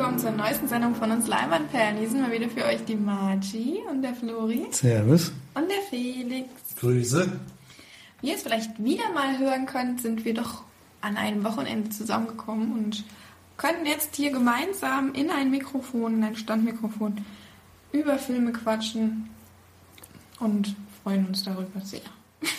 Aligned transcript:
willkommen 0.00 0.18
zur 0.18 0.30
neuesten 0.30 0.66
Sendung 0.66 0.94
von 0.94 1.10
uns 1.10 1.26
Leinwandperlen. 1.26 1.98
Hier 1.98 2.08
sind 2.08 2.22
wir 2.22 2.32
wieder 2.32 2.48
für 2.48 2.64
euch 2.64 2.82
die 2.86 2.96
Margie 2.96 3.80
und 3.90 4.00
der 4.00 4.14
Flori 4.14 4.66
Servus. 4.70 5.30
und 5.52 5.68
der 5.68 5.82
Felix. 5.90 6.48
Grüße. 6.78 7.30
Wie 8.22 8.28
ihr 8.28 8.34
es 8.34 8.42
vielleicht 8.42 8.82
wieder 8.82 9.12
mal 9.12 9.38
hören 9.38 9.66
könnt, 9.66 10.00
sind 10.00 10.24
wir 10.24 10.32
doch 10.32 10.62
an 11.02 11.18
einem 11.18 11.44
Wochenende 11.44 11.90
zusammengekommen 11.90 12.72
und 12.72 13.04
können 13.58 13.84
jetzt 13.84 14.16
hier 14.16 14.32
gemeinsam 14.32 15.12
in 15.12 15.28
ein 15.28 15.50
Mikrofon, 15.50 16.14
in 16.14 16.24
ein 16.24 16.36
Standmikrofon, 16.36 17.18
über 17.92 18.16
Filme 18.16 18.52
quatschen 18.52 19.28
und 20.38 20.76
freuen 21.02 21.26
uns 21.26 21.44
darüber 21.44 21.82
sehr. 21.82 22.00
Das 22.40 22.50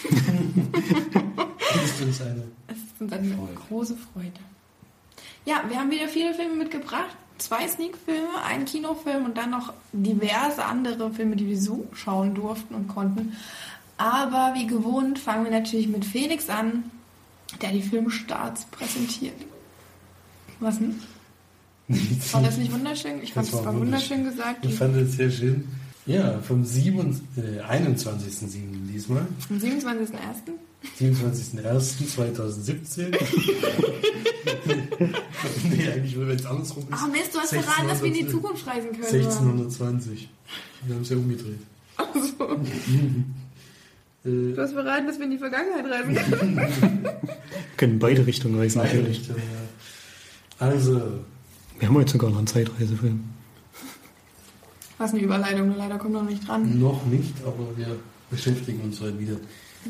ist 1.85 2.01
uns 2.03 2.21
eine. 2.21 2.43
Es 2.67 2.77
ist 2.77 3.01
uns 3.01 3.11
eine 3.11 3.33
Freude. 3.33 3.53
große 3.67 3.97
Freude. 3.97 4.39
Ja, 5.43 5.63
wir 5.67 5.79
haben 5.79 5.89
wieder 5.89 6.07
viele 6.07 6.35
Filme 6.35 6.53
mitgebracht. 6.53 7.17
Zwei 7.41 7.67
Sneak-Filme, 7.67 8.43
einen 8.45 8.65
Kinofilm 8.65 9.25
und 9.25 9.35
dann 9.35 9.49
noch 9.49 9.73
diverse 9.93 10.63
andere 10.63 11.11
Filme, 11.11 11.35
die 11.35 11.47
wir 11.47 11.59
so 11.59 11.87
schauen 11.91 12.35
durften 12.35 12.75
und 12.75 12.87
konnten. 12.87 13.35
Aber 13.97 14.53
wie 14.53 14.67
gewohnt 14.67 15.17
fangen 15.17 15.45
wir 15.45 15.51
natürlich 15.51 15.87
mit 15.87 16.05
Felix 16.05 16.49
an, 16.49 16.83
der 17.59 17.71
die 17.71 17.81
Filmstarts 17.81 18.65
präsentiert. 18.65 19.33
Was 20.59 20.77
denn? 20.77 21.01
War 22.31 22.43
das 22.43 22.57
nicht 22.57 22.71
wunderschön? 22.71 23.23
Ich 23.23 23.33
fand 23.33 23.47
es 23.47 23.53
war 23.53 23.65
war 23.65 23.75
wunderschön 23.75 24.23
gesagt. 24.23 24.63
Ich 24.63 24.75
fand 24.75 24.95
das 24.95 25.13
sehr 25.13 25.31
schön. 25.31 25.67
Ja, 26.05 26.39
vom 26.39 26.63
7, 26.63 27.21
äh, 27.37 27.61
21.07. 27.61 28.87
diesmal. 28.87 29.25
Am 29.49 29.57
27.01. 29.57 30.51
27.01.2017. 30.99 33.11
nee, 35.63 35.89
eigentlich, 35.91 36.19
wenn 36.19 36.29
es 36.29 36.45
andersrum 36.45 36.83
ist. 36.83 36.89
Ach 36.91 37.07
Mist, 37.07 37.33
du 37.33 37.39
hast 37.39 37.53
verraten, 37.53 37.87
dass 37.87 38.01
wir 38.01 38.07
in 38.07 38.13
die 38.13 38.25
1600 38.25 38.31
Zukunft 38.31 38.67
reisen 38.67 38.91
können. 38.91 39.05
1620. 39.05 40.29
Wir 40.85 40.95
haben 40.95 41.01
es 41.01 41.09
ja 41.09 41.17
umgedreht. 41.17 41.59
Also, 41.97 42.57
Äh, 44.23 44.53
du 44.53 44.57
hast 44.61 44.73
verraten, 44.73 45.07
dass 45.07 45.17
wir 45.17 45.25
in 45.25 45.31
die 45.31 45.37
Vergangenheit 45.39 45.85
reisen 45.85 46.13
können. 46.15 46.57
Können 47.77 47.97
beide 47.99 48.25
Richtungen 48.27 48.59
reisen, 48.59 48.79
natürlich. 48.83 49.19
Richtung, 49.19 49.35
ja. 49.37 49.41
Also, 50.67 51.01
Wir 51.79 51.87
haben 51.87 51.95
heute 51.95 52.11
sogar 52.11 52.29
noch 52.29 52.37
einen 52.37 52.45
Zeitreisefilm. 52.47 53.23
Was 54.99 55.11
eine 55.13 55.21
Überleitung, 55.21 55.75
leider 55.75 55.97
kommt 55.97 56.13
noch 56.13 56.21
nicht 56.23 56.47
dran. 56.47 56.79
noch 56.79 57.03
nicht, 57.07 57.33
aber 57.43 57.75
wir 57.75 57.95
beschäftigen 58.29 58.81
uns 58.81 59.01
heute 59.01 59.19
wieder 59.19 59.37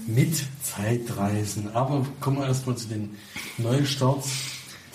mit 0.07 0.43
Zeitreisen. 0.63 1.69
Aber 1.73 2.05
kommen 2.19 2.37
wir 2.37 2.47
erstmal 2.47 2.75
zu 2.77 2.87
den 2.87 3.11
Neustarts. 3.57 4.29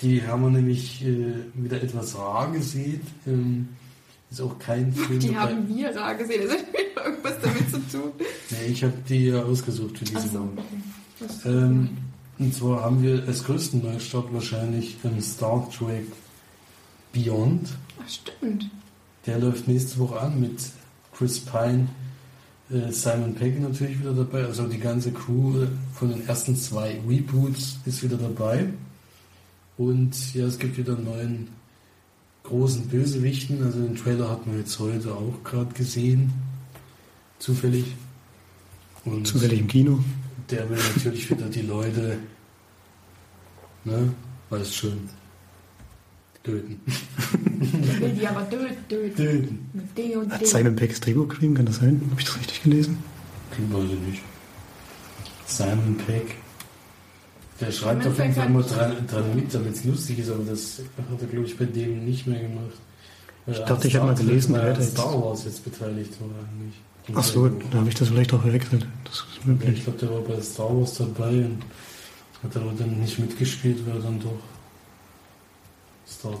Die 0.01 0.21
haben 0.25 0.43
wir 0.43 0.49
nämlich 0.51 1.03
äh, 1.03 1.33
wieder 1.55 1.81
etwas 1.81 2.15
rar 2.17 2.51
gesehen. 2.51 3.01
Ähm, 3.25 3.69
ist 4.29 4.41
auch 4.41 4.59
kein 4.59 4.93
Film 4.93 5.19
Die 5.19 5.27
dabei. 5.33 5.39
haben 5.53 5.67
wir 5.75 5.95
rar 5.95 6.15
gesehen. 6.15 6.41
Das 6.43 6.51
hat 6.57 6.65
irgendwas 7.05 7.33
damit 7.41 7.71
zu 7.71 7.79
tun. 7.97 8.11
Nee, 8.51 8.71
ich 8.71 8.83
habe 8.83 8.93
die 9.07 9.27
ja 9.27 9.41
ausgesucht 9.43 9.97
für 9.97 10.05
diese 10.05 10.33
Woche. 10.33 10.49
Das- 11.19 11.45
Ähm, 11.45 11.89
und 12.39 12.53
zwar 12.53 12.83
haben 12.83 13.01
wir 13.01 13.23
als 13.25 13.43
größten 13.45 13.81
Neustart 13.81 14.31
wahrscheinlich 14.31 14.97
ähm, 15.03 15.19
Star 15.21 15.67
Trek 15.75 16.05
Beyond. 17.13 17.69
Ach, 17.99 18.09
stimmt. 18.09 18.69
Der 19.25 19.39
läuft 19.39 19.67
nächste 19.67 19.97
Woche 19.97 20.19
an 20.19 20.39
mit 20.39 20.59
Chris 21.17 21.39
Pine, 21.39 21.87
Simon 22.69 23.33
Pegg 23.33 23.59
natürlich 23.61 23.99
wieder 23.99 24.13
dabei. 24.13 24.45
Also 24.45 24.67
die 24.67 24.79
ganze 24.79 25.11
Crew 25.11 25.63
äh, 25.63 25.67
von 25.93 26.09
den 26.09 26.27
ersten 26.27 26.55
zwei 26.55 26.99
Reboots 27.07 27.79
ist 27.85 28.03
wieder 28.03 28.17
dabei. 28.17 28.67
Und 29.77 30.33
ja, 30.33 30.45
es 30.45 30.59
gibt 30.59 30.77
wieder 30.77 30.95
einen 30.95 31.05
neuen 31.05 31.47
großen 32.43 32.87
Bösewichten. 32.87 33.63
Also 33.63 33.79
den 33.79 33.95
Trailer 33.95 34.29
hat 34.29 34.45
man 34.45 34.57
jetzt 34.57 34.77
heute 34.79 35.13
auch 35.13 35.43
gerade 35.43 35.73
gesehen. 35.73 36.33
Zufällig. 37.39 37.85
Und 39.05 39.25
Zufällig 39.25 39.59
im 39.59 39.67
Kino. 39.67 39.99
der 40.49 40.69
will 40.69 40.79
natürlich 40.95 41.29
wieder 41.29 41.47
die 41.47 41.61
Leute, 41.61 42.17
ne, 43.85 44.13
weiß 44.49 44.73
schon, 44.73 45.09
töten. 46.47 46.79
Ich 47.61 47.99
will 48.01 48.09
die 48.19 48.27
aber 48.27 48.49
töten. 48.49 49.59
Mit 49.73 49.97
D 49.97 50.15
und 50.15 50.31
Hat 50.31 50.41
D. 50.41 50.45
Simon 50.45 50.75
Pegg 50.75 50.89
das 50.91 50.99
Drehbuch 51.01 51.27
geschrieben? 51.27 51.55
Kann 51.55 51.65
das 51.65 51.77
sein? 51.77 52.01
Habe 52.09 52.19
ich 52.21 52.25
das 52.27 52.37
richtig 52.39 52.63
gelesen? 52.63 52.97
Ich 53.51 53.73
weiß 53.73 53.83
ich 53.85 53.99
nicht. 54.11 54.21
Simon 55.45 55.97
Peck. 56.05 56.35
Der 57.59 57.71
schreibt 57.71 58.03
Simon 58.03 58.13
auf 58.17 58.19
jeden 58.23 58.33
Fall 58.35 58.47
immer 58.47 58.61
dran, 58.63 59.07
dran 59.07 59.35
mit, 59.35 59.53
damit 59.53 59.75
es 59.75 59.83
lustig 59.83 60.19
ist, 60.19 60.29
aber 60.29 60.43
das 60.43 60.79
hat 60.97 61.21
er, 61.21 61.27
glaube 61.27 61.45
ich, 61.47 61.57
bei 61.57 61.65
dem 61.65 62.05
nicht 62.05 62.27
mehr 62.27 62.39
gemacht. 62.41 62.77
Ich 63.47 63.57
dachte, 63.59 63.87
ich 63.87 63.93
hätte 63.93 64.05
mal 64.05 64.13
gelesen, 64.15 64.55
er 64.55 64.69
hätte 64.71 64.81
jetzt- 64.81 64.91
Star 64.91 65.21
Wars 65.23 65.45
jetzt 65.45 65.63
beteiligt 65.63 66.13
war 66.19 66.27
eigentlich. 66.27 66.75
Ach 67.15 67.23
so, 67.23 67.47
dann 67.47 67.79
habe 67.79 67.89
ich 67.89 67.95
das 67.95 68.09
vielleicht 68.09 68.33
auch 68.33 68.41
verwechselt. 68.41 68.85
Das 69.05 69.13
ist 69.15 69.25
Ich 69.39 69.45
möglich. 69.45 69.83
glaube, 69.85 69.97
der 69.99 70.09
war 70.11 70.21
bei 70.21 70.41
Star 70.41 70.77
Wars 70.77 70.95
dabei 70.95 71.29
und 71.45 71.59
hat 72.43 72.55
aber 72.57 72.73
dann 72.77 72.99
nicht 72.99 73.17
mitgespielt, 73.17 73.77
weil 73.87 73.95
er 73.95 74.01
dann 74.03 74.19
doch 74.19 74.37
Star 76.09 76.39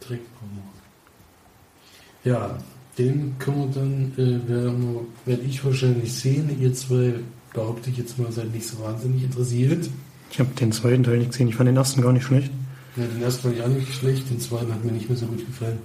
Trek 0.00 0.20
gemacht. 0.40 0.82
Ja, 2.24 2.58
den 2.98 3.36
können 3.38 3.58
wir 3.58 3.80
dann, 3.80 4.12
äh, 4.16 4.48
werden 4.48 4.98
werde 5.24 5.42
ich 5.42 5.64
wahrscheinlich 5.64 6.12
sehen. 6.12 6.56
Ihr 6.60 6.74
zwei, 6.74 7.14
behaupte 7.52 7.90
ich 7.90 7.98
jetzt 7.98 8.18
mal, 8.18 8.30
seid 8.32 8.52
nicht 8.52 8.66
so 8.66 8.80
wahnsinnig 8.80 9.24
interessiert. 9.24 9.88
Ich 10.30 10.40
habe 10.40 10.50
den 10.54 10.72
zweiten 10.72 11.04
Teil 11.04 11.18
nicht 11.18 11.30
gesehen. 11.30 11.48
Ich 11.48 11.56
fand 11.56 11.68
den 11.68 11.76
ersten 11.76 12.00
gar 12.00 12.12
nicht 12.12 12.24
schlecht. 12.24 12.50
Ja, 12.96 13.04
den 13.04 13.22
ersten 13.22 13.42
fand 13.42 13.56
ich 13.56 13.62
auch 13.62 13.68
nicht 13.68 13.92
schlecht, 13.94 14.30
den 14.30 14.40
zweiten 14.40 14.72
hat 14.72 14.84
mir 14.84 14.92
nicht 14.92 15.08
mehr 15.08 15.18
so 15.18 15.26
gut 15.26 15.46
gefallen. 15.46 15.78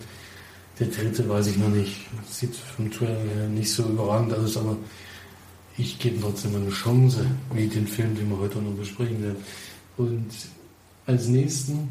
Der 0.80 0.88
dritte 0.88 1.28
weiß 1.28 1.48
ich 1.48 1.58
noch 1.58 1.70
nicht. 1.70 2.06
Sieht 2.30 2.56
vom 2.56 2.92
Trailer 2.92 3.20
her 3.36 3.50
nicht 3.50 3.72
so 3.72 3.84
überragend 3.84 4.34
aus, 4.34 4.58
aber 4.58 4.78
ich 5.78 5.98
gebe 6.00 6.20
trotzdem 6.22 6.56
eine 6.56 6.70
Chance, 6.70 7.26
wie 7.54 7.68
den 7.68 7.88
Film, 7.88 8.16
den 8.16 8.30
wir 8.30 8.40
heute 8.40 8.60
noch 8.60 8.74
besprechen 8.74 9.22
werden. 9.22 9.38
Und 9.98 10.28
als 11.06 11.28
nächsten 11.28 11.90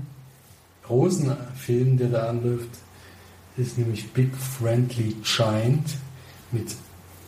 großen 0.86 1.36
Film, 1.56 1.96
der 1.96 2.08
da 2.08 2.28
anläuft, 2.28 2.70
ist 3.56 3.78
nämlich 3.78 4.08
Big 4.10 4.30
Friendly 4.36 5.16
Giant 5.22 5.96
mit 6.52 6.74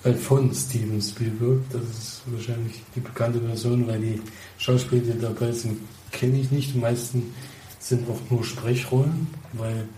Alphonse 0.04 0.68
Steven 0.68 1.00
Spielberg. 1.00 1.60
Das 1.70 1.82
ist 1.82 2.22
wahrscheinlich 2.26 2.82
die 2.94 3.00
bekannte 3.00 3.40
Version, 3.40 3.86
weil 3.86 4.00
die 4.00 4.20
Schauspieler, 4.58 5.14
die 5.14 5.20
dabei 5.20 5.52
sind, 5.52 5.78
kenne 6.12 6.38
ich 6.38 6.50
nicht. 6.50 6.74
Die 6.74 6.78
meisten 6.78 7.34
sind 7.78 8.08
auch 8.08 8.30
nur 8.30 8.44
Sprechrollen, 8.44 9.26
weil 9.54 9.88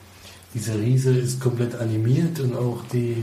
dieser 0.54 0.78
Riese 0.80 1.12
ist 1.12 1.40
komplett 1.40 1.74
animiert 1.74 2.40
und 2.40 2.56
auch 2.56 2.82
die 2.92 3.22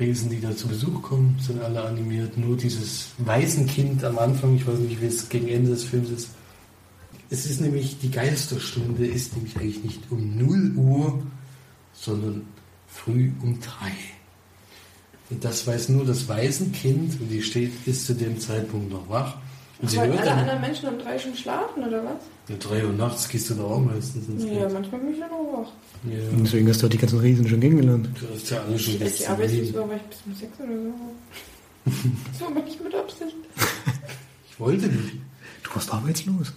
Riesen, 0.00 0.30
die 0.30 0.40
da 0.40 0.56
zu 0.56 0.68
Besuch 0.68 1.02
kommen, 1.02 1.36
sind 1.40 1.62
alle 1.62 1.82
animiert. 1.82 2.36
Nur 2.36 2.56
dieses 2.56 3.08
Waisenkind 3.18 4.04
am 4.04 4.18
Anfang, 4.18 4.56
ich 4.56 4.66
weiß 4.66 4.78
nicht, 4.78 5.00
wie 5.00 5.06
es 5.06 5.28
gegen 5.28 5.48
Ende 5.48 5.70
des 5.70 5.84
Films 5.84 6.10
ist. 6.10 6.28
Es 7.30 7.46
ist 7.46 7.60
nämlich, 7.60 7.98
die 7.98 8.10
Geisterstunde 8.10 9.06
ist 9.06 9.34
nämlich 9.36 9.56
eigentlich 9.56 9.84
nicht 9.84 10.00
um 10.10 10.36
0 10.36 10.72
Uhr, 10.76 11.22
sondern 11.92 12.46
früh 12.86 13.32
um 13.42 13.58
3. 13.60 13.70
Und 15.30 15.42
das 15.44 15.66
weiß 15.66 15.88
nur 15.88 16.04
das 16.04 16.28
Waisenkind 16.28 17.18
und 17.20 17.28
die 17.28 17.42
steht, 17.42 17.72
ist 17.86 18.06
zu 18.06 18.14
dem 18.14 18.38
Zeitpunkt 18.38 18.90
noch 18.92 19.08
wach. 19.08 19.36
Und 19.80 19.90
sie 19.90 19.98
hört 19.98 20.10
alle 20.12 20.22
dann, 20.24 20.38
anderen 20.40 20.60
Menschen 20.60 20.88
um 20.88 20.98
drei 20.98 21.18
schon 21.18 21.34
schlafen, 21.34 21.82
oder 21.82 22.04
was? 22.04 22.22
ja, 22.48 22.56
3 22.56 22.86
Uhr 22.86 22.92
nachts 22.92 23.28
gehst 23.28 23.50
du 23.50 23.54
da 23.54 23.64
auch 23.64 23.80
meistens 23.80 24.28
ins 24.28 24.44
Ja, 24.44 24.64
Bett. 24.64 24.72
manchmal 24.74 25.00
bin 25.00 25.12
ich 25.14 25.18
ja 25.18 25.26
noch 25.28 25.52
wach. 25.64 25.72
Ja. 26.08 26.18
Deswegen 26.42 26.68
hast 26.68 26.82
du 26.82 26.86
auch 26.86 26.90
die 26.90 26.98
ganzen 26.98 27.18
Riesen 27.18 27.48
schon 27.48 27.60
kennengelernt. 27.60 28.08
Du 28.20 28.26
hast 28.34 28.50
ja 28.50 28.62
alle 28.62 28.78
schon 28.78 28.94
Ich 28.94 29.00
letzten 29.00 29.30
arbeite 29.32 29.64
sogar 29.64 29.88
vielleicht 29.88 30.10
bis 30.10 30.18
um 30.26 30.34
sechs 30.34 30.60
oder 30.60 30.68
so. 30.72 31.90
Das 32.32 32.40
war 32.40 32.48
aber 32.48 32.60
nicht 32.62 32.84
mit 32.84 32.94
Absicht. 32.94 33.36
Ich 34.50 34.60
wollte 34.60 34.86
nicht. 34.86 35.16
Du 35.64 35.74
warst 35.74 35.92
arbeitslos. 35.92 36.52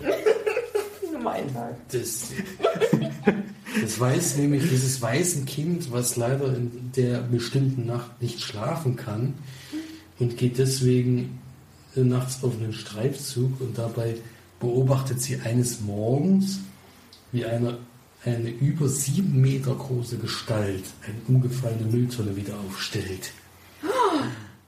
Nur 1.12 1.21
mein 1.21 1.51
Tag. 1.51 1.75
Das, 1.92 2.31
das 3.81 4.00
weiß 4.00 4.38
nämlich 4.38 4.69
dieses 4.69 5.01
weiße 5.01 5.45
Kind, 5.45 5.92
was 5.92 6.15
leider 6.15 6.56
in 6.56 6.92
der 6.95 7.21
bestimmten 7.21 7.88
Nacht 7.88 8.21
nicht 8.21 8.42
schlafen 8.42 8.95
kann 8.95 9.33
und 10.19 10.38
geht 10.38 10.59
deswegen 10.59 11.39
nachts 11.95 12.44
auf 12.44 12.54
einen 12.59 12.74
Streifzug 12.74 13.59
und 13.59 13.77
dabei 13.77 14.18
beobachtet 14.59 15.21
sie 15.21 15.39
eines 15.39 15.81
Morgens, 15.81 16.60
wie 17.31 17.45
eine, 17.45 17.77
eine 18.24 18.50
über 18.50 18.88
sieben 18.88 19.42
Meter 19.42 19.74
große 19.74 20.18
Gestalt 20.18 20.83
eine 21.03 21.18
umgefallene 21.27 21.86
Mülltonne 21.86 22.36
wieder 22.36 22.53
aufstellt. 22.68 23.31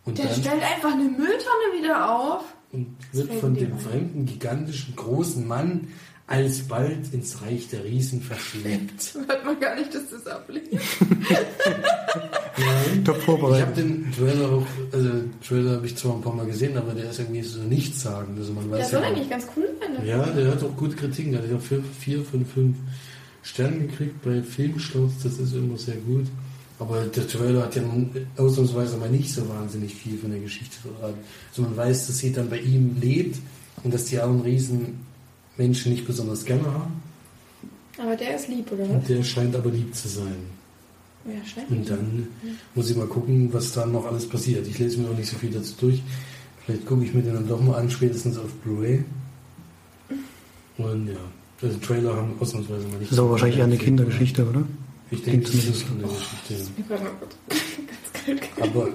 Und 0.05 0.17
Der 0.17 0.25
dann 0.25 0.39
stellt 0.39 0.63
einfach 0.63 0.93
eine 0.93 1.03
Mülltonne 1.03 1.77
wieder 1.77 2.09
auf. 2.09 2.43
Und 2.71 2.95
wird 3.13 3.33
von 3.35 3.55
dem 3.55 3.77
fremden, 3.79 4.25
gigantischen, 4.25 4.95
großen 4.95 5.47
Mann 5.47 5.87
alsbald 6.27 7.11
ins 7.13 7.41
Reich 7.41 7.69
der 7.69 7.83
Riesen 7.83 8.21
verschleppt. 8.21 9.15
Hört 9.27 9.45
man 9.45 9.59
gar 9.59 9.75
nicht, 9.75 9.93
dass 9.95 10.09
das 10.11 10.27
ablehnt. 10.27 10.69
Nein. 12.57 13.03
Top 13.05 13.17
Ich 13.17 13.27
habe 13.27 13.37
vorbereitet. 13.37 13.77
den 13.77 14.11
Trailer 14.15 14.49
auch, 14.51 14.65
also 14.91 15.09
den 15.09 15.33
Trailer 15.41 15.71
habe 15.77 15.85
ich 15.85 15.95
zwar 15.95 16.15
ein 16.15 16.21
paar 16.21 16.35
Mal 16.35 16.45
gesehen, 16.45 16.77
aber 16.77 16.93
der 16.93 17.09
ist 17.09 17.19
irgendwie 17.19 17.41
so 17.41 17.61
nichts 17.61 18.01
sagen. 18.01 18.35
Also 18.37 18.53
man 18.53 18.69
Der 18.69 18.79
weiß 18.79 18.91
soll 18.91 19.01
ja, 19.01 19.07
eigentlich 19.07 19.29
ganz 19.29 19.47
cool 19.55 19.69
sein. 19.79 19.95
der 19.97 20.05
ja, 20.05 20.25
der 20.25 20.51
hat 20.51 20.63
auch 20.63 20.75
gute 20.75 20.95
Kritiken. 20.95 21.31
Der 21.31 21.41
hat 21.41 21.49
ja 21.49 21.57
vier, 21.57 21.83
vier 21.99 22.23
von 22.23 22.45
fünf 22.45 22.77
Stern 23.41 23.87
gekriegt 23.87 24.21
bei 24.23 24.41
Filmsturz, 24.43 25.13
das 25.23 25.39
ist 25.39 25.53
immer 25.53 25.77
sehr 25.77 25.95
gut. 25.95 26.25
Aber 26.79 27.03
der 27.05 27.27
Trailer 27.27 27.63
hat 27.63 27.75
ja 27.75 27.83
ausnahmsweise 28.37 28.95
mal 28.97 29.09
nicht 29.09 29.33
so 29.33 29.47
wahnsinnig 29.49 29.93
viel 29.93 30.17
von 30.17 30.31
der 30.31 30.39
Geschichte 30.39 30.77
verraten. 30.81 31.19
Also 31.49 31.61
man 31.63 31.75
weiß, 31.75 32.07
dass 32.07 32.17
sie 32.17 32.31
dann 32.31 32.49
bei 32.49 32.59
ihm 32.59 32.95
lebt 33.01 33.37
und 33.83 33.93
dass 33.93 34.05
die 34.05 34.17
armen 34.17 34.41
Riesen 34.41 34.99
Menschen 35.57 35.91
nicht 35.91 36.07
besonders 36.07 36.45
gerne 36.45 36.65
haben. 36.65 36.93
Aber 37.97 38.15
der 38.15 38.37
ist 38.37 38.47
lieb, 38.47 38.71
oder 38.71 38.83
was? 38.83 38.89
Und 38.91 39.09
der 39.09 39.23
scheint 39.23 39.55
aber 39.57 39.69
lieb 39.69 39.93
zu 39.93 40.07
sein. 40.07 40.37
Ja, 41.25 41.45
scheint. 41.45 41.69
Und 41.69 41.89
dann 41.89 42.27
muss 42.73 42.89
ich 42.89 42.95
mal 42.95 43.07
gucken, 43.07 43.51
was 43.51 43.73
da 43.73 43.85
noch 43.85 44.05
alles 44.05 44.27
passiert. 44.27 44.65
Ich 44.65 44.79
lese 44.79 45.01
mir 45.01 45.09
noch 45.09 45.17
nicht 45.17 45.29
so 45.29 45.37
viel 45.37 45.51
dazu 45.51 45.73
durch. 45.81 46.01
Vielleicht 46.65 46.85
gucke 46.85 47.03
ich 47.03 47.13
mir 47.13 47.21
den 47.21 47.33
dann 47.33 47.47
doch 47.47 47.59
mal 47.61 47.75
an, 47.75 47.89
spätestens 47.89 48.37
auf 48.37 48.53
Blu-ray. 48.63 49.03
Und 50.77 51.07
ja, 51.07 51.17
also 51.61 51.77
Trailer 51.79 52.15
haben 52.15 52.31
ausnahmsweise 52.39 52.87
mal 52.87 52.99
nicht. 52.99 53.11
Das 53.11 53.11
ist 53.11 53.19
aber 53.19 53.31
wahrscheinlich 53.31 53.57
eher 53.57 53.65
eine 53.65 53.77
Kindergeschichte, 53.77 54.47
oder? 54.47 54.63
Ich 55.11 55.23
denke, 55.23 55.41
das 55.41 55.51
Klingt 55.51 55.75
ist 55.75 55.85
eine 55.85 56.01
Kindergeschichte. 56.01 56.71
Ich 56.77 56.89
war 56.89 56.99
mal 56.99 57.11
kurz 57.19 57.35
ganz 58.27 58.41
kalt. 58.47 58.69
Aber, 58.69 58.89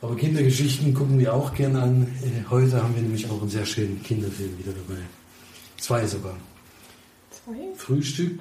aber 0.00 0.16
Kindergeschichten 0.16 0.94
gucken 0.94 1.18
wir 1.18 1.32
auch 1.32 1.54
gerne 1.54 1.82
an. 1.82 2.02
Äh, 2.22 2.50
Heute 2.50 2.82
haben 2.82 2.94
wir 2.94 3.02
nämlich 3.02 3.28
auch 3.30 3.40
einen 3.40 3.50
sehr 3.50 3.66
schönen 3.66 4.02
Kinderfilm 4.02 4.58
wieder 4.58 4.72
dabei. 4.72 5.00
Zwei 5.78 6.06
sogar. 6.06 6.36
Zwei? 7.30 7.74
Frühstück 7.76 8.40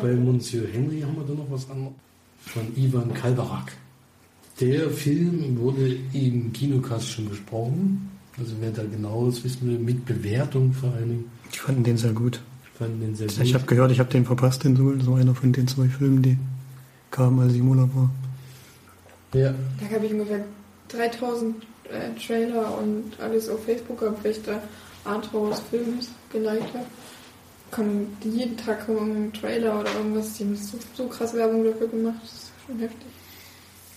bei 0.00 0.14
Monsieur 0.14 0.66
Henry 0.72 1.00
haben 1.00 1.16
wir 1.16 1.24
da 1.24 1.34
noch 1.34 1.50
was 1.50 1.68
an. 1.70 1.94
Von 2.42 2.74
Ivan 2.76 3.12
Kalbarak. 3.12 3.72
Der 4.60 4.90
Film 4.90 5.58
wurde 5.58 5.96
im 6.12 6.52
Kinocast 6.52 7.08
schon 7.08 7.28
besprochen. 7.28 8.10
Also 8.38 8.54
wer 8.60 8.70
da 8.70 8.82
genaues 8.82 9.44
wissen 9.44 9.68
will, 9.68 9.78
mit 9.78 10.06
Bewertung 10.06 10.72
vor 10.72 10.92
allen 10.94 11.08
Dingen. 11.08 11.30
Ich 11.52 11.60
fand 11.60 11.86
den 11.86 11.96
sehr 11.96 12.12
gut. 12.12 12.40
Ich 12.80 12.86
fand 12.86 13.02
den 13.02 13.14
sehr 13.14 13.26
gut. 13.26 13.40
Ich 13.40 13.54
habe 13.54 13.66
gehört, 13.66 13.92
ich 13.92 14.00
habe 14.00 14.10
den 14.10 14.24
verpasst, 14.24 14.64
den 14.64 14.74
Soul. 14.76 15.06
War 15.06 15.18
einer 15.18 15.34
von 15.34 15.52
den 15.52 15.68
zwei 15.68 15.86
Filmen, 15.86 16.22
die 16.22 16.38
kamen, 17.10 17.38
als 17.40 17.52
ich 17.52 17.58
im 17.58 17.68
Urlaub 17.68 17.90
war. 17.94 18.10
ja, 19.34 19.52
Da 19.80 19.94
habe 19.94 20.06
ich 20.06 20.12
ungefähr 20.12 20.44
3000 20.88 21.56
äh, 21.90 22.18
Trailer 22.18 22.78
und 22.78 23.04
alles 23.20 23.48
auf 23.50 23.64
Facebook 23.64 24.00
gehabt, 24.00 24.24
weil 24.24 24.30
ich 24.30 24.42
da 24.42 24.62
Arthouse-Films 25.04 26.08
geliked 26.32 26.72
habe. 26.74 26.86
Kommen 27.70 28.16
jeden 28.24 28.56
Tag 28.56 28.86
kommen 28.86 28.98
irgendein 28.98 29.32
Trailer 29.40 29.80
oder 29.80 29.94
irgendwas, 29.96 30.32
die 30.34 30.44
haben 30.44 30.56
so, 30.56 30.78
so 30.94 31.06
krass 31.06 31.34
Werbung 31.34 31.64
dafür 31.64 31.86
gemacht. 31.88 32.16
Das 32.22 32.32
ist 32.32 32.52
schon 32.66 32.78
heftig. 32.78 33.08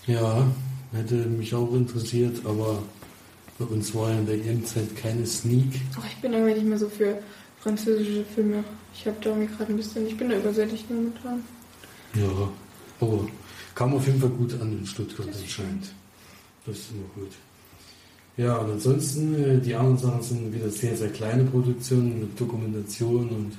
ja, 0.06 0.46
hätte 0.92 1.14
mich 1.14 1.54
auch 1.54 1.72
interessiert, 1.72 2.40
aber 2.44 2.82
bei 3.58 3.64
uns 3.64 3.94
war 3.94 4.10
in 4.10 4.26
der 4.26 4.36
EM-Zeit 4.36 4.94
keine 4.96 5.26
Sneak. 5.26 5.80
Oh, 5.96 6.02
ich 6.06 6.20
bin 6.20 6.32
irgendwie 6.32 6.54
nicht 6.54 6.66
mehr 6.66 6.78
so 6.78 6.88
für 6.88 7.18
französische 7.64 8.24
Filme. 8.34 8.62
Ich 8.94 9.06
habe 9.06 9.16
da 9.22 9.30
irgendwie 9.30 9.52
gerade 9.56 9.72
ein 9.72 9.76
bisschen, 9.76 10.06
ich 10.06 10.16
bin 10.16 10.28
da 10.28 10.36
übersättigt 10.36 10.88
momentan. 10.90 11.42
Ja, 12.14 12.48
aber 13.00 13.26
kam 13.74 13.94
auf 13.94 14.06
jeden 14.06 14.20
Fall 14.20 14.30
gut 14.30 14.52
an 14.60 14.78
in 14.78 14.86
Stuttgart 14.86 15.26
anscheinend. 15.26 15.92
Das 16.66 16.76
ist 16.76 16.90
immer 16.92 17.08
gut. 17.14 17.32
Ja, 18.36 18.58
und 18.58 18.72
ansonsten, 18.72 19.34
äh, 19.42 19.60
die 19.60 19.74
anderen 19.74 19.98
Sachen 19.98 20.22
sind 20.22 20.52
wieder 20.52 20.68
sehr, 20.68 20.96
sehr 20.96 21.08
kleine 21.08 21.44
Produktionen 21.44 22.20
mit 22.20 22.38
Dokumentation 22.38 23.28
und 23.28 23.52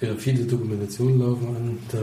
ja, 0.00 0.14
viele 0.16 0.44
Dokumentationen 0.44 1.20
laufen 1.20 1.48
an. 1.48 1.78
Da 1.92 2.02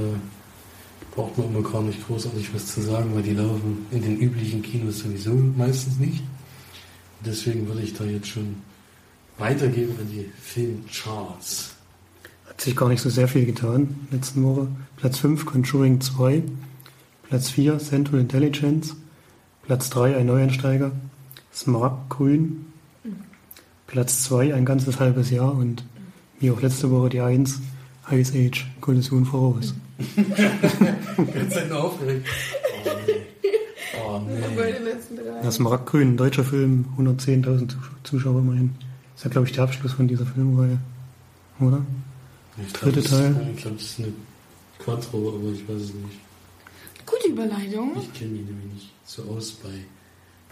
braucht 1.15 1.37
man 1.37 1.47
immer 1.47 1.67
gar 1.67 1.81
nicht 1.81 2.05
großartig 2.05 2.53
was 2.53 2.67
zu 2.67 2.81
sagen, 2.81 3.15
weil 3.15 3.23
die 3.23 3.33
laufen 3.33 3.85
in 3.91 4.01
den 4.01 4.19
üblichen 4.19 4.61
Kinos 4.61 4.99
sowieso 4.99 5.33
meistens 5.33 5.99
nicht. 5.99 6.23
Deswegen 7.25 7.67
würde 7.67 7.81
ich 7.81 7.93
da 7.93 8.03
jetzt 8.03 8.27
schon 8.27 8.55
weitergeben 9.37 9.95
an 9.99 10.07
die 10.09 10.29
Filmcharts. 10.41 11.75
Hat 12.47 12.61
sich 12.61 12.75
gar 12.75 12.89
nicht 12.89 13.01
so 13.01 13.09
sehr 13.09 13.27
viel 13.27 13.45
getan 13.45 14.07
letzten 14.11 14.43
Woche. 14.43 14.67
Platz 14.97 15.17
5 15.19 15.45
Conjuring 15.45 16.01
2, 16.01 16.43
Platz 17.27 17.49
4 17.49 17.79
Central 17.79 18.19
Intelligence, 18.21 18.95
Platz 19.63 19.89
3 19.89 20.17
ein 20.17 20.25
Neueinsteiger, 20.27 20.91
Smaragdgrün, 21.53 22.65
Platz 23.87 24.23
2 24.23 24.53
ein 24.53 24.65
ganzes 24.65 24.99
halbes 24.99 25.29
Jahr 25.29 25.53
und 25.53 25.83
wie 26.39 26.51
auch 26.51 26.61
letzte 26.61 26.89
Woche 26.91 27.09
die 27.09 27.21
1 27.21 27.59
Ice 28.11 28.33
Age 28.37 28.65
Kollision 28.81 29.25
voraus. 29.25 29.73
Ganz 31.33 31.53
Zeit 31.53 31.69
nur 31.69 31.83
aufgeregt. 31.83 32.27
Oh 32.85 32.89
nee. 33.07 33.13
Oh 34.05 34.19
nee. 34.19 34.73
Das 35.43 35.55
Smaragdgrün, 35.55 36.09
ein 36.13 36.17
deutscher 36.17 36.43
Film, 36.43 36.85
110.000 36.97 37.67
Zus- 37.69 37.77
Zuschauer 38.03 38.39
immerhin. 38.39 38.71
Ist 39.23 39.27
ja, 39.27 39.31
glaube 39.31 39.47
ich, 39.47 39.53
der 39.53 39.63
Abschluss 39.63 39.93
von 39.93 40.05
dieser 40.05 40.25
Filmreihe. 40.25 40.77
Oder? 41.61 41.81
Ich 42.57 42.73
Dritte 42.73 42.99
glaub, 43.01 43.03
das- 43.05 43.11
Teil. 43.33 43.51
Ich 43.55 43.61
glaube, 43.61 43.77
das 43.77 43.85
ist 43.85 43.99
eine 43.99 44.11
Quattro, 44.79 45.29
aber 45.29 45.49
ich 45.53 45.65
weiß 45.65 45.81
es 45.81 45.93
nicht. 45.93 46.19
Gute 47.05 47.29
Überleitung. 47.29 47.93
Ich 48.01 48.11
kenne 48.13 48.31
mich 48.31 48.45
nämlich 48.45 48.73
nicht 48.73 48.89
so 49.05 49.23
aus 49.23 49.51
bei 49.51 49.69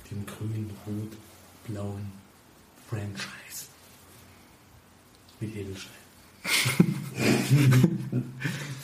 dem 0.10 0.26
grün-rot-blauen 0.26 2.00
Franchise. 2.90 3.66
Mit 5.42 5.54
Edelstein. 5.54 5.92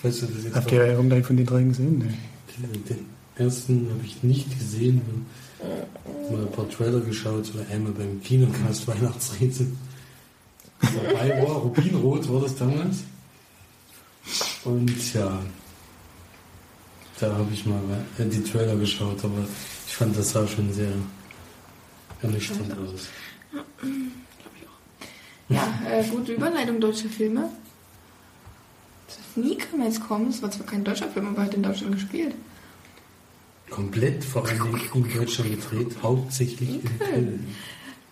weißt 0.03 0.21
du 0.21 0.25
das 0.25 0.43
jetzt 0.43 0.53
Habt 0.55 0.69
ihr 0.73 0.85
irgendeinen 0.85 1.23
von 1.23 1.37
den 1.37 1.45
drei 1.45 1.63
gesehen? 1.63 1.99
Nee. 1.99 2.67
Den, 2.67 2.83
den 2.83 3.05
ersten 3.37 3.89
habe 3.89 4.03
ich 4.03 4.21
nicht 4.21 4.49
gesehen. 4.59 5.01
Mal 5.59 6.41
ein 6.41 6.51
paar 6.51 6.69
Trailer 6.69 6.99
geschaut, 6.99 7.51
weil 7.55 7.65
einmal 7.71 7.93
beim 7.93 8.21
Kinocast 8.21 8.87
Weihnachtsrätsel 8.87 9.67
dabei 10.81 11.41
war. 11.41 11.57
Rubinrot 11.57 12.31
war 12.31 12.41
das 12.41 12.55
damals. 12.55 12.97
Und 14.63 15.13
ja, 15.13 15.39
da 17.19 17.33
habe 17.33 17.47
ich 17.53 17.65
mal 17.65 17.81
äh, 18.17 18.25
die 18.25 18.43
Trailer 18.43 18.75
geschaut, 18.75 19.23
aber 19.23 19.47
ich 19.87 19.95
fand 19.95 20.17
das 20.17 20.31
sah 20.31 20.45
schon 20.47 20.71
sehr 20.71 20.91
ernüchternd 22.21 22.71
aus. 22.73 23.07
Ja, 25.49 25.79
äh, 25.89 26.03
gute 26.03 26.33
Überleitung 26.33 26.79
deutsche 26.79 27.09
Filme. 27.09 27.49
Zu 29.07 29.19
Sneak 29.33 29.69
kann 29.69 29.79
man 29.79 29.87
jetzt 29.87 30.05
kommen. 30.05 30.27
Das 30.27 30.41
war 30.41 30.51
zwar 30.51 30.65
kein 30.65 30.83
deutscher 30.83 31.07
Film, 31.07 31.27
aber 31.27 31.43
hat 31.43 31.53
in 31.53 31.63
Deutschland 31.63 31.93
gespielt. 31.93 32.35
Komplett 33.69 34.23
vor 34.23 34.47
allem 34.47 34.75
in 34.93 35.13
Deutschland 35.13 35.49
gedreht, 35.51 35.95
hauptsächlich 36.01 36.69
in 36.69 36.99
Köln. 36.99 37.55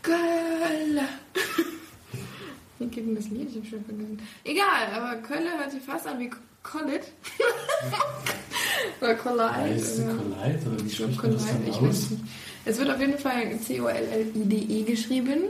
Kölle. 0.01 1.07
Wie 2.79 2.85
geht 2.87 3.07
denn 3.07 3.15
das 3.15 3.29
Lied? 3.29 3.49
Ich 3.49 3.57
hab 3.57 3.65
schon 3.69 3.85
vergessen. 3.85 4.19
Egal, 4.43 4.87
aber 4.93 5.15
Kölle 5.21 5.57
hört 5.57 5.71
sich 5.71 5.81
fast 5.81 6.05
an 6.07 6.19
wie 6.19 6.29
Collet. 6.61 7.03
Oder 9.01 9.15
Collide. 9.15 9.55
Heißt 9.55 9.99
oder- 9.99 10.15
Collide 10.15 10.59
oder 10.67 10.85
wie 10.85 10.89
spricht 10.89 11.23
man 11.23 11.31
das 11.33 11.45
dann 11.47 11.69
aus? 11.69 11.81
nicht. 12.09 12.21
Es 12.65 12.77
wird 12.79 12.89
auf 12.89 12.99
jeden 12.99 13.17
Fall 13.17 13.59
C-O-L-L-I-D-E 13.59 14.83
geschrieben. 14.83 15.43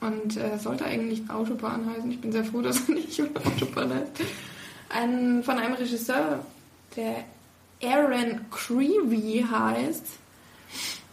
Und 0.00 0.36
äh, 0.36 0.58
sollte 0.58 0.84
eigentlich 0.84 1.22
Autobahn 1.30 1.88
heißen. 1.90 2.10
Ich 2.10 2.20
bin 2.20 2.32
sehr 2.32 2.44
froh, 2.44 2.60
dass 2.62 2.88
er 2.88 2.94
nicht 2.94 3.20
Autobahn 3.20 3.94
heißt. 3.94 4.10
Ein, 4.88 5.42
von 5.44 5.58
einem 5.58 5.74
Regisseur, 5.74 6.44
der 6.96 7.24
Aaron 7.82 8.40
Creevy 8.50 9.44
heißt. 9.50 10.04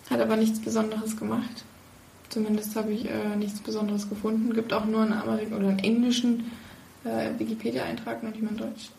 Hat 0.09 0.19
aber 0.19 0.35
nichts 0.37 0.59
Besonderes 0.59 1.15
gemacht. 1.17 1.63
Zumindest 2.29 2.75
habe 2.75 2.91
ich 2.91 3.09
äh, 3.09 3.35
nichts 3.35 3.59
Besonderes 3.59 4.09
gefunden. 4.09 4.53
Gibt 4.53 4.71
auch 4.73 4.85
nur 4.85 5.01
einen 5.01 5.13
Amerik 5.13 5.51
oder 5.51 5.67
einen 5.69 5.79
englischen 5.79 6.51
äh, 7.03 7.31
Wikipedia-Eintrag, 7.37 8.23
noch 8.23 8.31
nicht 8.31 8.41
mal 8.41 8.51
in 8.51 8.57
Deutsch. 8.57 8.89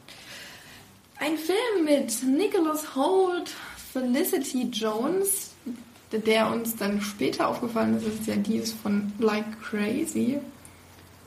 Ein 1.18 1.36
Film 1.36 1.84
mit 1.84 2.22
Nicholas 2.22 2.94
Holt, 2.94 3.50
Felicity 3.92 4.68
Jones, 4.72 5.50
der 6.12 6.50
uns 6.50 6.76
dann 6.76 7.00
später 7.00 7.48
aufgefallen 7.48 7.96
ist, 7.96 8.06
ist 8.06 8.26
ja 8.26 8.36
die 8.36 8.56
ist 8.56 8.74
von 8.74 9.12
Like 9.18 9.60
Crazy. 9.62 10.38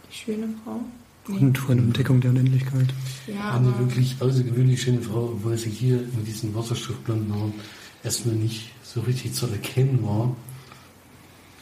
Die 0.10 0.16
schöne 0.16 0.50
Frau. 0.64 0.82
Und 1.28 1.58
von 1.58 1.78
Entdeckung 1.78 2.20
der 2.20 2.32
Unendlichkeit. 2.32 2.88
Ja, 3.28 3.52
Eine 3.54 3.78
wirklich 3.80 4.16
außergewöhnlich 4.20 4.82
schöne 4.82 5.02
Frau, 5.02 5.32
obwohl 5.36 5.58
sie 5.58 5.70
hier 5.70 5.96
mit 5.96 6.28
diesen 6.28 6.54
wasserstoffblonden 6.54 7.34
Haaren 7.34 7.54
erstmal 8.04 8.36
nicht 8.36 8.72
so 8.84 9.00
richtig 9.02 9.34
zu 9.34 9.48
erkennen 9.48 10.00
war, 10.04 10.36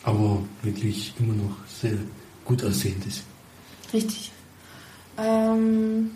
aber 0.03 0.41
wirklich 0.63 1.13
immer 1.19 1.33
noch 1.33 1.55
sehr 1.67 1.97
gut 2.43 2.63
aussehend 2.63 3.05
ist. 3.05 3.23
richtig. 3.93 4.31
Ähm, 5.17 6.11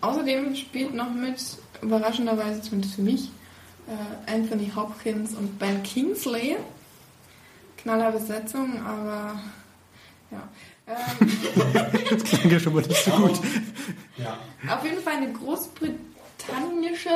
außerdem 0.00 0.54
spielt 0.56 0.94
noch 0.94 1.12
mit, 1.12 1.36
überraschenderweise 1.82 2.62
zumindest 2.62 2.94
für 2.94 3.02
mich, 3.02 3.30
äh, 3.86 4.32
Anthony 4.32 4.70
Hopkins 4.74 5.34
und 5.34 5.58
Ben 5.58 5.82
Kingsley. 5.82 6.56
Knaller 7.76 8.12
Besetzung, 8.12 8.80
aber 8.84 9.40
ja. 10.30 10.48
Ähm, 10.86 11.28
Das 12.10 12.24
klingt 12.24 12.52
ja 12.52 12.60
schon 12.60 12.74
mal 12.74 12.82
nicht 12.82 13.04
so 13.04 13.10
gut. 13.12 13.40
Ja. 14.18 14.38
Auf 14.74 14.84
jeden 14.84 15.00
Fall 15.00 15.14
eine 15.14 15.32
großbritannische, 15.32 17.10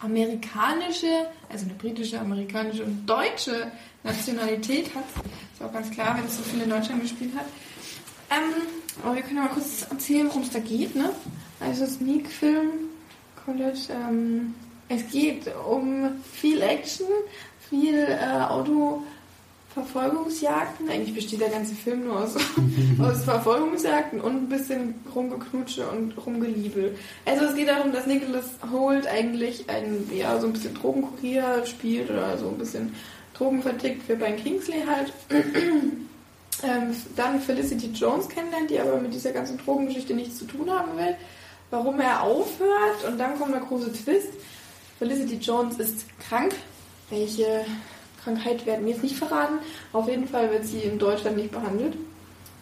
amerikanische, 0.00 1.26
also 1.48 1.64
eine 1.64 1.74
britische, 1.74 2.18
amerikanische 2.20 2.84
und 2.84 3.06
deutsche 3.06 3.70
Nationalität 4.02 4.94
hat. 4.94 5.04
Ist 5.54 5.62
auch 5.62 5.72
ganz 5.72 5.90
klar, 5.90 6.16
wenn 6.16 6.24
es 6.24 6.36
so 6.36 6.42
viel 6.42 6.62
in 6.62 6.70
Deutschland 6.70 7.02
gespielt 7.02 7.32
hat. 7.36 7.46
Ähm, 8.30 8.52
aber 9.02 9.14
wir 9.16 9.22
können 9.22 9.36
ja 9.36 9.42
mal 9.42 9.50
kurz 9.50 9.86
erzählen, 9.88 10.26
worum 10.28 10.42
es 10.42 10.50
da 10.50 10.58
geht, 10.58 10.96
ne? 10.96 11.10
Also 11.60 11.86
Sneak 11.86 12.28
Film 12.28 12.70
College. 13.44 13.78
Ähm, 13.90 14.54
es 14.88 15.08
geht 15.10 15.50
um 15.66 16.10
viel 16.32 16.60
Action, 16.62 17.06
viel 17.68 17.94
äh, 17.94 18.44
Autoverfolgungsjagden. 19.74 20.88
Eigentlich 20.88 21.14
besteht 21.14 21.40
der 21.40 21.48
ganze 21.48 21.74
Film 21.74 22.04
nur 22.04 22.20
aus, 22.20 22.36
aus 23.00 23.24
Verfolgungsjagden 23.24 24.20
und 24.20 24.44
ein 24.44 24.48
bisschen 24.48 24.94
rumgeknutsche 25.14 25.86
und 25.88 26.14
rumgeliebel. 26.24 26.96
Also 27.24 27.46
es 27.46 27.54
geht 27.54 27.68
darum, 27.68 27.92
dass 27.92 28.06
Nicholas 28.06 28.44
Holt 28.70 29.06
eigentlich 29.06 29.68
ein, 29.68 30.08
ja, 30.12 30.38
so 30.38 30.46
ein 30.46 30.52
bisschen 30.52 30.74
Drogenkurier 30.74 31.64
spielt 31.66 32.10
oder 32.10 32.36
so 32.38 32.48
ein 32.48 32.58
bisschen 32.58 32.94
Drogen 33.34 33.62
vertickt 33.62 34.02
für 34.04 34.16
Ben 34.16 34.36
Kingsley 34.36 34.84
halt. 34.86 35.12
ähm, 35.30 36.96
dann 37.16 37.40
Felicity 37.40 37.86
Jones 37.92 38.28
kennenlernt, 38.28 38.70
die 38.70 38.78
aber 38.78 38.98
mit 38.98 39.14
dieser 39.14 39.32
ganzen 39.32 39.58
Drogengeschichte 39.58 40.14
nichts 40.14 40.38
zu 40.38 40.44
tun 40.44 40.70
haben 40.70 40.96
will. 40.96 41.16
Warum 41.70 42.00
er 42.00 42.22
aufhört 42.22 43.04
und 43.08 43.18
dann 43.18 43.38
kommt 43.38 43.54
der 43.54 43.62
große 43.62 43.92
Twist. 43.92 44.28
Felicity 44.98 45.36
Jones 45.36 45.78
ist 45.78 46.04
krank. 46.28 46.54
Welche 47.08 47.64
Krankheit 48.24 48.64
werden 48.66 48.84
wir 48.86 48.92
jetzt 48.92 49.02
nicht 49.02 49.16
verraten. 49.16 49.54
Auf 49.92 50.08
jeden 50.08 50.28
Fall 50.28 50.50
wird 50.50 50.64
sie 50.66 50.78
in 50.80 50.98
Deutschland 50.98 51.36
nicht 51.36 51.50
behandelt. 51.52 51.94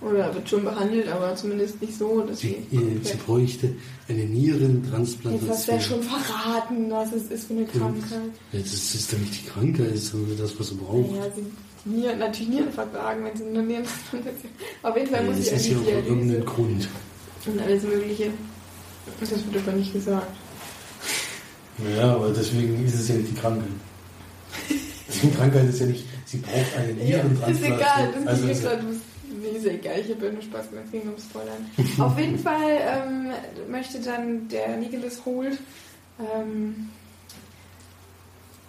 Oder 0.03 0.35
wird 0.35 0.49
schon 0.49 0.65
behandelt, 0.65 1.09
aber 1.09 1.37
zumindest 1.37 1.79
nicht 1.83 1.95
so, 1.99 2.23
dass 2.23 2.41
Sie, 2.41 2.57
sie. 2.71 2.77
äh, 2.79 2.81
sie 3.03 3.17
bräuchte 3.19 3.75
eine 4.09 4.25
Nierentransplantation. 4.25 5.49
Jetzt 5.51 5.59
hast 5.59 5.69
du 5.69 5.73
ja 5.73 5.81
schon 5.81 6.03
verraten, 6.03 6.91
was 6.91 7.13
es 7.13 7.25
ist 7.31 7.47
für 7.49 7.53
eine 7.53 7.67
Krankheit. 7.67 8.31
Ja, 8.53 8.61
das 8.61 8.73
ist 8.73 9.13
doch 9.13 9.19
nicht 9.19 9.43
die 9.45 9.47
Krankheit, 9.51 9.91
das 9.91 9.99
ist 10.05 10.15
nur 10.15 10.35
das, 10.39 10.59
was 10.59 10.69
sie 10.69 10.75
braucht. 10.77 11.15
Ja, 11.15 11.25
sie 11.37 11.45
Nieren, 11.85 12.19
natürlich 12.19 12.49
Nieren 12.49 12.73
vertragen, 12.73 13.25
wenn 13.25 13.37
sie 13.37 13.45
eine 13.45 13.63
Nierentransplantation. 13.63 14.51
Auf 14.83 14.97
jeden 14.97 15.11
Fall 15.11 15.21
Ja, 15.25 15.31
muss 15.31 15.37
das 15.37 15.49
sie 15.49 15.55
ist 15.57 15.69
ja 15.69 15.77
auch 15.77 15.83
Dialyse 16.07 16.41
Grund. 16.41 16.89
und 17.47 17.61
alles 17.61 17.83
Mögliche. 17.83 18.31
Das 19.21 19.31
wird 19.31 19.43
aber 19.67 19.77
nicht 19.77 19.93
gesagt. 19.93 20.29
Ja, 21.97 22.15
aber 22.15 22.31
deswegen 22.31 22.85
ist 22.87 22.95
es 22.95 23.09
ja 23.09 23.15
nicht 23.17 23.31
die 23.31 23.35
Krankheit. 23.35 23.69
Die 25.23 25.31
Krankheit 25.31 25.69
ist 25.69 25.81
ja 25.81 25.87
nicht, 25.87 26.05
sie 26.27 26.39
braucht 26.39 26.77
eine 26.77 26.93
Ja, 26.93 27.19
ist 27.19 27.25
Nierentransplantation. 27.31 27.79
egal, 27.79 28.13
das 28.15 28.27
also, 28.27 28.49
ist 28.49 28.63
ja- 28.65 28.73
egal. 28.73 28.85
Nee, 29.43 29.57
ist 29.59 29.67
egal, 29.67 30.01
ich 30.01 30.11
habe 30.15 30.27
ja 30.27 30.33
nur 30.33 30.43
Spaß 30.43 30.71
gemacht, 30.71 30.91
ging 30.91 31.03
ums 31.03 31.23
Spoilern. 31.25 31.71
Auf 31.99 32.19
jeden 32.19 32.39
Fall 32.47 32.79
ähm, 32.81 33.31
möchte 33.71 34.01
dann 34.01 34.49
der 34.49 34.77
Nicholas 34.77 35.25
Holt, 35.25 35.57
ähm, 36.19 36.89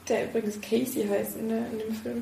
der 0.08 0.25
übrigens 0.29 0.60
Casey 0.62 1.08
heißt 1.08 1.38
in, 1.38 1.50
der, 1.50 1.65
in 1.72 1.79
dem 1.79 1.96
Film, 1.96 2.22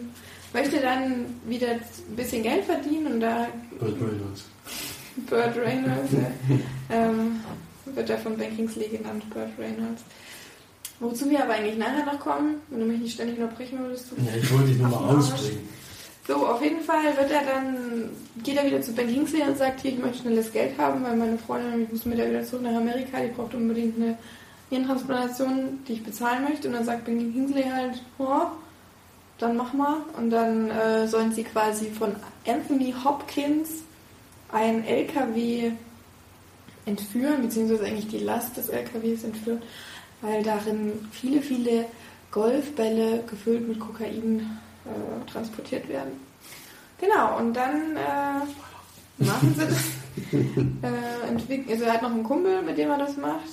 möchte 0.54 0.80
dann 0.80 1.26
wieder 1.46 1.68
ein 1.72 1.82
bisschen 2.16 2.44
Geld 2.44 2.64
verdienen 2.66 3.14
und 3.14 3.20
da 3.20 3.48
Burt 3.80 3.96
Reynolds. 4.02 4.46
Burt 5.30 5.56
Reynolds, 5.58 6.12
ja, 6.14 6.56
ähm, 6.96 7.42
wird 7.94 8.10
er 8.10 8.18
von 8.20 8.38
Ben 8.38 8.56
Kingsley 8.56 8.88
genannt, 8.90 9.24
Burt 9.32 9.50
Reynolds. 9.58 10.02
Wozu 11.00 11.30
wir 11.30 11.44
aber 11.44 11.54
eigentlich 11.54 11.78
nachher 11.78 12.06
noch 12.06 12.20
kommen, 12.20 12.56
wenn 12.70 12.82
du 12.82 12.86
mich 12.86 13.00
nicht 13.00 13.14
ständig 13.14 13.40
unterbrechen 13.40 13.80
würdest. 13.80 14.12
Du 14.12 14.16
Ja, 14.22 14.36
ich 14.36 14.52
wollte 14.52 14.68
dich 14.68 14.78
nur 14.78 14.90
mal 14.90 15.16
ausbringen. 15.16 15.70
So, 16.28 16.46
auf 16.46 16.62
jeden 16.62 16.82
Fall 16.82 17.06
wird 17.18 17.32
er 17.32 17.42
dann, 17.44 18.10
geht 18.44 18.58
er 18.58 18.66
wieder 18.66 18.82
zu 18.82 18.94
Ben 18.94 19.08
Kingsley 19.08 19.42
und 19.42 19.58
sagt, 19.58 19.82
hier, 19.82 19.94
ich 19.94 19.98
möchte 19.98 20.20
schnelles 20.20 20.52
Geld 20.52 20.78
haben, 20.78 21.04
weil 21.04 21.16
meine 21.16 21.38
Freundin, 21.40 21.84
ich 21.84 21.92
muss 21.92 22.06
mit 22.06 22.20
der 22.20 22.30
wieder 22.30 22.44
zurück 22.44 22.62
nach 22.62 22.76
Amerika, 22.76 23.20
die 23.20 23.30
braucht 23.30 23.56
unbedingt 23.56 23.96
eine 23.96 24.16
Hirntransplantation, 24.70 25.80
die 25.88 25.94
ich 25.94 26.04
bezahlen 26.04 26.44
möchte. 26.44 26.68
Und 26.68 26.76
dann 26.76 26.86
sagt 26.86 27.06
Ben 27.06 27.34
Kingsley 27.34 27.64
halt, 27.64 28.04
oh, 28.20 28.46
dann 29.40 29.58
mach 29.58 29.74
mal. 29.74 29.98
Und 30.18 30.30
dann 30.30 30.70
äh, 30.70 31.08
sollen 31.08 31.32
sie 31.32 31.44
quasi 31.44 31.90
von 31.90 32.16
Anthony 32.46 32.94
Hopkins 33.04 33.70
ein 34.52 34.86
LKW 34.86 35.72
entführen, 36.86 37.42
beziehungsweise 37.42 37.86
eigentlich 37.86 38.08
die 38.08 38.20
Last 38.20 38.58
des 38.58 38.70
LKWs 38.70 39.24
entführen, 39.24 39.62
weil 40.22 40.44
darin 40.44 40.94
viele, 41.12 41.42
viele 41.42 41.86
Golfbälle 42.32 43.24
gefüllt 43.30 43.68
mit 43.68 43.80
Kokain 43.80 44.58
äh, 44.86 45.32
transportiert 45.32 45.88
werden. 45.90 46.12
Genau, 47.00 47.38
und 47.38 47.54
dann 47.54 47.96
äh, 47.96 49.24
machen 49.24 49.56
sie 49.58 49.66
das. 49.66 49.78
äh, 50.34 51.32
entwick- 51.32 51.70
also 51.72 51.86
er 51.86 51.94
hat 51.94 52.02
noch 52.02 52.12
einen 52.12 52.24
Kumpel, 52.24 52.62
mit 52.62 52.78
dem 52.78 52.90
er 52.90 52.98
das 52.98 53.16
macht. 53.18 53.48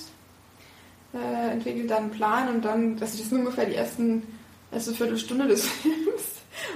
Äh, 1.13 1.51
entwickelt 1.53 1.89
dann 1.89 2.03
einen 2.03 2.11
Plan 2.11 2.49
und 2.53 2.65
dann, 2.65 2.97
das 2.97 3.15
ist 3.15 3.31
ungefähr 3.31 3.65
die 3.65 3.75
ersten, 3.75 4.23
erste 4.71 4.93
Viertelstunde 4.93 5.47
des 5.47 5.65
Films, 5.81 6.23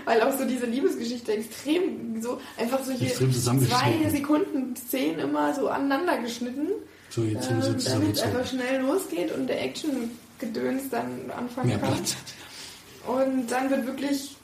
weil 0.05 0.21
auch 0.21 0.31
so 0.37 0.45
diese 0.45 0.65
Liebesgeschichte 0.65 1.33
extrem 1.33 2.21
so 2.21 2.39
einfach 2.57 2.79
Extrem 2.89 3.31
zusammengeschnitten. 3.33 4.01
zwei 4.01 4.09
Sekunden 4.09 4.75
Szenen 4.77 5.19
immer 5.19 5.53
so 5.53 5.67
aneinander 5.67 6.17
geschnitten, 6.19 6.69
So, 7.11 7.23
jetzt 7.23 7.43
sind 7.43 7.57
wir 7.57 7.79
so 7.79 7.89
damit 7.89 8.15
es 8.15 8.21
einfach 8.23 8.47
schnell 8.47 8.81
losgeht 8.81 9.31
und 9.33 9.47
der 9.47 9.61
Action-Gedöns 9.61 10.89
dann 10.89 11.29
anfangen 11.37 11.67
Mehr 11.67 11.77
kann. 11.77 11.93
Platz. 11.93 12.15
Und 13.05 13.51
dann 13.51 13.69
wird 13.69 13.85
wirklich 13.85 14.37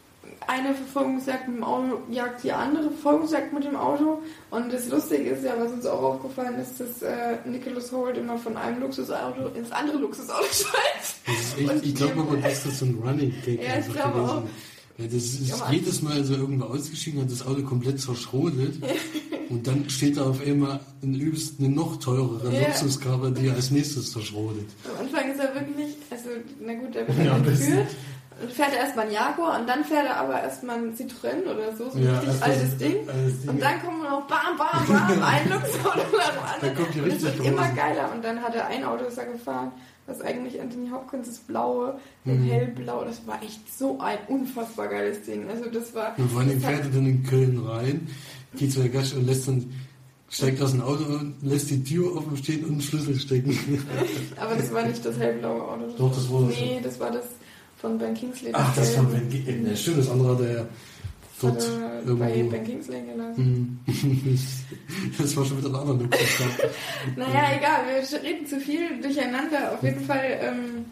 eine 0.48 0.74
Verfolgungsjagd 0.74 1.48
mit 1.48 1.58
dem 1.58 1.64
Auto 1.64 2.00
jagt 2.10 2.44
die 2.44 2.52
andere 2.52 2.84
Verfolgungsjagd 2.92 3.54
mit 3.54 3.64
dem 3.64 3.76
Auto. 3.76 4.22
Und 4.50 4.72
das 4.72 4.90
Lustige 4.90 5.30
ist 5.30 5.46
ja, 5.46 5.54
was 5.58 5.72
uns 5.72 5.86
auch 5.86 6.02
aufgefallen 6.02 6.60
ist, 6.60 6.80
dass 6.80 7.02
äh, 7.02 7.38
Nicholas 7.46 7.92
Holt 7.92 8.18
immer 8.18 8.38
von 8.38 8.58
einem 8.58 8.82
Luxusauto 8.82 9.48
ins 9.56 9.72
andere 9.72 9.98
Luxusauto 9.98 10.46
steigt. 10.52 11.40
Ist 11.40 11.58
Und 11.58 11.86
ich 11.86 11.96
glaube 11.96 12.22
aber, 12.22 12.38
dass 12.38 12.64
das 12.64 12.80
so 12.80 12.86
ein 12.86 13.02
Running 13.04 13.34
Gag 13.46 13.64
Ja, 13.64 13.80
ich 13.80 13.94
glaube 13.94 14.22
auch. 14.22 14.44
Ja, 14.98 15.06
das 15.06 15.14
ist 15.14 15.54
Aber- 15.62 15.72
jedes 15.72 16.02
Mal 16.02 16.24
so 16.24 16.34
irgendwo 16.36 16.66
ausgestiegen, 16.66 17.22
hat 17.22 17.32
das 17.32 17.46
Auto 17.46 17.62
komplett 17.64 18.00
zerschrotet 18.02 18.76
und 19.50 19.68
dann 19.68 19.88
steht 19.90 20.18
da 20.18 20.30
auf 20.30 20.42
einmal 20.46 20.80
ein 21.04 21.14
übelst 21.14 21.60
eine 21.60 21.70
noch 21.70 21.98
teurere 21.98 22.52
Ja. 22.54 22.68
Luxuskarre, 22.68 23.32
die 23.32 23.48
er 23.48 23.54
als 23.56 23.70
nächstes 23.72 24.12
zerschrotet. 24.12 24.66
Am 24.92 25.06
Anfang 25.06 25.32
ist 25.32 25.40
er 25.40 25.54
wirklich, 25.54 25.96
also 26.10 26.30
na 26.66 26.74
gut, 26.74 26.96
er 26.96 27.08
wird 27.08 27.26
Ja, 27.26 27.38
entführt. 27.38 27.88
Und 28.40 28.52
fährt 28.52 28.72
er 28.72 28.82
erstmal 28.82 29.08
ein 29.08 29.14
Jaguar 29.14 29.60
und 29.60 29.68
dann 29.68 29.84
fährt 29.84 30.06
er 30.06 30.18
aber 30.18 30.40
erstmal 30.40 30.78
ein 30.78 30.96
Citroën 30.96 31.42
oder 31.44 31.76
so, 31.76 31.90
so 31.90 31.98
ein 31.98 32.06
richtig 32.08 32.30
also 32.30 32.44
altes 32.44 32.78
Ding. 32.78 32.92
Ding. 32.94 33.50
Und 33.50 33.60
dann 33.62 33.82
kommen 33.84 34.04
noch 34.04 34.28
bam, 34.28 34.56
bam, 34.58 34.86
bam, 34.88 35.24
ein 35.24 35.50
Luxusauto 35.50 35.98
nach 36.18 36.30
dem 36.32 36.44
anderen. 36.44 36.62
Dann 36.62 36.76
kommt 36.76 36.94
die 36.94 37.02
und 37.02 37.08
es 37.08 37.14
richtig 37.24 37.38
wird 37.40 37.48
immer 37.48 37.68
geiler. 37.70 38.12
Und 38.14 38.24
dann 38.24 38.40
hat 38.40 38.54
er 38.54 38.68
ein 38.68 38.84
Auto, 38.84 39.06
ist 39.06 39.18
er 39.18 39.26
gefahren, 39.26 39.72
was 40.08 40.22
eigentlich 40.22 40.60
Anthony 40.60 40.90
Hopkins 40.90 41.28
das 41.28 41.38
blaue, 41.40 42.00
in 42.26 42.44
Mhm. 42.46 42.50
hellblau. 42.50 43.04
Das 43.04 43.22
war 43.28 43.42
echt 43.44 43.62
so 43.78 44.00
ein 44.00 44.18
unfassbar 44.30 44.88
geiles 44.88 45.24
Ding. 45.24 45.48
Also 45.50 45.70
das 45.70 45.94
war... 45.94 46.18
Und 46.18 46.32
vor 46.32 46.42
allem 46.42 46.60
fährt 46.62 46.86
er 46.86 46.90
dann 46.90 47.06
in 47.06 47.24
Köln 47.24 47.60
rein, 47.60 48.08
geht 48.56 48.72
zu 48.72 48.80
der 48.80 48.90
Gaststätte 48.90 49.20
und 49.22 49.28
lässt 49.28 49.48
dann, 49.48 49.72
steigt 50.30 50.62
aus 50.62 50.72
dem 50.72 50.82
Auto 50.82 51.04
und 51.04 51.36
lässt 51.42 51.70
die 51.70 51.84
Tür 51.84 52.16
offen 52.16 52.38
stehen 52.38 52.64
und 52.64 52.72
einen 52.72 52.82
Schlüssel 52.82 53.20
stecken. 53.20 53.58
aber 54.38 54.56
das 54.56 54.74
war 54.74 54.86
nicht 54.86 55.06
das 55.06 55.18
hellblaue 55.18 55.62
Auto. 55.62 55.84
Doch, 55.98 56.16
das 56.16 56.32
war 56.32 56.42
das 56.48 56.56
Nee, 56.60 56.80
das 56.82 57.00
war 57.00 57.12
das 57.12 57.26
von 57.78 57.98
Ben 57.98 58.14
Kingsley. 58.14 58.52
Ach, 58.54 58.76
das 58.76 58.98
war 58.98 59.06
gelbe. 59.06 59.20
Ben 59.20 59.30
Kingsley. 59.46 59.70
Ja, 59.70 59.76
stimmt, 59.76 60.00
das 60.00 60.10
andere 60.10 60.36
hat 60.36 60.42
er 60.42 60.68
dort 61.42 61.56
Hat 61.56 62.08
er 62.08 62.16
bei 62.16 62.36
irgendwo. 62.36 62.58
Ben 62.58 62.66
Kingsley 62.66 63.02
gelassen. 63.02 63.80
Mhm. 63.86 64.38
Das 65.18 65.36
war 65.36 65.46
schon 65.46 65.58
wieder 65.58 65.70
ein 65.70 65.76
anderer 65.76 65.98
Luxuskarre. 65.98 66.70
Naja, 67.16 67.58
egal, 67.58 67.82
wir 67.88 68.22
reden 68.24 68.46
zu 68.46 68.60
viel 68.60 69.02
durcheinander. 69.02 69.74
Auf 69.74 69.84
jeden 69.84 70.04
Fall 70.06 70.40
ähm, 70.42 70.86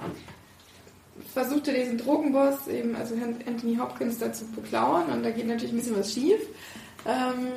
versucht 1.33 1.67
er 1.67 1.73
diesen 1.73 1.97
Drogenboss, 1.97 2.67
eben, 2.67 2.95
also 2.95 3.15
Anthony 3.47 3.77
Hopkins, 3.77 4.19
da 4.19 4.31
zu 4.31 4.45
beklauen 4.47 5.05
und 5.11 5.23
da 5.23 5.31
geht 5.31 5.47
natürlich 5.47 5.73
ein 5.73 5.77
bisschen 5.77 5.97
was 5.97 6.13
schief. 6.13 6.39
Ähm, 7.05 7.47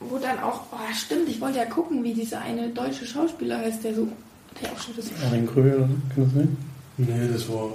wo 0.00 0.18
dann 0.18 0.38
auch, 0.38 0.60
oh 0.72 0.94
stimmt, 0.94 1.28
ich 1.28 1.40
wollte 1.40 1.58
ja 1.58 1.64
gucken, 1.64 2.04
wie 2.04 2.14
dieser 2.14 2.40
eine 2.40 2.68
deutsche 2.68 3.04
Schauspieler 3.04 3.58
heißt, 3.58 3.82
der 3.82 3.94
so, 3.94 4.08
der 4.62 4.72
auch 4.72 4.78
schon 4.78 4.94
das. 4.94 5.10
Erwin 5.22 5.46
Kröger? 5.46 5.88
Kann 6.14 6.24
das 6.24 6.32
sein? 6.34 6.56
Nee, 6.98 7.28
das 7.32 7.48
war. 7.48 7.70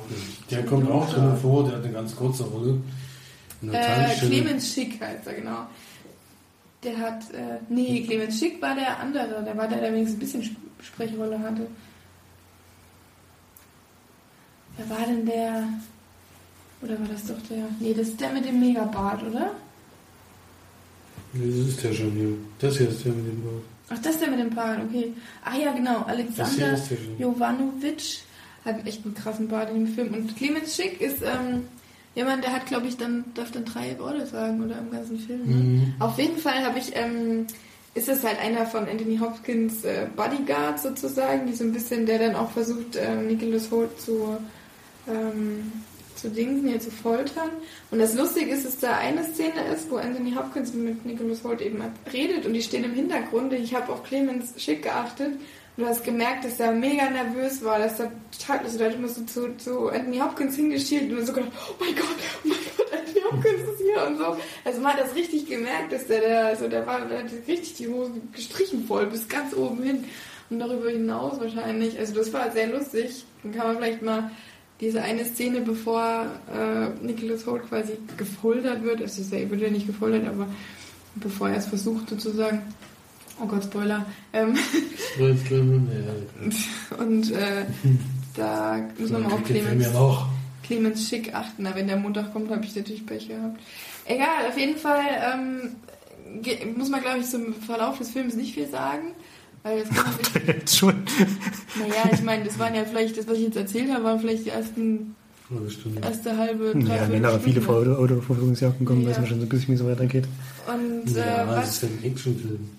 Der 0.51 0.65
kommt 0.65 0.89
auch 0.89 1.09
drin 1.11 1.35
vor, 1.41 1.65
der 1.65 1.77
hat 1.77 1.83
eine 1.83 1.93
ganz 1.93 2.15
kurze 2.15 2.43
Rolle. 2.43 2.77
Äh. 3.71 4.15
Clemens 4.19 4.73
Schick 4.73 4.99
heißt 5.01 5.25
er, 5.27 5.33
genau. 5.33 5.67
Der 6.83 6.97
hat, 6.97 7.31
äh, 7.33 7.59
nee, 7.69 8.03
Clemens 8.05 8.37
Schick 8.39 8.61
war 8.61 8.75
der 8.75 8.99
andere, 8.99 9.43
der 9.43 9.55
war 9.55 9.67
der, 9.67 9.79
der 9.79 9.93
wenigstens 9.93 10.17
ein 10.17 10.19
bisschen 10.19 10.41
Sp- 10.43 10.83
Sprechrolle 10.83 11.39
hatte. 11.39 11.67
Wer 14.77 14.89
war 14.89 15.05
denn 15.05 15.25
der? 15.25 15.67
Oder 16.81 16.99
war 16.99 17.07
das 17.07 17.25
doch 17.27 17.41
der? 17.49 17.65
Nee, 17.79 17.93
das 17.93 18.09
ist 18.09 18.19
der 18.19 18.33
mit 18.33 18.45
dem 18.45 18.59
Megabart, 18.59 19.23
oder? 19.23 19.51
Nee, 21.31 21.47
das 21.59 21.69
ist 21.69 21.83
der 21.83 21.93
schon 21.93 22.11
hier. 22.11 22.33
Das 22.59 22.77
hier 22.77 22.89
ist 22.89 23.05
der 23.05 23.13
mit 23.13 23.27
dem 23.27 23.43
Bart. 23.43 23.63
Ach, 23.89 23.99
das 23.99 24.13
ist 24.15 24.21
der 24.21 24.29
mit 24.31 24.39
dem 24.39 24.49
Bart, 24.49 24.79
okay. 24.89 25.13
Ah 25.45 25.55
ja, 25.55 25.71
genau, 25.73 26.01
Alexander. 26.03 26.77
Jovanovic 27.17 28.19
hat 28.65 28.85
echt 28.85 29.05
einen 29.05 29.13
krassen 29.13 29.47
Bart 29.47 29.69
in 29.69 29.85
dem 29.85 29.93
Film. 29.93 30.13
Und 30.13 30.35
Clemens 30.35 30.75
Schick 30.75 30.99
ist 30.99 31.21
ähm, 31.21 31.67
jemand, 32.15 32.43
der 32.43 32.53
hat, 32.53 32.65
glaube 32.67 32.87
ich, 32.87 32.97
dann 32.97 33.25
darf 33.33 33.51
dann 33.51 33.65
drei 33.65 33.97
Worte 33.99 34.25
sagen 34.25 34.63
oder 34.63 34.77
im 34.77 34.91
ganzen 34.91 35.19
Film. 35.19 35.41
Ne? 35.45 35.55
Mhm. 35.55 35.93
Auf 35.99 36.17
jeden 36.17 36.37
Fall 36.37 36.63
habe 36.65 36.79
ich, 36.79 36.95
ähm, 36.95 37.47
ist 37.93 38.09
es 38.09 38.23
halt 38.23 38.39
einer 38.39 38.65
von 38.65 38.87
Anthony 38.87 39.17
Hopkins 39.17 39.83
äh, 39.83 40.07
Bodyguards 40.15 40.83
sozusagen, 40.83 41.47
die 41.47 41.53
so 41.53 41.63
ein 41.63 41.73
bisschen, 41.73 42.05
der 42.05 42.19
dann 42.19 42.35
auch 42.35 42.51
versucht, 42.51 42.95
ähm, 42.95 43.27
Nicholas 43.27 43.69
Holt 43.71 43.99
zu, 43.99 44.37
ähm, 45.07 45.71
zu 46.15 46.29
Dingsen, 46.29 46.69
hier 46.69 46.79
zu 46.79 46.91
foltern. 46.91 47.49
Und 47.91 47.99
das 47.99 48.15
Lustige 48.15 48.51
ist, 48.51 48.65
dass 48.65 48.79
da 48.79 48.97
eine 48.97 49.23
Szene 49.23 49.65
ist, 49.73 49.89
wo 49.91 49.97
Anthony 49.97 50.33
Hopkins 50.33 50.73
mit 50.73 51.05
Nicholas 51.05 51.43
Holt 51.43 51.61
eben 51.61 51.81
redet 52.11 52.45
und 52.45 52.53
die 52.53 52.61
stehen 52.61 52.83
im 52.83 52.93
Hintergrund. 52.93 53.53
Ich 53.53 53.75
habe 53.75 53.91
auf 53.91 54.03
Clemens 54.03 54.53
Schick 54.61 54.83
geachtet 54.83 55.33
du 55.77 55.85
hast 55.85 56.03
gemerkt, 56.03 56.45
dass 56.45 56.59
er 56.59 56.71
mega 56.71 57.09
nervös 57.09 57.63
war, 57.63 57.79
dass 57.79 57.99
er 57.99 58.11
total, 58.31 58.59
also 58.59 58.77
da 58.77 58.85
hat 58.85 58.95
immer 58.95 59.07
so 59.07 59.23
zu, 59.23 59.57
zu 59.57 59.89
Anthony 59.89 60.19
Hopkins 60.19 60.55
hingeschielt 60.55 61.11
und 61.11 61.25
so 61.25 61.33
gedacht, 61.33 61.51
oh 61.69 61.75
mein 61.79 61.95
Gott, 61.95 62.05
oh 62.43 62.47
mein 62.47 62.57
Gott, 62.77 62.93
Anthony 62.93 63.21
Hopkins 63.31 63.69
ist 63.69 63.81
hier 63.81 64.07
und 64.07 64.17
so. 64.17 64.37
Also 64.65 64.81
man 64.81 64.93
hat 64.93 65.01
das 65.01 65.15
richtig 65.15 65.47
gemerkt, 65.47 65.91
dass 65.91 66.07
der, 66.07 66.21
der 66.21 66.45
also 66.47 66.67
der 66.67 66.85
war, 66.85 67.05
der 67.05 67.19
hat 67.19 67.31
richtig 67.47 67.73
die 67.75 67.87
Hose 67.87 68.11
gestrichen 68.31 68.85
voll 68.85 69.07
bis 69.07 69.27
ganz 69.27 69.55
oben 69.55 69.83
hin 69.83 70.03
und 70.49 70.59
darüber 70.59 70.89
hinaus 70.89 71.39
wahrscheinlich. 71.39 71.97
Also 71.97 72.13
das 72.13 72.31
war 72.33 72.51
sehr 72.51 72.67
lustig. 72.67 73.25
Dann 73.41 73.53
kann 73.53 73.67
man 73.67 73.77
vielleicht 73.77 74.01
mal 74.01 74.31
diese 74.79 75.01
eine 75.01 75.23
Szene, 75.25 75.61
bevor 75.61 76.25
äh, 76.53 76.89
Nicholas 77.05 77.45
Holt 77.45 77.67
quasi 77.69 77.93
gefoltert 78.17 78.83
wird, 78.83 79.01
ist 79.01 79.17
ja, 79.31 79.49
wird 79.49 79.61
ja 79.61 79.69
nicht 79.69 79.87
gefoltert, 79.87 80.27
aber 80.27 80.47
bevor 81.15 81.49
er 81.49 81.57
es 81.57 81.67
versucht 81.67 82.09
sozusagen, 82.09 82.61
oh 83.41 83.45
Gott, 83.45 83.63
Spoiler, 83.63 84.05
ähm, 84.33 84.57
und 86.99 87.31
äh, 87.31 87.65
da 88.35 88.89
muss 88.97 89.09
man 89.11 89.23
mal 89.23 89.33
auf 89.33 89.43
Clemens, 89.43 89.87
Clemens 90.63 91.07
Schick 91.07 91.33
achten, 91.33 91.67
wenn 91.73 91.87
der 91.87 91.97
Montag 91.97 92.33
kommt, 92.33 92.49
habe 92.51 92.63
ich 92.63 92.75
natürlich 92.75 93.05
Pech 93.05 93.27
gehabt. 93.27 93.59
Egal, 94.05 94.47
auf 94.49 94.57
jeden 94.57 94.77
Fall 94.77 95.03
ähm, 95.33 95.75
muss 96.75 96.89
man, 96.89 97.01
glaube 97.01 97.19
ich, 97.19 97.29
zum 97.29 97.53
Verlauf 97.53 97.97
des 97.97 98.09
Films 98.09 98.35
nicht 98.35 98.53
viel 98.53 98.67
sagen. 98.67 99.13
Weil 99.63 99.79
das 99.79 99.89
kann 99.89 100.13
man 100.33 100.47
jetzt 100.47 100.77
schon. 100.77 101.03
Naja, 101.79 102.09
ich 102.11 102.21
meine, 102.21 102.43
das 102.43 102.59
waren 102.59 102.75
ja 102.75 102.83
vielleicht, 102.83 103.17
das, 103.17 103.27
was 103.27 103.37
ich 103.37 103.45
jetzt 103.45 103.57
erzählt 103.57 103.91
habe, 103.91 104.03
waren 104.03 104.19
vielleicht 104.19 104.45
die 104.45 104.49
ersten. 104.49 105.15
Erste 106.01 106.35
halbe, 106.35 106.73
drei 106.73 106.95
Ja, 106.95 107.09
wenn 107.09 107.21
nachher 107.21 107.39
viele 107.39 107.61
vor 107.61 107.75
Autoverfolgungsjagden 107.75 108.85
kommen, 108.85 109.03
ja. 109.03 109.09
weiß 109.09 109.19
man 109.19 109.27
schon 109.27 109.39
so 109.39 109.45
ein 109.45 109.49
bisschen, 109.49 109.67
wie 109.69 109.73
es 109.73 109.85
weitergeht. 109.85 110.25
Und, 110.67 111.15
ja, 111.15 111.43
äh, 111.43 111.47
was? 111.47 111.65
Das 111.65 111.75
ist 111.75 111.83
ein 111.83 112.03
Actionfilm. 112.03 112.69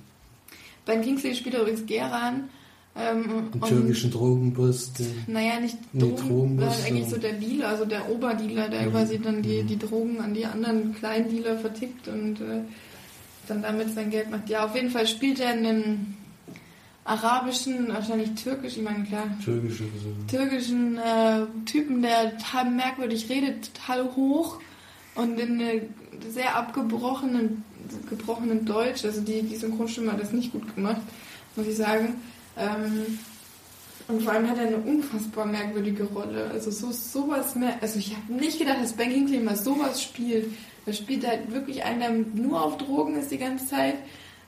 Ben 0.84 1.02
Kingsley 1.02 1.34
spielt 1.34 1.54
übrigens 1.54 1.86
Geran. 1.86 2.50
Ähm, 2.96 3.50
Einen 3.52 3.60
türkischen 3.60 4.12
Drogenboss. 4.12 4.92
Naja, 5.26 5.58
nicht 5.58 5.78
Drogen, 5.92 6.56
nee, 6.56 6.64
eigentlich 6.86 7.08
so 7.08 7.16
der 7.16 7.32
Dealer, 7.32 7.70
also 7.70 7.84
der 7.84 8.08
Oberdealer, 8.08 8.68
der 8.68 8.82
mhm. 8.82 8.90
quasi 8.92 9.18
dann 9.18 9.42
die, 9.42 9.64
die 9.64 9.78
Drogen 9.78 10.20
an 10.20 10.32
die 10.32 10.46
anderen 10.46 10.94
Kleindealer 10.94 11.58
vertickt 11.58 12.06
und 12.06 12.40
äh, 12.40 12.60
dann 13.48 13.62
damit 13.62 13.92
sein 13.94 14.10
Geld 14.10 14.30
macht. 14.30 14.48
Ja, 14.48 14.64
auf 14.64 14.76
jeden 14.76 14.90
Fall 14.90 15.08
spielt 15.08 15.40
er 15.40 15.50
einen 15.50 16.16
arabischen, 17.04 17.88
wahrscheinlich 17.88 18.30
türkisch, 18.34 18.76
ich 18.76 18.82
meine 18.82 19.04
klar, 19.04 19.26
türkische, 19.44 19.84
türkischen 20.28 20.96
äh, 20.96 21.46
Typen, 21.66 22.00
der 22.00 22.38
total 22.38 22.70
merkwürdig 22.70 23.28
redet, 23.28 23.74
total 23.74 24.04
hoch 24.16 24.60
und 25.16 25.38
in 25.38 25.60
eine 25.60 25.82
sehr 26.30 26.56
abgebrochenen 26.56 27.64
gebrochenen 28.08 28.64
Deutsch, 28.64 29.04
also 29.04 29.20
die, 29.20 29.42
die 29.42 29.56
Synchronstimme 29.56 30.12
hat 30.12 30.20
das 30.20 30.32
nicht 30.32 30.52
gut 30.52 30.74
gemacht, 30.74 31.00
muss 31.56 31.66
ich 31.66 31.76
sagen. 31.76 32.20
Ähm, 32.56 33.18
und 34.06 34.22
vor 34.22 34.32
allem 34.32 34.48
hat 34.50 34.58
er 34.58 34.66
eine 34.66 34.76
unfassbar 34.76 35.46
merkwürdige 35.46 36.04
Rolle. 36.04 36.50
Also 36.52 36.70
so 36.70 36.92
sowas 36.92 37.54
mehr. 37.54 37.78
Also 37.80 37.98
ich 37.98 38.14
habe 38.14 38.34
nicht 38.34 38.58
gedacht, 38.58 38.82
dass 38.82 38.92
Ben 38.92 39.10
Kingsley 39.10 39.40
mal 39.40 39.56
sowas 39.56 40.02
spielt. 40.02 40.52
Er 40.84 40.92
spielt 40.92 41.26
halt 41.26 41.50
wirklich 41.52 41.84
einen, 41.84 42.00
der 42.00 42.42
nur 42.42 42.62
auf 42.62 42.76
Drogen 42.76 43.16
ist 43.16 43.30
die 43.30 43.38
ganze 43.38 43.66
Zeit 43.66 43.94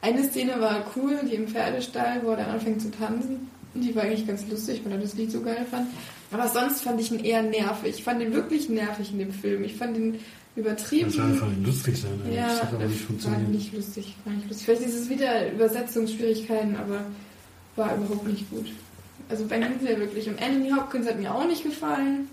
eine 0.07 0.23
Szene 0.25 0.61
war 0.61 0.85
cool, 0.95 1.19
die 1.29 1.35
im 1.35 1.49
Pferdestall, 1.49 2.21
wo 2.23 2.31
er 2.31 2.37
dann 2.37 2.51
anfängt 2.51 2.81
zu 2.81 2.91
tanzen. 2.91 3.51
Die 3.75 3.95
war 3.95 4.05
eigentlich 4.05 4.27
ganz 4.27 4.47
lustig, 4.49 4.83
weil 4.85 4.93
er 4.93 4.99
das 4.99 5.15
Lied 5.15 5.33
so 5.33 5.41
geil 5.41 5.67
fand. 5.71 5.89
Aber 6.31 6.49
sonst 6.49 6.83
fand 6.83 7.01
ich 7.01 7.11
ihn 7.11 7.25
eher 7.25 7.43
nervig. 7.43 7.97
Ich 7.99 8.05
fand 8.05 8.23
ihn 8.23 8.33
wirklich 8.33 8.69
nervig 8.69 9.13
in 9.13 9.19
dem 9.19 9.33
Film. 9.33 9.65
Ich 9.65 9.75
fand 9.75 9.97
ihn 9.97 10.21
übertrieben. 10.57 11.07
Das 11.07 11.17
soll 11.17 11.27
einfach 11.27 11.49
lustig 11.63 11.97
sein. 12.01 12.11
Ja, 12.33 12.49
das 12.49 12.63
hat 12.63 12.75
aber 12.75 12.87
nicht 12.87 13.05
funktioniert. 13.05 13.43
War 13.43 13.49
nicht 13.51 13.73
lustig, 13.75 14.17
war 14.25 14.33
nicht 14.33 14.49
lustig. 14.49 14.65
Vielleicht 14.65 14.83
ist 14.83 14.95
es 14.95 15.09
wieder 15.09 15.53
Übersetzungsschwierigkeiten, 15.53 16.77
aber 16.77 17.01
war 17.77 17.95
überhaupt 17.95 18.27
nicht 18.27 18.51
gut. 18.51 18.67
Also 19.29 19.45
Ben 19.45 19.63
Kingsley 19.63 19.99
wirklich. 19.99 20.29
Und 20.29 20.43
Anthony 20.43 20.71
Hopkins 20.71 21.07
hat 21.07 21.19
mir 21.19 21.35
auch 21.35 21.47
nicht 21.47 21.63
gefallen. 21.63 22.29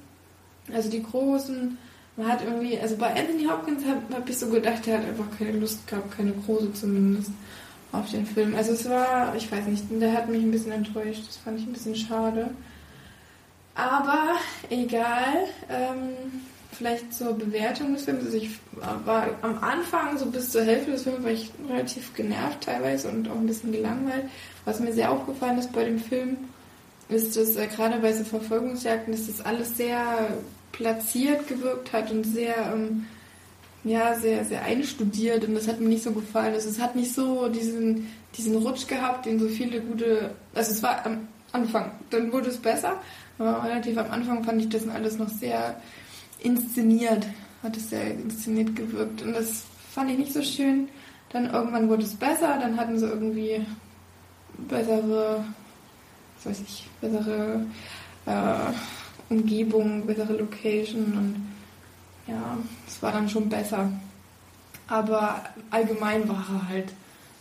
Also 0.74 0.90
die 0.90 1.04
großen. 1.04 1.78
Man 2.16 2.28
hat 2.28 2.44
irgendwie, 2.44 2.80
also 2.80 2.96
bei 2.96 3.08
Anthony 3.08 3.46
Hopkins 3.46 3.84
habe 3.86 4.02
hab 4.16 4.30
ich 4.30 4.38
so 4.38 4.48
gedacht, 4.48 4.88
er 4.88 5.00
hat 5.00 5.06
einfach 5.08 5.26
keine 5.38 5.58
Lust 5.58 5.86
gehabt, 5.88 6.16
keine 6.16 6.32
große 6.32 6.72
zumindest 6.74 7.32
auf 7.92 8.10
den 8.12 8.26
Film. 8.26 8.54
Also 8.56 8.74
es 8.74 8.88
war, 8.88 9.36
ich 9.36 9.52
weiß 9.52 9.66
nicht, 9.66 9.84
der 9.90 10.14
hat 10.14 10.30
mich 10.30 10.44
ein 10.44 10.52
bisschen 10.52 10.72
enttäuscht. 10.72 11.24
Das 11.28 11.38
fand 11.38 11.60
ich 11.60 11.66
ein 11.66 11.74
bisschen 11.74 11.96
schade. 11.96 12.52
Aber 13.74 14.36
egal. 14.70 15.48
Ähm, 15.70 16.44
vielleicht 16.74 17.14
zur 17.14 17.34
Bewertung 17.34 17.94
des 17.94 18.06
Films. 18.06 18.26
Also 18.26 18.38
ich 18.38 18.50
war 19.06 19.28
am 19.42 19.58
Anfang, 19.60 20.18
so 20.18 20.26
bis 20.26 20.52
zur 20.52 20.64
Hälfte 20.64 20.92
des 20.92 21.04
Films, 21.04 21.24
war 21.24 21.32
ich 21.32 21.52
relativ 21.70 22.14
genervt 22.14 22.62
teilweise 22.62 23.10
und 23.10 23.30
auch 23.30 23.36
ein 23.36 23.48
bisschen 23.48 23.72
gelangweilt. 23.72 24.26
Was 24.66 24.80
mir 24.80 24.94
sehr 24.94 25.12
aufgefallen 25.12 25.58
ist 25.60 25.72
bei 25.74 25.86
dem 25.86 26.00
Film, 26.00 26.38
ist, 27.10 27.36
dass 27.38 27.56
äh, 27.56 27.68
gerade 27.68 28.00
bei 28.00 28.14
so 28.14 28.24
Verfolgungsjagden, 28.24 29.14
dass 29.14 29.28
das 29.28 29.46
alles 29.46 29.78
sehr 29.78 30.38
platziert 30.72 31.48
gewirkt 31.48 31.94
hat 31.94 32.12
und 32.12 32.24
sehr 32.24 32.56
ähm, 32.74 33.06
ja, 33.84 34.16
sehr, 34.16 34.46
sehr 34.46 34.64
einstudiert 34.64 35.44
und 35.46 35.56
das 35.56 35.68
hat 35.68 35.80
mir 35.80 35.90
nicht 35.90 36.04
so 36.04 36.12
gefallen. 36.12 36.54
Also 36.54 36.70
es 36.70 36.82
hat 36.82 36.96
nicht 36.96 37.14
so 37.14 37.50
diesen, 37.50 38.08
diesen 38.38 38.56
Rutsch 38.56 38.88
gehabt, 38.88 39.26
den 39.26 39.40
so 39.40 39.48
viele 39.48 39.82
gute. 39.82 40.32
Also 40.56 40.72
es 40.72 40.82
war 40.82 41.06
am 41.06 41.28
Anfang, 41.52 41.92
dann 42.10 42.32
wurde 42.32 42.50
es 42.50 42.58
besser, 42.58 43.02
aber 43.38 43.64
relativ 43.64 43.98
am 43.98 44.10
Anfang 44.10 44.44
fand 44.44 44.62
ich 44.62 44.70
das 44.70 44.88
alles 44.88 45.18
noch 45.18 45.30
sehr 45.30 45.76
inszeniert, 46.44 47.26
hat 47.62 47.78
es 47.78 47.90
sehr 47.90 48.12
inszeniert 48.12 48.76
gewirkt 48.76 49.22
und 49.22 49.34
das 49.34 49.64
fand 49.94 50.12
ich 50.12 50.18
nicht 50.18 50.34
so 50.34 50.42
schön. 50.42 50.90
Dann 51.30 51.50
irgendwann 51.50 51.90
wurde 51.90 52.04
es 52.04 52.14
besser, 52.14 52.60
dann 52.60 52.78
hatten 52.78 53.00
sie 53.00 53.08
irgendwie 53.08 53.66
bessere, 54.70 55.44
was 56.36 56.46
weiß 56.46 56.62
ich, 56.62 56.88
bessere 57.02 57.66
äh, 58.26 59.34
Umgebung, 59.34 60.06
bessere 60.06 60.34
Location 60.34 61.06
und 61.06 61.36
ja, 62.28 62.58
es 62.88 63.02
war 63.02 63.12
dann 63.12 63.28
schon 63.28 63.50
besser. 63.50 63.92
Aber 64.88 65.44
allgemein 65.72 66.28
war 66.30 66.46
er 66.50 66.70
halt, 66.70 66.94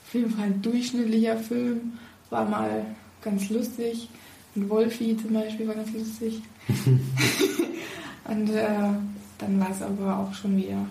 Film 0.06 0.36
war 0.38 0.44
ein 0.44 0.62
durchschnittlicher 0.62 1.36
Film, 1.36 1.98
war 2.30 2.48
mal 2.48 2.86
ganz 3.20 3.50
lustig. 3.50 4.08
Und 4.54 4.68
Wolfi 4.68 5.16
zum 5.16 5.32
Beispiel 5.32 5.66
war 5.66 5.74
ganz 5.74 5.92
lustig. 5.92 6.42
und 8.24 8.50
äh, 8.50 8.66
dann 9.38 9.60
war 9.60 9.70
es 9.70 9.82
aber 9.82 10.18
auch 10.18 10.34
schon 10.34 10.56
wieder, 10.56 10.86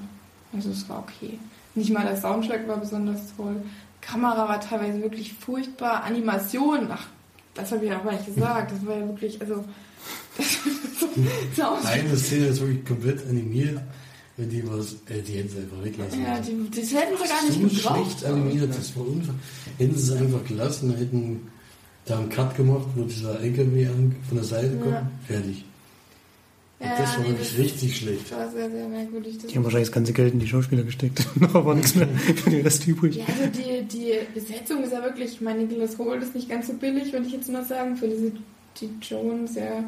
also 0.53 0.69
es 0.69 0.87
war 0.89 0.99
okay. 0.99 1.39
Nicht 1.75 1.91
mal 1.91 2.05
der 2.05 2.17
Soundtrack 2.17 2.67
war 2.67 2.77
besonders 2.77 3.35
toll. 3.37 3.55
Kamera 4.01 4.49
war 4.49 4.59
teilweise 4.59 5.01
wirklich 5.01 5.33
furchtbar. 5.33 6.03
Animation, 6.03 6.87
ach, 6.89 7.07
das 7.53 7.71
habe 7.71 7.85
ich 7.85 7.91
aber 7.91 8.11
nicht 8.11 8.25
gesagt. 8.25 8.71
Das 8.71 8.85
war 8.85 8.97
ja 8.97 9.07
wirklich, 9.07 9.39
also 9.39 9.63
Eine 11.85 12.17
Szene 12.17 12.47
ist 12.47 12.61
wirklich 12.61 12.85
komplett 12.85 13.27
animiert. 13.27 13.79
Wenn 14.37 14.49
die 14.49 14.67
was, 14.67 14.93
äh, 15.09 15.21
die 15.21 15.33
hätten 15.33 15.49
sie 15.49 15.57
einfach 15.59 15.83
weglassen. 15.83 16.23
Ja, 16.23 16.39
die, 16.39 16.69
das 16.69 16.93
hätten 16.93 17.17
sie 17.21 17.27
gar 17.27 17.43
nicht 17.43 17.53
so 17.53 17.59
gebraucht. 17.59 18.11
schlecht 18.11 18.25
animiert, 18.25 18.69
das 18.69 18.95
war 18.95 19.07
unfair. 19.07 19.35
Hätten 19.77 19.97
sie 19.97 20.13
es 20.13 20.19
einfach 20.19 20.43
gelassen, 20.45 20.95
hätten 20.95 21.47
da 22.05 22.17
einen 22.17 22.29
Cut 22.29 22.55
gemacht, 22.55 22.87
wo 22.95 23.03
dieser 23.03 23.39
LKW 23.41 23.87
von 24.27 24.37
der 24.37 24.43
Seite 24.45 24.77
kommt, 24.77 24.93
ja. 24.93 25.11
fertig. 25.27 25.65
Ja, 26.81 26.97
das 26.97 27.15
war 27.15 27.23
nee, 27.23 27.29
wirklich 27.29 27.49
das 27.49 27.59
richtig 27.59 27.97
schlecht. 27.97 28.31
war 28.31 28.51
sehr, 28.51 28.71
sehr 28.71 28.87
merkwürdig. 28.87 29.37
die 29.37 29.55
haben 29.55 29.63
wahrscheinlich 29.63 29.89
das 29.89 29.95
ganze 29.95 30.13
Geld 30.13 30.33
in 30.33 30.39
die 30.39 30.47
Schauspieler 30.47 30.83
gesteckt. 30.83 31.25
Noch 31.39 31.53
war 31.53 31.75
nichts 31.75 31.95
mehr 31.95 32.07
für 32.07 32.49
den 32.49 32.61
Rest 32.61 32.87
übrig. 32.87 33.17
Ja, 33.17 33.25
also 33.25 33.45
die, 33.47 33.83
die 33.83 34.13
Besetzung 34.33 34.83
ist 34.83 34.91
ja 34.91 35.03
wirklich, 35.03 35.33
ich 35.33 35.41
meine, 35.41 35.63
Nicholas 35.63 35.97
Holt 35.97 36.23
ist 36.23 36.33
nicht 36.33 36.49
ganz 36.49 36.67
so 36.67 36.73
billig, 36.73 37.13
würde 37.13 37.27
ich 37.27 37.33
jetzt 37.33 37.51
mal 37.51 37.63
sagen, 37.63 37.95
für 37.95 38.07
diese 38.07 38.31
die 38.79 38.89
Jones, 39.01 39.55
ja 39.55 39.83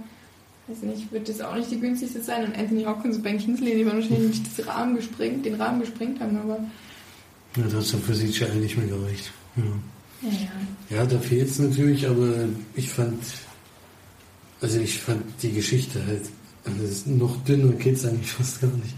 weiß 0.68 0.84
nicht, 0.84 1.12
wird 1.12 1.28
das 1.28 1.42
auch 1.42 1.56
nicht 1.56 1.72
die 1.72 1.80
günstigste 1.80 2.22
sein. 2.22 2.46
Und 2.46 2.58
Anthony 2.58 2.84
Hopkins 2.84 3.18
und 3.18 3.24
Ben 3.24 3.38
Kingsley, 3.38 3.76
die 3.76 3.86
werden 3.86 4.02
wahrscheinlich 4.02 4.42
nicht 4.42 4.58
den 4.58 4.66
Rahmen 4.66 4.96
gesprengt, 4.96 5.46
den 5.46 5.56
Rahmen 5.56 5.80
gesprengt 5.82 6.20
haben, 6.20 6.38
aber. 6.38 6.60
Ja, 7.58 7.64
das 7.64 7.94
hat 7.94 8.02
für 8.02 8.16
sie 8.16 8.32
CGI 8.32 8.58
nicht 8.58 8.78
mehr 8.78 8.88
gereicht. 8.88 9.32
Ja, 9.56 9.64
ja. 10.22 10.32
Ja, 10.90 10.98
ja 10.98 11.06
da 11.06 11.20
fehlt 11.20 11.50
es 11.50 11.60
natürlich, 11.60 12.08
aber 12.08 12.34
ich 12.76 12.90
fand, 12.90 13.20
also 14.62 14.80
ich 14.80 15.00
fand 15.00 15.24
die 15.42 15.52
Geschichte 15.52 16.04
halt, 16.06 16.24
also 16.66 17.10
noch 17.10 17.44
dünner 17.44 17.74
geht 17.74 17.96
es 17.96 18.06
eigentlich 18.06 18.32
fast 18.32 18.62
gar 18.62 18.70
nicht. 18.70 18.96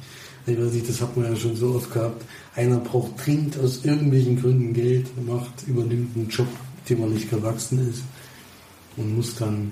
Ich 0.48 0.58
weiß 0.60 0.74
nicht, 0.74 0.88
das 0.88 1.02
hat 1.02 1.18
man 1.18 1.32
ja 1.32 1.36
schon 1.36 1.56
so 1.56 1.74
oft 1.74 1.92
gehabt. 1.92 2.24
Einer 2.56 2.78
braucht 2.78 3.26
dringend 3.26 3.58
aus 3.60 3.84
irgendwelchen 3.84 4.40
Gründen 4.40 4.74
Geld, 4.74 5.08
macht, 5.26 5.68
übernimmt 5.68 6.16
einen 6.16 6.30
Job, 6.30 6.48
dem 6.88 7.02
er 7.02 7.08
nicht 7.08 7.30
gewachsen 7.30 7.90
ist 7.90 8.04
und 8.98 9.16
muss 9.16 9.36
dann 9.36 9.72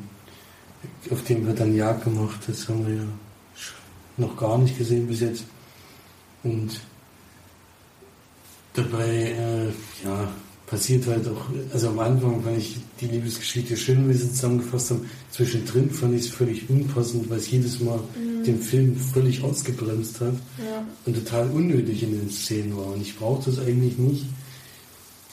auf 1.09 1.23
dem 1.23 1.45
wird 1.45 1.59
dann 1.59 1.75
Jagd 1.75 2.03
gemacht. 2.03 2.39
Das 2.47 2.67
haben 2.67 2.85
wir 2.87 2.95
ja 2.95 3.07
noch 4.17 4.35
gar 4.37 4.57
nicht 4.57 4.77
gesehen 4.77 5.07
bis 5.07 5.21
jetzt. 5.21 5.45
Und 6.43 6.81
dabei, 8.73 9.07
äh, 9.07 9.71
passiert 10.73 11.05
halt 11.05 11.27
auch, 11.27 11.45
also 11.71 11.89
am 11.89 11.99
Anfang 11.99 12.41
fand 12.41 12.57
ich 12.57 12.77
die 12.99 13.05
Liebesgeschichte 13.05 13.77
schön, 13.77 14.09
wie 14.09 14.13
sie 14.15 14.31
zusammengefasst 14.31 14.89
haben. 14.89 15.07
Zwischendrin 15.29 15.91
fand 15.91 16.15
ich 16.15 16.21
es 16.21 16.29
völlig 16.29 16.67
unpassend, 16.67 17.29
weil 17.29 17.37
es 17.37 17.51
jedes 17.51 17.79
Mal 17.79 17.99
mhm. 17.99 18.43
den 18.43 18.59
Film 18.59 18.95
völlig 18.95 19.43
ausgebremst 19.43 20.19
hat 20.19 20.33
ja. 20.57 20.83
und 21.05 21.13
total 21.13 21.47
unnötig 21.51 22.01
in 22.01 22.19
den 22.19 22.31
Szenen 22.31 22.75
war. 22.75 22.87
Und 22.87 23.03
ich 23.03 23.15
brauchte 23.15 23.51
das 23.51 23.59
eigentlich 23.59 23.99
nicht. 23.99 24.25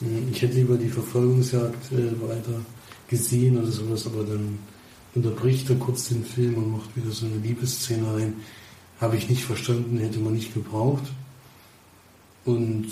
Hm, 0.01 0.29
ich 0.31 0.43
hätte 0.43 0.57
lieber 0.57 0.77
die 0.77 0.91
Verfolgungsjagd 0.91 1.91
äh, 1.93 2.21
weiter 2.21 2.61
gesehen 3.09 3.57
oder 3.57 3.73
sowas, 3.73 4.07
aber 4.07 4.25
dann 4.25 4.59
unterbricht 5.15 5.71
er 5.71 5.77
kurz 5.77 6.09
den 6.09 6.23
Film 6.23 6.57
und 6.57 6.73
macht 6.73 6.95
wieder 6.95 7.13
so 7.13 7.25
eine 7.25 7.37
Liebesszene 7.37 8.13
rein. 8.13 8.35
Habe 9.01 9.17
ich 9.17 9.31
nicht 9.31 9.43
verstanden, 9.45 9.97
hätte 9.97 10.19
man 10.19 10.35
nicht 10.35 10.53
gebraucht. 10.53 11.05
Und 12.45 12.89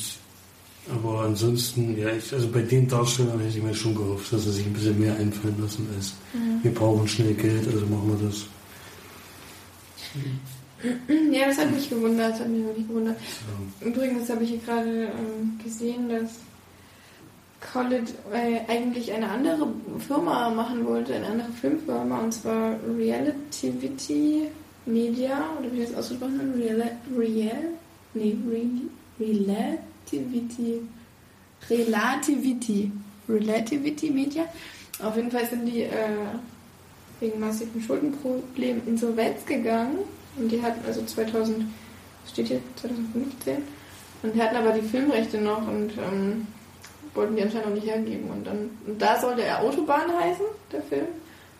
aber 0.90 1.22
ansonsten, 1.22 1.98
ja, 1.98 2.11
ich, 2.11 2.33
also 2.33 2.48
bei 2.48 2.62
den 2.62 2.88
Darstellern 2.88 3.38
hätte 3.40 3.59
ich 3.59 3.62
mir 3.62 3.74
schon 3.74 3.94
gehofft, 3.94 4.33
dass 4.33 4.44
sie 4.44 4.53
sich 4.53 4.66
ein 4.66 4.72
bisschen 4.72 4.98
mehr 4.98 5.16
einfallen 5.16 5.57
lassen 5.61 5.87
als 5.94 6.14
mhm. 6.33 6.62
wir 6.62 6.74
brauchen 6.74 7.07
schnell 7.07 7.35
Geld, 7.35 7.66
also 7.66 7.87
machen 7.87 8.18
wir 8.18 8.29
das. 8.29 8.46
Ja, 11.33 11.48
das 11.48 11.59
hat 11.59 11.72
mich 11.72 11.90
gewundert, 11.90 12.35
das 12.35 12.40
hat 12.40 12.48
mich 12.48 12.64
wirklich 12.64 12.87
gewundert. 12.87 13.16
Ja. 13.81 13.88
Übrigens 13.88 14.31
habe 14.31 14.44
ich 14.44 14.51
hier 14.51 14.61
gerade 14.61 15.07
ähm, 15.07 15.59
gesehen, 15.64 16.09
dass 16.09 16.31
College 17.72 18.12
äh, 18.33 18.61
eigentlich 18.70 19.12
eine 19.12 19.29
andere 19.29 19.66
Firma 20.07 20.51
machen 20.51 20.87
wollte, 20.87 21.14
eine 21.14 21.27
andere 21.27 21.51
Filmfirma, 21.51 22.20
und 22.20 22.33
zwar 22.33 22.77
Relativity 22.96 24.42
Media, 24.87 25.51
oder 25.59 25.72
wie 25.72 25.81
das 25.81 25.94
ausgesprochen 25.94 26.55
wird, 26.57 26.70
Real, 26.70 26.92
Real, 27.18 27.72
nee, 28.14 28.37
Real, 29.18 29.79
Relativity. 30.12 30.83
Relativity. 31.71 32.92
Relativity 33.29 34.11
Media. 34.11 34.44
Auf 35.03 35.16
jeden 35.16 35.31
Fall 35.31 35.47
sind 35.47 35.66
die 35.66 35.83
äh, 35.83 36.09
wegen 37.21 37.40
massiven 37.40 37.81
Schuldenproblemen 37.81 38.87
insolvenz 38.87 39.44
gegangen. 39.44 39.99
Und 40.37 40.51
die 40.51 40.62
hatten 40.62 40.85
also 40.87 41.05
2000, 41.05 41.64
steht 42.31 42.49
hier 42.49 42.61
2015. 42.77 43.57
Und 44.23 44.35
die 44.35 44.42
hatten 44.42 44.57
aber 44.57 44.73
die 44.73 44.87
Filmrechte 44.87 45.38
noch 45.38 45.66
und 45.66 45.92
ähm, 45.99 46.47
wollten 47.14 47.37
die 47.37 47.42
anscheinend 47.42 47.68
noch 47.68 47.75
nicht 47.75 47.87
hergeben. 47.87 48.31
Und 48.31 48.47
dann 48.47 48.71
und 48.87 49.01
da 49.01 49.21
sollte 49.21 49.42
er 49.42 49.61
Autobahn 49.61 50.12
heißen, 50.18 50.47
der 50.73 50.83
Film. 50.83 51.07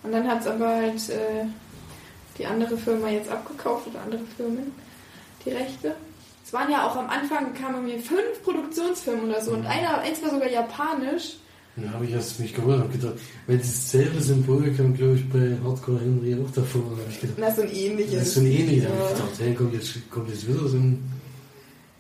Und 0.03 0.13
dann 0.13 0.27
hat 0.29 0.41
es 0.41 0.47
aber 0.47 0.69
halt 0.69 1.09
äh, 1.11 1.45
die 2.39 2.47
andere 2.47 2.77
Firma 2.77 3.09
jetzt 3.09 3.31
abgekauft 3.31 3.89
oder 3.89 4.01
andere 4.03 4.23
Firmen 4.37 4.73
die 5.45 5.51
Rechte. 5.51 5.95
Es 6.49 6.55
waren 6.55 6.71
ja 6.73 6.89
auch 6.89 6.97
am 6.97 7.11
Anfang 7.11 7.53
kamen 7.53 7.85
mir 7.85 7.99
fünf 7.99 8.43
Produktionsfilme 8.43 9.25
oder 9.25 9.43
so 9.43 9.51
und 9.51 9.61
mhm. 9.61 9.67
einer, 9.67 9.99
eins 9.99 10.23
war 10.23 10.31
sogar 10.31 10.49
japanisch. 10.49 11.37
Da 11.77 11.91
habe 11.91 12.07
ich 12.07 12.13
erst 12.13 12.41
mich 12.41 12.55
gewundert 12.55 12.87
und 12.87 12.93
gedacht, 12.93 13.17
weil 13.47 13.59
dasselbe 13.59 14.19
Symbol 14.23 14.73
kam, 14.73 14.95
glaube 14.95 15.17
ich, 15.17 15.29
bei 15.29 15.59
Hardcore 15.63 16.01
Henry 16.01 16.35
auch 16.43 16.51
davor. 16.53 16.85
Ich 17.11 17.21
gedacht, 17.21 17.39
das 17.39 17.51
ist 17.51 17.57
so 17.57 17.63
ein 17.63 17.71
ähnliches. 17.71 18.15
Das 18.15 18.23
ist 18.29 18.35
so 18.35 18.41
ein 18.41 18.47
ähnliches. 18.47 18.85
Ja. 18.85 18.91
Ich 19.13 19.19
dachte, 19.19 19.45
hey, 19.45 19.55
kommt 19.55 19.75
jetzt, 19.75 20.11
kommt 20.11 20.31
jetzt 20.31 20.49
wieder 20.49 20.69
so 20.69 20.77
ein, 20.79 21.13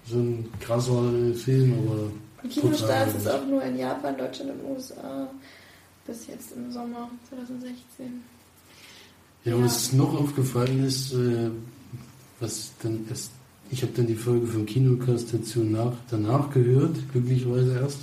so 0.06 0.16
ein 0.16 0.50
krasser 0.60 1.12
Film, 1.34 1.74
aber. 1.86 2.48
Kinostart 2.48 3.14
ist 3.14 3.28
auch 3.28 3.44
nur 3.44 3.62
in 3.62 3.78
Japan, 3.78 4.16
Deutschland 4.16 4.52
und 4.52 4.76
USA. 4.76 5.28
Bis 6.06 6.26
jetzt 6.26 6.52
im 6.56 6.72
Sommer 6.72 7.10
2016. 7.28 8.24
Ja, 9.44 9.52
ja. 9.52 9.62
was 9.62 9.92
noch 9.92 10.18
aufgefallen 10.18 10.86
ist, 10.86 11.12
äh, 11.12 11.50
was 12.40 12.72
dann 12.82 13.04
erst 13.10 13.32
ich 13.70 13.82
habe 13.82 13.92
dann 13.94 14.06
die 14.06 14.14
Folge 14.14 14.46
vom 14.46 14.66
Kinocast 14.66 15.34
dazu 15.34 15.60
nach, 15.60 15.92
danach 16.10 16.50
gehört, 16.50 16.96
glücklicherweise 17.12 17.78
erst. 17.80 17.98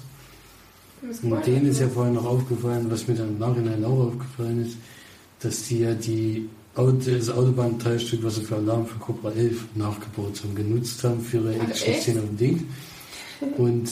Und 1.23 1.45
denen 1.45 1.67
ist 1.67 1.79
ja 1.79 1.87
vorher 1.87 2.13
noch 2.13 2.25
aufgefallen, 2.25 2.87
was 2.89 3.07
mir 3.07 3.15
dann 3.15 3.29
im 3.29 3.39
Nachhinein 3.39 3.83
auch 3.85 4.07
aufgefallen 4.07 4.65
ist, 4.65 4.77
dass 5.39 5.67
die 5.67 5.79
ja 5.79 5.93
die 5.93 6.49
das 6.75 7.29
Autobahnteilstück, 7.29 8.21
was 8.23 8.35
sie 8.35 8.41
für 8.41 8.57
Alarm 8.57 8.85
für 8.85 8.99
Cobra 8.99 9.31
11 9.31 9.63
nachgebaut 9.75 10.41
haben, 10.43 10.55
genutzt 10.55 11.01
haben 11.05 11.21
für 11.21 11.37
ihre 11.37 11.55
Action-Szene 11.55 12.21
und 12.21 12.37
Ding. 12.37 12.67
Und 13.57 13.89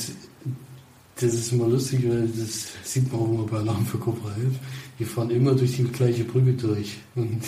das 1.15 1.33
ist 1.33 1.53
immer 1.53 1.67
lustig, 1.67 2.03
weil 2.09 2.27
das 2.27 2.67
sieht 2.83 3.09
man 3.11 3.21
auch 3.21 3.29
immer 3.29 3.45
bei 3.45 3.57
Alarm 3.59 3.85
für 3.85 3.99
Cobra 3.99 4.31
11. 4.35 4.55
Die 4.99 5.05
fahren 5.05 5.29
immer 5.29 5.53
durch 5.53 5.77
die 5.77 5.83
gleiche 5.83 6.25
Brücke 6.25 6.53
durch. 6.53 6.97
Und 7.15 7.41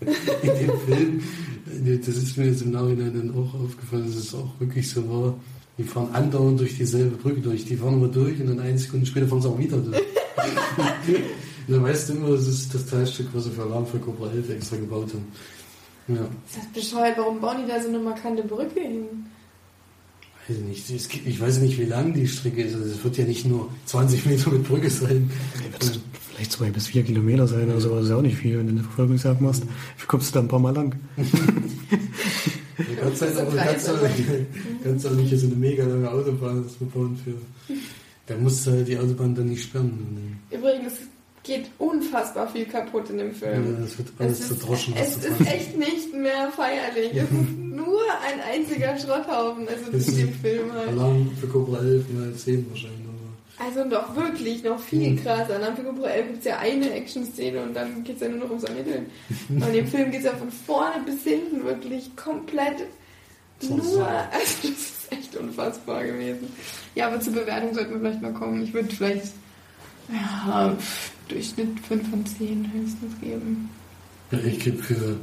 in 0.00 0.66
dem 0.66 0.78
Film 0.86 1.22
das 1.66 2.16
ist 2.16 2.36
mir 2.36 2.46
jetzt 2.46 2.62
im 2.62 2.72
Nachhinein 2.72 3.12
dann 3.14 3.30
auch 3.30 3.54
aufgefallen, 3.54 4.06
dass 4.06 4.16
es 4.16 4.34
auch 4.34 4.48
wirklich 4.58 4.88
so 4.88 5.08
war. 5.08 5.34
Die 5.76 5.82
fahren 5.82 6.08
andauernd 6.12 6.60
durch 6.60 6.76
dieselbe 6.76 7.16
Brücke 7.16 7.40
durch. 7.40 7.64
Die 7.64 7.76
fahren 7.76 7.94
immer 7.94 8.08
durch 8.08 8.40
und 8.40 8.48
dann 8.48 8.60
eine 8.60 8.78
Sekunde 8.78 9.06
später 9.06 9.26
fahren 9.26 9.42
sie 9.42 9.48
auch 9.48 9.58
wieder 9.58 9.78
durch. 9.78 10.00
dann 11.68 11.82
weißt 11.82 12.08
du 12.08 12.12
immer, 12.14 12.30
das 12.30 12.46
ist 12.46 12.74
das 12.74 12.86
Teilstück, 12.86 13.28
was 13.32 13.44
sie 13.44 13.50
für 13.50 13.62
Alarm 13.62 13.86
für 13.86 13.98
Cobra 13.98 14.30
11 14.30 14.50
extra 14.50 14.76
gebaut 14.76 15.08
haben. 15.12 15.26
Ja. 16.08 16.22
Ist 16.46 16.56
das 16.56 16.66
bescheuert? 16.72 17.18
Warum 17.18 17.40
bauen 17.40 17.56
die 17.64 17.68
da 17.68 17.80
so 17.80 17.88
eine 17.88 17.98
markante 17.98 18.42
Brücke 18.42 18.80
hin? 18.80 19.26
Weiß 20.46 20.58
nicht. 20.58 20.90
ich 21.26 21.40
weiß 21.40 21.58
nicht, 21.58 21.78
wie 21.78 21.86
lang 21.86 22.12
die 22.12 22.28
Strecke 22.28 22.62
ist. 22.62 22.74
Also 22.74 22.86
es 22.86 23.02
wird 23.02 23.16
ja 23.16 23.24
nicht 23.24 23.46
nur 23.46 23.70
20 23.86 24.26
Meter 24.26 24.50
mit 24.50 24.68
Brücke 24.68 24.90
sein. 24.90 25.30
Ja, 25.82 25.88
vielleicht 26.34 26.52
zwei 26.52 26.70
bis 26.70 26.88
vier 26.88 27.02
Kilometer 27.02 27.46
sein 27.46 27.70
oder 27.70 27.80
so, 27.80 27.94
das 27.94 28.04
ist 28.04 28.10
ja 28.10 28.16
auch 28.16 28.22
nicht 28.22 28.36
viel, 28.36 28.58
wenn 28.58 28.66
du 28.66 28.72
eine 28.72 28.82
Verfolgungsjagd 28.82 29.40
machst. 29.40 29.62
Wie 29.98 30.06
kommst 30.06 30.30
du 30.30 30.34
da 30.34 30.40
ein 30.40 30.48
paar 30.48 30.58
Mal 30.58 30.74
lang? 30.74 30.94
du 31.16 31.24
kannst, 33.00 33.22
halt 33.22 33.38
auch, 33.38 33.56
kannst, 33.56 33.90
auch 33.90 34.02
nicht, 34.02 34.28
kannst 34.82 35.06
auch 35.06 35.12
nicht 35.12 35.38
so 35.38 35.46
eine 35.46 35.56
mega 35.56 35.84
lange 35.84 36.10
Autobahn 36.10 36.64
bauen 36.92 37.18
für. 37.22 37.34
Da 38.26 38.36
musst 38.36 38.66
du 38.66 38.72
halt 38.72 38.88
die 38.88 38.98
Autobahn 38.98 39.34
dann 39.34 39.48
nicht 39.48 39.62
sperren. 39.62 40.38
Übrigens 40.50 40.94
geht 41.42 41.66
unfassbar 41.78 42.48
viel 42.48 42.64
kaputt 42.64 43.10
in 43.10 43.18
dem 43.18 43.34
Film. 43.34 43.76
Ja, 43.78 43.84
es 43.84 43.98
wird 43.98 44.08
alles 44.18 44.40
es 44.40 44.48
zerdroschen. 44.48 44.94
Es 44.96 45.16
ist 45.16 45.40
echt 45.46 45.78
nicht 45.78 46.14
mehr 46.14 46.50
feierlich. 46.56 47.12
es 47.14 47.24
ist 47.24 47.58
nur 47.58 48.00
ein 48.26 48.40
einziger 48.50 48.96
Schrotthaufen, 48.98 49.68
also 49.68 49.90
in 49.90 50.16
dem 50.16 50.32
Film 50.32 50.72
halt. 50.72 50.88
Alarm 50.88 51.30
für 51.38 51.46
Cobra 51.46 51.78
11 51.80 52.04
mal 52.14 52.34
10 52.34 52.66
wahrscheinlich. 52.70 53.13
Also 53.58 53.84
doch 53.88 54.16
wirklich 54.16 54.64
noch 54.64 54.80
viel 54.80 55.12
mhm. 55.12 55.22
krasser. 55.22 55.62
Amphigo 55.66 55.92
Pro 55.92 56.04
11 56.04 56.26
gibt 56.26 56.38
es 56.40 56.44
ja 56.44 56.58
eine 56.58 56.90
Action-Szene 56.90 57.62
und 57.62 57.74
dann 57.74 58.02
geht 58.02 58.16
es 58.16 58.22
ja 58.22 58.28
nur 58.28 58.40
noch 58.40 58.48
ums 58.48 58.64
Ermitteln. 58.64 59.06
Und 59.48 59.62
in 59.62 59.72
dem 59.72 59.86
Film 59.86 60.10
geht 60.10 60.20
es 60.20 60.26
ja 60.26 60.34
von 60.34 60.50
vorne 60.50 61.04
bis 61.04 61.22
hinten 61.22 61.64
wirklich 61.64 62.14
komplett 62.16 62.78
nur. 63.62 63.80
Also 63.80 63.98
das 64.32 64.64
ist 64.64 65.12
echt 65.12 65.36
unfassbar 65.36 66.04
gewesen. 66.04 66.48
Ja, 66.96 67.06
aber 67.06 67.20
zur 67.20 67.34
Bewertung 67.34 67.74
sollten 67.74 67.92
wir 67.92 68.00
vielleicht 68.00 68.22
mal 68.22 68.32
kommen. 68.32 68.64
Ich 68.64 68.74
würde 68.74 68.88
vielleicht 68.94 69.32
ja, 70.12 70.76
Durchschnitt 71.28 71.80
5 71.88 72.10
von 72.10 72.26
10 72.26 72.72
höchstens 72.72 73.20
geben. 73.20 73.70
Ja, 74.32 74.38
ich 74.40 74.58
gebe 74.58 74.82
für. 74.82 75.16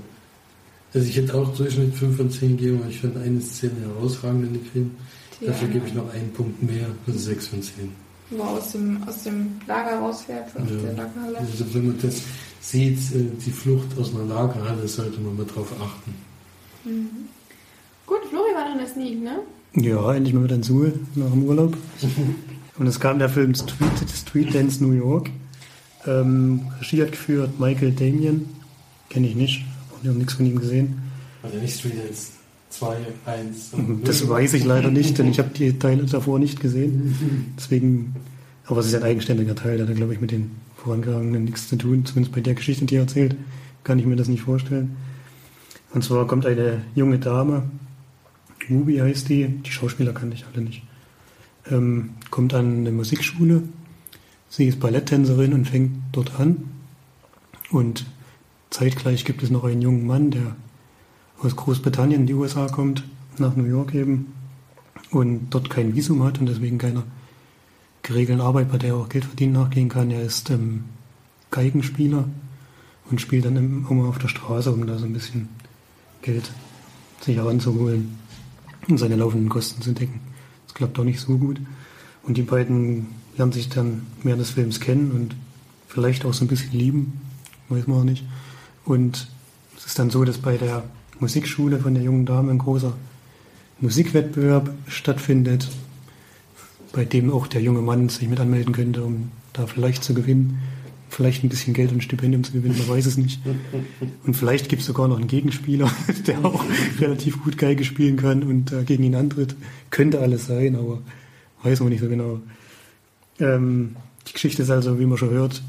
Also 0.93 1.07
ich 1.07 1.17
hätte 1.17 1.35
auch 1.35 1.55
Durchschnitt 1.55 1.93
5 1.95 2.17
von 2.17 2.31
10 2.31 2.57
gegeben, 2.57 2.79
aber 2.81 2.89
ich 2.89 2.99
fand 2.99 3.17
eine 3.17 3.41
Szene 3.41 3.81
herausragend 3.81 4.47
in 4.47 4.53
dem 4.53 4.65
Film. 4.65 4.91
Dafür 5.41 5.67
gebe 5.67 5.87
ich 5.87 5.93
noch 5.93 6.13
einen 6.13 6.31
Punkt 6.33 6.61
mehr, 6.63 6.87
also 7.07 7.19
6 7.19 7.47
von 7.47 7.61
10 7.61 8.00
wo 8.31 8.43
er 8.43 8.49
aus 8.49 8.71
dem, 8.71 9.03
aus 9.07 9.23
dem 9.23 9.59
Lager 9.67 9.99
rausfährt, 9.99 10.47
aus 10.55 10.69
ja. 10.69 10.77
der 10.77 10.93
Lagerhalle. 10.93 11.37
Also 11.37 11.73
wenn 11.73 11.87
man 11.87 11.97
das 12.01 12.21
sieht, 12.61 12.97
äh, 13.13 13.25
die 13.45 13.51
Flucht 13.51 13.97
aus 13.99 14.13
einer 14.13 14.25
Lagerhalle, 14.25 14.87
sollte 14.87 15.19
man 15.19 15.37
mal 15.37 15.45
drauf 15.45 15.71
achten. 15.79 16.13
Mhm. 16.85 17.09
Gut, 18.05 18.19
Flori 18.29 18.53
war 18.55 18.65
noch 18.65 18.73
in 18.73 18.79
der 18.79 18.87
Sneak, 18.87 19.21
ne? 19.21 19.39
Ja, 19.75 20.13
endlich 20.13 20.33
mal 20.33 20.43
wieder 20.43 20.55
in 20.55 20.63
Suhl 20.63 20.99
nach 21.15 21.29
dem 21.29 21.43
Urlaub. 21.43 21.77
Und 22.77 22.87
es 22.87 22.99
kam 22.99 23.19
der 23.19 23.29
Film 23.29 23.53
Street, 23.53 24.09
Street 24.13 24.55
Dance 24.55 24.83
New 24.83 24.93
York. 24.93 25.29
Ähm, 26.07 26.67
Regie 26.79 27.03
hat 27.03 27.11
geführt 27.11 27.59
Michael 27.59 27.91
Damien. 27.91 28.49
Kenne 29.09 29.27
ich 29.27 29.35
nicht. 29.35 29.63
Ich 30.01 30.07
habe 30.07 30.17
nichts 30.17 30.33
von 30.33 30.45
ihm 30.45 30.59
gesehen. 30.59 31.01
Also 31.43 31.57
nicht 31.57 31.77
Street 31.77 31.97
Dance 31.97 32.40
2, 32.71 32.97
1. 33.25 33.71
Das 34.03 34.27
weiß 34.27 34.53
ich 34.53 34.63
leider 34.63 34.89
nicht, 34.89 35.17
denn 35.17 35.27
ich 35.27 35.39
habe 35.39 35.49
die 35.49 35.77
Teile 35.77 36.05
davor 36.05 36.39
nicht 36.39 36.59
gesehen. 36.59 37.53
Deswegen, 37.57 38.15
aber 38.65 38.79
es 38.79 38.87
ist 38.87 38.95
ein 38.95 39.03
eigenständiger 39.03 39.55
Teil, 39.55 39.77
der 39.77 39.87
hat, 39.87 39.95
glaube 39.95 40.13
ich, 40.13 40.21
mit 40.21 40.31
den 40.31 40.51
vorangegangenen 40.77 41.43
nichts 41.43 41.67
zu 41.67 41.75
tun. 41.75 42.05
Zumindest 42.05 42.33
bei 42.33 42.41
der 42.41 42.55
Geschichte, 42.55 42.85
die 42.85 42.95
er 42.95 43.01
erzählt, 43.01 43.35
kann 43.83 43.99
ich 43.99 44.05
mir 44.05 44.15
das 44.15 44.29
nicht 44.29 44.41
vorstellen. 44.41 44.95
Und 45.93 46.03
zwar 46.03 46.25
kommt 46.25 46.45
eine 46.45 46.81
junge 46.95 47.19
Dame, 47.19 47.63
Ruby 48.69 48.97
heißt 48.97 49.29
die, 49.29 49.47
die 49.47 49.71
Schauspieler 49.71 50.13
kannte 50.13 50.35
ich 50.35 50.45
alle 50.45 50.63
nicht, 50.63 50.83
ähm, 51.69 52.11
kommt 52.29 52.53
an 52.53 52.79
eine 52.79 52.91
Musikschule. 52.91 53.63
Sie 54.49 54.67
ist 54.67 54.79
Balletttänzerin 54.79 55.53
und 55.53 55.65
fängt 55.65 55.91
dort 56.11 56.39
an. 56.39 56.69
Und 57.71 58.05
zeitgleich 58.69 59.25
gibt 59.25 59.43
es 59.43 59.49
noch 59.49 59.63
einen 59.63 59.81
jungen 59.81 60.05
Mann, 60.05 60.31
der 60.31 60.55
aus 61.43 61.55
Großbritannien 61.55 62.21
in 62.21 62.27
die 62.27 62.33
USA 62.33 62.67
kommt, 62.67 63.03
nach 63.37 63.55
New 63.55 63.65
York 63.65 63.93
eben, 63.93 64.33
und 65.09 65.49
dort 65.49 65.69
kein 65.69 65.95
Visum 65.95 66.23
hat 66.23 66.39
und 66.39 66.45
deswegen 66.45 66.77
keiner 66.77 67.03
geregelten 68.03 68.41
Arbeit, 68.41 68.71
bei 68.71 68.77
der 68.77 68.91
er 68.91 68.95
auch 68.97 69.09
Geld 69.09 69.25
verdienen 69.25 69.53
nachgehen 69.53 69.89
kann. 69.89 70.11
Er 70.11 70.23
ist 70.23 70.49
ähm, 70.49 70.85
Geigenspieler 71.51 72.25
und 73.09 73.21
spielt 73.21 73.45
dann 73.45 73.57
immer 73.57 74.07
auf 74.07 74.19
der 74.19 74.29
Straße, 74.29 74.71
um 74.71 74.87
da 74.87 74.97
so 74.97 75.05
ein 75.05 75.13
bisschen 75.13 75.49
Geld 76.21 76.51
sich 77.19 77.35
heranzuholen 77.35 78.17
und 78.87 78.97
seine 78.97 79.15
laufenden 79.15 79.49
Kosten 79.49 79.81
zu 79.81 79.93
decken. 79.93 80.21
Das 80.65 80.73
klappt 80.73 80.97
auch 80.97 81.03
nicht 81.03 81.19
so 81.19 81.37
gut. 81.37 81.59
Und 82.23 82.37
die 82.37 82.43
beiden 82.43 83.07
lernen 83.35 83.51
sich 83.51 83.69
dann 83.69 84.07
während 84.23 84.41
des 84.41 84.51
Films 84.51 84.79
kennen 84.79 85.11
und 85.11 85.35
vielleicht 85.87 86.25
auch 86.25 86.33
so 86.33 86.45
ein 86.45 86.47
bisschen 86.47 86.71
lieben, 86.71 87.21
weiß 87.69 87.87
man 87.87 87.99
auch 87.99 88.03
nicht. 88.03 88.23
Und 88.85 89.27
es 89.77 89.87
ist 89.87 89.99
dann 89.99 90.09
so, 90.09 90.23
dass 90.23 90.37
bei 90.37 90.57
der 90.57 90.83
Musikschule 91.21 91.79
von 91.79 91.93
der 91.93 92.03
jungen 92.03 92.25
Dame 92.25 92.51
ein 92.51 92.57
großer 92.57 92.93
Musikwettbewerb 93.79 94.73
stattfindet, 94.87 95.69
bei 96.93 97.05
dem 97.05 97.31
auch 97.31 97.47
der 97.47 97.61
junge 97.61 97.81
Mann 97.81 98.09
sich 98.09 98.27
mit 98.27 98.39
anmelden 98.39 98.73
könnte, 98.73 99.03
um 99.03 99.31
da 99.53 99.67
vielleicht 99.67 100.03
zu 100.03 100.13
gewinnen. 100.13 100.59
Vielleicht 101.09 101.43
ein 101.43 101.49
bisschen 101.49 101.73
Geld 101.73 101.91
und 101.91 102.01
Stipendium 102.01 102.43
zu 102.43 102.53
gewinnen, 102.53 102.77
man 102.77 102.87
weiß 102.87 103.05
es 103.05 103.17
nicht. 103.17 103.39
Und 104.23 104.33
vielleicht 104.33 104.69
gibt 104.69 104.81
es 104.81 104.87
sogar 104.87 105.07
noch 105.07 105.17
einen 105.17 105.27
Gegenspieler, 105.27 105.91
der 106.27 106.43
auch 106.43 106.63
relativ 106.99 107.43
gut 107.43 107.57
Geige 107.57 107.83
spielen 107.83 108.17
kann 108.17 108.43
und 108.43 108.71
äh, 108.71 108.83
gegen 108.83 109.03
ihn 109.03 109.15
antritt. 109.15 109.55
Könnte 109.89 110.21
alles 110.21 110.47
sein, 110.47 110.75
aber 110.75 111.01
weiß 111.63 111.81
man 111.81 111.89
nicht 111.89 112.01
so 112.01 112.07
genau. 112.07 112.39
Ähm, 113.39 113.95
die 114.27 114.33
Geschichte 114.33 114.63
ist 114.63 114.69
also, 114.69 114.99
wie 114.99 115.05
man 115.05 115.17
schon 115.17 115.31
hört, 115.31 115.61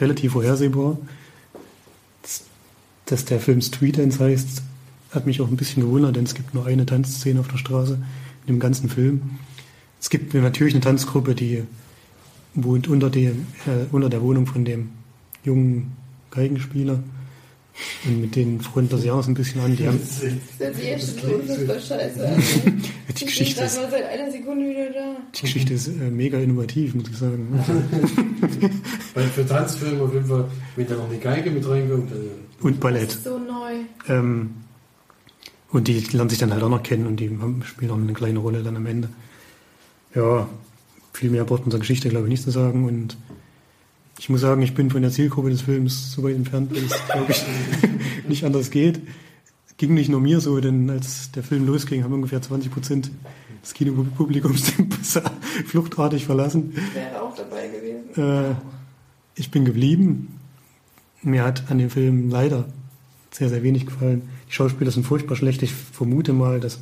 relativ 0.00 0.32
vorhersehbar. 0.32 0.96
Dass 3.06 3.24
der 3.24 3.40
Film 3.40 3.60
Street 3.60 3.98
Dance 3.98 4.20
heißt, 4.22 4.62
hat 5.10 5.26
mich 5.26 5.40
auch 5.40 5.48
ein 5.48 5.56
bisschen 5.56 5.82
gewundert, 5.82 6.16
denn 6.16 6.24
es 6.24 6.34
gibt 6.34 6.54
nur 6.54 6.66
eine 6.66 6.84
Tanzszene 6.86 7.40
auf 7.40 7.48
der 7.48 7.58
Straße 7.58 7.94
in 8.46 8.54
dem 8.54 8.60
ganzen 8.60 8.88
Film. 8.88 9.22
Es 10.00 10.10
gibt 10.10 10.32
natürlich 10.34 10.74
eine 10.74 10.82
Tanzgruppe, 10.82 11.34
die 11.34 11.64
wohnt 12.54 12.88
unter, 12.88 13.10
die, 13.10 13.26
äh, 13.26 13.34
unter 13.90 14.08
der 14.08 14.22
Wohnung 14.22 14.46
von 14.46 14.64
dem 14.64 14.90
jungen 15.44 15.92
Geigenspieler. 16.30 17.02
Und 18.04 18.20
mit 18.20 18.34
denen 18.34 18.60
freundet 18.60 19.08
auch 19.08 19.22
so 19.22 19.30
ein 19.30 19.34
bisschen 19.34 19.60
an. 19.60 19.76
Die 19.76 19.86
haben, 19.86 20.00
Das 20.00 20.18
sich 20.76 20.86
echt 20.88 21.20
schon 21.20 21.34
unfassbar 21.34 21.78
scheiße 21.78 22.28
an. 22.28 22.42
die, 23.16 23.24
Geschichte 23.24 23.62
ist, 23.64 23.74
seit 23.74 23.92
einer 24.04 24.32
Sekunde 24.32 24.68
wieder 24.68 24.90
da. 24.92 25.16
die 25.32 25.40
Geschichte 25.42 25.74
ist 25.74 25.86
äh, 25.86 26.10
mega 26.10 26.38
innovativ, 26.38 26.94
muss 26.96 27.08
ich 27.08 27.16
sagen. 27.16 27.46
Weil 29.14 29.24
für 29.28 29.46
Tanzfilme 29.46 30.02
auf 30.02 30.12
jeden 30.12 30.26
Fall, 30.26 30.48
wenn 30.74 30.86
da 30.88 30.96
noch 30.96 31.08
eine 31.08 31.18
Geige 31.18 31.52
mit 31.52 31.68
reinkommt, 31.68 32.10
dann 32.10 32.20
Und 32.62 32.72
Das 32.74 32.80
Ballett. 32.80 33.08
ist 33.10 33.24
so 33.24 33.38
neu. 33.38 33.74
Ähm, 34.08 34.50
und 35.70 35.88
die 35.88 35.98
lernen 36.00 36.30
sich 36.30 36.38
dann 36.38 36.52
halt 36.52 36.62
auch 36.62 36.70
noch 36.70 36.82
kennen 36.82 37.06
und 37.06 37.20
die 37.20 37.30
spielen 37.64 37.90
auch 37.90 37.96
eine 37.96 38.12
kleine 38.12 38.38
Rolle 38.38 38.62
dann 38.62 38.76
am 38.76 38.86
Ende. 38.86 39.08
Ja, 40.14 40.48
viel 41.12 41.30
mehr 41.30 41.44
braucht 41.44 41.64
unsere 41.64 41.80
Geschichte, 41.80 42.08
glaube 42.08 42.26
ich, 42.26 42.30
nicht 42.30 42.42
zu 42.42 42.50
sagen. 42.50 42.84
Und 42.86 43.16
ich 44.18 44.28
muss 44.30 44.40
sagen, 44.40 44.62
ich 44.62 44.74
bin 44.74 44.90
von 44.90 45.02
der 45.02 45.10
Zielgruppe 45.10 45.50
des 45.50 45.62
Films 45.62 46.12
so 46.12 46.22
weit 46.22 46.36
entfernt, 46.36 46.72
dass 46.72 46.82
es, 46.82 47.06
glaube 47.06 47.32
ich, 47.32 47.44
nicht 48.28 48.44
anders 48.44 48.70
geht. 48.70 49.00
Ging 49.76 49.94
nicht 49.94 50.08
nur 50.08 50.20
mir 50.20 50.40
so, 50.40 50.58
denn 50.58 50.90
als 50.90 51.30
der 51.32 51.42
Film 51.42 51.66
losging, 51.66 52.02
haben 52.02 52.14
ungefähr 52.14 52.42
20 52.42 52.72
Prozent 52.72 53.10
des 53.62 53.74
Kinopublikums 53.74 54.76
den 54.76 54.90
Saal 55.02 55.30
fluchtartig 55.66 56.24
verlassen. 56.24 56.74
Wäre 56.94 57.22
auch 57.22 57.34
dabei 57.36 57.68
gewesen. 57.68 58.50
Äh, 58.50 58.54
ich 59.34 59.50
bin 59.50 59.64
geblieben. 59.64 60.38
Mir 61.22 61.44
hat 61.44 61.70
an 61.70 61.78
dem 61.78 61.90
Film 61.90 62.30
leider 62.30 62.68
sehr, 63.30 63.48
sehr 63.48 63.62
wenig 63.62 63.86
gefallen. 63.86 64.22
Die 64.48 64.52
Schauspieler 64.52 64.90
sind 64.90 65.04
furchtbar 65.04 65.36
schlecht. 65.36 65.62
Ich 65.62 65.72
vermute 65.72 66.32
mal, 66.32 66.60
dass 66.60 66.80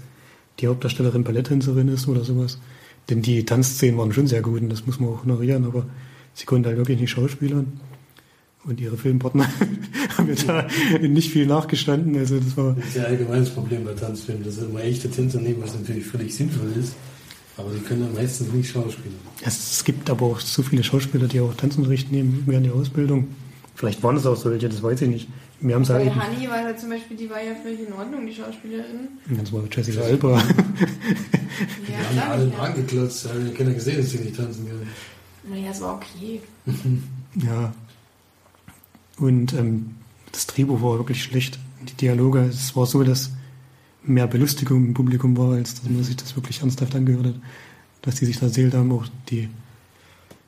die 0.61 0.69
Hauptdarstellerin 0.69 1.25
Balletttänzerin 1.25 1.89
ist 1.89 2.09
oder 2.09 2.25
sowas. 2.25 2.59
Denn 3.11 3.23
die 3.23 3.45
Tanzszenen 3.45 3.99
waren 3.99 4.13
schon 4.13 4.27
sehr 4.27 4.43
gut 4.43 4.63
und 4.63 4.69
das 4.69 4.87
muss 4.87 4.99
man 4.99 5.11
auch 5.11 5.23
honorieren, 5.23 5.65
aber 5.65 5.87
sie 6.35 6.45
konnte 6.45 6.69
halt 6.69 6.79
wirklich 6.79 7.01
nicht 7.01 7.11
schauspielern. 7.11 7.81
Und 8.65 8.81
ihre 8.81 8.97
Filmpartner 8.97 9.49
haben 10.17 10.27
mir 10.27 10.35
da 10.35 10.67
nicht 11.01 11.31
viel 11.31 11.47
nachgestanden. 11.47 12.17
Also 12.19 12.41
das 12.41 12.57
war 12.57 12.75
Das 12.75 12.87
ist 12.87 12.97
ja 12.97 13.05
ein 13.05 13.13
allgemeines 13.13 13.51
Problem 13.51 13.85
bei 13.85 13.93
Tanzfilmen, 13.93 14.43
dass 14.45 14.57
sie 14.57 14.65
immer 14.65 14.83
echte 14.83 15.09
Tänzer 15.09 15.41
nehmen, 15.41 15.63
was 15.63 15.75
natürlich 15.75 16.05
völlig 16.05 16.35
sinnvoll 16.35 16.73
ist. 16.79 16.95
Aber 17.57 17.71
die 17.71 17.81
können 17.81 18.13
meistens 18.13 18.53
nicht 18.53 18.71
schauspielen. 18.71 19.15
Es 19.43 19.85
gibt 19.85 20.11
aber 20.11 20.27
auch 20.27 20.41
so 20.41 20.63
viele 20.63 20.83
Schauspieler, 20.83 21.29
die 21.29 21.41
auch 21.41 21.55
Tanzunterricht 21.55 22.11
nehmen 22.11 22.43
während 22.47 22.67
der 22.67 22.75
Ausbildung. 22.75 23.29
Vielleicht 23.77 24.03
waren 24.03 24.17
es 24.17 24.27
auch 24.27 24.37
solche, 24.37 24.69
das 24.69 24.83
weiß 24.83 25.03
ich 25.03 25.09
nicht. 25.09 25.29
Wir 25.61 25.75
haben 25.75 25.83
es 25.83 25.89
Bei 25.89 25.95
halt. 25.95 26.15
Honey 26.15 26.49
war 26.49 26.63
da 26.63 26.77
zum 26.77 26.91
Beispiel, 26.91 27.17
die 27.17 27.31
war 27.31 27.43
ja 27.43 27.55
völlig 27.55 27.81
in 27.87 27.93
Ordnung, 27.93 28.27
die 28.27 28.35
Schauspielerin. 28.35 29.09
Das 29.29 29.53
war 29.53 29.63
Jessica 29.71 30.03
Alba. 30.03 30.39
Ja, 30.39 30.43
Die 31.89 31.97
haben 31.97 32.17
ja 32.17 32.29
alle 32.29 32.51
ja. 32.51 32.59
angeklotzt, 32.59 33.25
da 33.25 33.31
haben 33.31 33.47
ja 33.47 33.53
keiner 33.53 33.73
gesehen, 33.73 33.97
dass 33.99 34.11
sie 34.11 34.19
nicht 34.19 34.37
tanzen 34.37 34.67
können. 34.67 34.89
Naja, 35.49 35.71
es 35.71 35.81
war 35.81 35.95
okay. 35.97 36.41
Ja. 37.35 37.75
Und 39.19 39.53
ähm, 39.53 39.95
das 40.33 40.47
Drehbuch 40.47 40.81
war 40.81 40.97
wirklich 40.97 41.23
schlecht. 41.23 41.59
Die 41.87 41.95
Dialoge, 41.95 42.41
es 42.41 42.75
war 42.75 42.87
so, 42.87 43.03
dass 43.05 43.31
mehr 44.03 44.27
Belustigung 44.27 44.87
im 44.87 44.95
Publikum 44.95 45.37
war, 45.37 45.53
als 45.53 45.75
dass 45.75 45.91
man 45.91 46.03
sich 46.03 46.17
das 46.17 46.35
wirklich 46.35 46.61
ernsthaft 46.61 46.95
angehört 46.95 47.27
hat. 47.27 47.35
Dass 48.01 48.15
die 48.17 48.25
sich 48.25 48.39
da 48.39 48.47
erzählt 48.47 48.73
haben, 48.73 48.91
auch 48.93 49.07
die 49.29 49.51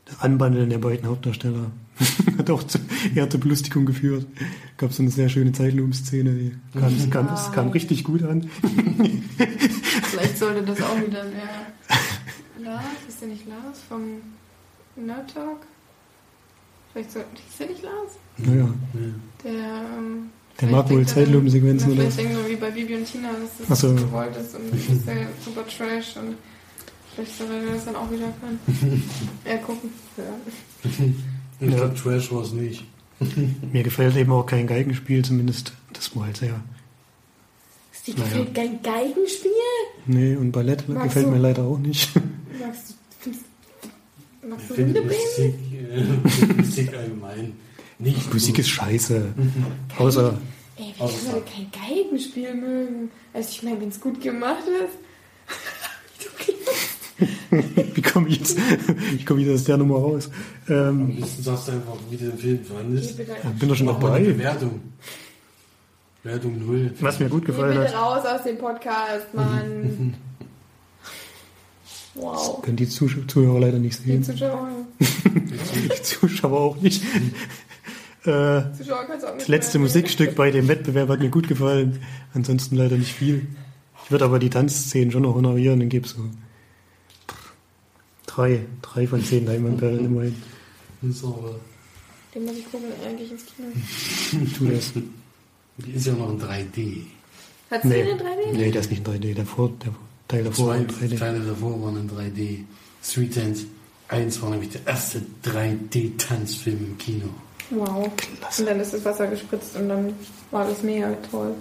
das 0.09 0.21
Anbandeln 0.21 0.71
der 0.71 0.79
beiden 0.79 1.09
Hauptdarsteller 1.09 1.71
hat 2.39 2.51
auch 2.51 2.63
zu, 2.63 2.79
eher 3.15 3.29
zur 3.29 3.41
Belustigung 3.41 3.87
geführt. 3.87 4.27
Gab 4.77 4.93
so 4.93 5.03
eine 5.03 5.11
sehr 5.11 5.29
schöne 5.29 5.53
Zeitlupenszene, 5.53 6.33
die 6.33 6.53
kam, 6.79 6.95
es 6.97 7.11
kam, 7.11 7.35
es 7.35 7.53
kam 7.53 7.69
richtig 7.71 8.05
gut 8.05 8.23
an. 8.23 8.49
Vielleicht 10.05 10.39
sollte 10.39 10.63
das 10.63 10.81
auch 10.81 10.97
wieder 10.97 11.25
mehr. 11.25 11.67
Lars, 12.63 12.85
ist 13.09 13.21
der 13.21 13.29
nicht 13.29 13.47
Lars 13.49 13.81
vom 13.89 14.01
Nerd 14.97 15.33
Talk? 15.35 15.61
Vielleicht 16.93 17.13
sollte. 17.13 17.29
Ist 17.49 17.61
der 17.61 17.67
nicht 17.69 17.83
Lars? 17.83 18.13
Naja, 18.39 18.57
Ja. 18.65 18.71
Der, 19.45 19.53
ähm, 19.99 20.31
der 20.61 20.69
mag 20.71 20.91
wohl 20.91 21.07
Zeitlupensequenzen 21.07 21.93
oder 21.93 22.03
Vielleicht 22.03 22.19
denken 22.19 22.37
wir 22.37 22.51
wie 22.51 22.57
bei 22.57 22.71
Bibi 22.71 22.97
und 22.97 23.05
Tina, 23.05 23.29
dass 23.33 23.69
das 23.69 23.81
so. 23.81 23.95
gewollt 23.95 24.37
ist 24.37 24.55
und 24.57 24.73
das 24.73 24.97
ist 24.97 25.07
der 25.07 25.29
super 25.45 25.65
Trash 25.67 26.17
und 26.17 26.37
vielleicht 27.25 27.37
soll 27.39 27.49
er 27.51 27.75
das 27.75 27.85
dann 27.85 27.97
auch 27.97 28.11
wieder 28.11 28.33
können. 28.41 29.03
Ja, 29.49 29.57
gucken. 29.59 29.91
Ja. 30.17 30.25
Ich 31.61 31.75
glaube, 31.75 31.93
Trash 31.95 32.31
war 32.31 32.43
es 32.43 32.53
nicht. 32.53 32.85
Mir 33.73 33.83
gefällt 33.83 34.15
eben 34.17 34.31
auch 34.31 34.47
kein 34.47 34.69
Geigenspiel, 34.69 35.25
zumindest. 35.25 35.73
Das 35.93 36.15
war 36.15 36.27
halt 36.27 36.37
sehr. 36.37 36.61
Dir 38.07 38.15
Naja. 38.15 38.25
gefällt 38.29 38.55
kein 38.55 38.81
Geigenspiel? 38.83 39.51
Nee, 40.07 40.37
und 40.37 40.53
Ballett 40.53 40.89
Magst 40.89 41.03
gefällt 41.05 41.27
du- 41.27 41.31
mir 41.33 41.39
leider 41.39 41.65
auch 41.65 41.79
nicht. 41.79 42.11
Magst 42.61 42.95
du, 43.25 44.49
magst 44.49 44.71
du? 44.71 44.75
Musik, 44.85 45.55
äh, 45.93 46.53
Musik 46.63 46.95
allgemein 46.95 47.53
nicht 47.99 48.33
Musik 48.33 48.55
gut. 48.55 48.59
ist 48.61 48.69
scheiße. 48.69 49.35
Außer, 49.99 50.39
Ey, 50.77 50.95
wie 50.97 51.03
Außer- 51.03 51.33
kann 51.33 51.43
kein 51.45 51.89
Geigenspiel 51.89 52.55
mögen? 52.55 53.11
Also 53.35 53.49
ich 53.51 53.63
meine, 53.65 53.81
wenn 53.81 53.89
es 53.89 54.01
gut 54.01 54.21
gemacht 54.23 54.63
ist. 54.69 54.97
Wie 57.95 58.03
komme 58.03 58.29
ich 58.29 58.39
jetzt, 58.39 58.59
ich 59.17 59.27
komme 59.27 59.41
jetzt 59.41 59.55
aus 59.55 59.65
der 59.65 59.77
Nummer 59.77 59.97
raus? 59.97 60.31
Am 60.69 60.75
Ähm, 61.11 61.17
besten 61.21 61.43
sagst 61.43 61.69
du 61.69 61.73
einfach, 61.73 61.95
wie 62.11 62.17
du 62.17 62.27
den 62.31 62.39
Film 62.39 62.61
fandest. 62.65 63.19
Ja, 63.19 63.25
bin 63.59 63.69
doch 63.69 63.77
schon 63.77 63.89
eine 63.89 63.99
dabei. 63.99 64.21
Bewertung. 64.21 64.81
Bewertung 66.23 66.67
0. 66.67 66.93
Was 67.01 67.19
mir 67.19 67.29
gut 67.29 67.43
geh 67.45 67.53
gefallen 67.53 67.79
bitte 67.81 67.97
hat, 67.97 68.25
raus 68.25 68.25
aus 68.27 68.43
dem 68.45 68.59
Podcast, 68.59 69.35
Mann. 69.35 70.15
Wow. 72.15 72.63
können 72.63 72.77
die 72.77 72.89
Zusch 72.89 73.17
Zuhörer 73.29 73.61
leider 73.61 73.79
nicht 73.79 74.01
Die 74.05 74.11
sehen. 74.11 74.25
Zuschauer, 74.25 74.69
Die 74.99 76.03
Zuschauer 76.03 76.61
auch 76.61 76.77
nicht. 76.81 77.01
Äh, 78.25 78.63
Zuschauer 78.77 79.05
kannst 79.07 79.23
du 79.23 79.29
auch 79.29 79.35
nicht 79.35 79.41
das 79.43 79.47
letzte 79.49 79.79
Musikstück 79.79 80.35
bei 80.35 80.51
dem 80.51 80.67
Wettbewerb 80.67 81.09
hat 81.11 81.21
mir 81.21 81.29
gut 81.31 81.47
gefallen. 81.47 82.01
Ansonsten 82.35 82.75
leider 82.75 82.97
nicht 82.97 83.13
viel. 83.13 83.47
Ich 84.05 84.11
würde 84.11 84.25
aber 84.25 84.41
die 84.41 84.51
Tanzszenen 84.51 85.13
schon 85.13 85.23
noch 85.23 85.35
honorieren 85.37 85.81
und 85.81 85.91
gebe 85.91 86.09
so 86.09 86.17
drei, 88.39 88.61
drei 88.83 89.07
von 89.07 89.25
zehn 89.25 89.47
Leinwandperlen 89.47 90.05
immerhin. 90.07 90.43
Das 91.03 91.21
Den 92.35 92.45
muss 92.45 92.57
ich 92.57 92.71
gucken, 92.71 92.89
eigentlich 93.07 93.31
ins 93.33 93.45
Kino. 93.47 93.69
Tu 94.59 94.67
das. 94.67 94.93
die 95.79 95.93
ist 95.93 96.07
ja 96.07 96.13
noch 96.15 96.31
in 96.31 96.41
3D. 96.41 97.03
Hat 97.71 97.83
sie 97.83 97.89
Nee. 97.89 98.05
den 98.05 98.19
3D? 98.19 98.53
Nee, 98.53 98.71
der 98.71 98.81
ist 98.81 98.91
nicht 98.91 99.07
in 99.07 99.15
3D. 99.15 99.35
Der, 99.35 99.47
Vor 99.47 99.71
der 99.85 99.93
Teil 100.29 100.45
davor 100.45 100.69
war 100.69 100.75
Zwei 100.77 101.05
in 101.07 101.11
3D. 101.11 101.19
Teile 101.19 101.41
davor 101.41 101.83
waren 101.83 101.97
in 101.97 102.11
3D. 102.11 102.65
Street 103.03 103.37
Dance 103.37 103.67
1 104.09 104.41
war 104.43 104.51
nämlich 104.51 104.71
der 104.71 104.87
erste 104.87 105.21
3D-Tanzfilm 105.45 106.79
im 106.79 106.99
Kino. 106.99 107.27
Wow. 107.71 108.11
Klasse. 108.17 108.63
Und 108.63 108.69
dann 108.71 108.81
ist 108.81 108.95
das 108.95 109.05
Wasser 109.05 109.27
gespritzt 109.27 109.77
und 109.77 109.89
dann 109.89 110.13
war 110.51 110.67
das 110.67 110.83
mega 110.83 111.13
toll. 111.31 111.55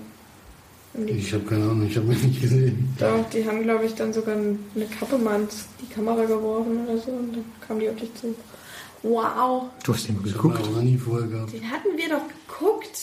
Ich 1.06 1.34
habe 1.34 1.44
keine 1.44 1.64
Ahnung, 1.64 1.88
ich 1.88 1.96
habe 1.96 2.08
mich 2.08 2.24
nicht 2.24 2.42
gesehen. 2.42 2.96
doch, 2.98 3.30
die 3.30 3.46
haben, 3.46 3.62
glaube 3.62 3.86
ich, 3.86 3.94
dann 3.94 4.12
sogar 4.14 4.36
eine 4.36 4.86
Kappe 5.00 5.18
mal 5.18 5.48
die 5.82 5.94
Kamera 5.94 6.26
geworfen 6.26 6.86
oder 6.88 6.98
so 6.98 7.12
und 7.12 7.36
dann 7.36 7.46
kam 7.66 7.80
die 7.80 7.90
auf 7.90 7.96
dich 7.96 8.14
zu. 8.16 8.34
Wow. 9.04 9.66
Du 9.84 9.94
hast 9.94 10.08
den 10.08 10.22
geguckt. 10.24 10.60
auch 10.60 10.72
noch 10.72 10.82
nie 10.82 10.98
vorher 10.98 11.28
gehabt. 11.28 11.54
Den 11.54 11.70
hatten 11.70 11.96
wir 11.96 12.10
doch 12.10 12.24
geguckt. 12.48 13.00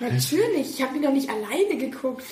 Natürlich, 0.00 0.70
ich 0.70 0.82
habe 0.82 0.96
ihn 0.96 1.02
doch 1.02 1.12
nicht 1.12 1.28
alleine 1.28 1.76
geguckt. 1.78 2.24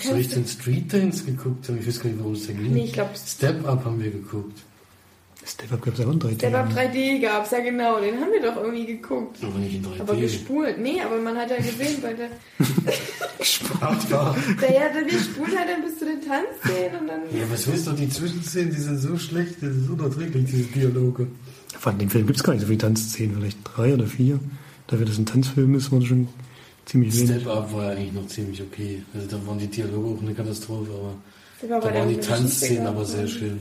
Soll 0.00 0.18
ich 0.18 0.28
denn 0.28 0.46
Street 0.46 0.92
Dance 0.92 1.24
geguckt 1.24 1.68
haben? 1.68 1.78
Ich 1.78 1.86
weiß 1.86 2.00
gar 2.00 2.10
nicht, 2.10 2.18
warum 2.18 2.32
es 2.32 2.46
da 2.46 2.52
ging. 2.52 2.72
Nee, 2.72 2.84
ich 2.84 2.92
glaub, 2.92 3.16
Step 3.16 3.66
Up 3.66 3.84
haben 3.84 4.02
wir 4.02 4.10
geguckt. 4.10 4.58
Step 5.46 5.72
Up 5.72 5.82
gab 5.82 5.94
es 5.94 6.00
auch 6.00 6.10
in 6.10 6.18
3D. 6.18 6.34
Step 6.34 6.54
Up 6.54 6.72
3D 6.72 7.20
gab's, 7.20 7.50
ja 7.50 7.60
genau, 7.60 8.00
den 8.00 8.18
haben 8.18 8.32
wir 8.32 8.40
doch 8.40 8.56
irgendwie 8.56 8.86
geguckt. 8.86 9.38
Aber 9.42 9.58
nicht 9.58 9.74
in 9.74 9.84
3D. 9.84 10.00
Aber 10.00 10.16
gespult. 10.16 10.78
Nee, 10.78 11.00
aber 11.02 11.18
man 11.18 11.36
hat 11.36 11.50
ja 11.50 11.56
gesehen 11.56 12.00
bei 12.00 12.14
der. 12.14 12.30
Gespart 13.38 14.10
war. 14.10 14.34
der 14.60 14.72
ja, 14.72 14.80
wir 14.94 15.18
spulen 15.18 15.58
halt 15.58 15.68
dann 15.68 15.82
bis 15.84 15.98
zu 15.98 16.06
den 16.06 16.20
Tanzszenen 16.22 17.00
und 17.00 17.08
dann. 17.08 17.20
Ja, 17.38 17.44
was 17.50 17.66
willst 17.66 17.86
du, 17.86 17.92
die 17.92 18.08
Zwischenszenen, 18.08 18.70
die 18.70 18.80
sind 18.80 18.98
so 18.98 19.18
schlecht, 19.18 19.56
das 19.60 19.76
ist 19.76 19.90
unerträglich, 19.90 20.46
diese 20.46 20.64
Dialoge. 20.64 21.26
Von 21.78 21.98
dem 21.98 22.08
Film 22.08 22.26
gibt 22.26 22.38
es 22.38 22.42
gar 22.42 22.54
nicht 22.54 22.62
so 22.62 22.68
viele 22.68 22.78
Tanzszenen, 22.78 23.36
vielleicht 23.36 23.58
drei 23.64 23.92
oder 23.92 24.06
vier. 24.06 24.40
Dafür, 24.86 25.04
dass 25.04 25.14
es 25.14 25.20
ein 25.20 25.26
Tanzfilm 25.26 25.74
ist, 25.74 25.92
wurde 25.92 26.06
schon 26.06 26.28
ziemlich 26.86 27.14
wenig. 27.14 27.42
Step 27.42 27.46
Up 27.48 27.70
war 27.72 27.84
ja 27.84 27.90
eigentlich 27.90 28.12
noch 28.12 28.26
ziemlich 28.28 28.62
okay. 28.62 29.02
Also 29.14 29.26
da 29.26 29.46
waren 29.46 29.58
die 29.58 29.66
Dialoge 29.66 30.16
auch 30.16 30.22
eine 30.22 30.34
Katastrophe, 30.34 30.90
aber 30.90 31.80
da 31.82 31.94
waren 31.94 32.08
die 32.08 32.16
Tanzszenen 32.16 32.86
aber 32.86 33.04
sehr 33.04 33.28
schön. 33.28 33.58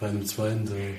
Vor 0.00 0.08
allem 0.08 0.16
im 0.16 0.26
zweiten 0.26 0.64
Teil. 0.64 0.94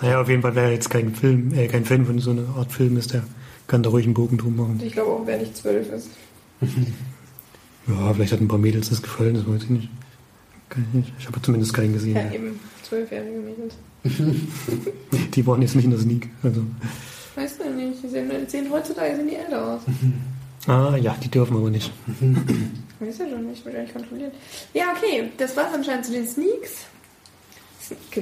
Naja, 0.00 0.22
auf 0.22 0.28
jeden 0.30 0.40
Fall, 0.40 0.54
wer 0.54 0.72
jetzt 0.72 0.88
kein 0.88 1.14
Film, 1.14 1.52
äh, 1.52 1.68
kein 1.68 1.84
Fan 1.84 2.06
von 2.06 2.18
so 2.18 2.30
einer 2.30 2.48
Art 2.56 2.72
Film 2.72 2.96
ist, 2.96 3.12
der 3.12 3.22
kann 3.66 3.82
da 3.82 3.90
ruhig 3.90 4.06
einen 4.06 4.14
Bogen 4.14 4.38
drum 4.38 4.56
machen. 4.56 4.80
Ich 4.82 4.94
glaube 4.94 5.10
auch, 5.10 5.26
wer 5.26 5.36
nicht 5.36 5.56
zwölf 5.56 5.88
ist. 5.92 6.10
Ja, 7.86 8.12
vielleicht 8.12 8.32
hat 8.32 8.40
ein 8.40 8.46
paar 8.46 8.58
Mädels 8.58 8.90
das 8.90 9.02
gefallen, 9.02 9.34
das 9.34 9.48
weiß 9.48 9.64
ich 9.64 9.70
nicht. 9.70 9.88
Kann 10.68 10.84
ich 10.88 10.94
nicht. 10.94 11.12
Ich 11.18 11.26
habe 11.26 11.42
zumindest 11.42 11.74
keinen 11.74 11.94
gesehen. 11.94 12.14
Ja, 12.14 12.30
eben 12.30 12.60
zwölfjährige 12.84 13.40
Mädels. 13.40 13.74
Die 15.34 15.46
waren 15.46 15.62
jetzt 15.62 15.74
nicht 15.74 15.86
in 15.86 15.90
der 15.90 15.98
Sneak. 15.98 16.28
Also. 16.42 16.62
Weißt 17.34 17.58
du 17.58 17.70
nicht, 17.70 18.02
die 18.02 18.08
sehen, 18.08 18.30
sehen 18.46 18.70
heutzutage 18.70 19.16
sehen 19.16 19.28
die 19.28 19.36
älter 19.36 19.74
aus. 19.74 19.80
Ah, 20.66 20.94
ja, 20.94 21.16
die 21.22 21.30
dürfen 21.30 21.56
aber 21.56 21.70
nicht. 21.70 21.90
Weiß 23.00 23.16
ja 23.18 23.28
schon 23.30 23.46
nicht, 23.46 23.64
will 23.64 23.74
ich 23.82 23.92
kontrollieren. 23.94 24.30
Ja, 24.74 24.92
okay, 24.94 25.30
das 25.38 25.56
war's 25.56 25.72
anscheinend 25.74 26.04
zu 26.04 26.12
den 26.12 26.28
Sneaks. 26.28 26.84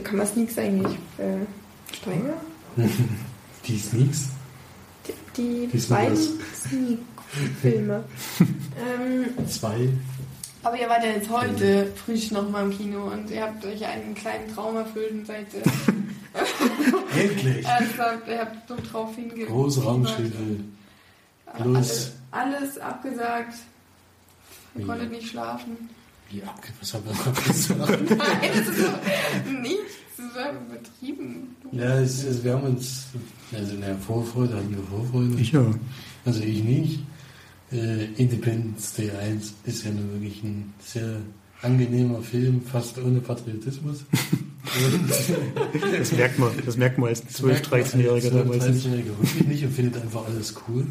Kann 0.02 0.16
man 0.16 0.26
Sneaks 0.26 0.58
eigentlich 0.58 0.94
äh, 1.18 1.94
steigen? 1.94 2.30
Die 3.66 3.78
Sneaks? 3.78 4.28
Die, 5.06 5.12
die, 5.36 5.66
Die 5.66 5.86
beiden. 5.86 6.16
Sneak-Filme. 6.54 8.04
ähm, 8.40 9.48
Zwei. 9.48 9.88
aber 10.62 10.78
ihr 10.78 10.88
wart 10.88 11.04
ja 11.04 11.10
jetzt 11.10 11.30
heute 11.30 11.86
frisch 12.04 12.30
nochmal 12.30 12.64
im 12.64 12.76
Kino 12.76 13.04
und 13.06 13.30
ihr 13.30 13.42
habt 13.42 13.64
euch 13.64 13.84
einen 13.84 14.14
kleinen 14.14 14.52
Traum 14.54 14.76
erfüllt 14.76 15.12
und 15.12 15.26
seid 15.26 15.46
äh, 15.54 15.62
Endlich! 17.20 17.66
ernsthaft, 17.66 18.28
ihr 18.28 18.38
habt 18.40 18.68
so 18.68 18.76
drauf 18.90 19.14
hingewiesen. 19.14 19.48
Große 19.48 19.82
Raumschiffe. 19.82 20.60
Los. 21.58 21.76
Alles, 21.76 22.12
alles 22.30 22.78
abgesagt. 22.78 23.54
Ihr 24.74 24.82
Wie? 24.82 24.86
konntet 24.86 25.10
nicht 25.10 25.28
schlafen. 25.28 25.88
Wie 26.30 26.42
abge... 26.42 26.68
Was 26.80 26.94
haben 26.94 27.04
wir 27.06 27.42
gesagt? 27.42 28.10
Nein, 28.10 28.50
das 28.54 28.68
ist 28.68 28.78
so 28.78 29.52
nichts. 29.52 29.94
Das 30.16 30.26
ist 30.26 30.36
einfach 30.36 30.60
übertrieben. 30.66 31.56
ja, 31.72 32.00
es, 32.00 32.24
es, 32.24 32.44
wir 32.44 32.52
haben 32.54 32.64
uns... 32.64 33.06
Also 33.52 33.74
in 33.74 33.80
der 33.80 33.96
Vorfreude 33.96 34.56
hatten 34.56 34.70
wir 34.70 34.82
Vorfreude. 34.84 35.40
Ich 35.40 35.52
ja. 35.52 35.64
Also 36.24 36.40
ich 36.40 36.62
nicht. 36.62 37.00
Äh, 37.72 38.04
Independence 38.16 38.94
Day 38.94 39.10
1 39.10 39.54
ist 39.64 39.84
ja 39.84 39.90
nur 39.90 40.12
wirklich 40.12 40.42
ein 40.42 40.72
sehr 40.84 41.20
angenehmer 41.62 42.22
Film, 42.22 42.62
fast 42.62 42.98
ohne 42.98 43.20
Patriotismus. 43.20 44.04
Das 45.98 46.12
merkt 46.12 46.38
man, 46.38 46.50
das 46.64 46.76
merkt 46.76 46.98
man 46.98 47.08
als 47.08 47.24
12-, 47.24 47.62
13-Jähriger 47.68 48.30
damals 48.30 48.68
nicht. 48.68 48.86
13-Jähriger 48.86 49.18
wirklich 49.18 49.46
nicht 49.46 49.64
und 49.64 49.72
findet 49.72 50.02
einfach 50.02 50.26
alles 50.26 50.54
cool. 50.68 50.86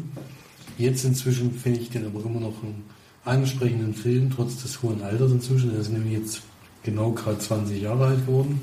Jetzt 0.76 1.04
inzwischen 1.04 1.52
finde 1.52 1.80
ich 1.80 1.90
den 1.90 2.06
aber 2.06 2.24
immer 2.24 2.40
noch 2.40 2.62
einen 2.62 2.84
ansprechenden 3.28 3.94
Film, 3.94 4.30
trotz 4.34 4.62
des 4.62 4.82
hohen 4.82 5.02
Alters 5.02 5.30
inzwischen. 5.32 5.72
Er 5.74 5.80
ist 5.80 5.90
nämlich 5.92 6.12
jetzt 6.18 6.42
genau 6.82 7.12
gerade 7.12 7.38
20 7.38 7.80
Jahre 7.82 8.06
alt 8.06 8.26
geworden. 8.26 8.60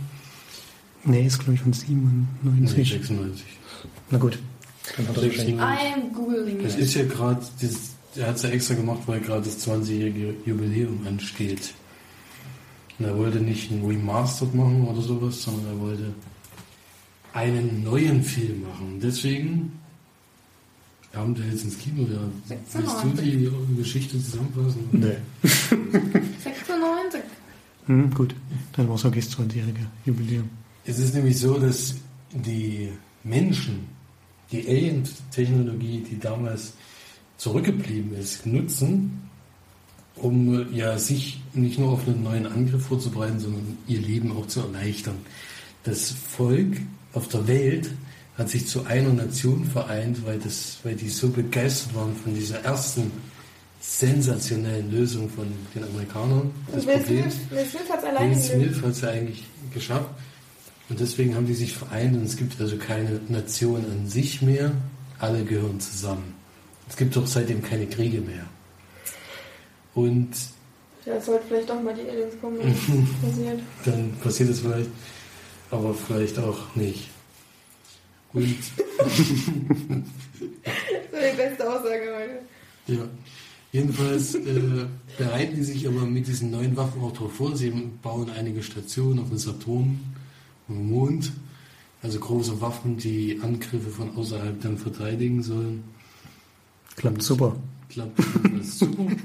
Nee, 1.03 1.25
ist 1.27 1.39
glaube 1.39 1.53
ich 1.53 1.61
von 1.61 1.71
Nee, 1.71 2.67
97. 2.67 2.89
96. 2.89 3.45
Na 4.09 4.17
gut. 4.17 4.39
Dann 4.97 5.07
hat 5.07 5.17
er 5.17 5.23
wahrscheinlich. 5.23 5.55
I 5.55 5.93
am 5.93 6.13
googling 6.13 6.63
Das 6.63 6.75
it. 6.75 6.81
ist 6.81 6.93
ja 6.95 7.05
gerade, 7.05 7.41
er 8.15 8.27
hat 8.27 8.35
es 8.35 8.43
ja 8.43 8.49
extra 8.49 8.73
gemacht, 8.75 9.01
weil 9.05 9.19
gerade 9.19 9.43
das 9.43 9.67
20-jährige 9.67 10.35
Jubiläum 10.45 11.05
ansteht. 11.07 11.73
Und 12.97 13.05
er 13.05 13.17
wollte 13.17 13.39
nicht 13.39 13.71
einen 13.71 13.85
Remastered 13.85 14.55
machen 14.55 14.87
oder 14.87 15.01
sowas, 15.01 15.43
sondern 15.43 15.65
er 15.75 15.79
wollte 15.79 16.13
einen 17.33 17.83
neuen 17.83 18.23
Film 18.23 18.61
machen. 18.63 18.99
Deswegen 19.01 19.73
haben 21.15 21.37
wir 21.37 21.45
jetzt 21.45 21.63
ins 21.63 21.77
Kino. 21.77 22.07
Ja, 22.11 22.19
willst 22.73 23.03
du 23.03 23.21
die 23.21 23.49
Geschichte 23.77 24.21
zusammenfassen? 24.21 24.87
Nee. 24.91 25.17
96. 26.43 27.21
Hm, 27.87 28.13
gut. 28.13 28.35
Dann 28.73 28.87
war 28.87 28.95
es 28.95 29.01
das 29.03 29.11
20-jährige 29.13 29.87
Jubiläum. 30.05 30.49
Es 30.85 30.99
ist 30.99 31.13
nämlich 31.13 31.39
so, 31.39 31.57
dass 31.57 31.95
die 32.31 32.89
Menschen 33.23 33.87
die 34.51 34.67
Alien-Technologie, 34.67 36.03
die 36.09 36.19
damals 36.19 36.73
zurückgeblieben 37.37 38.15
ist, 38.15 38.45
nutzen, 38.45 39.29
um 40.15 40.73
ja 40.73 40.97
sich 40.97 41.41
nicht 41.53 41.79
nur 41.79 41.89
auf 41.89 42.07
einen 42.07 42.23
neuen 42.23 42.45
Angriff 42.45 42.85
vorzubereiten, 42.85 43.39
sondern 43.39 43.77
ihr 43.87 43.99
Leben 43.99 44.31
auch 44.31 44.47
zu 44.47 44.61
erleichtern. 44.61 45.17
Das 45.83 46.11
Volk 46.11 46.77
auf 47.13 47.27
der 47.27 47.47
Welt 47.47 47.91
hat 48.37 48.49
sich 48.49 48.67
zu 48.67 48.85
einer 48.85 49.13
Nation 49.13 49.63
vereint, 49.65 50.25
weil, 50.25 50.39
das, 50.39 50.77
weil 50.83 50.95
die 50.95 51.09
so 51.09 51.29
begeistert 51.29 51.95
waren 51.95 52.15
von 52.15 52.33
dieser 52.35 52.59
ersten 52.63 53.11
sensationellen 53.79 54.91
Lösung 54.91 55.29
von 55.29 55.45
den 55.73 55.83
Amerikanern 55.83 56.51
des 56.75 56.85
Will 56.85 56.97
Problems. 56.97 57.33
Smith, 57.35 57.51
Will 57.51 57.65
Smith 57.65 57.89
hat 57.89 57.99
es 57.99 58.05
alleine 58.05 58.35
Will. 58.35 58.41
Smith 58.73 58.81
hat 58.83 58.91
es 58.91 59.03
eigentlich 59.03 59.43
geschafft. 59.73 60.09
Und 60.89 60.99
deswegen 60.99 61.35
haben 61.35 61.47
die 61.47 61.53
sich 61.53 61.73
vereint 61.73 62.15
und 62.15 62.23
es 62.25 62.35
gibt 62.35 62.59
also 62.59 62.77
keine 62.77 63.19
Nation 63.29 63.83
an 63.85 64.07
sich 64.07 64.41
mehr. 64.41 64.71
Alle 65.19 65.43
gehören 65.43 65.79
zusammen. 65.79 66.33
Es 66.89 66.95
gibt 66.95 67.15
doch 67.15 67.25
seitdem 67.25 67.63
keine 67.63 67.87
Kriege 67.87 68.21
mehr. 68.21 68.45
Und 69.95 70.29
Ja, 71.05 71.13
es 71.13 71.25
sollte 71.25 71.45
vielleicht 71.47 71.69
doch 71.69 71.81
mal 71.81 71.93
die 71.95 72.07
Aliens 72.09 72.33
kommen, 72.41 72.59
wenn 72.59 72.69
das 72.69 73.21
passiert. 73.31 73.59
dann 73.85 74.13
passiert 74.21 74.49
es 74.49 74.59
vielleicht, 74.59 74.89
aber 75.71 75.93
vielleicht 75.93 76.37
auch 76.39 76.75
nicht. 76.75 77.09
Und 78.35 78.55
Das 80.63 81.21
war 81.21 81.31
die 81.31 81.37
beste 81.37 81.69
Aussage 81.69 82.03
heute. 82.15 82.97
ja, 82.99 83.07
jedenfalls 83.71 84.35
äh, 84.35 84.85
bereiten 85.17 85.55
die 85.55 85.63
sich 85.63 85.87
aber 85.87 86.01
mit 86.05 86.27
diesen 86.27 86.51
neuen 86.51 86.75
Waffen 86.75 87.01
auch 87.01 87.11
darauf 87.13 87.33
vor. 87.33 87.55
Sie 87.55 87.69
bauen 88.01 88.29
einige 88.29 88.61
Stationen 88.61 89.19
auf 89.19 89.29
dem 89.29 89.37
Saturn, 89.37 89.99
am 90.67 90.89
Mond, 90.89 91.31
also 92.01 92.19
große 92.19 92.59
Waffen, 92.61 92.97
die 92.97 93.39
Angriffe 93.41 93.89
von 93.89 94.15
außerhalb 94.15 94.61
dann 94.61 94.77
verteidigen 94.77 95.41
sollen. 95.41 95.83
Klappt 96.95 97.21
super. 97.21 97.55
Klappt 97.89 98.19
alles 98.43 98.79
super. 98.79 99.03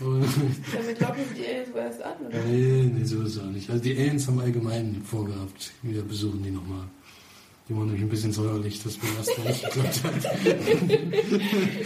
Und, 0.00 0.24
Damit 0.72 1.00
locken 1.00 1.22
die 1.36 1.44
Aliens 1.44 1.72
wohl 1.72 1.80
erst 1.80 2.02
an, 2.02 2.12
oder? 2.28 2.38
nee, 2.44 2.84
nee, 2.94 3.04
so 3.04 3.20
ist 3.22 3.34
es 3.34 3.38
auch 3.42 3.50
nicht. 3.50 3.68
Also 3.68 3.82
die 3.82 3.96
Aliens 3.96 4.28
haben 4.28 4.38
allgemein 4.38 5.02
vorgehabt. 5.04 5.72
Wir 5.82 6.02
besuchen 6.02 6.40
die 6.44 6.52
nochmal. 6.52 6.84
Die 7.68 7.74
waren 7.76 7.84
nämlich 7.86 8.02
ein 8.02 8.08
bisschen 8.08 8.32
säuerlich, 8.32 8.82
dass 8.82 8.96
mir 8.96 9.10
das 9.18 9.26
nicht 9.44 9.64
geklappt 9.64 10.04
hat. 10.04 10.14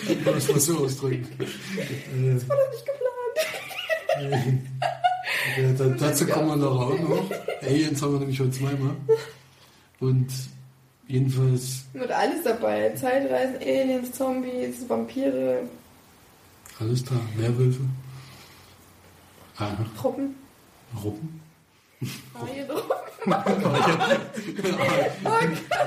Ich 0.06 0.24
muss 0.36 0.48
mal 0.48 0.60
so 0.60 0.78
ausdrücken. 0.84 1.26
Äh, 1.40 2.34
Das 2.34 2.48
war 2.48 2.56
doch 2.56 2.70
nicht 2.70 2.86
geplant. 2.86 4.60
Ja, 5.58 5.72
da, 5.72 5.84
dazu 5.86 6.26
kommen 6.26 6.48
wir 6.48 6.56
noch 6.56 6.80
auch 6.80 6.98
noch. 6.98 7.30
Aliens 7.62 8.00
haben 8.00 8.12
wir 8.12 8.20
nämlich 8.20 8.36
schon 8.36 8.52
zweimal. 8.52 8.94
Und 9.98 10.28
jedenfalls 11.08 11.84
Mit 11.94 12.10
alles 12.10 12.44
dabei. 12.44 12.90
Zeitreisen, 12.90 13.56
Aliens, 13.60 14.12
Zombies, 14.12 14.88
Vampire, 14.88 15.62
alles 16.78 17.04
da. 17.04 17.12
Werwölfe. 17.36 17.80
Ah, 19.58 19.72
Truppen. 20.00 20.34
Robben. 21.02 21.41
Haie 22.34 22.66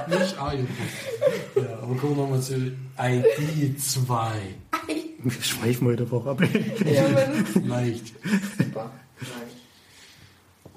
Nicht 0.07 0.37
Arjen. 0.37 0.67
Ja, 1.55 1.79
aber 1.81 1.95
kommen 1.95 2.15
wir 2.15 2.23
nochmal 2.23 2.41
zu 2.41 2.71
ID 2.99 3.81
2. 3.81 4.31
Wir 5.23 5.31
schweifen 5.41 5.87
heute 5.87 6.07
auch 6.11 6.25
ab. 6.25 6.41
Ja, 6.85 7.03
Leicht. 7.63 8.13
super. 8.57 8.91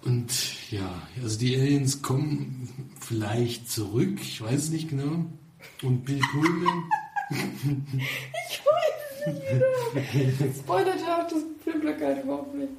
Und 0.02 0.70
ja, 0.70 1.02
also 1.22 1.38
die 1.38 1.54
Aliens 1.56 2.00
kommen 2.02 2.90
vielleicht 3.00 3.70
zurück, 3.70 4.18
ich 4.22 4.40
weiß 4.42 4.54
es 4.64 4.70
nicht 4.70 4.88
genau. 4.88 5.26
Und 5.82 6.04
Bill 6.04 6.20
Pullman, 6.32 6.84
Ich 7.30 8.62
weiß 8.64 8.94
es 9.26 10.38
nicht. 10.40 10.56
Spoilert 10.60 11.00
ja 11.00 11.22
auch 11.22 11.28
das 11.28 11.42
Filmplakat 11.62 12.24
überhaupt 12.24 12.54
nicht. 12.54 12.70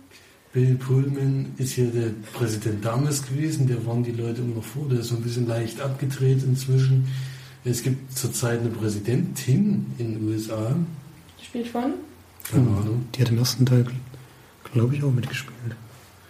Bill 0.51 0.75
Pullman 0.75 1.53
ist 1.57 1.75
ja 1.77 1.85
der 1.85 2.09
Präsident 2.33 2.83
damals 2.83 3.23
gewesen, 3.27 3.67
der 3.67 3.85
waren 3.85 4.03
die 4.03 4.11
Leute 4.11 4.41
immer 4.41 4.55
noch 4.55 4.63
vor, 4.63 4.87
der 4.89 4.99
ist 4.99 5.09
so 5.09 5.15
ein 5.15 5.21
bisschen 5.21 5.47
leicht 5.47 5.79
abgedreht 5.79 6.41
inzwischen. 6.43 7.07
Es 7.63 7.83
gibt 7.83 8.17
zurzeit 8.17 8.61
eine 8.61 8.69
Präsidentin 8.69 9.85
in 9.99 10.13
den 10.13 10.27
USA, 10.27 10.75
Spielt 11.41 11.67
von? 11.67 11.93
keine 12.49 12.67
Ahnung. 12.67 13.05
Die 13.13 13.21
hat 13.21 13.29
im 13.29 13.37
ersten 13.37 13.65
Teil, 13.65 13.85
glaube 14.73 14.95
ich, 14.95 15.03
auch 15.03 15.11
mitgespielt. 15.11 15.75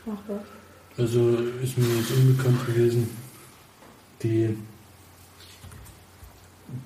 Ach 0.06 0.18
Gott. 0.28 0.42
Also 0.98 1.38
ist 1.64 1.78
mir 1.78 1.86
jetzt 1.98 2.12
unbekannt 2.12 2.66
gewesen. 2.66 3.10
Die, 4.22 4.56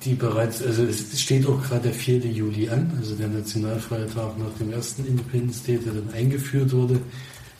die 0.04 0.14
bereits, 0.16 0.62
also 0.64 0.84
es 0.84 1.20
steht 1.22 1.46
auch 1.48 1.62
gerade 1.64 1.84
der 1.84 1.94
4. 1.94 2.20
Juli 2.20 2.70
an, 2.70 2.92
also 2.98 3.16
der 3.16 3.28
Nationalfeiertag 3.28 4.38
nach 4.38 4.58
dem 4.60 4.72
ersten 4.72 5.06
Independence 5.06 5.64
Day, 5.64 5.78
der 5.78 5.94
dann 5.94 6.14
eingeführt 6.14 6.72
wurde. 6.72 7.00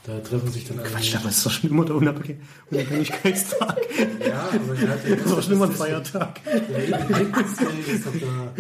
Da 0.06 0.20
treffen 0.20 0.52
sich 0.52 0.66
dann 0.68 0.80
alle. 0.80 0.90
Quatsch, 0.90 1.16
aber 1.16 1.30
es 1.30 1.38
ist 1.38 1.46
doch 1.46 1.52
schon 1.52 1.70
immer 1.70 1.86
der 1.86 1.96
Unabhängig- 1.96 2.36
Unabhängigkeitstag. 2.72 3.78
Ja, 4.28 4.50
aber 4.52 4.76
er 4.82 4.90
hat 4.90 5.08
ja 5.08 5.16
Das 5.16 5.26
ist 5.26 5.32
doch 5.32 5.44
schon 5.44 5.54
immer 5.54 5.66
ein 5.66 5.72
Feiertag. 5.72 6.40
Der 6.44 6.84
Independence 6.86 7.56
Day 7.58 7.94
ist 7.96 8.06
doch 8.06 8.12
da. 8.14 8.54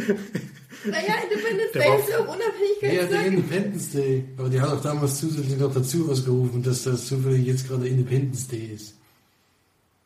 Naja, 0.85 1.13
Independence 1.23 1.71
Day 1.73 1.99
ist 1.99 2.09
ja 2.09 2.17
auch 2.19 2.27
Ja, 2.27 2.35
der 2.37 2.99
Unabhängigkeitstag. 3.09 3.25
Independence 3.25 3.91
Day. 3.91 4.25
Aber 4.37 4.49
die 4.49 4.61
hat 4.61 4.69
auch 4.71 4.81
damals 4.81 5.19
zusätzlich 5.19 5.57
noch 5.57 5.73
dazu 5.73 6.09
ausgerufen, 6.11 6.61
dass 6.63 6.83
das 6.83 7.07
zufällig 7.07 7.45
jetzt 7.47 7.67
gerade 7.67 7.87
Independence 7.87 8.47
Day 8.47 8.71
ist. 8.75 8.95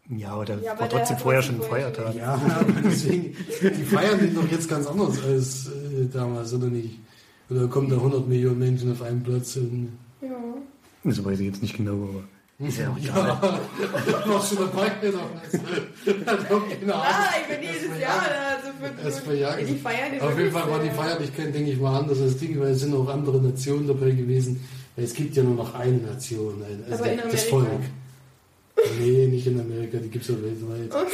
Ja, 0.10 0.30
aber 0.30 0.46
der 0.46 0.60
Ja, 0.60 0.80
war 0.80 0.88
trotzdem 0.88 1.18
vorher 1.18 1.42
schon 1.42 1.56
ein 1.56 1.62
Feiertag. 1.62 2.16
Ja, 2.16 2.34
aber 2.34 2.66
deswegen, 2.86 3.36
die 3.62 3.84
feiern 3.84 4.20
den 4.20 4.36
doch 4.36 4.50
jetzt 4.50 4.70
ganz 4.70 4.88
anders 4.88 5.22
als 5.24 5.68
äh, 5.68 6.08
damals, 6.12 6.54
oder 6.54 6.68
nicht? 6.68 7.00
Oder 7.50 7.68
kommen 7.68 7.90
da 7.90 7.98
100 7.98 8.28
Millionen 8.28 8.60
Menschen 8.60 8.92
auf 8.92 9.02
einen 9.02 9.24
Platz 9.24 9.56
und. 9.58 9.98
Ja. 10.22 10.30
Das 11.04 11.24
weiß 11.24 11.40
ich 11.40 11.48
jetzt 11.48 11.62
nicht 11.62 11.76
genau, 11.78 11.94
aber 11.94 12.24
ist 12.60 12.80
ja 12.80 12.90
auch 12.90 12.98
egal. 12.98 13.60
Ja, 14.08 14.34
warst 14.34 14.50
schon 14.50 14.58
dabei 14.58 14.88
Ahnung. 14.88 15.30
Ah, 16.92 17.30
ich 17.40 17.56
bin 17.56 17.62
jedes 17.70 18.02
Jahr 18.02 18.24
da. 18.28 19.04
Also 19.04 19.20
für, 19.20 19.36
ja. 19.36 19.58
Ja, 19.60 19.64
die 19.64 19.76
feiern 19.76 20.20
Auf 20.20 20.38
jeden 20.40 20.52
Fall 20.52 20.70
war 20.72 20.80
die. 20.80 20.90
Feierlichkeit, 20.90 21.54
denke 21.54 21.72
ich 21.72 21.80
mal, 21.80 22.00
anders 22.00 22.20
als 22.20 22.38
Ding, 22.38 22.60
weil 22.60 22.72
es 22.72 22.80
sind 22.80 22.96
auch 22.96 23.08
andere 23.10 23.40
Nationen 23.40 23.88
dabei 23.88 24.10
gewesen. 24.10 24.60
Es 24.96 25.14
gibt 25.14 25.36
ja 25.36 25.44
nur 25.44 25.54
noch 25.54 25.76
eine 25.76 25.98
Nation, 25.98 26.64
also 26.90 27.04
Aber 27.04 27.12
in 27.12 27.20
das? 27.30 27.44
Volk. 27.44 27.68
Nee, 29.00 29.28
nicht 29.28 29.48
in 29.48 29.60
Amerika, 29.60 29.98
die 29.98 30.10
gibt 30.10 30.24
es 30.28 30.30
ja 30.36 30.42
weltweit. 30.42 30.92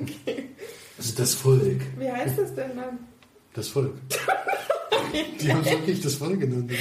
Okay. 0.00 0.48
Also 0.96 1.14
das 1.16 1.34
Volk. 1.34 1.80
Wie 1.98 2.10
heißt 2.10 2.38
das 2.38 2.54
denn 2.54 2.74
dann? 2.76 2.98
Das 3.52 3.68
Volk. 3.68 3.92
Die 5.40 5.52
haben 5.52 5.64
wirklich 5.64 6.00
das 6.00 6.14
Volk 6.14 6.40
genannt. 6.40 6.72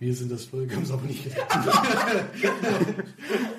Wir 0.00 0.14
sind 0.14 0.32
das 0.32 0.44
Volk, 0.46 0.72
haben 0.74 0.82
es 0.82 0.90
aber 0.90 1.02
nicht 1.02 1.24
gedacht. 1.24 1.48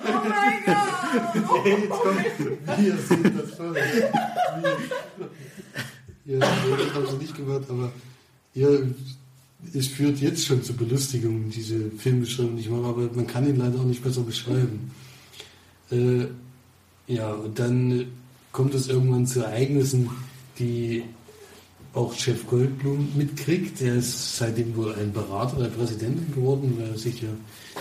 Oh 0.05 0.21
mein 0.27 0.63
Gott! 0.65 1.65
Jetzt 1.65 1.89
kommt, 1.89 2.79
wir 2.79 2.97
sind 2.97 3.39
das 3.39 3.51
Volk. 3.55 3.75
Wir. 3.75 4.11
Ja, 6.25 6.39
das 6.39 6.93
haben 6.93 7.07
sie 7.07 7.17
nicht 7.17 7.35
gemacht, 7.35 7.63
aber 7.69 7.91
ja, 8.53 8.67
es 9.73 9.87
führt 9.87 10.19
jetzt 10.19 10.45
schon 10.45 10.63
zur 10.63 10.77
Belustigung, 10.77 11.49
diese 11.49 11.91
Filmbeschreibung, 11.91 12.55
die 12.55 12.63
ich 12.63 12.69
aber 12.69 13.09
man 13.13 13.27
kann 13.27 13.47
ihn 13.47 13.57
leider 13.57 13.79
auch 13.79 13.85
nicht 13.85 14.03
besser 14.03 14.21
beschreiben. 14.21 14.91
Äh, 15.91 16.27
ja, 17.07 17.31
und 17.31 17.57
dann 17.59 18.05
kommt 18.51 18.73
es 18.73 18.87
irgendwann 18.87 19.27
zu 19.27 19.41
Ereignissen, 19.41 20.09
die 20.57 21.03
auch 21.93 22.13
Chef 22.13 22.45
Goldblum 22.47 23.09
mitkriegt. 23.15 23.81
Er 23.81 23.95
ist 23.95 24.37
seitdem 24.37 24.75
wohl 24.75 24.93
ein 24.93 25.11
Berater 25.11 25.57
der 25.57 25.69
Präsidentin 25.69 26.33
geworden, 26.33 26.75
weil 26.77 26.91
er 26.91 26.97
sich 26.97 27.21
ja 27.21 27.29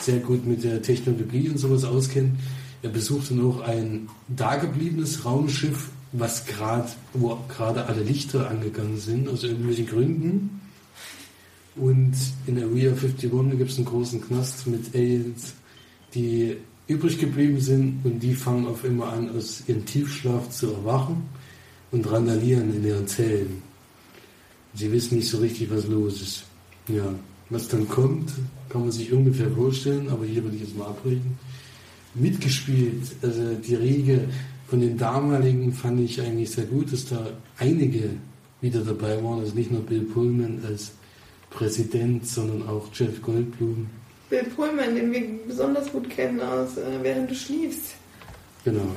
sehr 0.00 0.18
gut 0.18 0.46
mit 0.46 0.64
der 0.64 0.82
Technologie 0.82 1.48
und 1.50 1.58
sowas 1.58 1.84
auskennt. 1.84 2.38
Er 2.82 2.90
besucht 2.90 3.30
dann 3.30 3.44
auch 3.44 3.60
ein 3.60 4.08
dagebliebenes 4.28 5.24
Raumschiff, 5.24 5.90
was 6.12 6.46
gerade, 6.46 6.88
wo 7.12 7.38
gerade 7.48 7.84
alle 7.86 8.02
Lichter 8.02 8.48
angegangen 8.48 8.98
sind, 8.98 9.28
aus 9.28 9.44
irgendwelchen 9.44 9.86
Gründen. 9.86 10.60
Und 11.80 12.14
in 12.46 12.58
Area 12.58 12.90
51 12.92 13.30
gibt 13.56 13.70
es 13.70 13.76
einen 13.76 13.86
großen 13.86 14.20
Knast 14.20 14.66
mit 14.66 14.94
Aliens, 14.94 15.54
die 16.14 16.56
übrig 16.88 17.18
geblieben 17.18 17.60
sind 17.60 18.00
und 18.04 18.20
die 18.20 18.34
fangen 18.34 18.66
auf 18.66 18.84
immer 18.84 19.12
an, 19.12 19.30
aus 19.36 19.62
ihrem 19.66 19.84
Tiefschlaf 19.84 20.50
zu 20.50 20.72
erwachen 20.72 21.22
und 21.92 22.10
randalieren 22.10 22.74
in 22.74 22.84
ihren 22.84 23.06
Zellen. 23.06 23.62
Sie 24.74 24.90
wissen 24.90 25.18
nicht 25.18 25.28
so 25.28 25.38
richtig, 25.38 25.70
was 25.70 25.86
los 25.86 26.22
ist. 26.22 26.44
Ja, 26.88 27.14
was 27.50 27.68
dann 27.68 27.88
kommt, 27.88 28.32
kann 28.68 28.82
man 28.82 28.90
sich 28.90 29.12
ungefähr 29.12 29.50
vorstellen, 29.50 30.08
aber 30.08 30.24
hier 30.24 30.42
würde 30.42 30.56
ich 30.56 30.62
jetzt 30.62 30.76
mal 30.76 30.86
abreden. 30.86 31.38
Mitgespielt, 32.14 33.02
also 33.22 33.54
die 33.54 33.74
Riege 33.74 34.20
von 34.68 34.80
den 34.80 34.96
damaligen 34.96 35.72
fand 35.72 36.00
ich 36.00 36.20
eigentlich 36.20 36.50
sehr 36.50 36.64
gut, 36.64 36.92
dass 36.92 37.06
da 37.06 37.30
einige 37.58 38.10
wieder 38.60 38.80
dabei 38.80 39.22
waren, 39.22 39.40
also 39.40 39.54
nicht 39.54 39.70
nur 39.70 39.82
Bill 39.82 40.02
Pullman 40.02 40.60
als 40.66 40.92
Präsident, 41.50 42.26
sondern 42.26 42.68
auch 42.68 42.88
Jeff 42.92 43.20
Goldblum. 43.22 43.88
Bill 44.30 44.44
Pullman, 44.44 44.94
den 44.94 45.12
wir 45.12 45.22
besonders 45.46 45.90
gut 45.90 46.08
kennen 46.10 46.40
aus 46.40 46.76
äh, 46.76 46.82
Während 47.02 47.30
du 47.30 47.34
schliefst. 47.34 47.94
Genau. 48.64 48.94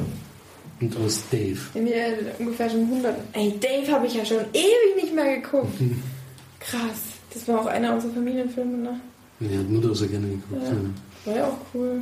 Und 0.81 0.97
aus 0.97 1.23
Dave. 1.31 1.59
Den 1.73 1.85
wir 1.85 2.35
ungefähr 2.39 2.69
schon 2.69 2.81
100. 2.81 3.15
Ey, 3.33 3.53
Dave 3.59 3.91
habe 3.91 4.07
ich 4.07 4.15
ja 4.15 4.25
schon 4.25 4.39
ewig 4.53 5.03
nicht 5.03 5.15
mehr 5.15 5.37
geguckt. 5.37 5.73
Krass. 6.59 7.11
Das 7.33 7.47
war 7.47 7.61
auch 7.61 7.65
einer 7.67 7.93
unserer 7.93 8.13
Familienfilme, 8.13 8.77
ne? 8.77 8.99
Die 9.39 9.57
hat 9.57 9.69
Mutter 9.69 9.95
so 9.95 10.07
gerne 10.07 10.27
geguckt. 10.27 10.63
Ja. 10.63 10.71
Ja. 10.71 10.77
War 11.25 11.35
ja 11.35 11.47
auch 11.47 11.57
cool. 11.73 12.01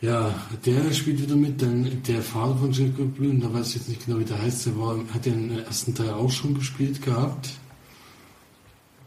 Ja, 0.00 0.34
der 0.64 0.92
spielt 0.92 1.22
wieder 1.22 1.36
mit. 1.36 1.60
Dann 1.60 2.02
der 2.06 2.22
Vater 2.22 2.56
von 2.56 2.72
Jeff 2.72 2.94
Goldblum, 2.96 3.40
da 3.40 3.52
weiß 3.52 3.68
ich 3.70 3.74
jetzt 3.76 3.88
nicht 3.88 4.06
genau, 4.06 4.20
wie 4.20 4.24
der 4.24 4.40
heißt, 4.40 4.66
der 4.66 4.78
war, 4.78 4.98
hat 5.12 5.24
den 5.24 5.58
ersten 5.58 5.94
Teil 5.94 6.10
auch 6.10 6.30
schon 6.30 6.54
gespielt 6.54 7.02
gehabt. 7.02 7.50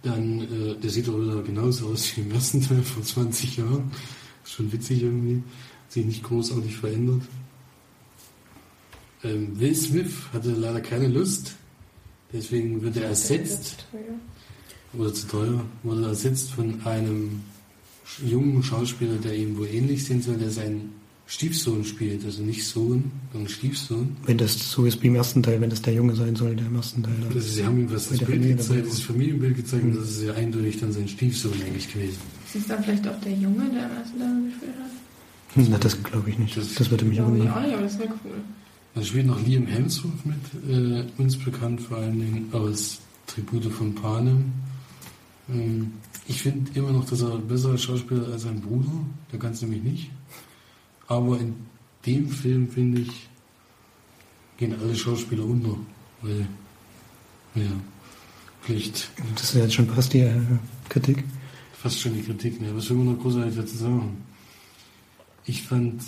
Dann, 0.04 0.42
äh, 0.42 0.76
der 0.76 0.90
sieht 0.90 1.10
auch 1.10 1.20
wieder 1.20 1.42
genauso 1.44 1.88
aus 1.88 2.16
wie 2.16 2.22
im 2.22 2.32
ersten 2.32 2.62
Teil 2.62 2.82
vor 2.84 3.04
20 3.04 3.58
Jahren. 3.58 3.92
Ist 4.44 4.54
schon 4.54 4.72
witzig 4.72 5.04
irgendwie. 5.04 5.44
Sich 5.90 6.06
nicht 6.06 6.24
großartig 6.24 6.78
verändert. 6.78 7.22
Ähm, 9.24 9.60
Will 9.60 9.76
Smith 9.76 10.14
hatte 10.32 10.52
leider 10.52 10.82
keine 10.82 11.08
Lust. 11.08 11.56
Deswegen 12.32 12.82
wird 12.82 12.96
er 12.98 13.06
ersetzt 13.06 13.86
oder 14.94 15.14
zu 15.14 15.28
teuer, 15.28 15.66
wurde 15.84 16.06
ersetzt 16.06 16.52
von 16.52 16.82
einem 16.86 17.42
jungen 18.24 18.64
Schauspieler, 18.64 19.18
der 19.18 19.36
ihm 19.36 19.58
wohl 19.58 19.68
ähnlich 19.68 20.06
sein 20.06 20.22
soll, 20.22 20.38
der 20.38 20.52
seinen 20.52 20.99
Stiefsohn 21.32 21.86
spielt, 21.86 22.26
also 22.26 22.42
nicht 22.42 22.66
Sohn, 22.66 23.12
sondern 23.32 23.50
Stiefsohn. 23.50 24.18
Wenn 24.26 24.40
das 24.40 24.72
so 24.72 24.86
ist 24.86 25.02
wie 25.04 25.08
im 25.08 25.16
ersten 25.16 25.44
Teil, 25.44 25.62
wenn 25.62 25.70
das 25.70 25.80
der 25.84 25.94
Junge 25.94 26.16
sein 26.16 26.36
soll, 26.36 26.56
der 26.56 26.66
im 26.66 26.76
ersten 26.76 27.04
Teil 27.04 27.14
ist, 27.36 27.54
sie 27.54 27.64
haben 27.64 27.78
ihm 27.80 27.92
was 27.92 28.10
das 28.10 28.18
Bild 28.18 28.32
Familie 28.32 28.56
gezeigt, 28.56 28.88
das 28.88 29.00
Familienbild 29.02 29.56
gezeigt 29.56 29.84
und 29.84 29.96
das 29.96 30.10
ist 30.10 30.24
ja 30.24 30.34
eindeutig 30.34 30.80
dann 30.80 30.92
sein 30.92 31.08
Stiefsohn 31.08 31.54
eigentlich 31.64 31.94
gewesen. 31.94 32.18
Ist 32.48 32.56
es 32.56 32.68
dann 32.68 32.84
vielleicht 32.84 33.08
auch 33.08 33.22
der 33.22 33.34
Junge, 33.34 33.70
der 33.70 33.86
am 33.86 33.98
ersten 33.98 34.20
Teil 34.20 34.44
gespielt 34.50 34.74
hat? 34.82 35.56
Hm, 35.56 35.68
Na, 35.70 35.78
das 35.78 36.04
glaube 36.04 36.30
ich 36.32 36.40
nicht. 36.40 36.58
Das- 36.58 36.74
Das 36.74 36.90
würde 36.90 37.06
mich 37.06 37.22
wundern. 37.22 37.48
auch 37.52 37.62
nicht, 37.62 37.74
aber 37.74 37.84
das 37.84 38.00
wäre 38.00 38.10
cool. 38.26 38.32
Dann 38.96 39.06
spielt 39.06 39.28
noch 39.28 39.46
Liam 39.46 39.68
Hemsworth 39.68 40.26
mit, 40.26 40.36
äh, 40.68 41.04
uns 41.22 41.38
bekannt 41.38 41.80
vor 41.82 41.98
allen 41.98 42.20
Dingen 42.20 42.50
aus 42.54 43.00
Tribute 43.28 43.66
von 43.72 43.94
Panem. 43.94 44.46
Ähm, 45.48 45.92
ich 46.28 46.42
finde 46.42 46.72
immer 46.74 46.92
noch, 46.92 47.06
dass 47.08 47.22
er 47.22 47.36
ein 47.36 47.48
besserer 47.48 47.78
Schauspieler 47.78 48.28
als 48.30 48.42
sein 48.44 48.60
Bruder, 48.62 48.92
der 49.32 49.38
kann 49.40 49.52
es 49.52 49.62
nämlich 49.62 49.84
nicht. 49.84 50.10
Aber 51.10 51.40
in 51.40 51.56
dem 52.06 52.30
Film, 52.30 52.70
finde 52.70 53.02
ich, 53.02 53.28
gehen 54.58 54.76
alle 54.80 54.96
Schauspieler 54.96 55.44
unter. 55.44 55.76
Weil, 56.22 56.46
ja, 57.56 57.72
vielleicht 58.62 59.10
Das 59.36 59.44
ist 59.44 59.54
ja 59.56 59.62
jetzt 59.64 59.74
schon 59.74 59.88
fast 59.90 60.14
die 60.14 60.20
äh, 60.20 60.40
Kritik. 60.88 61.24
fast 61.74 62.00
schon 62.00 62.14
die 62.14 62.22
Kritik. 62.22 62.62
Ne? 62.62 62.70
Was 62.76 62.90
will 62.90 62.98
man 62.98 63.14
noch 63.16 63.22
großartig 63.22 63.56
dazu 63.56 63.76
sagen? 63.76 64.18
Ich 65.46 65.64
fand 65.64 66.02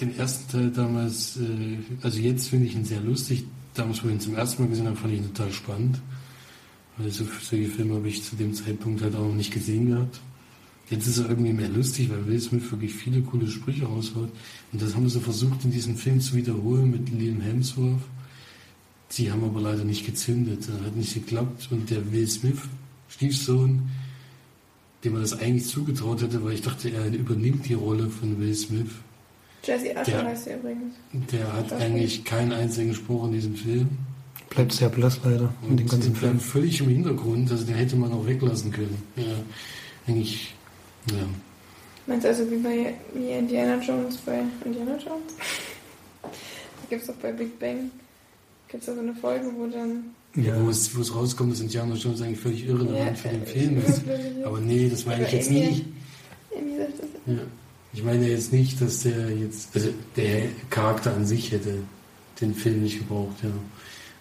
den 0.00 0.16
ersten 0.16 0.50
Teil 0.50 0.70
damals, 0.70 1.36
äh, 1.36 1.76
also 2.02 2.18
jetzt 2.18 2.48
finde 2.48 2.66
ich 2.66 2.74
ihn 2.74 2.84
sehr 2.84 3.00
lustig. 3.00 3.44
Damals, 3.74 4.02
wo 4.02 4.08
ich 4.08 4.14
ihn 4.14 4.20
zum 4.20 4.36
ersten 4.36 4.62
Mal 4.62 4.68
gesehen 4.70 4.86
habe, 4.86 4.96
fand 4.96 5.12
ich 5.12 5.20
ihn 5.20 5.34
total 5.34 5.52
spannend. 5.52 6.00
Weil 6.96 7.10
so, 7.10 7.24
solche 7.42 7.68
Filme 7.68 7.96
habe 7.96 8.08
ich 8.08 8.24
zu 8.24 8.36
dem 8.36 8.54
Zeitpunkt 8.54 9.02
halt 9.02 9.14
auch 9.16 9.26
noch 9.26 9.34
nicht 9.34 9.52
gesehen 9.52 9.88
gehabt. 9.88 10.18
Jetzt 10.88 11.06
ist 11.08 11.18
er 11.18 11.28
irgendwie 11.28 11.52
mehr 11.52 11.68
lustig, 11.68 12.10
weil 12.10 12.26
Will 12.26 12.40
Smith 12.40 12.70
wirklich 12.70 12.94
viele 12.94 13.20
coole 13.22 13.48
Sprüche 13.48 13.86
raushaut. 13.86 14.30
Und 14.72 14.80
das 14.82 14.94
haben 14.94 15.08
sie 15.08 15.20
versucht, 15.20 15.64
in 15.64 15.72
diesem 15.72 15.96
Film 15.96 16.20
zu 16.20 16.34
wiederholen 16.36 16.90
mit 16.90 17.08
Liam 17.10 17.40
Hemsworth. 17.40 18.02
Sie 19.08 19.30
haben 19.32 19.42
aber 19.44 19.60
leider 19.60 19.84
nicht 19.84 20.06
gezündet. 20.06 20.60
Das 20.68 20.80
hat 20.86 20.94
nicht 20.96 21.14
geklappt. 21.14 21.68
Und 21.72 21.90
der 21.90 22.12
Will 22.12 22.28
Smith, 22.28 22.58
Stiefsohn, 23.08 23.82
dem 25.02 25.12
man 25.14 25.22
das 25.22 25.32
eigentlich 25.38 25.66
zugetraut 25.66 26.22
hätte, 26.22 26.44
weil 26.44 26.52
ich 26.54 26.62
dachte, 26.62 26.88
er 26.90 27.12
übernimmt 27.12 27.68
die 27.68 27.74
Rolle 27.74 28.08
von 28.08 28.38
Will 28.40 28.54
Smith. 28.54 28.90
Jesse 29.64 29.90
Usher 30.00 30.08
Ja. 30.22 30.24
heißt 30.24 30.46
er 30.46 30.58
übrigens. 30.58 30.94
Der 31.32 31.52
hat 31.52 31.72
eigentlich 31.72 32.22
keinen 32.24 32.52
einzigen 32.52 32.94
Spruch 32.94 33.24
in 33.26 33.32
diesem 33.32 33.56
Film. 33.56 33.88
Bleibt 34.50 34.72
sehr 34.72 34.88
blass 34.88 35.18
leider 35.24 35.52
in 35.64 35.70
Und 35.70 35.76
dem 35.80 35.88
ganzen 35.88 36.12
bleibt 36.12 36.18
Film. 36.18 36.40
völlig 36.40 36.80
im 36.80 36.88
Hintergrund, 36.88 37.50
also 37.50 37.64
den 37.64 37.74
hätte 37.74 37.96
man 37.96 38.12
auch 38.12 38.24
weglassen 38.26 38.70
können. 38.70 38.96
Ja, 39.16 39.24
eigentlich, 40.06 40.54
ja. 41.10 41.16
Meinst 42.06 42.24
du 42.24 42.28
also 42.28 42.50
wie 42.50 42.56
bei 42.56 42.94
wie 43.14 43.30
Indiana 43.30 43.82
Jones 43.82 44.16
bei 44.18 44.42
Indiana 44.64 44.92
Jones? 44.92 45.34
da 46.22 46.28
gibt 46.88 47.02
es 47.02 47.08
doch 47.08 47.14
bei 47.16 47.32
Big 47.32 47.58
Bang 47.58 47.90
gibt 48.68 48.86
es 48.86 48.94
so 48.94 49.00
eine 49.00 49.14
Folge, 49.14 49.46
wo 49.56 49.66
dann. 49.66 50.04
Ja. 50.34 50.54
Wo, 50.62 50.68
es, 50.68 50.94
wo 50.94 51.00
es 51.00 51.14
rauskommt, 51.14 51.52
dass 51.52 51.60
Indiana 51.60 51.94
Jones 51.94 52.20
eigentlich 52.20 52.40
völlig 52.40 52.66
irrelevant 52.66 53.18
für 53.18 53.28
den 53.28 53.42
äh, 53.42 53.46
Film 53.46 53.78
ist. 53.78 54.02
Aber 54.44 54.60
nee, 54.60 54.88
das 54.90 55.06
meine 55.06 55.24
ich 55.24 55.32
jetzt 55.32 55.50
irgendwie- 55.50 55.68
nicht. 55.70 55.84
Irgendwie 56.54 56.76
sagt 56.78 56.92
das. 56.98 57.34
Ja. 57.34 57.40
Ich 57.94 58.04
meine 58.04 58.28
jetzt 58.28 58.52
nicht, 58.52 58.80
dass 58.82 59.02
der 59.04 59.30
jetzt, 59.30 59.74
also 59.74 59.88
der 60.16 60.42
Charakter 60.68 61.14
an 61.14 61.24
sich 61.24 61.52
hätte 61.52 61.78
den 62.40 62.54
Film 62.54 62.82
nicht 62.82 62.98
gebraucht, 62.98 63.36
ja. 63.42 63.48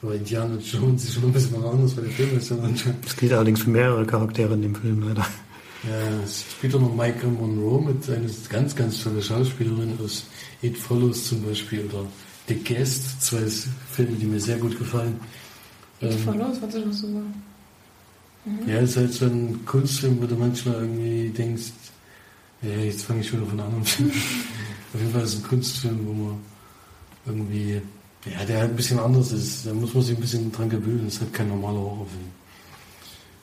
Aber 0.02 0.16
Indiana 0.16 0.58
Jones 0.58 1.04
ist 1.04 1.14
schon 1.16 1.24
ein 1.26 1.34
bisschen 1.34 1.62
was 1.62 1.72
anderes, 1.72 1.98
weil 1.98 2.06
der 2.06 2.14
Film 2.14 2.38
ist 2.38 2.50
ja 2.50 2.56
schon. 2.78 2.96
Es 3.06 3.18
gilt 3.18 3.34
allerdings 3.34 3.62
für 3.62 3.70
mehrere 3.72 4.06
Charaktere 4.06 4.54
in 4.54 4.62
dem 4.62 4.76
Film 4.76 5.04
leider. 5.08 5.26
Es 6.24 6.44
spielt 6.52 6.76
auch 6.76 6.82
noch 6.82 6.96
Michael 6.96 7.30
Monroe 7.30 7.82
mit 7.82 8.10
einer 8.10 8.30
ganz, 8.50 8.76
ganz 8.76 9.04
tolle 9.04 9.22
Schauspielerin 9.22 9.98
aus 10.04 10.26
It 10.62 10.78
Follows 10.78 11.30
zum 11.30 11.44
Beispiel 11.44 11.86
oder 11.86 12.06
The 12.48 12.56
Guest, 12.56 13.22
zwei 13.22 13.46
Filme, 13.92 14.18
die 14.18 14.26
mir 14.26 14.40
sehr 14.40 14.58
gut 14.58 14.78
gefallen. 14.78 15.20
It 16.00 16.12
ähm, 16.12 16.20
Follows, 16.20 16.62
was 16.62 16.74
ist 16.74 16.88
das 16.88 17.00
so? 17.00 17.08
Mhm. 17.08 18.68
Ja, 18.68 18.76
es 18.76 18.92
ist 18.92 18.98
halt 18.98 19.14
so 19.14 19.26
ein 19.26 19.66
Kunstfilm, 19.66 20.22
wo 20.22 20.26
du 20.26 20.36
manchmal 20.36 20.76
irgendwie 20.76 21.30
denkst, 21.30 21.72
ja, 22.62 22.78
jetzt 22.78 23.04
fange 23.06 23.22
ich 23.22 23.28
schon 23.28 23.46
von 23.46 23.60
einem 23.60 23.68
anderen 23.68 23.86
Film. 23.86 24.12
Auf 24.94 25.00
jeden 25.00 25.12
Fall 25.12 25.24
ist 25.24 25.34
es 25.34 25.40
ein 25.40 25.48
Kunstfilm, 25.48 26.00
wo 26.08 26.14
man 26.14 26.40
irgendwie, 27.26 27.82
ja, 28.26 28.46
der 28.46 28.60
halt 28.60 28.72
ein 28.72 28.76
bisschen 28.76 29.00
anders 29.00 29.32
ist. 29.32 29.66
Da 29.66 29.74
muss 29.74 29.94
man 29.94 30.04
sich 30.04 30.16
ein 30.16 30.22
bisschen 30.22 30.52
dran 30.52 30.70
gewöhnen. 30.70 31.08
Es 31.08 31.16
ist 31.16 31.22
halt 31.22 31.34
kein 31.34 31.50
normaler 31.50 31.80
Horrorfilm. 31.80 32.45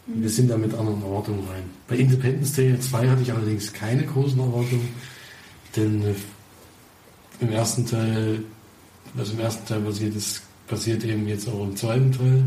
Wir 0.07 0.28
sind 0.28 0.50
da 0.50 0.57
mit 0.57 0.74
anderen 0.74 1.03
Erwartungen 1.03 1.46
rein. 1.48 1.62
Bei 1.86 1.96
Independence 1.96 2.55
Day 2.55 2.78
2 2.78 3.09
hatte 3.09 3.22
ich 3.22 3.32
allerdings 3.32 3.72
keine 3.72 4.05
großen 4.05 4.38
Erwartungen, 4.38 4.88
denn 5.76 6.03
äh, 6.03 6.14
im 7.40 7.53
ersten 7.53 7.86
Teil, 7.86 8.42
was 9.14 9.30
im 9.30 9.40
ersten 9.40 9.66
Teil 9.66 9.80
passiert 9.80 10.16
ist, 10.16 10.42
passiert 10.66 11.05
eben 11.05 11.28
jetzt 11.28 11.48
auch 11.48 11.62
im 11.64 11.76
zweiten 11.76 12.11
Teil. 12.11 12.44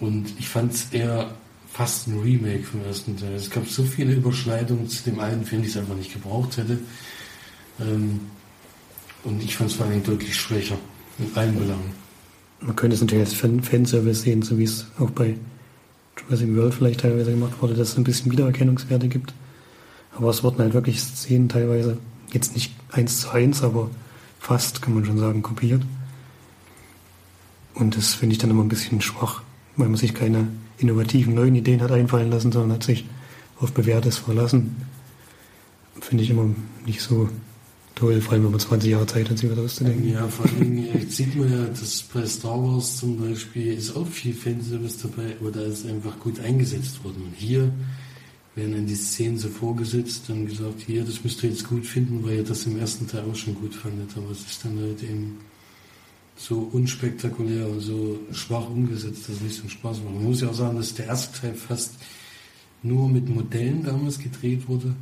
Und 0.00 0.26
ich 0.38 0.48
fand 0.48 0.72
es 0.74 0.92
eher 0.92 1.34
fast 1.72 2.08
ein 2.08 2.20
Remake 2.20 2.64
vom 2.64 2.84
ersten 2.84 3.16
Teil. 3.16 3.34
Es 3.34 3.50
gab 3.50 3.66
so 3.66 3.82
viele 3.82 4.12
Überschneidungen 4.12 4.88
zu 4.88 5.02
dem 5.04 5.18
alten 5.20 5.44
Film, 5.44 5.62
die 5.62 5.68
es 5.68 5.76
einfach 5.76 5.96
nicht 5.96 6.12
gebraucht 6.12 6.58
hätte. 6.58 6.78
Ähm, 7.80 8.20
und 9.24 9.42
ich 9.42 9.56
fand 9.56 9.70
es 9.70 9.76
vor 9.76 9.86
allem 9.86 10.02
deutlich 10.02 10.36
schwächer 10.36 10.76
in 11.18 11.34
allen 11.34 11.54
Belangen. 11.54 12.04
Man 12.60 12.76
könnte 12.76 12.96
es 12.96 13.00
natürlich 13.00 13.24
als 13.24 13.34
Fanservice 13.34 14.22
sehen, 14.22 14.42
so 14.42 14.58
wie 14.58 14.64
es 14.64 14.86
auch 14.98 15.10
bei 15.10 15.36
Jurassic 16.16 16.54
World 16.56 16.74
vielleicht 16.74 17.00
teilweise 17.00 17.30
gemacht 17.30 17.60
wurde, 17.60 17.74
dass 17.74 17.90
es 17.90 17.96
ein 17.96 18.04
bisschen 18.04 18.32
Wiedererkennungswerte 18.32 19.08
gibt. 19.08 19.34
Aber 20.16 20.30
es 20.30 20.42
wurden 20.42 20.58
halt 20.58 20.74
wirklich 20.74 21.00
Szenen 21.00 21.48
teilweise, 21.48 21.98
jetzt 22.32 22.54
nicht 22.54 22.74
eins 22.90 23.20
zu 23.20 23.30
eins, 23.30 23.62
aber 23.62 23.90
fast, 24.38 24.82
kann 24.82 24.94
man 24.94 25.04
schon 25.04 25.18
sagen, 25.18 25.42
kopiert. 25.42 25.82
Und 27.74 27.96
das 27.96 28.14
finde 28.14 28.34
ich 28.34 28.38
dann 28.38 28.50
immer 28.50 28.62
ein 28.62 28.68
bisschen 28.68 29.00
schwach, 29.00 29.42
weil 29.76 29.88
man 29.88 29.96
sich 29.96 30.14
keine 30.14 30.48
innovativen 30.78 31.34
neuen 31.34 31.56
Ideen 31.56 31.82
hat 31.82 31.90
einfallen 31.90 32.30
lassen, 32.30 32.52
sondern 32.52 32.72
hat 32.72 32.84
sich 32.84 33.04
auf 33.60 33.72
Bewährtes 33.72 34.18
verlassen. 34.18 34.76
Finde 36.00 36.22
ich 36.22 36.30
immer 36.30 36.46
nicht 36.86 37.00
so 37.00 37.28
toll, 37.94 38.20
vor 38.20 38.32
allem 38.32 38.44
wenn 38.44 38.50
man 38.50 38.60
20 38.60 38.90
Jahre 38.90 39.06
Zeit 39.06 39.30
hat, 39.30 39.38
sich 39.38 39.50
was 39.50 39.58
auszudenken. 39.58 40.12
Ja, 40.12 40.26
vor 40.28 40.46
allem 40.46 41.10
sieht 41.10 41.36
man 41.36 41.50
ja, 41.50 41.64
dass 41.66 42.02
bei 42.02 42.26
Star 42.26 42.62
Wars 42.62 42.98
zum 42.98 43.18
Beispiel 43.18 43.74
ist 43.74 43.96
auch 43.96 44.06
viel 44.06 44.34
Fanservice 44.34 44.98
dabei, 45.02 45.36
aber 45.40 45.50
da 45.50 45.62
ist 45.62 45.86
einfach 45.86 46.18
gut 46.18 46.40
eingesetzt 46.40 47.02
worden. 47.04 47.22
Und 47.26 47.34
hier 47.36 47.72
werden 48.54 48.72
dann 48.72 48.86
die 48.86 48.94
Szenen 48.94 49.38
so 49.38 49.48
vorgesetzt 49.48 50.28
und 50.30 50.46
gesagt, 50.46 50.80
hier, 50.86 51.04
das 51.04 51.24
müsst 51.24 51.42
ihr 51.42 51.50
jetzt 51.50 51.68
gut 51.68 51.86
finden, 51.86 52.24
weil 52.24 52.36
ihr 52.36 52.44
das 52.44 52.66
im 52.66 52.78
ersten 52.78 53.06
Teil 53.06 53.24
auch 53.30 53.36
schon 53.36 53.54
gut 53.54 53.74
fandet. 53.74 54.10
Aber 54.16 54.30
es 54.30 54.40
ist 54.40 54.64
dann 54.64 54.78
halt 54.78 55.02
eben 55.02 55.38
so 56.36 56.68
unspektakulär 56.72 57.68
und 57.68 57.80
so 57.80 58.18
schwach 58.32 58.68
umgesetzt, 58.68 59.28
dass 59.28 59.36
es 59.36 59.40
nicht 59.40 59.56
so 59.56 59.68
Spaß 59.68 59.98
macht. 59.98 60.14
Man 60.14 60.24
muss 60.24 60.40
ja 60.40 60.48
auch 60.48 60.54
sagen, 60.54 60.76
dass 60.76 60.94
der 60.94 61.06
erste 61.06 61.40
Teil 61.40 61.54
fast 61.54 61.94
nur 62.82 63.08
mit 63.08 63.28
Modellen 63.28 63.82
damals 63.84 64.18
gedreht 64.18 64.68
wurde 64.68 64.94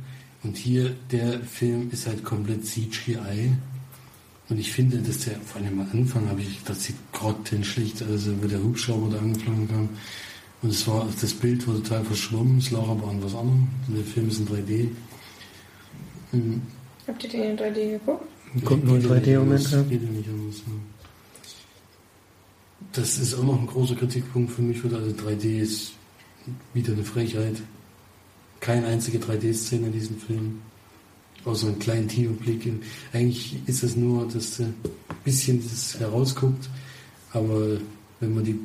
und 0.43 0.57
hier, 0.57 0.93
der 1.11 1.39
Film 1.39 1.89
ist 1.91 2.05
halt 2.05 2.23
komplett 2.23 2.65
CGI. 2.65 3.53
Und 4.49 4.59
ich 4.59 4.71
finde, 4.73 4.97
dass 4.97 5.19
der, 5.19 5.35
vor 5.39 5.61
allem 5.61 5.79
am 5.79 5.87
Anfang 5.91 6.27
habe 6.29 6.41
ich, 6.41 6.61
das 6.65 6.83
sieht 6.83 6.97
grottenschlicht, 7.13 8.03
also 8.03 8.31
wo 8.41 8.47
der 8.47 8.61
Hubschrauber 8.61 9.15
da 9.15 9.19
angeflogen 9.19 9.67
kam. 9.69 9.89
Und 10.61 10.69
es 10.69 10.85
war, 10.87 11.07
das 11.19 11.33
Bild 11.33 11.65
war 11.67 11.75
total 11.75 12.03
verschwommen, 12.03 12.57
es 12.57 12.71
lag 12.71 12.87
aber 12.87 13.07
an 13.07 13.23
was 13.23 13.35
anderem. 13.35 13.69
Der 13.87 14.03
Film 14.03 14.27
ist 14.27 14.39
in 14.39 14.47
3D. 14.47 14.89
Mhm. 16.33 16.61
Habt 17.07 17.23
ihr 17.23 17.29
den 17.29 17.43
in 17.43 17.57
3D 17.57 17.91
geguckt? 17.91 18.27
Kommt 18.65 18.85
nur 18.85 18.97
in 18.97 19.03
3D 19.03 19.33
im 19.33 19.39
Moment, 19.39 19.71
ja. 19.71 19.83
Das 22.91 23.17
ist 23.17 23.33
auch 23.33 23.43
noch 23.43 23.59
ein 23.59 23.65
großer 23.65 23.95
Kritikpunkt 23.95 24.51
für 24.51 24.61
mich. 24.61 24.83
Also 24.83 24.97
3D 24.97 25.59
ist 25.59 25.93
wieder 26.73 26.93
eine 26.93 27.03
Frechheit 27.03 27.55
keine 28.63 28.87
einzige 28.87 29.17
3D-Szene 29.19 29.87
in 29.87 29.93
diesem 29.93 30.17
Film. 30.17 30.61
Außer 31.45 31.67
einen 31.67 31.79
kleinen 31.79 32.07
Tieferblick. 32.07 32.71
Eigentlich 33.11 33.57
ist 33.65 33.83
es 33.83 33.97
nur, 33.97 34.25
dass 34.29 34.61
ein 34.61 34.73
bisschen 35.25 35.61
das 35.61 35.99
herausguckt, 35.99 36.69
aber 37.33 37.77
wenn 38.21 38.33
man, 38.33 38.45
die, 38.45 38.57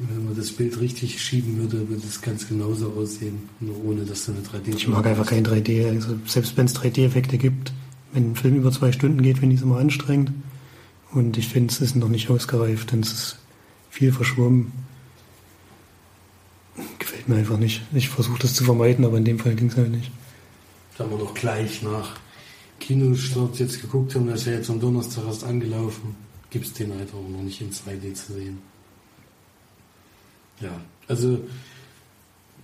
wenn 0.00 0.24
man 0.24 0.36
das 0.36 0.50
Bild 0.50 0.80
richtig 0.80 1.22
schieben 1.22 1.56
würde, 1.58 1.88
würde 1.88 2.02
es 2.04 2.20
ganz 2.20 2.48
genauso 2.48 2.90
aussehen, 2.90 3.48
nur 3.60 3.84
ohne 3.84 4.04
dass 4.04 4.26
da 4.26 4.32
eine 4.32 4.40
3D 4.40 4.74
Ich 4.74 4.88
mag 4.88 5.06
einfach 5.06 5.26
kein 5.26 5.46
3D. 5.46 5.88
Also 5.88 6.18
selbst 6.26 6.56
wenn 6.56 6.66
es 6.66 6.74
3D-Effekte 6.74 7.38
gibt, 7.38 7.72
wenn 8.12 8.32
ein 8.32 8.36
Film 8.36 8.56
über 8.56 8.72
zwei 8.72 8.90
Stunden 8.90 9.22
geht, 9.22 9.38
finde 9.38 9.54
ich 9.54 9.60
es 9.60 9.64
immer 9.64 9.78
anstrengend. 9.78 10.32
Und 11.12 11.38
ich 11.38 11.46
finde, 11.46 11.72
es 11.72 11.80
ist 11.80 11.94
noch 11.94 12.08
nicht 12.08 12.30
ausgereift, 12.30 12.90
denn 12.90 13.00
es 13.00 13.12
ist 13.12 13.36
viel 13.90 14.10
verschwommen 14.10 14.72
mir 17.28 17.36
einfach 17.36 17.58
nicht. 17.58 17.82
Ich 17.92 18.08
versuche 18.08 18.38
das 18.40 18.54
zu 18.54 18.64
vermeiden, 18.64 19.04
aber 19.04 19.18
in 19.18 19.24
dem 19.24 19.38
Fall 19.38 19.54
ging 19.54 19.68
es 19.68 19.76
halt 19.76 19.90
nicht. 19.90 20.10
Da 20.96 21.04
haben 21.04 21.10
wir 21.10 21.18
doch 21.18 21.34
gleich 21.34 21.82
nach 21.82 22.16
Kinostart 22.80 23.58
jetzt 23.58 23.80
geguckt 23.80 24.14
haben, 24.14 24.28
dass 24.28 24.46
er 24.46 24.54
jetzt 24.54 24.70
am 24.70 24.80
Donnerstag 24.80 25.24
erst 25.26 25.44
angelaufen. 25.44 26.16
Gibt 26.50 26.66
es 26.66 26.72
den 26.72 26.94
halt 26.94 27.08
auch 27.10 27.28
noch 27.28 27.42
nicht 27.42 27.60
in 27.60 27.70
2D 27.70 28.14
zu 28.14 28.32
sehen. 28.34 28.58
Ja, 30.60 30.80
also 31.06 31.40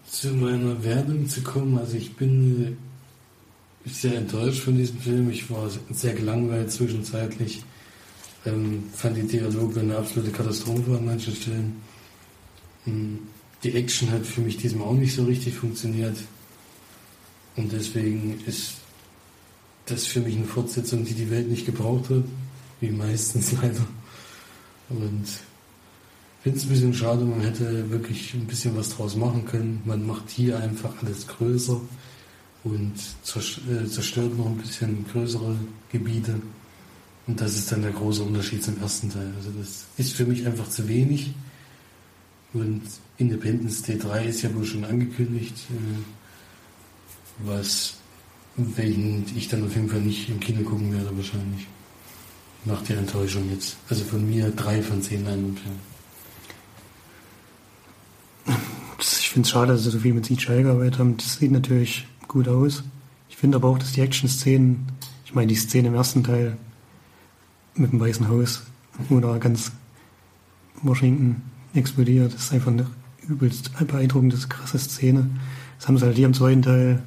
zu 0.08 0.28
meiner 0.34 0.82
Werbung 0.82 1.28
zu 1.28 1.42
kommen, 1.42 1.78
also 1.78 1.96
ich 1.96 2.14
bin 2.16 2.76
sehr 3.84 4.16
enttäuscht 4.16 4.62
von 4.62 4.76
diesem 4.76 4.98
Film. 4.98 5.30
Ich 5.30 5.50
war 5.50 5.68
sehr 5.90 6.14
gelangweilt 6.14 6.72
zwischenzeitlich. 6.72 7.62
Ähm, 8.46 8.84
fand 8.92 9.16
die 9.16 9.26
Dialoge 9.26 9.80
eine 9.80 9.96
absolute 9.96 10.30
Katastrophe 10.30 10.96
an 10.96 11.04
manchen 11.04 11.34
Stellen. 11.34 11.82
Hm 12.84 13.18
die 13.64 13.74
Action 13.74 14.10
hat 14.10 14.26
für 14.26 14.42
mich 14.42 14.58
diesmal 14.58 14.88
auch 14.88 14.94
nicht 14.94 15.14
so 15.14 15.24
richtig 15.24 15.54
funktioniert. 15.54 16.16
Und 17.56 17.72
deswegen 17.72 18.40
ist 18.46 18.74
das 19.86 20.06
für 20.06 20.20
mich 20.20 20.36
eine 20.36 20.44
Fortsetzung, 20.44 21.04
die 21.04 21.14
die 21.14 21.30
Welt 21.30 21.48
nicht 21.48 21.66
gebraucht 21.66 22.10
hat, 22.10 22.24
wie 22.80 22.90
meistens 22.90 23.52
leider. 23.62 23.86
Und 24.90 25.26
finde 26.42 26.58
es 26.58 26.64
ein 26.64 26.68
bisschen 26.68 26.94
schade, 26.94 27.24
man 27.24 27.40
hätte 27.40 27.90
wirklich 27.90 28.34
ein 28.34 28.46
bisschen 28.46 28.76
was 28.76 28.90
draus 28.90 29.16
machen 29.16 29.46
können. 29.46 29.80
Man 29.86 30.06
macht 30.06 30.28
hier 30.28 30.58
einfach 30.58 30.92
alles 31.02 31.26
größer 31.26 31.80
und 32.64 32.92
äh, 32.92 33.86
zerstört 33.86 34.36
noch 34.36 34.46
ein 34.46 34.58
bisschen 34.58 35.06
größere 35.10 35.56
Gebiete. 35.90 36.34
Und 37.26 37.40
das 37.40 37.56
ist 37.56 37.72
dann 37.72 37.80
der 37.80 37.92
große 37.92 38.22
Unterschied 38.22 38.62
zum 38.62 38.78
ersten 38.78 39.10
Teil. 39.10 39.32
Also 39.36 39.48
das 39.58 39.86
ist 39.96 40.12
für 40.12 40.26
mich 40.26 40.46
einfach 40.46 40.68
zu 40.68 40.86
wenig. 40.86 41.32
Und 42.52 42.82
Independence 43.18 43.82
Day 43.82 43.98
3 43.98 44.26
ist 44.26 44.42
ja 44.42 44.54
wohl 44.54 44.64
schon 44.64 44.84
angekündigt, 44.84 45.54
äh, 45.70 47.46
was 47.46 47.94
welchen 48.56 49.24
ich 49.36 49.48
dann 49.48 49.64
auf 49.64 49.74
jeden 49.74 49.88
Fall 49.88 50.00
nicht 50.00 50.28
im 50.28 50.40
Kino 50.40 50.62
gucken 50.62 50.92
werde 50.92 51.16
wahrscheinlich. 51.16 51.66
Nach 52.64 52.82
der 52.82 52.98
Enttäuschung 52.98 53.50
jetzt. 53.50 53.76
Also 53.88 54.04
von 54.04 54.28
mir 54.28 54.50
drei 54.50 54.80
von 54.82 55.02
zehn 55.02 55.24
Leinwandperlen. 55.24 55.94
Ich 59.00 59.30
finde 59.30 59.46
es 59.46 59.50
schade, 59.50 59.72
dass 59.72 59.82
sie 59.82 59.90
so 59.90 59.98
viel 59.98 60.14
mit 60.14 60.24
CGI 60.24 60.62
gearbeitet 60.62 60.98
haben. 60.98 61.16
Das 61.16 61.34
sieht 61.34 61.50
natürlich 61.50 62.06
gut 62.28 62.48
aus. 62.48 62.84
Ich 63.28 63.36
finde 63.36 63.56
aber 63.56 63.68
auch, 63.68 63.78
dass 63.78 63.92
die 63.92 64.00
Action-Szenen, 64.00 64.86
ich 65.24 65.34
meine 65.34 65.48
die 65.48 65.56
Szene 65.56 65.88
im 65.88 65.94
ersten 65.94 66.22
Teil 66.22 66.56
mit 67.74 67.92
dem 67.92 68.00
Weißen 68.00 68.28
Haus 68.28 68.62
oder 69.10 69.38
ganz 69.40 69.72
Washington 70.82 71.42
explodiert. 71.74 72.32
Ist 72.32 72.52
einfach 72.52 72.70
eine 72.70 72.86
übelst 73.28 73.70
beeindruckende, 73.86 74.36
krasse 74.48 74.78
Szene. 74.78 75.28
Das 75.78 75.88
haben 75.88 75.98
sie 75.98 76.06
halt 76.06 76.16
hier 76.16 76.26
im 76.26 76.34
zweiten 76.34 76.62
Teil 76.62 77.02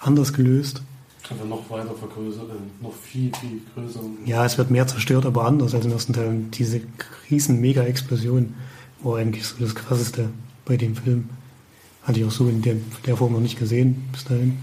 anders 0.00 0.32
gelöst. 0.32 0.82
Kann 1.26 1.38
man 1.38 1.50
noch 1.50 1.70
weiter 1.70 1.94
vergrößern, 1.94 2.46
noch 2.80 2.94
viel, 2.94 3.30
viel 3.40 3.60
größer. 3.74 4.00
Ja, 4.24 4.44
es 4.44 4.58
wird 4.58 4.70
mehr 4.70 4.86
zerstört, 4.86 5.24
aber 5.24 5.44
anders 5.44 5.74
als 5.74 5.84
im 5.84 5.92
ersten 5.92 6.12
Teil. 6.12 6.40
Diese 6.52 6.80
riesen 7.30 7.60
Mega-Explosion 7.60 8.54
war 9.02 9.18
eigentlich 9.18 9.44
so 9.44 9.56
das 9.60 9.74
Krasseste 9.74 10.30
bei 10.64 10.76
dem 10.76 10.96
Film. 10.96 11.28
Hatte 12.02 12.18
ich 12.18 12.26
auch 12.26 12.32
so 12.32 12.48
in 12.48 12.62
der, 12.62 12.76
der 13.06 13.16
Form 13.16 13.32
noch 13.32 13.40
nicht 13.40 13.58
gesehen 13.58 14.04
bis 14.12 14.24
dahin. 14.24 14.58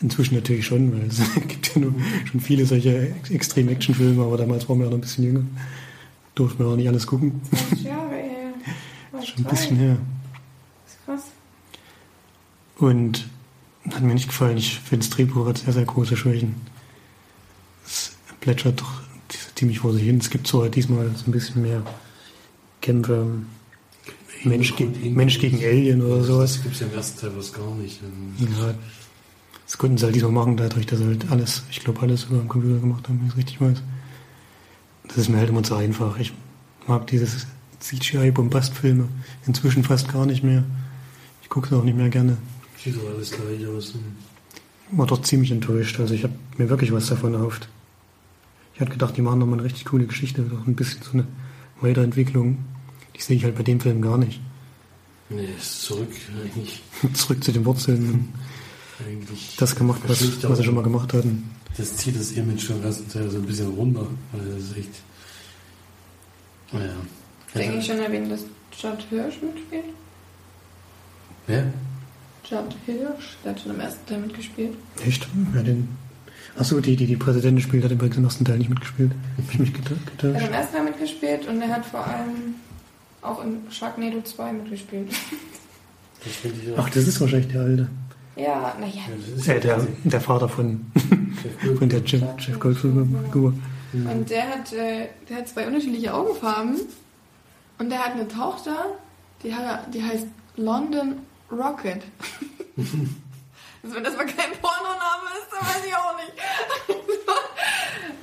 Inzwischen 0.00 0.34
natürlich 0.36 0.66
schon, 0.66 0.92
weil 0.92 1.08
es 1.08 1.20
gibt 1.48 1.74
ja 1.74 1.80
nur, 1.80 1.94
schon 2.30 2.40
viele 2.40 2.64
solche 2.64 3.14
Extreme-Action-Filme, 3.30 4.22
aber 4.22 4.36
damals 4.36 4.68
waren 4.68 4.78
wir 4.78 4.84
ja 4.84 4.90
noch 4.90 4.98
ein 4.98 5.00
bisschen 5.00 5.24
jünger. 5.24 5.44
Durften 6.34 6.64
wir 6.64 6.66
auch 6.66 6.76
nicht 6.76 6.88
alles 6.88 7.06
gucken. 7.06 7.40
Ja, 7.82 8.10
2003. 9.24 9.34
Schon 9.34 9.44
ein 9.44 9.50
bisschen 9.50 9.76
her. 9.76 9.96
Das 10.84 10.94
ist 10.94 11.04
krass. 11.04 11.32
Und 12.76 13.26
hat 13.92 14.02
mir 14.02 14.14
nicht 14.14 14.28
gefallen. 14.28 14.56
Ich 14.56 14.80
finde, 14.80 15.06
das 15.06 15.14
Drehbuch 15.14 15.46
hat 15.46 15.58
sehr, 15.58 15.72
sehr 15.72 15.84
große 15.84 16.16
Schwächen. 16.16 16.54
Es 17.84 18.16
plätschert 18.40 18.80
doch 18.80 19.02
ziemlich 19.54 19.80
vor 19.80 19.92
sich 19.92 20.02
hin. 20.02 20.18
Es 20.18 20.30
gibt 20.30 20.46
so 20.46 20.62
halt 20.62 20.74
diesmal 20.74 21.10
so 21.14 21.26
ein 21.26 21.32
bisschen 21.32 21.62
mehr 21.62 21.82
Kämpfe. 22.80 23.26
Mensch, 24.44 24.76
ge 24.76 24.86
Mensch 25.10 25.38
gegen 25.38 25.58
Alien 25.58 26.02
oder 26.02 26.22
sowas. 26.22 26.54
Das 26.54 26.62
gibt 26.62 26.74
es 26.74 26.80
ja 26.80 26.86
im 26.86 26.94
ersten 26.94 27.20
Teil 27.20 27.32
was 27.36 27.52
gar 27.52 27.74
nicht. 27.76 28.00
Ja, 28.38 28.74
das 29.64 29.78
konnten 29.78 29.96
sie 29.96 30.04
halt 30.04 30.14
diesmal 30.14 30.32
machen, 30.32 30.56
dadurch, 30.58 30.84
dass 30.86 30.98
sie 30.98 31.06
halt 31.06 31.30
alles, 31.30 31.62
ich 31.70 31.80
glaube, 31.80 32.02
alles 32.02 32.24
über 32.24 32.36
den 32.38 32.48
Computer 32.48 32.78
gemacht 32.78 33.08
haben, 33.08 33.20
wenn 33.20 33.26
ich 33.28 33.32
es 33.32 33.38
richtig 33.38 33.60
weiß. 33.60 33.82
Das 35.08 35.16
ist 35.16 35.28
mir 35.28 35.38
halt 35.38 35.48
immer 35.48 35.62
zu 35.62 35.74
einfach. 35.74 36.18
Ich 36.18 36.32
mag 36.86 37.06
dieses 37.06 37.46
CGI-Bombastfilme 37.84 39.08
inzwischen 39.46 39.84
fast 39.84 40.10
gar 40.10 40.24
nicht 40.24 40.42
mehr. 40.42 40.64
Ich 41.42 41.50
gucke 41.50 41.66
es 41.66 41.72
auch 41.72 41.84
nicht 41.84 41.96
mehr 41.96 42.08
gerne. 42.08 42.38
Sieht 42.82 42.96
doch 42.96 43.08
alles 43.14 43.30
gleich 43.30 43.66
aus. 43.66 43.94
Ich 44.90 44.98
war 44.98 45.06
doch 45.06 45.20
ziemlich 45.22 45.50
enttäuscht. 45.50 46.00
Also 46.00 46.14
ich 46.14 46.24
habe 46.24 46.34
mir 46.56 46.70
wirklich 46.70 46.92
was 46.92 47.08
davon 47.08 47.34
erhofft. 47.34 47.68
Ich 48.74 48.80
hatte 48.80 48.90
gedacht, 48.90 49.16
die 49.16 49.22
machen 49.22 49.38
nochmal 49.38 49.58
eine 49.58 49.64
richtig 49.64 49.84
coole 49.84 50.06
Geschichte, 50.06 50.42
doch 50.42 50.66
ein 50.66 50.74
bisschen 50.74 51.02
so 51.02 51.12
eine 51.12 51.26
Weiterentwicklung. 51.80 52.58
Die 53.14 53.20
sehe 53.20 53.36
ich 53.36 53.44
halt 53.44 53.54
bei 53.54 53.62
dem 53.62 53.80
Film 53.80 54.02
gar 54.02 54.18
nicht. 54.18 54.40
Nee, 55.28 55.48
zurück 55.60 56.10
eigentlich. 56.42 56.82
Zurück 57.14 57.42
zu 57.44 57.52
den 57.52 57.64
Wurzeln. 57.64 58.32
eigentlich 59.06 59.56
Das 59.58 59.76
gemacht, 59.76 60.02
was, 60.06 60.42
was 60.42 60.58
sie 60.58 60.64
schon 60.64 60.74
mal 60.74 60.82
gemacht 60.82 61.12
hatten. 61.12 61.50
Das 61.76 61.96
zieht 61.96 62.18
das 62.18 62.32
Image 62.32 62.60
schon 62.60 62.80
so 63.08 63.18
ein 63.18 63.42
bisschen 63.42 63.68
runter. 63.68 64.06
Weil 64.32 64.48
das 64.48 64.64
ist 64.64 64.76
echt. 64.76 64.90
Naja. 66.72 66.94
Hast 67.54 67.64
du 67.64 67.68
eigentlich 67.70 67.86
schon 67.86 67.98
erwähnt, 68.00 68.30
dass 68.30 68.40
Judd 68.80 69.06
Hirsch 69.10 69.36
mitspielt? 69.42 69.84
Wer? 71.46 71.64
Judd 72.44 72.74
Hirsch, 72.86 73.36
der 73.44 73.52
hat 73.52 73.60
schon 73.60 73.72
im 73.74 73.80
ersten 73.80 74.06
Teil 74.06 74.18
mitgespielt. 74.20 74.76
Echt? 75.06 75.26
Ja, 75.54 75.62
den. 75.62 75.88
Achso, 76.58 76.80
die, 76.80 76.94
die 76.96 77.06
die 77.06 77.16
Präsidentin 77.16 77.60
spielt, 77.62 77.84
hat 77.84 77.90
übrigens 77.90 78.16
im 78.16 78.24
ersten 78.24 78.44
Teil 78.44 78.58
nicht 78.58 78.70
mitgespielt. 78.70 79.12
Hab 79.38 79.52
ich 79.52 79.58
mich 79.58 79.72
geta- 79.72 79.90
Er 79.90 79.96
hat 79.96 80.06
getäuscht? 80.06 80.46
im 80.48 80.52
ersten 80.52 80.74
Teil 80.74 80.84
mitgespielt 80.84 81.48
und 81.48 81.60
er 81.62 81.68
hat 81.68 81.84
vor 81.86 82.06
allem 82.06 82.54
auch 83.22 83.42
in 83.44 83.56
Sharknado 83.70 84.20
2 84.22 84.52
mitgespielt. 84.52 85.10
Das 86.24 86.76
Ach, 86.78 86.88
das 86.90 87.06
ist 87.08 87.20
wahrscheinlich 87.20 87.52
der 87.52 87.60
Alte. 87.62 87.88
Ja, 88.36 88.74
naja. 88.80 88.92
Ja, 88.94 89.02
das 89.30 89.38
ist 89.40 89.46
ja 89.46 89.58
der, 89.58 89.86
der 90.04 90.20
Vater 90.20 90.48
von, 90.48 90.86
Jeff 91.64 91.78
von 91.78 91.88
der 91.88 92.00
Jeff, 92.04 92.22
Jeff. 92.38 92.84
Und 92.84 94.30
der 94.30 94.48
hat, 94.48 94.72
äh, 94.72 95.08
der 95.28 95.36
hat 95.38 95.48
zwei 95.48 95.66
unterschiedliche 95.66 96.12
Augenfarben 96.14 96.76
und 97.78 97.90
der 97.90 97.98
hat 98.04 98.12
eine 98.12 98.28
Tochter, 98.28 98.86
die, 99.42 99.54
hat, 99.54 99.92
die 99.92 100.02
heißt 100.02 100.26
London 100.56 101.20
Rocket. 101.50 102.02
also 102.76 103.96
wenn 103.96 104.04
das 104.04 104.16
mal 104.16 104.26
kein 104.26 104.52
Pornoname 104.60 105.28
ist, 105.38 105.48
dann 105.52 105.66
weiß 105.68 105.84
ich 105.86 105.94
auch 105.94 106.16
nicht. 106.16 106.32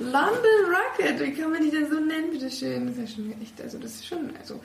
London 0.00 0.60
Rocket, 0.68 1.20
wie 1.20 1.40
kann 1.40 1.52
man 1.52 1.62
die 1.62 1.70
denn 1.70 1.88
so 1.88 2.00
nennen, 2.00 2.30
bitteschön? 2.32 2.86
Das 2.86 2.96
ist 2.96 3.10
ja 3.10 3.16
schon 3.16 3.42
echt, 3.42 3.60
also 3.60 3.78
das 3.78 3.92
ist 3.92 4.06
schon, 4.06 4.30
also... 4.38 4.60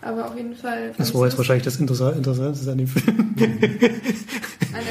Aber 0.00 0.26
auf 0.26 0.36
jeden 0.36 0.54
Fall... 0.54 0.92
Das 0.98 1.14
war 1.14 1.24
jetzt 1.24 1.38
wahrscheinlich 1.38 1.64
das 1.64 1.80
Interessa- 1.80 2.14
Interessanteste 2.16 2.72
an 2.72 2.78
dem 2.78 2.86
Film. 2.88 3.18
An 3.18 3.36
der 3.36 3.48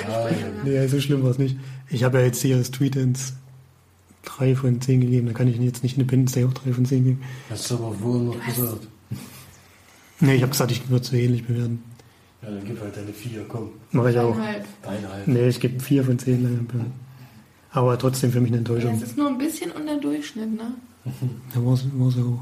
Besprechung, 0.03 0.55
ja. 0.57 0.63
Nee, 0.81 0.87
so 0.87 0.99
schlimm 0.99 1.23
war 1.23 1.31
es 1.31 1.37
nicht. 1.37 1.57
Ich 1.89 2.03
habe 2.03 2.19
ja 2.19 2.25
jetzt 2.25 2.41
hier 2.41 2.57
das 2.57 2.71
Tweet 2.71 2.95
ins 2.95 3.33
3 4.23 4.55
von 4.55 4.79
10 4.81 5.01
gegeben, 5.01 5.27
da 5.27 5.33
kann 5.33 5.47
ich 5.47 5.57
jetzt 5.57 5.83
nicht 5.83 5.97
Independence 5.97 6.33
Day 6.33 6.45
auch 6.45 6.53
3 6.53 6.73
von 6.73 6.85
10 6.85 7.03
geben. 7.03 7.21
Hast 7.49 7.69
du 7.71 7.75
aber 7.75 7.93
vorher 7.93 8.21
noch 8.23 8.45
gesagt. 8.45 8.87
Nee, 10.19 10.35
ich 10.35 10.41
habe 10.43 10.51
gesagt, 10.51 10.71
ich 10.71 10.87
würde 10.89 11.03
zu 11.03 11.15
ähnlich 11.15 11.45
bewerten. 11.45 11.83
Ja, 12.43 12.49
dann 12.49 12.63
gib 12.65 12.79
halt 12.81 12.95
deine 12.95 13.11
vier, 13.13 13.45
komm. 13.47 13.69
Mache 13.91 14.11
ich 14.11 14.19
auch. 14.19 14.35
Deine 14.83 15.09
halt. 15.11 15.27
Nee, 15.27 15.47
ich 15.47 15.59
gebe 15.59 15.79
4 15.79 16.03
von 16.03 16.19
10 16.19 16.43
leider. 16.43 16.85
Aber 17.71 17.97
trotzdem 17.97 18.31
für 18.31 18.41
mich 18.41 18.49
eine 18.49 18.57
Ja, 18.57 18.59
Enttäuschung. 18.59 18.95
es 18.95 19.01
ist 19.03 19.17
nur 19.17 19.27
ein 19.29 19.37
bisschen 19.37 19.71
unter 19.71 19.97
Durchschnitt, 19.99 20.53
ne? 20.55 20.73
Da 21.53 21.65
war, 21.65 21.75
so. 21.75 22.39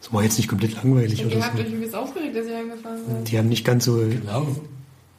Es 0.00 0.12
war 0.12 0.22
jetzt 0.24 0.36
nicht 0.38 0.48
komplett 0.48 0.74
langweilig 0.74 1.20
Und 1.20 1.26
oder 1.28 1.36
ihr 1.36 1.44
habt 1.44 1.58
euch 1.60 1.72
übelst 1.72 1.94
aufgeregt, 1.94 2.34
dass 2.36 2.46
ihr 2.46 2.58
angefangen 2.58 3.00
seid. 3.08 3.30
Die 3.30 3.38
haben 3.38 3.48
nicht 3.48 3.64
ganz 3.64 3.84
so. 3.84 3.96
Genau. 3.98 4.46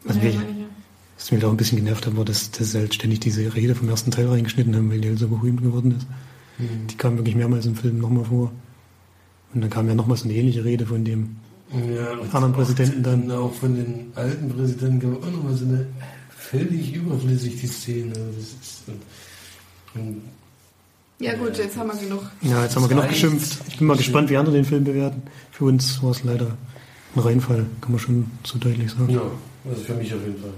Also 0.08 0.20
Ja, 0.20 0.26
wir-. 0.26 0.65
Was 1.18 1.32
mich 1.32 1.42
da 1.42 1.48
auch 1.48 1.52
ein 1.52 1.58
bisschen 1.58 1.78
genervt 1.78 2.06
hat, 2.06 2.18
war, 2.18 2.26
dass, 2.26 2.52
dass 2.52 2.72
sie 2.72 2.80
halt 2.80 2.94
ständig 2.94 3.22
diese 3.22 3.56
Rede 3.56 3.74
vom 3.74 3.90
ersten 3.90 4.12
Teil 4.12 4.28
reingeschnitten 4.28 4.76
haben, 4.76 4.92
weil 4.92 5.00
die 5.00 5.10
halt 5.10 5.20
so 5.20 5.28
berühmt 5.28 5.62
geworden 5.62 5.96
ist. 5.98 6.08
Mhm. 6.58 6.88
Die 6.88 6.96
kam 6.98 7.18
wirklich 7.18 7.36
mehrmals 7.36 7.66
im 7.66 7.76
Film 7.76 8.00
nochmal 8.00 8.26
vor. 8.26 8.52
Und 9.54 9.62
dann 9.62 9.70
kam 9.70 9.88
ja 9.88 9.96
nochmal 9.96 10.18
so 10.18 10.26
eine 10.26 10.34
ähnliche 10.34 10.66
Rede 10.66 10.86
von 10.86 11.06
dem. 11.06 11.38
Ja, 11.72 12.12
Anderen 12.32 12.54
Präsidenten 12.54 13.02
dann. 13.02 13.32
Auch 13.32 13.54
von 13.54 13.76
den 13.76 14.12
alten 14.16 14.50
Präsidenten 14.50 15.00
gab 15.00 15.20
es 15.20 15.28
auch 15.28 15.32
nochmal 15.32 15.54
so 15.56 15.66
eine 15.66 15.88
völlig 16.30 16.94
überflüssig, 16.94 17.60
die 17.60 17.68
Szene. 17.68 18.14
Das 18.14 18.46
ist, 18.46 18.84
und, 18.88 20.02
und 20.02 20.22
Ja 21.20 21.36
gut, 21.36 21.58
jetzt 21.58 21.78
haben 21.78 21.88
wir 21.88 21.98
genug. 21.98 22.30
Ja, 22.42 22.64
jetzt 22.64 22.76
haben 22.76 22.84
wir 22.84 22.90
genug 22.90 23.08
geschimpft. 23.08 23.60
Ich 23.68 23.78
bin 23.78 23.88
mal 23.88 23.98
gespannt, 23.98 24.30
wie 24.30 24.38
andere 24.38 24.56
den 24.56 24.66
Film 24.66 24.84
bewerten. 24.84 25.24
Für 25.52 25.66
uns 25.66 26.04
war 26.04 26.12
es 26.12 26.24
leider 26.24 26.58
ein 27.16 27.20
Reinfall, 27.20 27.66
kann 27.82 27.92
man 27.92 28.00
schon 28.00 28.32
so 28.44 28.58
deutlich 28.58 28.92
sagen. 28.92 29.10
ja, 29.10 29.22
also 29.70 29.82
für 29.82 29.96
mich 29.96 30.14
auf 30.14 30.22
jeden 30.22 30.40
Fall. 30.40 30.54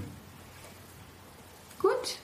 Gut. 1.80 2.18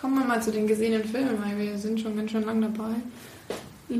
Kommen 0.00 0.18
wir 0.18 0.24
mal 0.24 0.42
zu 0.42 0.50
den 0.50 0.66
gesehenen 0.66 1.04
Filmen, 1.04 1.38
weil 1.42 1.58
wir 1.58 1.78
sind 1.78 2.00
schon 2.00 2.16
ganz 2.16 2.30
schön 2.30 2.44
lang 2.44 2.60
dabei. 2.60 2.94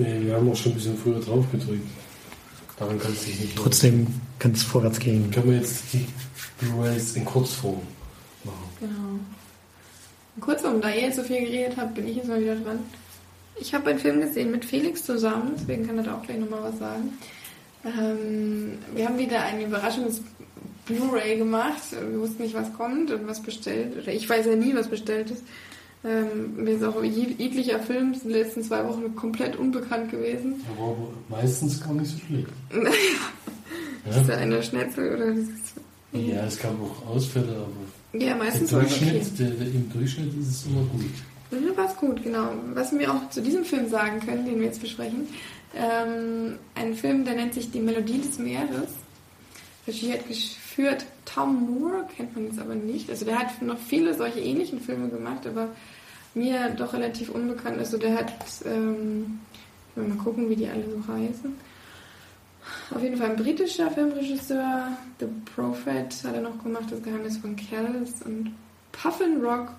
Nee, 0.00 0.20
wir 0.20 0.36
haben 0.36 0.48
auch 0.48 0.54
schon 0.54 0.70
ein 0.70 0.74
bisschen 0.76 0.96
früher 0.96 1.18
drauf 1.18 1.44
gedrückt. 1.50 1.88
Daran 2.78 3.00
kann 3.00 3.10
es 3.10 3.24
sich 3.24 3.40
nicht 3.40 3.56
Trotzdem 3.56 4.06
kann 4.38 4.52
es 4.52 4.62
vorwärts 4.62 5.00
gehen. 5.00 5.28
Können 5.32 5.50
wir 5.50 5.58
jetzt 5.58 5.92
die 5.92 6.06
Blu-rays 6.60 7.16
in 7.16 7.24
Kurzform 7.24 7.80
machen? 8.44 8.68
Genau. 8.78 9.18
Kurzum, 10.40 10.80
da 10.80 10.90
ihr 10.90 11.02
jetzt 11.02 11.16
so 11.16 11.24
viel 11.24 11.40
geredet 11.40 11.76
habt, 11.76 11.96
bin 11.96 12.06
ich 12.06 12.16
jetzt 12.16 12.28
mal 12.28 12.40
wieder 12.40 12.54
dran. 12.54 12.78
Ich 13.60 13.74
habe 13.74 13.90
einen 13.90 13.98
Film 13.98 14.20
gesehen 14.20 14.52
mit 14.52 14.64
Felix 14.64 15.04
zusammen, 15.04 15.54
deswegen 15.56 15.84
kann 15.84 15.98
er 15.98 16.04
da 16.04 16.14
auch 16.14 16.22
gleich 16.22 16.38
nochmal 16.38 16.62
was 16.62 16.78
sagen. 16.78 17.18
Ähm, 17.84 18.78
wir 18.94 19.06
haben 19.06 19.18
wieder 19.18 19.42
ein 19.42 19.60
überraschendes 19.60 20.22
Blu-ray 20.88 21.36
gemacht. 21.38 21.80
Wir 21.92 22.18
wussten 22.20 22.42
nicht, 22.42 22.54
was 22.54 22.72
kommt 22.74 23.10
und 23.10 23.26
was 23.26 23.40
bestellt. 23.42 23.96
Oder 24.02 24.12
ich 24.12 24.28
weiß 24.28 24.46
ja 24.46 24.56
nie, 24.56 24.74
was 24.74 24.88
bestellt 24.88 25.30
ist. 25.30 25.42
Ähm, 26.04 26.62
mir 26.62 26.72
ist 26.72 26.84
auch 26.84 27.02
je- 27.02 27.34
jeglicher 27.38 27.80
Film 27.80 28.12
in 28.12 28.20
den 28.20 28.30
letzten 28.30 28.62
zwei 28.62 28.84
Wochen 28.86 29.14
komplett 29.16 29.56
unbekannt 29.56 30.10
gewesen. 30.10 30.64
Aber 30.76 30.96
meistens 31.28 31.80
gar 31.82 31.92
nicht 31.94 32.10
so 32.10 32.18
schlecht. 32.26 32.48
Ist 34.08 34.26
da 34.28 34.32
Ja, 34.34 34.38
eine 34.38 34.62
Schnetzel 34.62 35.14
oder 35.16 35.26
das 35.34 35.38
ist, 35.40 35.74
ja 36.12 36.46
es 36.46 36.58
gab 36.58 36.72
auch 36.80 37.06
Ausfälle, 37.14 37.48
aber 37.66 38.18
ja, 38.24 38.32
im 38.32 38.38
meistens 38.38 38.72
war 38.72 38.82
es 38.82 38.92
okay. 38.92 39.10
Durchschnitt, 39.10 39.38
der, 39.38 39.50
der, 39.50 39.66
im 39.66 39.92
Durchschnitt 39.92 40.32
ist 40.40 40.48
es 40.48 40.66
immer 40.66 40.80
gut. 40.84 41.02
Mhm, 41.50 41.76
War's 41.76 41.96
gut, 41.96 42.22
genau. 42.22 42.52
Was 42.74 42.96
wir 42.96 43.12
auch 43.12 43.28
zu 43.30 43.42
diesem 43.42 43.64
Film 43.64 43.88
sagen 43.90 44.20
können, 44.20 44.46
den 44.46 44.60
wir 44.60 44.66
jetzt 44.66 44.80
besprechen, 44.80 45.26
ähm, 45.76 46.54
ein 46.74 46.94
Film, 46.94 47.24
der 47.26 47.34
nennt 47.34 47.52
sich 47.54 47.70
Die 47.70 47.80
Melodie 47.80 48.18
des 48.20 48.38
Meeres. 48.38 48.90
Regie 49.86 50.12
hat 50.12 50.26
geführt 50.78 51.06
Tom 51.24 51.80
Moore, 51.80 52.06
kennt 52.16 52.34
man 52.36 52.46
jetzt 52.46 52.60
aber 52.60 52.74
nicht. 52.74 53.10
Also 53.10 53.24
der 53.24 53.38
hat 53.38 53.60
noch 53.62 53.78
viele 53.78 54.14
solche 54.14 54.38
ähnlichen 54.38 54.80
Filme 54.80 55.08
gemacht, 55.08 55.46
aber 55.46 55.70
mir 56.34 56.70
doch 56.70 56.92
relativ 56.92 57.30
unbekannt. 57.30 57.78
Also 57.78 57.98
der 57.98 58.14
hat, 58.16 58.32
ähm, 58.64 59.40
mal 59.96 60.16
gucken, 60.22 60.48
wie 60.48 60.56
die 60.56 60.68
alle 60.68 60.84
so 60.84 61.12
heißen. 61.12 61.54
Auf 62.94 63.02
jeden 63.02 63.16
Fall 63.16 63.30
ein 63.30 63.36
britischer 63.36 63.90
Filmregisseur, 63.90 64.88
The 65.18 65.26
Prophet 65.54 66.14
hat 66.24 66.34
er 66.34 66.42
noch 66.42 66.62
gemacht, 66.62 66.84
das 66.90 67.02
Geheimnis 67.02 67.38
von 67.38 67.56
Kells 67.56 68.22
und 68.24 68.54
Puffin 68.92 69.42
Rock, 69.42 69.70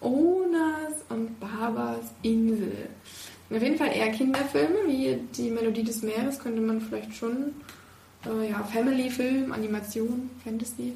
Onas 0.00 1.04
und 1.08 1.38
Barbas 1.38 2.12
Insel. 2.22 2.88
Auf 3.50 3.62
jeden 3.62 3.78
Fall 3.78 3.94
eher 3.94 4.10
Kinderfilme, 4.10 4.86
wie 4.86 5.18
die 5.36 5.50
Melodie 5.50 5.84
des 5.84 6.02
Meeres 6.02 6.38
könnte 6.38 6.60
man 6.60 6.80
vielleicht 6.80 7.14
schon, 7.14 7.54
äh, 8.28 8.50
ja, 8.50 8.62
Family-Film, 8.62 9.52
Animation, 9.52 10.30
Fantasy. 10.44 10.92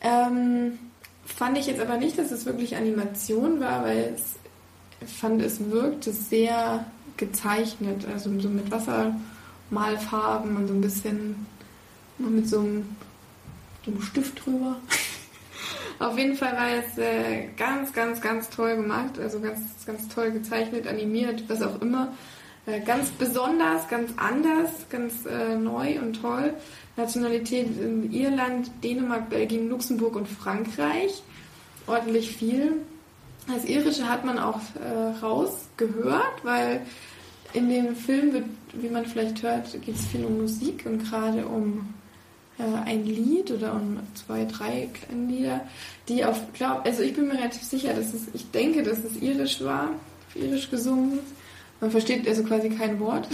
Ähm, 0.00 0.78
fand 1.24 1.58
ich 1.58 1.66
jetzt 1.66 1.80
aber 1.80 1.96
nicht, 1.96 2.18
dass 2.18 2.30
es 2.30 2.46
wirklich 2.46 2.76
Animation 2.76 3.60
war, 3.60 3.84
weil 3.84 4.14
es, 4.14 4.36
ich 5.00 5.12
fand, 5.12 5.40
es 5.42 5.70
wirkte 5.70 6.12
sehr 6.12 6.84
gezeichnet, 7.16 8.06
also 8.12 8.30
so 8.40 8.48
mit 8.48 8.70
Wassermalfarben 8.70 10.56
und 10.56 10.66
so 10.68 10.74
ein 10.74 10.80
bisschen 10.80 11.46
mit 12.18 12.48
so 12.48 12.60
einem, 12.60 12.96
so 13.84 13.90
einem 13.90 14.02
Stift 14.02 14.44
drüber. 14.44 14.76
Auf 15.98 16.18
jeden 16.18 16.36
Fall 16.36 16.52
war 16.52 16.68
es 16.70 16.98
äh, 16.98 17.48
ganz, 17.56 17.92
ganz, 17.92 18.20
ganz 18.20 18.50
toll 18.50 18.76
gemacht, 18.76 19.18
also 19.20 19.40
ganz, 19.40 19.60
ganz 19.86 20.08
toll 20.08 20.32
gezeichnet, 20.32 20.86
animiert, 20.86 21.44
was 21.48 21.62
auch 21.62 21.80
immer. 21.80 22.12
Äh, 22.66 22.80
ganz 22.80 23.10
besonders, 23.10 23.88
ganz 23.88 24.12
anders, 24.16 24.70
ganz 24.88 25.26
äh, 25.26 25.56
neu 25.56 25.98
und 25.98 26.20
toll. 26.20 26.54
Nationalität 26.96 27.66
in 27.80 28.12
Irland, 28.12 28.70
Dänemark, 28.84 29.30
Belgien, 29.30 29.68
Luxemburg 29.68 30.14
und 30.14 30.28
Frankreich. 30.28 31.22
Ordentlich 31.86 32.36
viel. 32.36 32.74
Das 33.48 33.64
Irische 33.64 34.08
hat 34.08 34.24
man 34.24 34.38
auch 34.38 34.60
äh, 34.80 35.24
rausgehört, 35.24 36.44
weil 36.44 36.82
in 37.52 37.68
dem 37.68 37.96
Film 37.96 38.32
wird, 38.32 38.44
wie 38.72 38.88
man 38.88 39.06
vielleicht 39.06 39.42
hört, 39.42 39.72
geht 39.82 39.96
es 39.96 40.06
viel 40.06 40.24
um 40.24 40.38
Musik 40.38 40.84
und 40.86 41.04
gerade 41.04 41.44
um 41.44 41.92
äh, 42.58 42.62
ein 42.84 43.04
Lied 43.04 43.50
oder 43.50 43.74
um 43.74 43.98
zwei, 44.14 44.44
drei 44.44 44.88
Lieder, 45.10 45.62
die 46.08 46.24
auf, 46.24 46.40
glaub, 46.52 46.86
also 46.86 47.02
ich 47.02 47.14
bin 47.14 47.26
mir 47.26 47.34
relativ 47.34 47.62
sicher, 47.62 47.92
dass 47.94 48.14
es, 48.14 48.28
ich 48.32 48.48
denke, 48.52 48.84
dass 48.84 48.98
es 48.98 49.20
irisch 49.20 49.62
war, 49.64 49.90
auf 50.28 50.36
irisch 50.36 50.70
gesungen 50.70 51.14
ist. 51.14 51.41
Man 51.82 51.90
versteht 51.90 52.28
also 52.28 52.44
quasi 52.44 52.70
kein 52.70 53.00
Wort, 53.00 53.26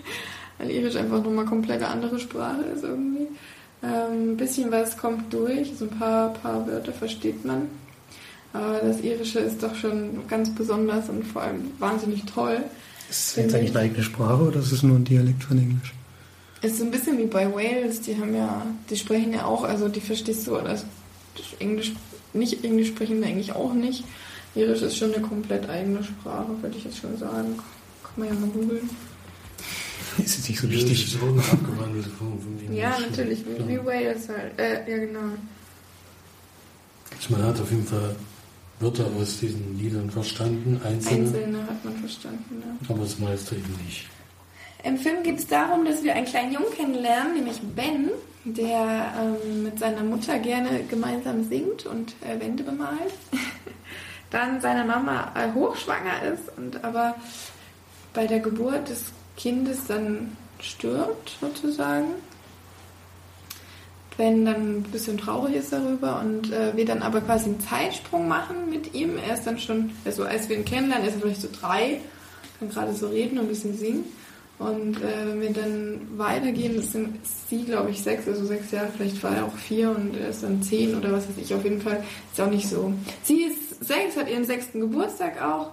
weil 0.58 0.70
irisch 0.70 0.94
einfach 0.94 1.20
nochmal 1.22 1.46
komplett 1.46 1.82
eine 1.82 1.88
andere 1.88 2.20
Sprache 2.20 2.62
ist 2.62 2.84
irgendwie. 2.84 3.26
Ähm, 3.82 4.32
ein 4.32 4.36
bisschen 4.36 4.70
was 4.70 4.96
kommt 4.96 5.32
durch, 5.32 5.72
so 5.76 5.84
ein 5.84 5.98
paar, 5.98 6.32
paar 6.32 6.64
Wörter 6.68 6.92
versteht 6.92 7.44
man. 7.44 7.62
Aber 8.52 8.78
das 8.78 9.00
Irische 9.00 9.40
ist 9.40 9.64
doch 9.64 9.74
schon 9.74 10.28
ganz 10.28 10.54
besonders 10.54 11.08
und 11.08 11.24
vor 11.24 11.42
allem 11.42 11.72
wahnsinnig 11.80 12.24
toll. 12.24 12.58
Ist 13.10 13.30
es 13.30 13.36
jetzt 13.36 13.54
eigentlich 13.56 13.70
eine 13.70 13.86
eigene 13.86 14.04
Sprache 14.04 14.44
oder 14.44 14.60
ist 14.60 14.70
es 14.70 14.84
nur 14.84 14.96
ein 14.96 15.04
Dialekt 15.04 15.42
von 15.42 15.58
Englisch? 15.58 15.92
Es 16.62 16.74
ist 16.74 16.82
ein 16.82 16.92
bisschen 16.92 17.18
wie 17.18 17.26
bei 17.26 17.52
Wales, 17.52 18.00
die 18.00 18.16
haben 18.16 18.34
ja, 18.34 18.64
die 18.88 18.96
sprechen 18.96 19.32
ja 19.32 19.44
auch, 19.44 19.64
also 19.64 19.88
die 19.88 20.00
verstehst 20.00 20.46
du, 20.46 20.54
also 20.54 20.84
Englisch, 21.58 21.94
nicht 22.32 22.64
Englisch 22.64 22.88
sprechen 22.88 23.24
eigentlich 23.24 23.52
auch 23.52 23.74
nicht. 23.74 24.04
Irisch 24.54 24.82
ist 24.82 24.96
schon 24.96 25.12
eine 25.12 25.22
komplett 25.22 25.68
eigene 25.68 26.04
Sprache, 26.04 26.50
würde 26.62 26.78
ich 26.78 26.84
jetzt 26.84 26.98
schon 26.98 27.16
sagen. 27.18 27.58
Kann 28.18 28.26
man 28.26 28.34
ja 28.34 28.46
mal 28.46 28.50
googeln. 28.50 28.90
Ist 30.18 30.38
jetzt 30.38 30.48
nicht 30.48 30.60
so 30.60 30.68
wichtig. 30.68 31.04
Das 31.04 31.14
ist 31.14 31.22
auch 31.22 31.28
eine 31.28 31.40
abgewandelte 31.40 32.10
Form 32.10 32.40
von 32.40 32.58
Englisch. 32.58 32.76
Ja, 32.76 32.98
natürlich, 32.98 33.44
wie, 33.46 33.68
wie 33.68 33.84
Wales 33.84 34.28
halt. 34.28 34.58
Äh, 34.58 34.90
ja, 34.90 34.98
genau. 34.98 35.20
Also 37.16 37.30
man 37.30 37.42
hat 37.44 37.60
auf 37.60 37.70
jeden 37.70 37.86
Fall 37.86 38.16
Wörter 38.80 39.06
aus 39.20 39.38
diesen 39.38 39.78
Liedern 39.78 40.10
verstanden, 40.10 40.80
einzelne, 40.84 41.26
Einzelne 41.26 41.58
hat 41.62 41.84
man 41.84 41.96
verstanden, 41.96 42.62
ja. 42.62 42.94
aber 42.94 43.02
das 43.02 43.18
meiste 43.18 43.56
eben 43.56 43.76
nicht. 43.84 44.06
Im 44.84 44.96
Film 44.96 45.24
geht 45.24 45.38
es 45.38 45.46
darum, 45.48 45.84
dass 45.84 46.04
wir 46.04 46.14
einen 46.14 46.26
kleinen 46.26 46.52
Jungen 46.52 46.72
kennenlernen, 46.76 47.34
nämlich 47.34 47.60
Ben, 47.74 48.10
der 48.44 49.36
ähm, 49.44 49.64
mit 49.64 49.78
seiner 49.80 50.04
Mutter 50.04 50.38
gerne 50.38 50.84
gemeinsam 50.88 51.48
singt 51.48 51.86
und 51.86 52.14
äh, 52.20 52.40
Wände 52.40 52.62
bemalt. 52.62 53.14
Dann 54.30 54.60
seine 54.60 54.84
Mama 54.84 55.32
äh, 55.34 55.52
hochschwanger 55.52 56.32
ist 56.32 56.56
und 56.56 56.84
aber 56.84 57.16
bei 58.18 58.26
der 58.26 58.40
Geburt 58.40 58.88
des 58.88 59.04
Kindes 59.36 59.86
dann 59.86 60.36
stirbt, 60.58 61.36
sozusagen. 61.40 62.08
Ben 64.16 64.44
dann 64.44 64.78
ein 64.78 64.82
bisschen 64.82 65.18
traurig 65.18 65.54
ist 65.54 65.72
darüber 65.72 66.18
und 66.18 66.52
äh, 66.52 66.76
wir 66.76 66.84
dann 66.84 67.02
aber 67.02 67.20
quasi 67.20 67.44
einen 67.44 67.60
Zeitsprung 67.60 68.26
machen 68.26 68.68
mit 68.70 68.92
ihm. 68.92 69.18
Er 69.18 69.34
ist 69.34 69.46
dann 69.46 69.56
schon, 69.60 69.92
also 70.04 70.24
als 70.24 70.48
wir 70.48 70.56
ihn 70.56 70.64
kennenlernen, 70.64 71.06
ist 71.06 71.14
er 71.14 71.20
vielleicht 71.20 71.42
so 71.42 71.48
drei, 71.60 72.00
kann 72.58 72.68
gerade 72.70 72.92
so 72.92 73.06
reden 73.06 73.38
und 73.38 73.44
ein 73.44 73.48
bisschen 73.50 73.78
singen. 73.78 74.04
Und 74.58 75.00
äh, 75.00 75.28
wenn 75.28 75.40
wir 75.40 75.52
dann 75.52 76.00
weitergehen, 76.16 76.82
sind 76.82 77.24
sie, 77.48 77.62
glaube 77.62 77.90
ich, 77.90 78.02
sechs, 78.02 78.26
also 78.26 78.44
sechs 78.44 78.72
Jahre, 78.72 78.88
vielleicht 78.96 79.22
war 79.22 79.36
er 79.36 79.44
auch 79.44 79.56
vier 79.56 79.90
und 79.90 80.16
er 80.16 80.30
ist 80.30 80.42
dann 80.42 80.60
zehn 80.60 80.96
oder 80.96 81.12
was 81.12 81.28
weiß 81.28 81.36
ich, 81.40 81.54
auf 81.54 81.62
jeden 81.62 81.80
Fall 81.80 82.02
ist 82.32 82.40
auch 82.40 82.50
nicht 82.50 82.68
so. 82.68 82.92
Sie 83.22 83.44
ist 83.44 83.84
sechs, 83.84 84.16
hat 84.16 84.28
ihren 84.28 84.44
sechsten 84.44 84.80
Geburtstag 84.80 85.40
auch 85.40 85.70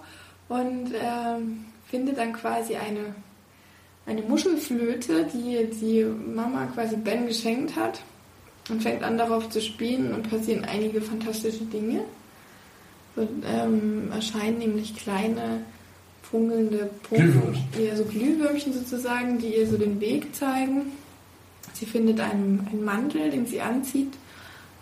und 0.48 0.92
ähm, 0.94 1.64
findet 1.88 2.18
dann 2.18 2.32
quasi 2.32 2.76
eine, 2.76 3.14
eine 4.06 4.22
Muschelflöte, 4.22 5.26
die 5.32 5.66
die 5.80 6.04
Mama 6.04 6.66
quasi 6.66 6.96
Ben 6.96 7.26
geschenkt 7.26 7.76
hat 7.76 8.00
und 8.68 8.82
fängt 8.82 9.02
an 9.02 9.18
darauf 9.18 9.48
zu 9.48 9.60
spielen 9.60 10.12
und 10.12 10.28
passieren 10.28 10.64
einige 10.64 11.00
fantastische 11.00 11.64
Dinge. 11.64 12.02
So, 13.14 13.26
ähm, 13.46 14.10
erscheinen 14.12 14.58
nämlich 14.58 14.94
kleine 14.94 15.62
funkelnde 16.22 16.90
Glühwürmchen. 17.08 17.64
eher 17.78 17.96
so 17.96 18.04
Glühwürmchen 18.04 18.72
sozusagen, 18.72 19.38
die 19.38 19.56
ihr 19.56 19.66
so 19.66 19.78
den 19.78 20.00
Weg 20.00 20.34
zeigen. 20.34 20.92
Sie 21.72 21.86
findet 21.86 22.20
einen, 22.20 22.66
einen 22.70 22.84
Mantel, 22.84 23.30
den 23.30 23.46
sie 23.46 23.60
anzieht, 23.60 24.12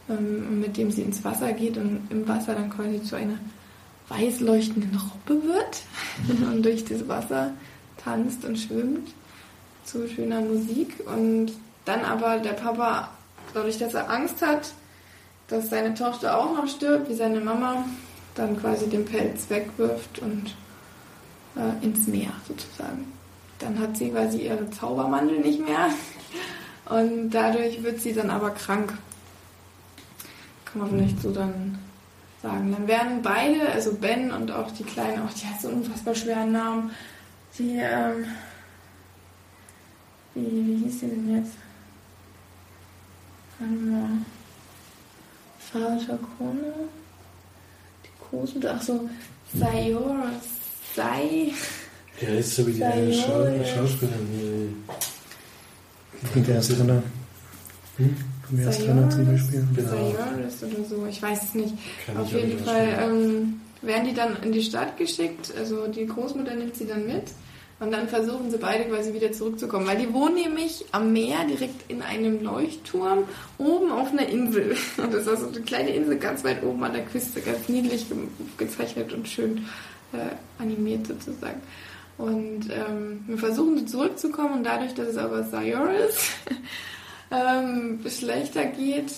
ähm, 0.08 0.60
mit 0.60 0.76
dem 0.76 0.90
sie 0.90 1.02
ins 1.02 1.22
Wasser 1.22 1.52
geht 1.52 1.76
und 1.76 2.00
im 2.10 2.26
Wasser 2.26 2.54
dann 2.54 2.70
quasi 2.70 3.02
zu 3.02 3.16
einer 3.16 3.38
weiß 4.08 4.40
leuchtenden 4.40 4.98
Robbe 4.98 5.42
wird 5.44 5.82
und 6.52 6.62
durch 6.62 6.84
das 6.84 7.08
Wasser 7.08 7.52
tanzt 8.02 8.44
und 8.44 8.58
schwimmt 8.58 9.08
zu 9.84 10.08
schöner 10.08 10.40
Musik. 10.40 10.94
Und 11.06 11.52
dann 11.84 12.04
aber 12.04 12.38
der 12.38 12.52
Papa, 12.52 13.10
dadurch, 13.52 13.78
dass 13.78 13.94
er 13.94 14.10
Angst 14.10 14.42
hat, 14.42 14.72
dass 15.48 15.70
seine 15.70 15.94
Tochter 15.94 16.38
auch 16.38 16.54
noch 16.56 16.68
stirbt, 16.68 17.08
wie 17.08 17.14
seine 17.14 17.40
Mama, 17.40 17.84
dann 18.34 18.58
quasi 18.60 18.88
den 18.88 19.04
Pelz 19.04 19.48
wegwirft 19.48 20.18
und 20.20 20.54
äh, 21.56 21.84
ins 21.84 22.06
Meer 22.06 22.32
sozusagen. 22.48 23.12
Dann 23.58 23.78
hat 23.78 23.96
sie 23.96 24.10
quasi 24.10 24.38
ihre 24.38 24.68
Zaubermandel 24.70 25.38
nicht 25.38 25.60
mehr 25.60 25.90
und 26.86 27.30
dadurch 27.30 27.82
wird 27.82 28.00
sie 28.00 28.12
dann 28.12 28.30
aber 28.30 28.50
krank. 28.50 28.94
Kann 30.64 30.80
man 30.80 30.90
vielleicht 30.90 31.22
so 31.22 31.30
dann 31.30 31.78
sagen. 32.44 32.72
Dann 32.72 32.86
werden 32.86 33.22
beide, 33.22 33.72
also 33.72 33.94
Ben 33.94 34.30
und 34.30 34.50
auch 34.50 34.70
die 34.70 34.84
Kleine, 34.84 35.24
auch 35.24 35.32
die 35.32 35.46
hat 35.46 35.60
so 35.60 35.68
einen 35.68 35.78
unfassbar 35.78 36.14
schweren 36.14 36.52
Namen. 36.52 36.90
Die, 37.58 37.76
ähm, 37.76 38.26
wie, 40.34 40.66
wie 40.66 40.84
hieß 40.84 41.00
sie 41.00 41.06
denn 41.08 41.36
jetzt? 41.36 41.52
Warte 43.58 43.74
mal. 43.74 44.08
Vater 45.58 46.18
Krone? 46.36 46.74
Die 48.04 48.10
Großmutter, 48.28 48.74
ach 48.76 48.82
so, 48.82 49.08
Sayora, 49.54 50.32
Sai. 50.94 51.52
Ja, 52.20 52.28
ist 52.28 52.54
so 52.54 52.66
wie 52.66 52.72
die 52.72 52.80
ja. 52.80 53.64
Schauspielerin. 53.64 54.84
Klingt 56.30 56.48
der 56.48 56.56
erste 56.56 56.76
Trainer. 56.76 57.02
Hm? 57.96 58.33
Trainer 58.48 59.10
zum 59.10 59.26
Beispiel. 59.26 59.66
Genau. 59.74 59.90
Sayoris 59.90 60.62
oder 60.62 60.84
so, 60.88 61.06
ich 61.06 61.22
weiß 61.22 61.42
es 61.42 61.54
nicht. 61.54 61.74
Kann 62.06 62.16
Auf 62.16 62.32
jeden 62.32 62.58
Fall 62.64 62.98
ähm, 63.00 63.60
werden 63.82 64.08
die 64.08 64.14
dann 64.14 64.36
in 64.42 64.52
die 64.52 64.62
Stadt 64.62 64.96
geschickt, 64.96 65.52
also 65.58 65.86
die 65.88 66.06
Großmutter 66.06 66.54
nimmt 66.54 66.76
sie 66.76 66.86
dann 66.86 67.06
mit 67.06 67.24
und 67.80 67.90
dann 67.90 68.08
versuchen 68.08 68.50
sie 68.50 68.58
beide 68.58 68.84
quasi 68.84 69.12
wieder 69.12 69.32
zurückzukommen, 69.32 69.86
weil 69.86 69.98
die 69.98 70.12
wohnen 70.12 70.36
nämlich 70.36 70.84
am 70.92 71.12
Meer 71.12 71.44
direkt 71.44 71.90
in 71.90 72.02
einem 72.02 72.42
Leuchtturm 72.42 73.24
oben 73.58 73.90
auf 73.90 74.12
einer 74.12 74.28
Insel. 74.28 74.76
Und 74.96 75.12
das 75.12 75.26
ist 75.26 75.40
so 75.40 75.48
eine 75.48 75.60
kleine 75.60 75.90
Insel 75.90 76.18
ganz 76.18 76.44
weit 76.44 76.62
oben 76.62 76.82
an 76.84 76.92
der 76.92 77.04
Küste, 77.04 77.40
ganz 77.40 77.68
niedlich 77.68 78.08
ge 78.08 78.16
gezeichnet 78.56 79.12
und 79.12 79.28
schön 79.28 79.66
äh, 80.12 80.62
animiert 80.62 81.06
sozusagen. 81.06 81.60
Und 82.16 82.70
ähm, 82.70 83.24
wir 83.26 83.38
versuchen 83.38 83.76
sie 83.76 83.86
zurückzukommen 83.86 84.58
und 84.58 84.64
dadurch, 84.64 84.94
dass 84.94 85.08
es 85.08 85.16
aber 85.16 85.42
Sayoris 85.42 86.30
ähm, 87.30 88.00
schlechter 88.08 88.66
geht, 88.66 89.12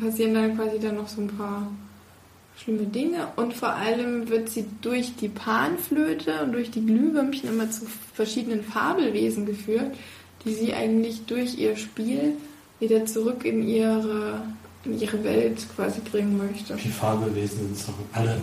passieren 0.00 0.34
dann 0.34 0.56
quasi 0.56 0.78
dann 0.78 0.96
noch 0.96 1.08
so 1.08 1.22
ein 1.22 1.28
paar 1.28 1.70
schlimme 2.56 2.84
Dinge 2.84 3.28
und 3.36 3.54
vor 3.54 3.70
allem 3.74 4.28
wird 4.28 4.50
sie 4.50 4.66
durch 4.82 5.16
die 5.16 5.28
Panflöte 5.28 6.42
und 6.42 6.52
durch 6.52 6.70
die 6.70 6.84
Glühwürmchen 6.84 7.48
immer 7.48 7.70
zu 7.70 7.86
verschiedenen 8.12 8.62
Fabelwesen 8.62 9.46
geführt, 9.46 9.96
die 10.44 10.54
sie 10.54 10.74
eigentlich 10.74 11.24
durch 11.26 11.58
ihr 11.58 11.76
Spiel 11.76 12.34
wieder 12.78 13.04
zurück 13.06 13.44
in 13.44 13.66
ihre, 13.66 14.42
in 14.84 14.98
ihre 14.98 15.22
Welt 15.24 15.66
quasi 15.74 16.00
bringen 16.00 16.36
möchte. 16.36 16.74
Die 16.74 16.88
Fabelwesen 16.88 17.74
sind 17.74 17.88
doch 17.88 18.18
alle 18.18 18.40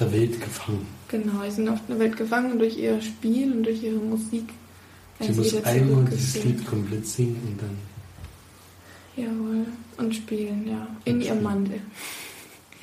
der 0.00 0.12
Welt 0.12 0.40
gefangen. 0.40 0.86
Genau, 1.08 1.42
sie 1.44 1.50
sind 1.50 1.68
auf 1.68 1.78
der 1.88 1.98
Welt 1.98 2.16
gefangen 2.16 2.52
und 2.52 2.58
durch 2.58 2.78
ihr 2.78 3.00
Spiel 3.00 3.52
und 3.52 3.64
durch 3.64 3.82
ihre 3.82 3.96
Musik 3.96 4.48
Sie 5.20 5.28
werden 5.28 5.36
muss 5.36 5.64
einmal 5.64 6.04
dieses. 6.04 6.44
Lied 6.44 6.66
komplett 6.66 7.06
singen 7.06 7.40
und 7.46 7.62
dann. 7.62 7.76
Jawohl. 9.16 9.66
Und 9.96 10.14
spielen, 10.14 10.66
ja. 10.68 10.86
In 11.04 11.20
ihrem 11.20 11.42
Mantel. 11.42 11.80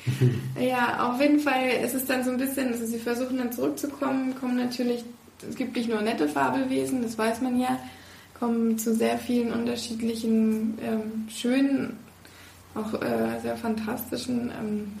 ja, 0.60 1.10
auf 1.10 1.20
jeden 1.20 1.40
Fall 1.40 1.68
ist 1.84 1.94
es 1.94 2.06
dann 2.06 2.24
so 2.24 2.30
ein 2.30 2.38
bisschen, 2.38 2.72
also 2.72 2.86
sie 2.86 2.98
versuchen 2.98 3.38
dann 3.38 3.52
zurückzukommen, 3.52 4.34
kommen 4.38 4.56
natürlich, 4.56 5.04
es 5.48 5.54
gibt 5.56 5.76
nicht 5.76 5.88
nur 5.88 6.00
nette 6.00 6.28
Fabelwesen, 6.28 7.02
das 7.02 7.16
weiß 7.16 7.40
man 7.40 7.60
ja, 7.60 7.78
kommen 8.38 8.78
zu 8.78 8.94
sehr 8.94 9.18
vielen 9.18 9.52
unterschiedlichen, 9.52 10.78
ähm, 10.82 11.28
schönen, 11.28 11.98
auch 12.74 12.94
äh, 13.00 13.40
sehr 13.42 13.56
fantastischen, 13.56 14.50
ähm, 14.58 14.92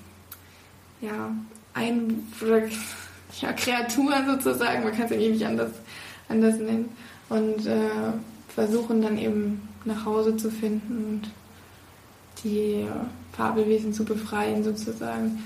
ja, 1.00 1.34
ein, 1.74 2.28
ja, 3.40 3.52
Kreaturen 3.54 4.26
sozusagen, 4.26 4.84
man 4.84 4.92
kann 4.92 5.06
es 5.06 5.10
ja 5.10 5.16
eh 5.16 5.30
nicht 5.30 5.46
anders, 5.46 5.72
anders 6.28 6.58
nennen, 6.58 6.90
und 7.32 7.66
äh, 7.66 8.12
versuchen 8.48 9.02
dann 9.02 9.18
eben 9.18 9.68
nach 9.84 10.04
Hause 10.04 10.36
zu 10.36 10.50
finden 10.50 11.20
und 11.22 11.30
die 12.44 12.86
Fabelwesen 13.32 13.92
zu 13.92 14.04
befreien 14.04 14.62
sozusagen. 14.62 15.42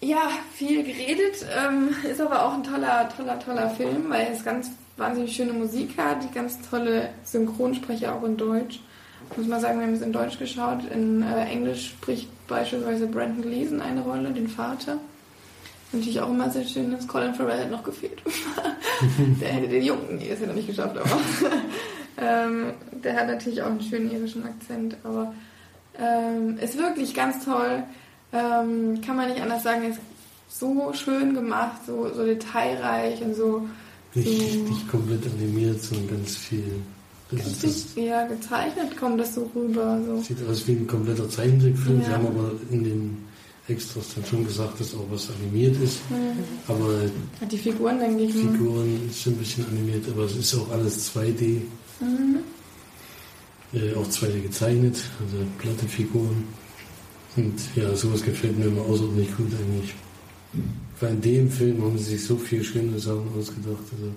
Ja, 0.00 0.30
viel 0.54 0.84
geredet, 0.84 1.44
ähm, 1.56 1.88
ist 2.08 2.20
aber 2.20 2.44
auch 2.44 2.54
ein 2.54 2.62
toller, 2.62 3.08
toller, 3.16 3.38
toller 3.40 3.70
Film, 3.70 4.08
weil 4.08 4.28
es 4.32 4.44
ganz 4.44 4.70
wahnsinnig 4.96 5.34
schöne 5.34 5.52
Musik 5.52 5.96
hat, 5.98 6.22
die 6.22 6.34
ganz 6.34 6.58
tolle 6.68 7.10
Synchronsprecher 7.24 8.14
auch 8.14 8.22
in 8.24 8.36
Deutsch. 8.36 8.80
Ich 9.30 9.36
muss 9.36 9.46
mal 9.46 9.60
sagen, 9.60 9.78
wir 9.78 9.86
haben 9.86 9.94
es 9.94 10.02
in 10.02 10.12
Deutsch 10.12 10.38
geschaut. 10.38 10.84
In 10.90 11.22
äh, 11.22 11.44
Englisch 11.46 11.90
spricht 11.90 12.28
beispielsweise 12.46 13.06
Brandon 13.06 13.42
Gleason 13.42 13.80
eine 13.80 14.00
Rolle, 14.00 14.30
den 14.30 14.48
Vater. 14.48 14.98
Natürlich 15.92 16.20
auch 16.20 16.28
immer 16.30 16.50
sehr 16.50 16.64
schön 16.64 16.92
ist. 16.92 17.08
Colin 17.08 17.34
Farrell 17.34 17.60
hat 17.60 17.70
noch 17.70 17.82
gefehlt. 17.84 18.20
Der 19.40 19.48
hätte 19.48 19.68
den 19.68 19.82
Jungen, 19.82 20.16
nee, 20.18 20.28
das 20.28 20.40
hätte 20.40 20.50
er 20.50 20.56
nicht 20.56 20.68
geschafft, 20.68 20.96
aber 20.98 21.08
Ähm, 22.20 22.72
der 23.04 23.14
hat 23.14 23.28
natürlich 23.28 23.62
auch 23.62 23.66
einen 23.70 23.80
schönen 23.80 24.10
irischen 24.10 24.44
Akzent, 24.44 24.96
aber 25.04 25.32
ähm, 25.96 26.58
ist 26.58 26.76
wirklich 26.76 27.14
ganz 27.14 27.44
toll. 27.44 27.84
Ähm, 28.32 29.00
kann 29.06 29.16
man 29.16 29.28
nicht 29.28 29.40
anders 29.40 29.62
sagen, 29.62 29.88
ist 29.88 30.00
so 30.48 30.92
schön 30.94 31.32
gemacht, 31.34 31.82
so, 31.86 32.12
so 32.12 32.24
detailreich 32.24 33.22
und 33.22 33.34
so. 33.36 33.68
Nicht, 34.14 34.52
so 34.66 34.90
komplett 34.90 35.26
animiert, 35.26 35.80
sondern 35.80 36.08
ganz 36.16 36.36
viel. 36.36 36.64
Das 37.30 37.62
richtig 37.62 37.96
eher 37.96 38.26
gezeichnet 38.26 38.96
kommt 38.96 39.20
das 39.20 39.34
so 39.36 39.48
rüber. 39.54 40.00
So. 40.04 40.20
sieht 40.20 40.38
aus 40.48 40.66
wie 40.66 40.72
ein 40.72 40.86
kompletter 40.88 41.28
Zeichentrickfilm. 41.28 42.02
Sie 42.02 42.10
Ja. 42.10 42.16
haben 42.16 42.26
aber 42.26 42.50
in 42.70 42.82
den 42.82 43.27
Extras 43.68 44.14
dann 44.14 44.24
schon 44.24 44.44
gesagt, 44.46 44.80
dass 44.80 44.94
auch 44.94 45.06
was 45.10 45.28
animiert 45.30 45.76
ist. 45.82 45.98
Mhm. 46.10 46.44
Aber 46.66 47.02
die 47.50 47.58
Figuren, 47.58 47.98
denke 47.98 48.24
ich. 48.24 48.32
Figuren 48.32 49.10
sind 49.12 49.36
ein 49.36 49.38
bisschen 49.38 49.66
animiert, 49.66 50.04
aber 50.08 50.24
es 50.24 50.36
ist 50.36 50.54
auch 50.54 50.70
alles 50.70 51.14
2D. 51.14 51.60
Mhm. 52.00 52.38
Äh, 53.74 53.94
auch 53.94 54.06
2D 54.06 54.40
gezeichnet, 54.40 54.96
also 55.20 55.44
platte 55.58 55.86
Figuren. 55.86 56.44
Und 57.36 57.54
ja, 57.76 57.94
sowas 57.94 58.22
gefällt 58.22 58.58
mir 58.58 58.66
immer 58.66 58.82
außerordentlich 58.82 59.36
gut 59.36 59.52
eigentlich. 59.52 59.94
Weil 61.00 61.10
in 61.10 61.20
dem 61.20 61.50
Film 61.50 61.82
haben 61.82 61.98
sie 61.98 62.16
sich 62.16 62.24
so 62.24 62.36
viele 62.36 62.64
schöne 62.64 62.98
Sachen 62.98 63.28
ausgedacht. 63.38 63.84
Also 63.92 64.12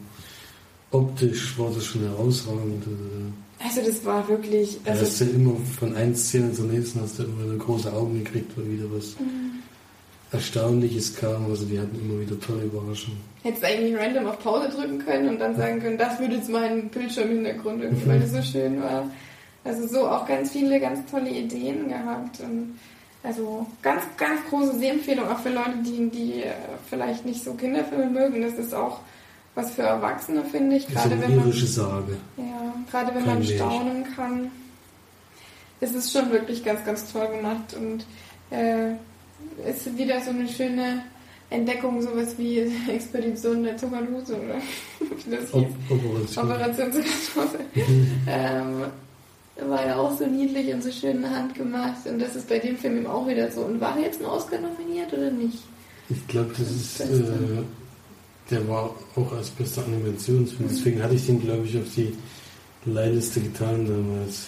optisch 0.91 1.57
war 1.57 1.71
das 1.71 1.85
schon 1.85 2.01
herausragend. 2.01 2.83
Also, 2.87 3.33
Also 3.63 3.81
das 3.81 4.03
war 4.05 4.27
wirklich. 4.27 4.79
Also, 4.85 5.05
hast 5.05 5.21
du 5.21 5.25
immer 5.25 5.55
von 5.79 5.95
einer 5.95 6.15
Szene 6.15 6.51
zur 6.53 6.65
nächsten 6.65 7.01
hast 7.01 7.19
du 7.19 7.23
immer 7.23 7.43
eine 7.43 7.57
große 7.57 7.91
Augen 7.93 8.23
gekriegt, 8.23 8.51
weil 8.57 8.69
wieder 8.69 8.85
was 8.91 9.19
Mhm. 9.19 9.61
Erstaunliches 10.31 11.15
kam. 11.15 11.45
Also 11.49 11.65
die 11.65 11.77
hatten 11.79 11.99
immer 11.99 12.21
wieder 12.21 12.39
tolle 12.39 12.63
Überraschungen. 12.63 13.19
Hättest 13.43 13.63
du 13.63 13.67
eigentlich 13.67 13.97
random 13.97 14.27
auf 14.27 14.39
Pause 14.39 14.69
drücken 14.69 14.99
können 14.99 15.29
und 15.29 15.39
dann 15.39 15.55
sagen 15.55 15.81
können, 15.81 15.97
das 15.97 16.19
würde 16.19 16.35
jetzt 16.35 16.49
mein 16.49 16.89
Bildschirmhintergrund 16.89 17.83
irgendwie, 17.83 18.07
weil 18.07 18.19
das 18.19 18.31
so 18.31 18.41
schön 18.41 18.81
war. 18.81 19.11
Also 19.63 19.87
so 19.87 20.07
auch 20.07 20.25
ganz 20.25 20.51
viele 20.51 20.79
ganz 20.79 21.09
tolle 21.11 21.29
Ideen 21.29 21.89
gehabt. 21.89 22.39
Und 22.39 22.79
also 23.23 23.65
ganz, 23.81 24.03
ganz 24.17 24.39
große 24.49 24.79
Sehempfehlung 24.79 25.27
auch 25.27 25.39
für 25.39 25.49
Leute, 25.49 25.73
die, 25.85 26.09
die 26.09 26.43
äh, 26.43 26.53
vielleicht 26.89 27.25
nicht 27.25 27.43
so 27.43 27.53
Kinderfilme 27.53 28.09
mögen. 28.09 28.41
Das 28.41 28.53
ist 28.53 28.73
auch 28.73 28.99
was 29.55 29.71
für 29.71 29.83
Erwachsene, 29.83 30.43
finde 30.45 30.77
ich. 30.77 30.85
Das 30.87 31.05
ist 31.05 31.11
Gerade 31.11 31.21
wenn 31.21 31.35
man, 31.37 31.51
Sage. 31.51 32.17
ja, 32.37 32.73
gerade 32.89 33.15
wenn 33.15 33.25
Kein 33.25 33.33
man 33.39 33.43
staunen 33.43 34.05
kann. 34.15 34.51
Es 35.79 35.93
ist 35.93 36.11
schon 36.11 36.31
wirklich 36.31 36.63
ganz, 36.63 36.85
ganz 36.85 37.11
toll 37.11 37.27
gemacht 37.27 37.75
und 37.75 38.05
äh, 38.55 38.91
ist 39.67 39.97
wieder 39.97 40.21
so 40.21 40.29
eine 40.29 40.47
schöne 40.47 41.03
Entdeckung, 41.49 42.01
sowas 42.01 42.35
wie 42.37 42.59
Expedition 42.87 43.63
der 43.63 43.77
Zuckerlose 43.77 44.35
oder 44.35 44.55
wie 44.99 45.31
das 45.31 45.41
hieß. 45.41 45.53
Op 45.53 45.67
Operation. 45.89 46.45
Operation 46.45 46.91
Zuckerlose. 46.93 47.59
ähm, 48.27 48.83
war 49.67 49.85
ja 49.85 49.95
auch 49.97 50.17
so 50.17 50.25
niedlich 50.25 50.73
und 50.73 50.81
so 50.81 50.91
schön 50.91 51.17
in 51.17 51.21
der 51.23 51.31
Hand 51.31 51.55
gemacht 51.55 52.05
und 52.05 52.19
das 52.19 52.35
ist 52.35 52.47
bei 52.47 52.57
dem 52.57 52.77
Film 52.77 52.97
eben 52.97 53.07
auch 53.07 53.27
wieder 53.27 53.51
so. 53.51 53.61
Und 53.61 53.81
war 53.81 53.95
er 53.97 54.05
jetzt 54.05 54.21
ein 54.21 54.25
Oscar 54.25 54.59
nominiert 54.59 55.11
oder 55.13 55.29
nicht? 55.29 55.59
Ich 56.09 56.27
glaube, 56.27 56.49
das 56.57 56.69
ist, 56.71 56.97
Beste. 56.97 57.15
äh, 57.15 57.63
der 58.51 58.67
war 58.67 58.93
auch 59.15 59.31
als 59.31 59.49
bester 59.49 59.83
Animationsfilm. 59.85 60.69
Deswegen 60.69 61.01
hatte 61.01 61.15
ich 61.15 61.25
den, 61.25 61.41
glaube 61.41 61.65
ich, 61.65 61.77
auf 61.77 61.93
die 61.95 62.15
Leihliste 62.85 63.39
getan 63.39 63.87
damals. 63.87 64.47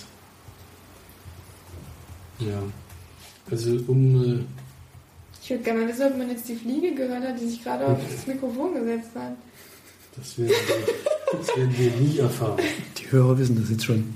Ja. 2.39 2.61
Also 3.49 3.79
um, 3.87 4.23
äh, 4.23 4.39
Ich 5.41 5.49
würde 5.49 5.63
gerne 5.63 5.81
mal 5.81 5.87
wissen, 5.87 6.07
ob 6.11 6.17
man 6.17 6.29
jetzt 6.29 6.47
die 6.47 6.55
Fliege 6.55 6.93
gehört 6.95 7.23
hat, 7.23 7.39
die 7.39 7.47
sich 7.47 7.63
gerade 7.63 7.85
auf 7.87 7.99
das 8.09 8.27
Mikrofon 8.27 8.73
gesetzt 8.73 9.11
hat. 9.15 9.35
das, 10.15 10.37
werden 10.37 10.51
wir, 10.51 11.37
das 11.37 11.57
werden 11.57 11.77
wir 11.77 11.91
nie 11.91 12.17
erfahren. 12.19 12.59
Die 12.97 13.11
Hörer 13.11 13.37
wissen 13.37 13.59
das 13.59 13.69
jetzt 13.69 13.85
schon. 13.85 14.13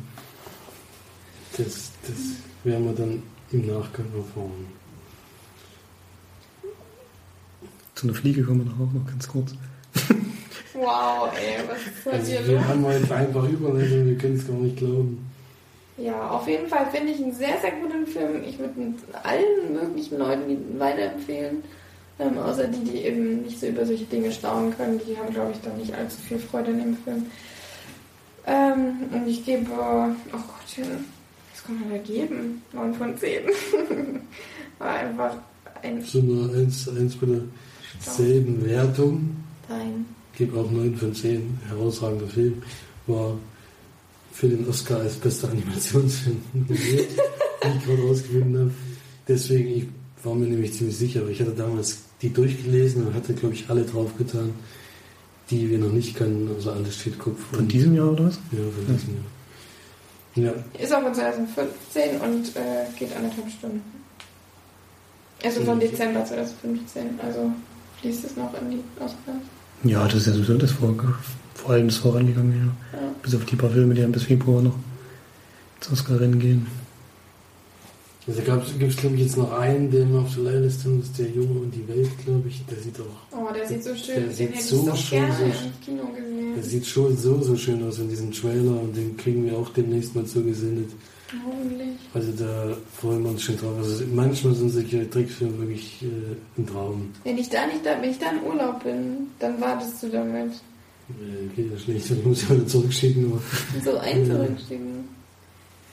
Das, 1.58 1.92
das 2.04 2.18
werden 2.64 2.86
wir 2.86 2.94
dann 2.94 3.24
im 3.52 3.66
Nachgang 3.66 4.06
erfahren. 4.16 4.68
Zu 7.96 8.08
einer 8.08 8.16
Fliege 8.16 8.44
kommen 8.44 8.66
wir 8.66 8.74
auch 8.74 8.92
noch 8.94 9.06
ganz 9.08 9.28
kurz. 9.28 9.56
Wow, 10.74 11.32
ey, 11.36 11.58
was 11.68 11.78
ist 11.80 12.06
heute 12.06 12.16
Also 12.18 12.32
hier 12.32 12.48
wir 12.48 12.56
los? 12.58 12.66
haben 12.66 12.86
heute 12.86 13.16
einfach 13.16 13.50
Überleitung, 13.50 14.06
wir 14.06 14.18
können 14.18 14.36
es 14.36 14.48
gar 14.48 14.56
nicht 14.58 14.78
glauben. 14.78 15.26
Ja, 15.98 16.30
auf 16.30 16.48
jeden 16.48 16.68
Fall 16.68 16.86
finde 16.92 17.12
ich 17.14 17.18
einen 17.24 17.34
sehr, 17.34 17.58
sehr 17.60 17.72
guten 17.72 18.06
Film. 18.06 18.44
Ich 18.48 18.60
würde 18.60 18.80
ihn 18.80 18.96
allen 19.24 19.74
möglichen 19.74 20.20
Leuten 20.20 20.50
ihn 20.50 20.80
weiterempfehlen. 20.80 21.64
Ähm, 22.20 22.38
außer 22.38 22.68
die, 22.68 22.84
die 22.84 22.98
eben 23.06 23.42
nicht 23.44 23.60
so 23.60 23.68
über 23.68 23.86
solche 23.86 24.06
Dinge 24.06 24.32
staunen 24.32 24.76
können. 24.78 25.00
Die 25.08 25.18
haben, 25.18 25.34
glaube 25.34 25.52
ich, 25.54 25.62
dann 25.62 25.78
nicht 25.78 25.94
allzu 25.94 26.18
viel 26.22 26.40
Freude 26.40 26.72
an 26.72 26.80
dem 26.80 26.98
Film. 27.04 27.26
Ähm, 28.46 28.98
und 29.12 29.28
ich 29.28 29.44
gebe, 29.46 29.66
oh 29.72 30.12
Gottchen, 30.32 31.06
was 31.54 31.64
kann 31.66 31.80
man 31.80 31.90
da 31.90 31.98
geben? 31.98 32.62
9 32.74 32.94
von 32.94 33.18
10. 33.18 33.42
War 34.80 34.94
einfach 34.94 35.36
ein 35.82 36.02
So 36.04 36.20
eine 36.20 36.54
1 36.60 36.84
zu 36.86 36.92
1 36.92 37.16
bei 37.18 37.28
derselben 38.06 38.66
Wertung. 38.66 39.36
Stein. 39.68 40.06
gebe 40.36 40.60
auch 40.60 40.70
9 40.72 40.96
von 40.96 41.14
10. 41.14 41.60
Herausragender 41.70 42.28
Film. 42.28 42.62
War 43.06 43.38
für 44.34 44.48
den 44.50 44.68
Oscar 44.68 45.00
als 45.00 45.16
bester 45.16 45.50
Animationsfilm 45.50 46.42
nominiert, 46.54 47.08
wie 47.62 47.78
ich 47.78 47.86
gerade 47.86 48.02
rausgefunden 48.08 48.58
habe. 48.60 48.72
Deswegen, 49.28 49.70
ich 49.70 49.86
war 50.24 50.36
mir 50.36 50.48
nämlich 50.48 50.74
ziemlich 50.74 50.98
sicher, 50.98 51.22
aber 51.22 51.30
ich 51.30 51.40
hatte 51.40 51.52
damals 51.52 52.00
die 52.22 52.32
durchgelesen 52.34 53.06
und 53.08 53.14
hatte, 53.14 53.34
glaube 53.34 53.54
ich, 53.56 53.70
alle 53.70 53.84
draufgetan, 53.84 54.52
die 55.50 55.70
wir 55.70 55.78
noch 55.80 55.92
nicht 55.92 56.16
kennen. 56.18 56.50
Also 56.56 56.72
alles 56.72 56.96
steht 56.96 57.18
Kopf. 57.20 57.40
Von 57.52 57.60
und- 57.60 57.72
diesem 57.72 57.96
Jahr 57.96 58.12
oder 58.12 58.26
was? 58.26 58.40
Ja, 58.52 58.60
von 58.60 58.96
diesem 58.96 59.16
Jahr. 59.16 60.54
Ja, 60.76 60.80
Ist 60.84 60.94
auch 60.94 61.02
von 61.02 61.14
2015 61.16 62.22
und 62.22 62.56
äh, 62.56 62.86
geht 63.00 63.16
anderthalb 63.16 63.50
Stunden. 63.50 63.82
Also 65.44 65.62
von 65.64 65.76
Mhm. 65.78 65.82
Dezember 65.82 66.26
2015. 66.26 67.20
Also 67.24 67.52
fließt 68.02 68.26
es 68.26 68.36
noch 68.36 68.54
in 68.62 68.72
die 68.72 68.84
Oscars. 69.00 69.18
Ja, 69.84 70.06
das 70.06 70.16
ist 70.16 70.28
ja 70.28 70.34
sowieso 70.34 70.58
das 70.58 70.72
vor, 70.72 70.94
vor 71.54 71.72
allem 71.72 71.88
das 71.88 71.98
vorangegangen, 71.98 72.54
ja. 72.94 73.00
Ja. 73.00 73.08
Bis 73.22 73.36
auf 73.36 73.46
die 73.46 73.56
paar 73.56 73.70
Filme, 73.70 73.94
die 73.94 74.02
dann 74.02 74.12
bis 74.12 74.24
Februar 74.24 74.62
noch 74.62 74.76
ins 75.78 75.92
Oscar-Rennen 75.92 76.40
gehen. 76.40 76.68
also 78.28 78.42
gibt 78.42 78.92
es, 78.92 78.98
glaube 78.98 79.16
ich, 79.16 79.22
jetzt 79.22 79.38
noch 79.38 79.52
einen, 79.54 79.92
der 79.92 80.06
mir 80.06 80.20
auf 80.20 80.34
der 80.34 80.44
Leihliste 80.46 80.90
ist, 80.90 81.18
der 81.20 81.30
Junge 81.30 81.60
und 81.60 81.72
die 81.72 81.88
Welt, 81.88 82.10
glaube 82.26 82.48
ich. 82.48 82.66
Der 82.66 82.80
sieht 82.80 83.00
auch 83.00 83.38
Oh, 83.38 83.54
der 83.54 83.68
sieht 83.68 83.84
so 83.84 83.96
schön. 83.96 84.16
Der 84.16 84.24
Den 84.24 84.34
sieht 84.34 84.62
so 84.62 84.76
ich 84.78 84.86
so 84.86 84.96
schön, 84.96 85.32
so 85.32 85.46
gesehen. 85.46 86.56
Der 86.56 86.64
sieht 86.64 86.88
schon 86.88 87.18
so, 87.18 87.42
so 87.42 87.56
schön 87.56 87.88
aus 87.88 88.00
in 88.00 88.10
diesem 88.10 88.32
Trailer 88.32 88.82
und 88.82 88.96
den 88.96 89.16
kriegen 89.16 89.46
wir 89.46 89.58
auch 89.58 89.70
demnächst 89.70 90.16
mal 90.16 90.26
zugesendet. 90.26 90.90
Hoffentlich. 91.46 91.90
Also 92.14 92.32
da 92.32 92.78
freuen 92.96 93.24
wir 93.24 93.30
uns 93.32 93.44
schon 93.44 93.58
drauf. 93.58 93.78
Also 93.78 94.04
manchmal 94.14 94.56
sind 94.56 94.70
solche 94.70 95.10
Trickfilme 95.10 95.60
wirklich 95.60 96.02
äh, 96.04 96.60
ein 96.62 96.66
Traum. 96.68 97.10
Wenn 97.24 97.38
ich 97.38 97.50
da 97.50 97.68
nicht 97.68 97.86
da, 97.86 98.02
wenn 98.02 98.12
ich 98.12 98.18
da 98.20 98.32
im 98.32 98.44
Urlaub 98.44 98.84
bin, 98.84 99.28
dann 99.40 99.60
wartest 99.60 100.02
du 100.04 100.08
damit. 100.10 100.52
Äh, 101.10 101.56
geht 101.56 101.72
ja 101.72 101.78
schlecht, 101.78 102.10
ich 102.12 102.26
muss 102.26 102.44
ja 102.44 102.56
wieder 102.56 102.68
zurückschicken. 102.68 103.34
So 103.84 103.98
ein 103.98 104.26
zurückschicken. 104.26 104.88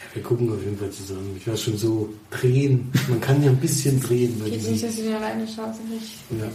ja, 0.00 0.06
wir 0.14 0.22
gucken 0.22 0.52
auf 0.52 0.62
jeden 0.62 0.78
Fall 0.78 0.90
zusammen. 0.90 1.34
Ich 1.36 1.46
werde 1.46 1.58
schon 1.60 1.76
so 1.78 2.08
drehen. 2.30 2.90
Man 3.08 3.20
kann 3.20 3.42
ja 3.42 3.50
ein 3.50 3.56
bisschen 3.56 4.00
drehen 4.00 4.38
bei 4.38 4.50
Geht 4.50 4.70
nicht, 4.70 4.84
dass 4.84 4.96
du 4.96 5.02
den 5.02 5.14
alleine 5.14 5.46
schaust. 5.48 5.80
und 5.80 5.96
Ich, 5.96 6.38
Ja, 6.38 6.46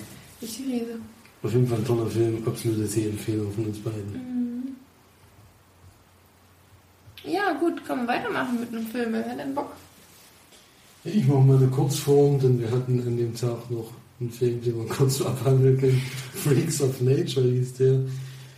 ich 0.42 0.60
lese. 0.60 1.00
auf 1.44 1.52
jeden 1.52 1.68
Fall 1.68 1.80
ein 1.80 1.86
toller 1.86 2.08
Film. 2.08 2.42
Absolute 2.46 2.88
Sehempfehlung 2.88 3.52
von 3.52 3.66
uns 3.66 3.78
beiden. 3.80 4.14
Mhm. 4.14 4.29
Ja, 7.26 7.54
gut, 7.60 7.86
können 7.86 8.04
wir 8.04 8.14
weitermachen 8.14 8.60
mit 8.60 8.70
einem 8.70 8.86
Film. 8.88 9.14
Wer 9.14 9.30
hat 9.30 9.40
denn 9.40 9.54
Bock? 9.54 9.72
Ich 11.04 11.26
mache 11.28 11.40
mal 11.40 11.58
eine 11.58 11.68
Kurzform, 11.68 12.40
denn 12.40 12.60
wir 12.60 12.72
hatten 12.72 13.00
an 13.06 13.18
dem 13.18 13.34
Tag 13.36 13.70
noch 13.70 13.92
einen 14.20 14.32
Film, 14.32 14.62
den 14.62 14.78
wir 14.80 14.88
kurz 14.88 15.22
abhandeln 15.26 15.78
können. 15.80 16.02
Freaks 16.34 16.82
of 16.82 17.00
Nature 17.02 17.48
hieß 17.50 17.74
der. 17.74 18.00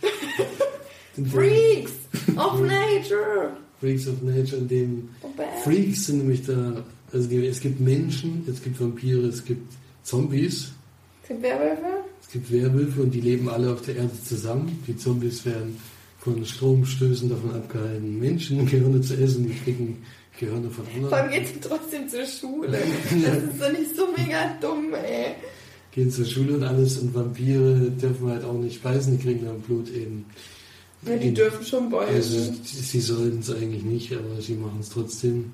Freaks 1.30 1.92
of 2.36 2.60
Nature! 2.60 3.52
Freaks 3.80 4.08
of 4.08 4.22
Nature, 4.22 4.56
in 4.58 4.68
dem 4.68 5.08
Oh. 5.22 5.28
Freaks 5.64 6.06
sind 6.06 6.18
nämlich 6.18 6.44
da, 6.46 6.84
also 7.12 7.28
es 7.30 7.60
gibt 7.60 7.80
Menschen, 7.80 8.44
es 8.48 8.62
gibt 8.62 8.80
Vampire, 8.80 9.26
es 9.26 9.44
gibt 9.44 9.72
Zombies, 10.04 10.72
Sind 11.26 11.42
Werwölfe? 11.42 11.82
es 12.22 12.28
gibt 12.30 12.50
Werwölfe 12.52 13.02
und 13.02 13.10
die 13.12 13.20
leben 13.20 13.48
alle 13.48 13.72
auf 13.72 13.82
der 13.82 13.96
Erde 13.96 14.10
zusammen. 14.24 14.82
Die 14.86 14.96
Zombies 14.96 15.44
werden 15.44 15.76
von 16.22 16.44
Stromstößen 16.44 17.28
davon 17.28 17.54
abgehalten, 17.54 18.18
Menschen 18.18 18.64
Gehirne 18.70 19.00
zu 19.00 19.14
essen, 19.14 19.46
die 19.48 19.54
kriegen 19.54 20.02
Gehirne 20.38 20.70
von 20.70 20.86
Vor 20.86 20.94
allem 20.94 21.24
anderen, 21.24 21.30
geht 21.30 21.48
sie 21.48 21.68
trotzdem 21.68 22.08
zur 22.08 22.24
Schule. 22.26 22.78
Das 23.24 23.42
ist 23.42 23.60
doch 23.60 23.72
nicht 23.72 23.96
so 23.96 24.06
mega 24.16 24.56
dumm, 24.60 24.94
ey. 24.94 25.34
gehen 25.90 26.10
zur 26.10 26.24
Schule 26.24 26.54
und 26.54 26.62
alles 26.62 26.98
und 26.98 27.14
Vampire 27.14 27.90
dürfen 27.90 28.28
halt 28.28 28.44
auch 28.44 28.54
nicht 28.54 28.82
beißen, 28.82 29.18
die 29.18 29.22
kriegen 29.22 29.44
dann 29.44 29.60
Blut 29.60 29.88
eben. 29.90 30.24
Ja, 31.04 31.16
die 31.16 31.34
dürfen 31.34 31.66
schon 31.66 31.90
beugen. 31.90 32.14
Also 32.14 32.54
sie 32.62 33.00
sollen 33.00 33.40
es 33.40 33.50
eigentlich 33.50 33.82
nicht, 33.82 34.12
aber 34.12 34.40
sie 34.40 34.54
machen 34.54 34.78
es 34.80 34.90
trotzdem. 34.90 35.52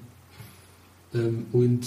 Ähm, 1.14 1.47
und 1.53 1.87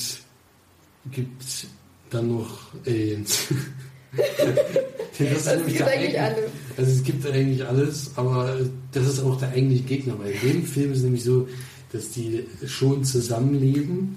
gibt 1.11 1.67
dann 2.09 2.35
noch 2.35 2.73
Aliens. 2.87 3.47
das, 4.17 5.45
nämlich 5.45 5.77
gibt 5.77 5.81
eigentlich 5.89 6.19
eigen- 6.19 6.35
alle. 6.35 6.43
Also 6.77 6.91
es 6.91 7.03
gibt 7.03 7.25
eigentlich 7.27 7.65
alles, 7.65 8.11
aber 8.15 8.59
das 8.91 9.07
ist 9.07 9.19
auch 9.21 9.37
der 9.39 9.49
eigentliche 9.49 9.83
Gegner. 9.83 10.15
Weil 10.19 10.31
in 10.31 10.39
dem 10.41 10.65
Film 10.65 10.91
ist 10.91 10.99
es 10.99 11.03
nämlich 11.03 11.23
so, 11.23 11.47
dass 11.91 12.09
die 12.11 12.45
schon 12.65 13.03
zusammenleben. 13.03 14.15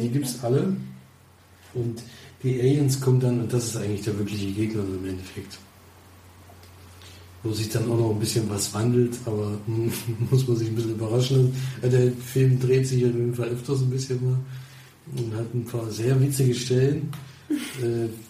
Die 0.00 0.08
gibt 0.08 0.26
es 0.26 0.42
alle. 0.44 0.76
Und 1.74 2.02
die 2.42 2.60
Aliens 2.60 3.00
kommen 3.00 3.20
dann, 3.20 3.40
und 3.40 3.52
das 3.52 3.64
ist 3.68 3.76
eigentlich 3.76 4.02
der 4.02 4.18
wirkliche 4.18 4.50
Gegner 4.52 4.82
im 4.82 5.04
Endeffekt. 5.08 5.58
Wo 7.42 7.52
sich 7.52 7.68
dann 7.68 7.90
auch 7.90 7.98
noch 7.98 8.10
ein 8.12 8.20
bisschen 8.20 8.48
was 8.48 8.72
wandelt, 8.72 9.14
aber 9.26 9.58
muss 10.30 10.46
man 10.48 10.56
sich 10.56 10.68
ein 10.68 10.74
bisschen 10.76 10.92
überraschen. 10.92 11.54
Der 11.82 12.12
Film 12.12 12.58
dreht 12.60 12.86
sich 12.86 13.04
auf 13.04 13.12
jeden 13.12 13.34
Fall 13.34 13.48
öfters 13.48 13.80
ein 13.82 13.90
bisschen 13.90 14.22
mal 14.24 14.38
und 15.16 15.34
hat 15.34 15.52
ein 15.54 15.64
paar 15.64 15.90
sehr 15.90 16.18
witzige 16.20 16.54
Stellen. 16.54 17.10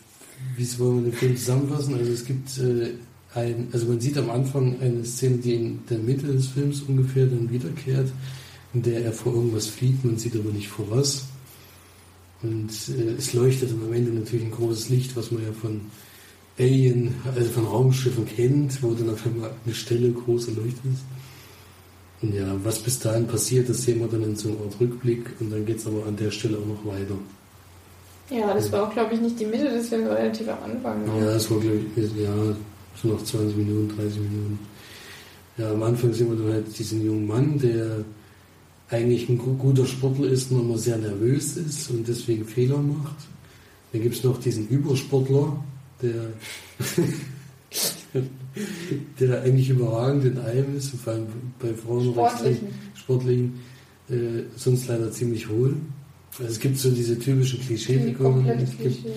wie 0.56 0.78
wollen 0.78 1.04
wir 1.04 1.10
den 1.10 1.18
Film 1.18 1.36
zusammenfassen? 1.36 1.94
Also 1.94 2.12
es 2.12 2.24
gibt 2.24 2.58
äh, 2.58 2.92
ein, 3.34 3.68
also 3.72 3.86
man 3.86 4.00
sieht 4.00 4.16
am 4.18 4.30
Anfang 4.30 4.80
eine 4.80 5.04
Szene, 5.04 5.38
die 5.38 5.54
in 5.54 5.78
der 5.88 5.98
Mitte 5.98 6.26
des 6.26 6.48
Films 6.48 6.82
ungefähr 6.82 7.26
dann 7.26 7.50
wiederkehrt, 7.50 8.12
in 8.72 8.82
der 8.82 9.04
er 9.04 9.12
vor 9.12 9.34
irgendwas 9.34 9.66
fliegt, 9.66 10.04
man 10.04 10.18
sieht 10.18 10.36
aber 10.36 10.50
nicht 10.50 10.68
vor 10.68 10.86
was. 10.90 11.24
Und 12.42 12.70
äh, 12.88 13.12
es 13.18 13.32
leuchtet 13.32 13.70
am 13.72 13.92
Ende 13.92 14.12
natürlich 14.12 14.44
ein 14.44 14.52
großes 14.52 14.88
Licht, 14.90 15.16
was 15.16 15.30
man 15.30 15.42
ja 15.42 15.52
von 15.52 15.80
Alien, 16.58 17.14
also 17.34 17.50
von 17.50 17.64
Raumschiffen 17.64 18.26
kennt, 18.26 18.82
wo 18.82 18.92
dann 18.94 19.10
auf 19.10 19.26
einmal 19.26 19.50
eine 19.64 19.74
Stelle 19.74 20.12
groß 20.12 20.48
erleuchtet 20.48 20.84
ist. 20.92 21.02
Und 22.22 22.34
ja, 22.34 22.54
was 22.62 22.78
bis 22.78 22.98
dahin 23.00 23.26
passiert, 23.26 23.68
das 23.68 23.82
sehen 23.82 24.00
wir 24.00 24.06
dann 24.06 24.22
in 24.22 24.36
so 24.36 24.48
einem 24.48 24.58
Art 24.62 24.80
Rückblick 24.80 25.24
und 25.40 25.50
dann 25.50 25.66
geht 25.66 25.78
es 25.78 25.86
aber 25.86 26.06
an 26.06 26.16
der 26.16 26.30
Stelle 26.30 26.58
auch 26.58 26.66
noch 26.66 26.84
weiter. 26.86 27.16
Ja, 28.30 28.54
das 28.54 28.72
war 28.72 28.84
auch, 28.84 28.92
glaube 28.92 29.14
ich, 29.14 29.20
nicht 29.20 29.38
die 29.38 29.44
Mitte 29.44 29.64
des 29.64 29.88
Films, 29.88 30.08
relativ 30.08 30.48
am 30.48 30.58
Anfang. 30.64 31.04
Ne? 31.04 31.20
Ja, 31.20 31.32
das 31.34 31.50
war, 31.50 31.60
glaube 31.60 31.80
ich, 31.96 32.02
ja, 32.16 32.34
so 33.02 33.08
noch 33.08 33.22
20 33.22 33.56
Minuten, 33.56 33.94
30 33.96 34.18
Minuten. 34.20 34.58
Ja, 35.58 35.70
am 35.70 35.82
Anfang 35.82 36.12
sehen 36.12 36.30
wir 36.30 36.36
dann 36.36 36.54
halt 36.54 36.78
diesen 36.78 37.04
jungen 37.04 37.26
Mann, 37.26 37.58
der 37.58 38.04
eigentlich 38.88 39.28
ein 39.28 39.38
guter 39.38 39.86
Sportler 39.86 40.28
ist, 40.28 40.50
nur 40.50 40.60
immer 40.62 40.78
sehr 40.78 40.96
nervös 40.96 41.56
ist 41.56 41.90
und 41.90 42.06
deswegen 42.06 42.44
Fehler 42.44 42.78
macht. 42.78 43.16
Dann 43.92 44.02
gibt 44.02 44.16
es 44.16 44.24
noch 44.24 44.40
diesen 44.40 44.68
Übersportler, 44.68 45.62
der, 46.02 46.32
der 49.20 49.42
eigentlich 49.42 49.70
überragend 49.70 50.24
in 50.24 50.38
allem 50.38 50.76
ist, 50.76 50.90
vor 50.96 51.12
allem 51.12 51.26
bei 51.60 51.72
Frauen 51.74 52.12
Sportlichen, 52.12 52.68
Sportlichen 52.94 53.60
äh, 54.08 54.42
sonst 54.56 54.88
leider 54.88 55.10
ziemlich 55.12 55.48
hohl. 55.48 55.76
Also 56.38 56.50
es 56.50 56.58
gibt 56.58 56.78
so 56.78 56.90
diese 56.90 57.18
typischen 57.18 57.60
Klischee-Figuren. 57.60 58.44
Klischee. 58.78 59.12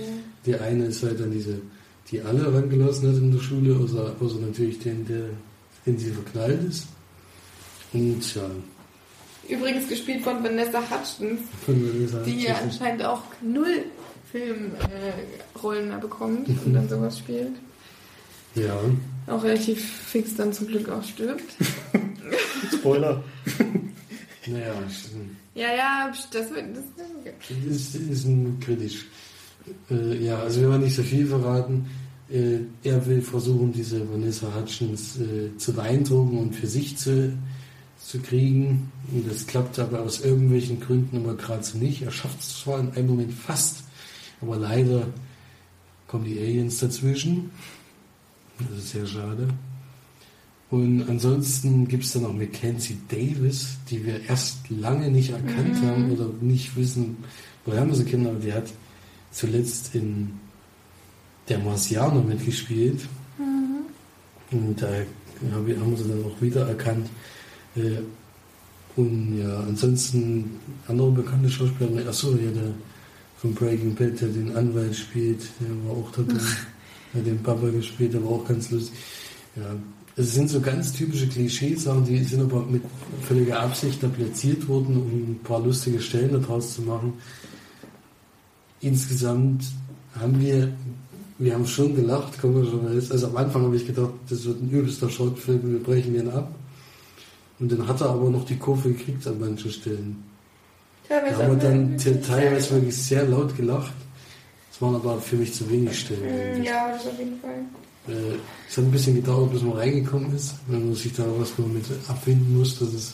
Die 0.46 0.56
eine 0.56 0.86
ist 0.86 1.04
halt 1.04 1.20
dann 1.20 1.32
diese, 1.32 1.60
die 2.12 2.22
alle 2.22 2.54
rangelassen 2.54 3.10
hat 3.10 3.18
in 3.18 3.32
der 3.32 3.40
Schule, 3.40 3.76
außer, 3.76 4.16
außer 4.20 4.40
natürlich 4.40 4.80
den, 4.80 5.06
der 5.06 5.30
in 5.86 5.98
sie 5.98 6.12
verknallt 6.12 6.64
ist. 6.64 6.88
Und 7.94 8.36
ja, 8.36 8.50
Übrigens 9.50 9.88
gespielt 9.88 10.24
von 10.24 10.44
Vanessa 10.44 10.80
Hutchins, 10.80 11.42
von 11.66 11.82
Vanessa 11.82 12.22
die 12.24 12.44
ja 12.44 12.56
anscheinend 12.62 13.04
auch 13.06 13.22
null 13.42 13.86
Filmrollen 14.32 15.86
äh, 15.86 15.88
mehr 15.88 15.98
bekommt 16.00 16.50
und 16.50 16.74
dann 16.74 16.90
sowas 16.90 17.20
spielt. 17.20 17.54
Ja. 18.56 18.78
Auch 19.28 19.44
relativ 19.44 19.82
fix 20.08 20.36
dann 20.36 20.52
zum 20.52 20.68
Glück 20.68 20.90
auch 20.90 21.04
stirbt. 21.04 21.44
Spoiler. 22.74 23.24
naja. 24.48 24.74
Ja, 25.58 25.74
ja, 25.76 26.14
das, 26.32 26.52
wird, 26.52 26.66
das 26.76 27.50
ist, 27.68 27.96
ist 27.96 28.26
ein 28.26 28.60
kritisch. 28.60 29.08
Äh, 29.90 30.24
ja, 30.24 30.40
also 30.40 30.62
wir 30.62 30.70
wollen 30.70 30.84
nicht 30.84 30.96
so 30.96 31.04
viel 31.04 31.26
verraten. 31.26 31.90
Äh, 32.30 32.60
er 32.84 33.06
will 33.06 33.22
versuchen, 33.22 33.74
diese 33.74 34.08
Vanessa 34.12 34.48
Hutchins 34.56 35.20
äh, 35.20 35.58
zu 35.58 35.74
beeindrucken 35.74 36.38
und 36.38 36.56
für 36.56 36.68
sich 36.68 36.98
zu 36.98 37.34
zu 38.08 38.20
kriegen. 38.20 38.92
Und 39.12 39.30
das 39.30 39.48
klappt 39.48 39.80
aber 39.80 40.02
aus 40.02 40.22
irgendwelchen 40.22 40.80
Gründen 40.80 41.18
immer 41.18 41.34
gerade 41.34 41.64
so 41.64 41.78
nicht. 41.78 42.04
Er 42.04 42.12
schafft 42.12 42.40
es 42.40 42.62
zwar 42.62 42.80
in 42.80 42.92
einem 42.92 43.08
Moment 43.08 43.34
fast, 43.34 43.84
aber 44.42 44.58
leider 44.58 45.08
kommen 46.08 46.24
die 46.24 46.40
Aliens 46.40 46.80
dazwischen. 46.80 47.52
Das 48.60 48.78
ist 48.78 48.92
sehr 48.92 49.06
schade. 49.06 49.50
Und 50.70 51.08
ansonsten 51.08 51.88
gibt 51.88 52.04
es 52.04 52.14
dann 52.14 52.24
noch 52.24 52.34
Mackenzie 52.34 52.98
Davis, 53.08 53.78
die 53.90 54.06
wir 54.06 54.22
erst 54.28 54.70
lange 54.70 55.10
nicht 55.10 55.32
erkannt 55.32 55.82
mhm. 55.82 55.88
haben 55.88 56.12
oder 56.12 56.30
nicht 56.42 56.76
wissen, 56.76 57.18
woher 57.66 57.88
wir 57.88 57.96
sie 57.96 58.04
kennen, 58.04 58.28
aber 58.28 58.40
die 58.40 58.54
hat 58.54 58.68
zuletzt 59.32 59.96
in 59.96 60.34
Der 61.48 61.60
Marsianer 61.60 62.22
mitgespielt. 62.22 63.08
Mhm. 63.38 64.58
Und 64.58 64.82
da 64.82 64.88
haben 65.54 65.66
wir 65.66 65.98
sie 65.98 66.10
dann 66.10 66.26
auch 66.26 66.42
wieder 66.42 66.68
erkannt. 66.68 67.10
Äh, 67.76 68.02
und 68.98 69.38
ja, 69.38 69.60
ansonsten 69.60 70.60
andere 70.88 71.12
bekannte 71.12 71.50
Schauspieler, 71.50 72.08
achso, 72.08 72.32
ja, 72.32 72.52
der 72.52 72.74
von 73.38 73.54
Breaking 73.54 73.94
Bad, 73.94 74.20
der 74.20 74.30
den 74.30 74.56
Anwalt 74.56 74.96
spielt, 74.96 75.42
der 75.62 75.70
war 75.86 75.98
auch 75.98 76.12
dabei. 76.12 76.42
der 77.14 77.22
den 77.22 77.42
Papa 77.42 77.70
gespielt, 77.70 78.14
der 78.14 78.24
war 78.24 78.32
auch 78.32 78.48
ganz 78.48 78.72
lustig. 78.72 78.98
Ja, 79.56 79.76
es 80.18 80.34
sind 80.34 80.50
so 80.50 80.60
ganz 80.60 80.94
typische 80.94 81.28
Klischeesachen, 81.28 82.04
die 82.04 82.24
sind 82.24 82.42
aber 82.42 82.66
mit 82.66 82.82
völliger 83.22 83.60
Absicht 83.60 84.02
da 84.02 84.08
platziert 84.08 84.68
worden, 84.68 84.98
um 84.98 85.32
ein 85.32 85.40
paar 85.44 85.60
lustige 85.60 86.02
Stellen 86.02 86.42
daraus 86.42 86.74
zu 86.74 86.82
machen. 86.82 87.14
Insgesamt 88.82 89.66
haben 90.20 90.40
wir, 90.42 90.74
wir 91.38 91.54
haben 91.54 91.68
schon 91.68 91.96
gelacht, 91.96 92.42
komischerweise. 92.42 93.14
Also 93.14 93.28
am 93.28 93.38
Anfang 93.38 93.64
habe 93.64 93.76
ich 93.76 93.86
gedacht, 93.86 94.10
das 94.28 94.44
wird 94.46 94.60
ein 94.60 94.72
übelster 94.72 95.08
Schrottfilm, 95.08 95.72
wir 95.72 95.84
brechen 95.84 96.16
ihn 96.16 96.30
ab. 96.30 96.52
Und 97.60 97.72
dann 97.72 97.88
hat 97.88 98.02
er 98.02 98.10
aber 98.10 98.32
noch 98.32 98.46
die 98.46 98.58
Kurve 98.58 98.90
gekriegt 98.90 99.26
an 99.28 99.40
manchen 99.40 99.72
Stellen. 99.72 100.24
Teilweise 101.08 101.38
da 101.38 101.44
haben 101.44 101.62
wir 101.62 101.70
dann 101.70 102.22
teilweise 102.24 102.72
wirklich 102.72 102.98
sehr 102.98 103.24
laut 103.24 103.56
gelacht. 103.56 103.94
Es 104.72 104.82
waren 104.82 104.96
aber 104.96 105.22
für 105.22 105.36
mich 105.36 105.54
zu 105.54 105.70
wenig 105.70 106.00
Stellen. 106.00 106.62
Mm, 106.62 106.64
ja, 106.64 106.92
das 106.92 107.06
auf 107.06 107.18
jeden 107.20 107.40
Fall. 107.40 107.64
Äh, 108.08 108.38
es 108.70 108.78
hat 108.78 108.86
ein 108.86 108.92
bisschen 108.92 109.16
gedauert, 109.16 109.52
bis 109.52 109.62
man 109.62 109.78
reingekommen 109.78 110.36
ist, 110.36 110.56
wenn 110.68 110.86
man 110.86 110.96
sich 110.96 111.14
da 111.14 111.26
was 111.38 111.58
nur 111.58 111.68
mit 111.68 111.86
abfinden 112.08 112.58
muss, 112.58 112.80
dass 112.80 112.94
es 112.94 113.14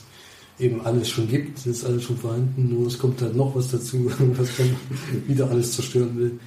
eben 0.60 0.82
alles 0.82 1.10
schon 1.10 1.28
gibt, 1.28 1.58
es 1.60 1.66
ist 1.66 1.86
alles 1.86 2.04
schon 2.04 2.18
vorhanden, 2.18 2.70
nur 2.70 2.88
es 2.88 2.98
kommt 2.98 3.22
halt 3.22 3.36
noch 3.36 3.56
was 3.56 3.72
dazu, 3.72 4.06
was 4.38 4.58
dann 4.58 4.76
wieder 5.28 5.50
alles 5.50 5.74
zerstören 5.74 6.18
will. 6.18 6.40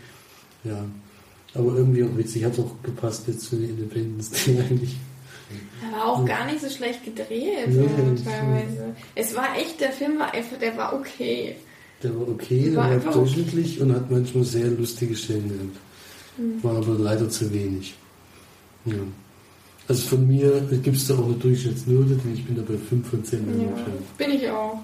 Ja. 0.65 0.85
Aber 1.55 1.75
irgendwie 1.77 2.05
auch 2.05 2.17
witzig, 2.17 2.45
hat 2.45 2.59
auch 2.59 2.71
gepasst 2.83 3.25
jetzt 3.29 3.49
für 3.49 3.57
die 3.57 3.65
Independence 3.65 4.31
Day 4.31 4.59
eigentlich. 4.71 4.97
Er 5.83 5.97
war 5.97 6.07
auch 6.07 6.25
gar 6.25 6.45
nicht 6.47 6.61
so 6.61 6.69
schlecht 6.69 7.05
gedreht, 7.05 7.69
ja, 7.69 7.83
teilweise. 8.25 8.97
Es 9.15 9.35
war 9.35 9.57
echt, 9.57 9.81
der 9.81 9.93
Film 9.93 10.19
war 10.19 10.35
einfach, 10.35 10.59
der 10.59 10.77
war 10.77 10.93
okay. 10.93 11.55
Der 12.03 12.15
war 12.15 12.29
okay, 12.29 12.71
der 12.71 12.77
war, 12.77 13.05
war 13.05 13.13
durchschnittlich 13.13 13.81
okay. 13.81 13.83
und 13.89 13.95
hat 13.95 14.11
manchmal 14.11 14.45
sehr 14.45 14.67
lustige 14.67 15.15
Stellen 15.15 15.49
gehabt. 15.49 15.77
Mhm. 16.37 16.65
War 16.65 16.77
aber 16.77 16.99
leider 16.99 17.29
zu 17.31 17.53
wenig. 17.53 17.95
Ja. 18.87 18.95
Also 19.89 20.09
von 20.09 20.27
mir 20.27 20.61
gibt 20.83 20.97
es 20.97 21.07
da 21.07 21.15
auch 21.15 21.27
eine 21.27 21.35
Durchschnittsnote, 21.35 22.17
denn 22.17 22.35
ich 22.35 22.45
bin 22.45 22.57
da 22.57 22.63
bei 22.63 22.77
5 22.77 23.09
von 23.09 23.25
10 23.25 23.61
ja, 23.61 23.69
Bin 24.19 24.31
ich 24.33 24.51
auch. 24.51 24.81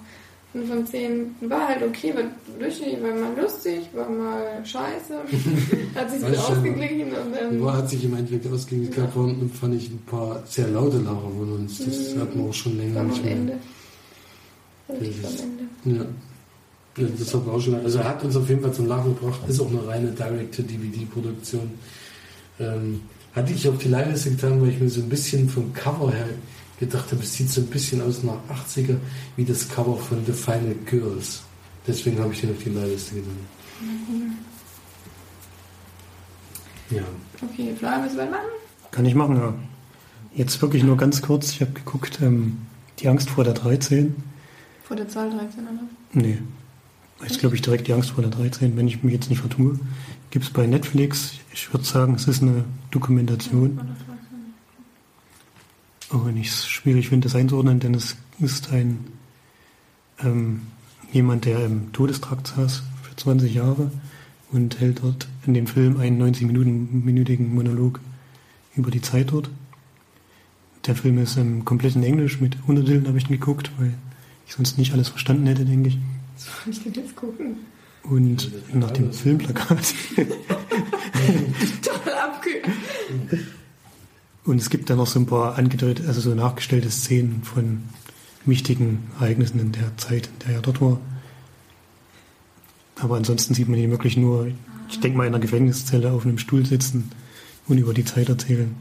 5 0.53 0.69
von 0.69 0.87
10 0.87 1.35
war 1.41 1.69
halt 1.69 1.83
okay, 1.83 2.15
war 2.15 2.23
durchschnittlich, 2.59 3.03
war 3.03 3.15
mal 3.15 3.41
lustig, 3.41 3.81
war 3.95 4.09
mal 4.09 4.65
scheiße, 4.65 5.15
hat 5.95 6.11
sich 6.11 6.21
wieder 6.21 6.39
ausgeglichen 6.39 7.09
und 7.09 7.35
dann. 7.35 7.61
War, 7.63 7.79
hat 7.79 7.89
sich 7.89 8.05
im 8.05 8.15
Endeffekt 8.15 8.53
ausgeglichen. 8.53 8.95
Ja. 8.95 9.07
Davon 9.07 9.51
fand 9.51 9.75
ich 9.75 9.91
ein 9.91 10.03
paar 10.07 10.43
sehr 10.47 10.69
laute 10.69 10.99
Lacher 10.99 11.31
von 11.37 11.53
uns. 11.53 11.79
Das 11.79 12.15
mhm. 12.15 12.21
hat 12.21 12.37
man 12.37 12.49
auch 12.49 12.55
schon 12.55 12.77
länger 12.77 13.03
nicht 13.05 13.25
mehr. 13.25 13.33
Ende. 13.33 13.59
Das 14.89 15.01
ist, 15.01 15.45
ja. 15.85 15.95
ja, 15.95 17.07
das 17.19 17.35
hat 17.35 17.47
man 17.47 17.55
auch 17.57 17.61
schon. 17.61 17.75
Also 17.77 17.99
er 17.99 18.09
hat 18.11 18.23
uns 18.23 18.37
auf 18.37 18.49
jeden 18.49 18.61
Fall 18.61 18.73
zum 18.73 18.87
Lachen 18.87 19.15
gebracht. 19.15 19.41
Ist 19.49 19.61
auch 19.61 19.71
eine 19.71 19.87
reine 19.87 20.09
Direct-to-DVD-Produktion. 20.09 21.71
Ähm, 22.61 23.01
hatte 23.35 23.53
ich 23.53 23.69
auf 23.69 23.79
die 23.79 23.89
Leinliste 23.89 24.31
getan, 24.31 24.61
weil 24.61 24.71
ich 24.71 24.81
mir 24.81 24.89
so 24.89 25.01
ein 25.01 25.09
bisschen 25.09 25.49
vom 25.49 25.73
Cover 25.73 26.13
her 26.13 26.29
gedacht 26.79 27.13
habe, 27.13 27.23
es 27.23 27.35
sieht 27.35 27.49
so 27.49 27.61
ein 27.61 27.69
bisschen 27.69 28.03
aus 28.03 28.23
nach 28.23 28.39
80er 28.51 28.97
wie 29.37 29.45
das 29.45 29.69
Cover 29.69 29.97
von 29.97 30.25
The 30.27 30.33
Final 30.33 30.75
Girls. 30.87 31.43
Deswegen 31.87 32.19
habe 32.21 32.33
ich 32.33 32.41
den 32.41 32.51
auf 32.51 32.63
die 32.63 32.71
Leihliste 32.71 33.15
genommen. 33.15 33.47
Mhm. 33.81 34.33
Ja. 36.97 37.03
Okay, 37.43 37.75
Florian, 37.79 38.03
willst 38.03 38.17
du 38.17 38.25
machen? 38.25 38.35
Kann 38.91 39.07
ich 39.07 39.15
machen, 39.15 39.37
ja. 39.37 39.55
Jetzt 40.35 40.61
wirklich 40.61 40.83
nur 40.83 40.97
ganz 40.97 41.23
kurz. 41.23 41.53
Ich 41.53 41.61
habe 41.61 41.73
geguckt, 41.73 42.19
ähm, 42.21 42.59
die 42.99 43.09
Angst 43.09 43.31
vor 43.31 43.45
der 43.45 43.55
13. 43.55 44.15
Vor 44.85 44.97
der 44.97 45.09
Zahl 45.09 45.31
13, 45.31 45.63
oder? 45.63 45.83
Nee. 46.13 46.39
Jetzt 47.23 47.39
glaube 47.39 47.55
ich 47.55 47.63
direkt 47.63 47.87
die 47.87 47.93
Angst 47.93 48.11
vor 48.11 48.23
der 48.23 48.33
13, 48.33 48.77
wenn 48.77 48.89
ich 48.89 49.03
mich 49.03 49.13
jetzt 49.13 49.31
nicht 49.31 49.41
vertue. 49.41 49.79
Gibt 50.33 50.47
es 50.47 50.51
bei 50.51 50.67
Netflix. 50.67 51.35
Ich 51.53 51.71
würde 51.75 51.85
sagen, 51.85 52.15
es 52.15 52.27
ist 52.27 52.41
eine 52.41 52.65
Dokumentation. 52.91 53.79
Auch 56.09 56.25
wenn 56.25 56.39
ich 56.39 56.49
es 56.49 56.67
schwierig 56.67 57.11
finde, 57.11 57.29
das 57.29 57.37
einzuordnen, 57.37 57.81
denn 57.81 57.93
es 57.93 58.17
ist 58.41 58.73
ein 58.73 59.05
ähm, 60.21 60.63
jemand, 61.13 61.45
der 61.45 61.67
im 61.67 61.93
Todestrakt 61.93 62.47
saß 62.47 62.83
für 63.03 63.15
20 63.15 63.53
Jahre 63.53 63.91
und 64.53 64.81
hält 64.81 65.03
dort 65.03 65.29
in 65.47 65.53
dem 65.53 65.67
Film 65.67 66.01
einen 66.01 66.23
90-minütigen 66.23 67.49
Monolog 67.53 68.01
über 68.75 68.91
die 68.91 69.03
Zeit 69.03 69.33
dort. 69.33 69.51
Der 70.87 70.97
Film 70.97 71.19
ist 71.19 71.37
ähm, 71.37 71.67
komplett 71.67 71.95
in 71.95 72.05
Englisch, 72.05 72.41
mit 72.41 72.57
Untertiteln 72.67 73.07
habe 73.07 73.19
ich 73.19 73.25
ihn 73.25 73.39
geguckt, 73.39 73.71
weil 73.77 73.93
ich 74.47 74.55
sonst 74.55 74.79
nicht 74.79 74.95
alles 74.95 75.11
verstanden 75.11 75.47
hätte, 75.47 75.67
denke 75.67 75.91
ich. 75.91 75.99
Soll 76.37 76.73
ich 76.73 76.83
denn 76.83 76.95
jetzt 76.95 77.15
gucken? 77.17 77.57
Und 78.05 78.51
nach 78.75 78.91
dem 78.91 79.13
Filmplakat. 79.13 79.95
Total 81.83 82.15
abkühlen. 82.15 82.73
Und 84.45 84.59
es 84.61 84.71
gibt 84.71 84.91
dann 84.91 84.97
noch 84.99 85.07
so 85.07 85.21
ein 85.21 85.27
paar 85.27 85.57
angedeutet, 85.57 86.07
also 86.07 86.21
so 86.21 86.35
nachgestellte 86.35 86.91
Szenen 86.91 87.43
von 87.45 87.83
wichtigen 88.45 89.11
Ereignissen 89.21 89.61
in 89.61 89.73
der 89.73 89.97
Zeit, 89.97 90.27
in 90.27 90.47
der 90.47 90.57
er 90.57 90.63
dort 90.63 90.81
war. 90.81 91.01
Aber 92.97 93.17
ansonsten 93.17 93.55
sieht 93.55 93.69
man 93.69 93.79
ihn 93.79 93.91
wirklich 93.91 94.17
nur, 94.17 94.49
ich 94.89 95.01
denke 95.01 95.17
mal, 95.17 95.27
in 95.27 95.35
einer 95.35 95.41
Gefängniszelle 95.41 96.11
auf 96.13 96.25
einem 96.25 96.39
Stuhl 96.39 96.67
sitzen 96.67 97.11
und 97.69 97.79
über 97.79 97.95
die 97.95 98.05
Zeit 98.05 98.29
erzählen. 98.29 98.75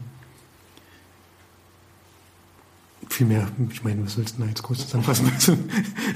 Viel 3.12 3.26
mehr, 3.26 3.46
ich 3.70 3.84
meine, 3.84 4.06
was 4.06 4.16
willst 4.16 4.38
du 4.38 4.42
da 4.42 4.48
jetzt 4.48 4.62
groß 4.62 4.86
zusammenfassen 4.86 5.26
bei 5.26 5.38
so, 5.38 5.54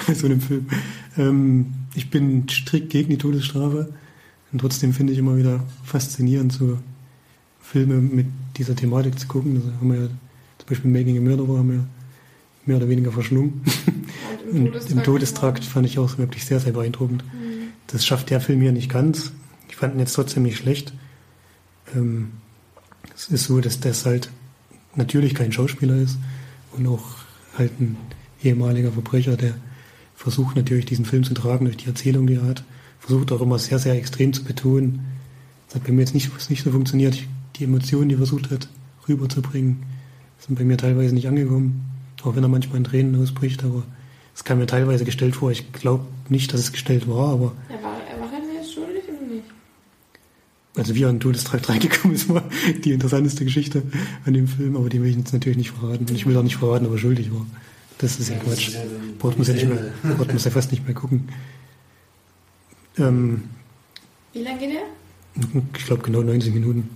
bei 0.07 0.14
so 0.14 0.24
einem 0.24 0.40
Film? 0.40 0.66
Ähm, 1.18 1.74
ich 1.94 2.09
bin 2.09 2.49
strikt 2.49 2.88
gegen 2.88 3.11
die 3.11 3.18
Todesstrafe 3.18 3.92
und 4.51 4.61
trotzdem 4.62 4.94
finde 4.94 5.12
ich 5.12 5.18
immer 5.18 5.36
wieder 5.36 5.62
faszinierend, 5.84 6.55
so 6.55 6.78
Filme 7.61 7.97
mit 7.97 8.28
dieser 8.57 8.74
Thematik 8.74 9.18
zu 9.18 9.26
gucken. 9.28 9.57
Also 9.57 9.72
haben 9.78 9.92
wir 9.92 10.01
ja 10.05 10.09
zum 10.57 10.68
Beispiel 10.70 10.90
Making 10.90 11.18
a 11.18 11.20
Murderer 11.20 11.59
haben 11.59 11.70
wir 11.70 11.86
mehr 12.64 12.78
oder 12.78 12.88
weniger 12.88 13.12
verschlungen. 13.12 13.61
Und 14.51 14.74
Und 14.74 14.90
im 14.90 15.03
Todestrakt 15.03 15.66
fand 15.66 15.84
ich 15.84 15.99
auch 15.99 16.16
wirklich 16.16 16.47
sehr, 16.47 16.61
sehr 16.61 16.72
beeindruckend. 16.72 17.24
Mhm. 17.24 17.72
Das 17.88 18.07
schafft 18.07 18.30
der 18.30 18.40
Film 18.40 18.62
hier 18.62 18.72
nicht 18.72 18.90
ganz. 18.90 19.32
Ich 19.68 19.76
fand 19.76 19.92
ihn 19.92 20.01
jetzt 20.01 20.14
trotzdem 20.14 20.44
nicht 20.44 20.57
schlecht. 20.57 20.94
Ähm, 21.94 22.30
es 23.14 23.28
ist 23.28 23.44
so, 23.44 23.61
dass 23.61 23.80
das 23.80 24.07
halt 24.07 24.30
natürlich 24.94 25.34
kein 25.34 25.53
Schauspieler 25.53 25.97
ist 25.97 26.16
und 26.77 26.87
auch 26.87 27.05
halt 27.57 27.81
ein 27.81 27.97
ehemaliger 28.43 28.93
Verbrecher, 28.93 29.37
der 29.37 29.55
versucht 30.14 30.57
natürlich 30.57 30.87
diesen 30.87 31.05
Film 31.05 31.24
zu 31.24 31.35
tragen 31.35 31.66
durch 31.66 31.77
die 31.77 31.87
Erzählung, 31.87 32.27
die 32.27 32.35
er 32.35 32.45
hat. 32.45 32.64
Versucht 32.99 33.31
auch 33.33 33.41
immer 33.41 33.59
sehr, 33.59 33.79
sehr 33.79 33.95
extrem 33.95 34.33
zu 34.33 34.45
betonen. 34.45 35.05
Das 35.66 35.77
hat 35.77 35.85
bei 35.85 35.93
mir 35.93 36.01
jetzt 36.01 36.14
nicht, 36.14 36.51
nicht 36.51 36.64
so 36.64 36.70
funktioniert. 36.70 37.18
Die 37.57 37.64
Emotionen, 37.64 38.09
die 38.09 38.14
er 38.14 38.18
versucht 38.18 38.51
hat, 38.51 38.68
rüberzubringen, 39.09 39.85
sind 40.39 40.59
bei 40.59 40.64
mir 40.64 40.77
teilweise 40.77 41.14
nicht 41.14 41.29
angekommen. 41.29 41.85
Auch 42.22 42.35
wenn 42.35 42.43
er 42.43 42.49
manchmal 42.49 42.79
in 42.79 42.85
Tränen 42.85 43.22
ausbricht, 43.22 43.62
aber 43.62 43.85
es 44.35 44.45
kam 44.45 44.59
mir 44.59 44.66
teilweise 44.66 45.05
gestellt 45.05 45.37
vor. 45.37 45.51
Ich 45.51 45.72
glaube 45.72 46.05
nicht, 46.29 46.53
dass 46.53 46.61
es 46.61 46.72
gestellt 46.72 47.09
war, 47.09 47.33
aber 47.33 47.53
Er 47.68 47.83
war, 47.83 47.97
er 48.11 48.20
war 48.20 48.33
er 48.33 48.55
jetzt 48.55 48.74
schuldig 48.74 49.05
oder 49.09 49.33
nicht? 49.33 49.45
Also 50.77 50.95
wie 50.95 51.03
er 51.03 51.09
in 51.11 51.16
den 51.16 51.20
Todestrakt 51.20 51.68
reingekommen 51.68 52.14
ist, 52.16 52.29
war 52.29 52.45
die 52.85 52.93
interessanteste 52.93 53.45
Geschichte 53.45 53.83
an 54.24 54.35
dem 54.35 54.47
Film, 54.49 54.77
aber 54.77 54.89
die 54.89 55.01
will 55.03 55.11
ich 55.11 55.16
jetzt 55.16 55.33
natürlich 55.33 55.59
nicht 55.59 55.70
verraten. 55.70 56.07
Und 56.09 56.11
ich 56.12 56.27
will 56.27 56.37
auch 56.37 56.43
nicht 56.43 56.57
verraten, 56.57 56.87
ob 56.87 56.93
er 56.93 56.99
schuldig 56.99 57.33
war. 57.33 57.47
Das 57.99 58.18
ist 58.20 58.29
ja 58.29 58.37
Quatsch. 58.37 58.72
Braucht 59.18 59.39
man 59.39 59.47
ja, 59.47 59.55
nicht 59.55 59.68
mehr, 59.68 59.93
braucht 60.03 60.29
man 60.29 60.37
ja 60.39 60.51
fast 60.51 60.70
nicht 60.70 60.85
mehr 60.85 60.95
gucken. 60.95 61.29
Ähm, 62.99 63.45
Wie 64.33 64.43
lange 64.43 64.59
geht 64.59 64.70
er? 64.70 64.83
ich 65.77 65.85
glaube 65.85 66.03
genau 66.03 66.22
90 66.22 66.55
Minuten. 66.55 66.89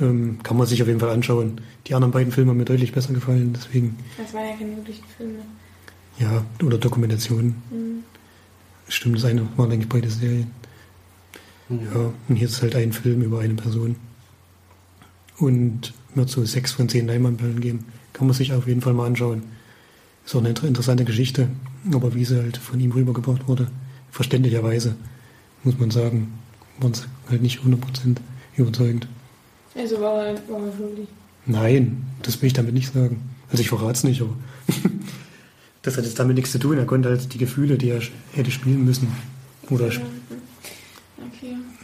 Ähm, 0.00 0.38
kann 0.42 0.56
man 0.56 0.66
sich 0.66 0.80
auf 0.82 0.88
jeden 0.88 1.00
Fall 1.00 1.10
anschauen. 1.10 1.60
Die 1.86 1.94
anderen 1.94 2.12
beiden 2.12 2.32
Filme 2.32 2.50
haben 2.50 2.56
mir 2.58 2.64
deutlich 2.64 2.92
besser 2.92 3.12
gefallen, 3.12 3.52
deswegen, 3.54 3.96
Das 4.16 4.32
waren 4.32 4.46
ja 4.46 4.56
keine 4.56 4.76
wirklichen 4.76 5.04
Filme. 5.16 5.38
ja, 6.18 6.44
oder 6.64 6.78
Dokumentationen. 6.78 7.54
Mhm. 7.70 8.04
Stimmt, 8.88 9.16
das 9.16 9.24
eine 9.24 9.46
waren 9.56 9.70
eigentlich 9.70 9.88
beide 9.88 10.10
Serien. 10.10 10.50
Ja, 11.70 12.12
und 12.28 12.36
hier 12.36 12.48
ist 12.48 12.60
halt 12.62 12.74
ein 12.74 12.92
Film 12.92 13.22
über 13.22 13.40
eine 13.40 13.54
Person. 13.54 13.96
Und 15.38 15.92
wird 16.14 16.28
so 16.28 16.44
sechs 16.44 16.72
von 16.72 16.88
zehn 16.88 17.06
Leinwandperlen 17.06 17.60
geben. 17.60 17.84
Kann 18.12 18.26
man 18.26 18.34
sich 18.36 18.52
auf 18.52 18.66
jeden 18.66 18.80
Fall 18.80 18.92
mal 18.94 19.06
anschauen. 19.06 19.42
Ist 20.26 20.34
auch 20.34 20.40
eine 20.40 20.50
inter- 20.50 20.66
interessante 20.66 21.04
Geschichte, 21.04 21.48
aber 21.92 22.14
wie 22.14 22.24
sie 22.24 22.36
halt 22.36 22.56
von 22.56 22.78
ihm 22.80 22.92
rübergebracht 22.92 23.48
wurde, 23.48 23.68
verständlicherweise, 24.10 24.96
muss 25.64 25.78
man 25.78 25.90
sagen, 25.90 26.32
waren 26.80 26.92
sie 26.92 27.04
halt 27.30 27.42
nicht 27.42 27.60
100% 27.60 28.16
überzeugend. 28.56 29.06
Also 29.74 30.00
war 30.00 30.26
er, 30.26 30.34
war 30.48 30.66
er 30.66 30.76
schuldig. 30.76 31.08
Nein, 31.46 32.04
das 32.22 32.42
will 32.42 32.48
ich 32.48 32.52
damit 32.52 32.74
nicht 32.74 32.92
sagen. 32.92 33.22
Also 33.50 33.62
ich 33.62 33.68
verrate 33.68 33.92
es 33.92 34.04
nicht, 34.04 34.20
aber 34.20 34.34
das 35.82 35.96
hat 35.96 36.04
jetzt 36.04 36.18
damit 36.18 36.36
nichts 36.36 36.52
zu 36.52 36.58
tun. 36.58 36.76
Er 36.76 36.84
konnte 36.84 37.08
halt 37.08 37.32
die 37.32 37.38
Gefühle, 37.38 37.78
die 37.78 37.90
er 37.90 38.02
hätte 38.32 38.50
spielen 38.50 38.84
müssen, 38.84 39.08
oder 39.70 39.88
Ja. 39.88 40.00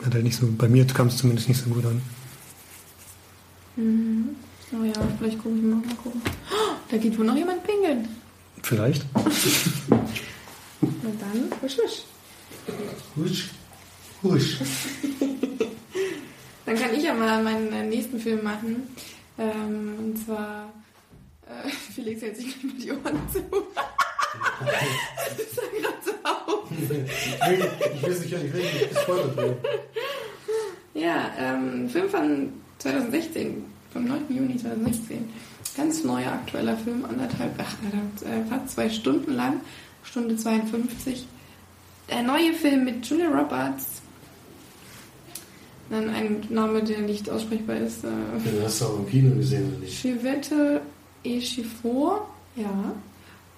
Hat 0.06 0.14
halt 0.14 0.24
nicht 0.24 0.36
so, 0.36 0.48
bei 0.56 0.68
mir 0.68 0.86
kam 0.86 1.08
es 1.08 1.18
zumindest 1.18 1.48
nicht 1.48 1.62
so 1.62 1.68
gut 1.70 1.84
an. 1.84 2.00
Mhm. 3.76 4.28
Oh 4.72 4.82
ja, 4.84 4.92
vielleicht 5.18 5.38
gucke 5.38 5.56
ich 5.56 5.62
mal, 5.62 5.76
mal 5.76 5.94
gucken. 6.02 6.20
Oh, 6.24 6.76
da 6.90 6.96
geht 6.96 7.16
wohl 7.18 7.26
noch 7.26 7.36
jemand 7.36 7.62
pingeln. 7.64 8.08
Vielleicht. 8.62 9.04
Na 9.14 9.22
dann, 11.20 11.50
husch, 11.62 11.76
husch. 11.78 12.04
Husch. 13.16 13.50
Husch. 14.22 14.58
Dann 16.66 16.76
kann 16.76 16.94
ich 16.94 17.04
ja 17.04 17.14
mal 17.14 17.42
meinen 17.44 17.72
äh, 17.72 17.84
nächsten 17.84 18.18
Film 18.18 18.42
machen. 18.42 18.88
Ähm, 19.38 19.94
und 19.98 20.24
zwar, 20.24 20.72
äh, 21.46 21.68
Felix 21.94 22.22
hält 22.22 22.36
sich 22.36 22.60
gleich 22.60 22.64
mal 22.64 22.82
die 22.82 22.90
Ohren 22.90 23.20
zu. 23.32 23.40
Das 25.36 25.54
sah 25.54 25.62
gerade 25.80 25.96
so 26.04 26.12
aus. 26.24 26.64
Ich 26.70 26.88
will, 26.88 27.70
ich 27.94 28.02
will 28.06 28.14
sicher, 28.16 28.38
ich 28.44 28.52
will 28.52 28.62
nicht 28.62 28.90
gespoilert 28.90 29.36
werden. 29.36 29.56
Ja, 30.94 31.30
ähm, 31.38 31.88
Film 31.90 32.08
von 32.08 32.52
2016, 32.78 33.64
vom 33.92 34.04
9. 34.06 34.24
Juni 34.30 34.56
2016. 34.56 35.28
Ganz 35.76 36.04
neuer, 36.04 36.32
aktueller 36.32 36.76
Film, 36.78 37.04
anderthalb, 37.04 37.52
ach, 37.58 37.76
verdammt, 37.82 38.22
äh, 38.22 38.48
fast 38.48 38.74
zwei 38.74 38.88
Stunden 38.88 39.34
lang, 39.34 39.60
Stunde 40.04 40.36
52. 40.36 41.26
Der 42.08 42.22
neue 42.22 42.52
Film 42.54 42.84
mit 42.84 43.04
Julia 43.06 43.28
Roberts. 43.28 44.00
Dann 45.90 46.08
ein 46.10 46.44
Name, 46.48 46.82
der 46.82 47.00
nicht 47.00 47.28
aussprechbar 47.30 47.76
ist. 47.76 48.04
Äh, 48.04 48.08
Den 48.44 48.62
hast 48.64 48.80
du 48.80 48.86
auch 48.86 48.98
im 48.98 49.08
Kino 49.08 49.36
gesehen, 49.36 49.68
oder 49.68 49.78
nicht? 49.80 50.00
Chivette 50.00 50.80
Echifor, 51.22 52.28
ja. 52.56 52.92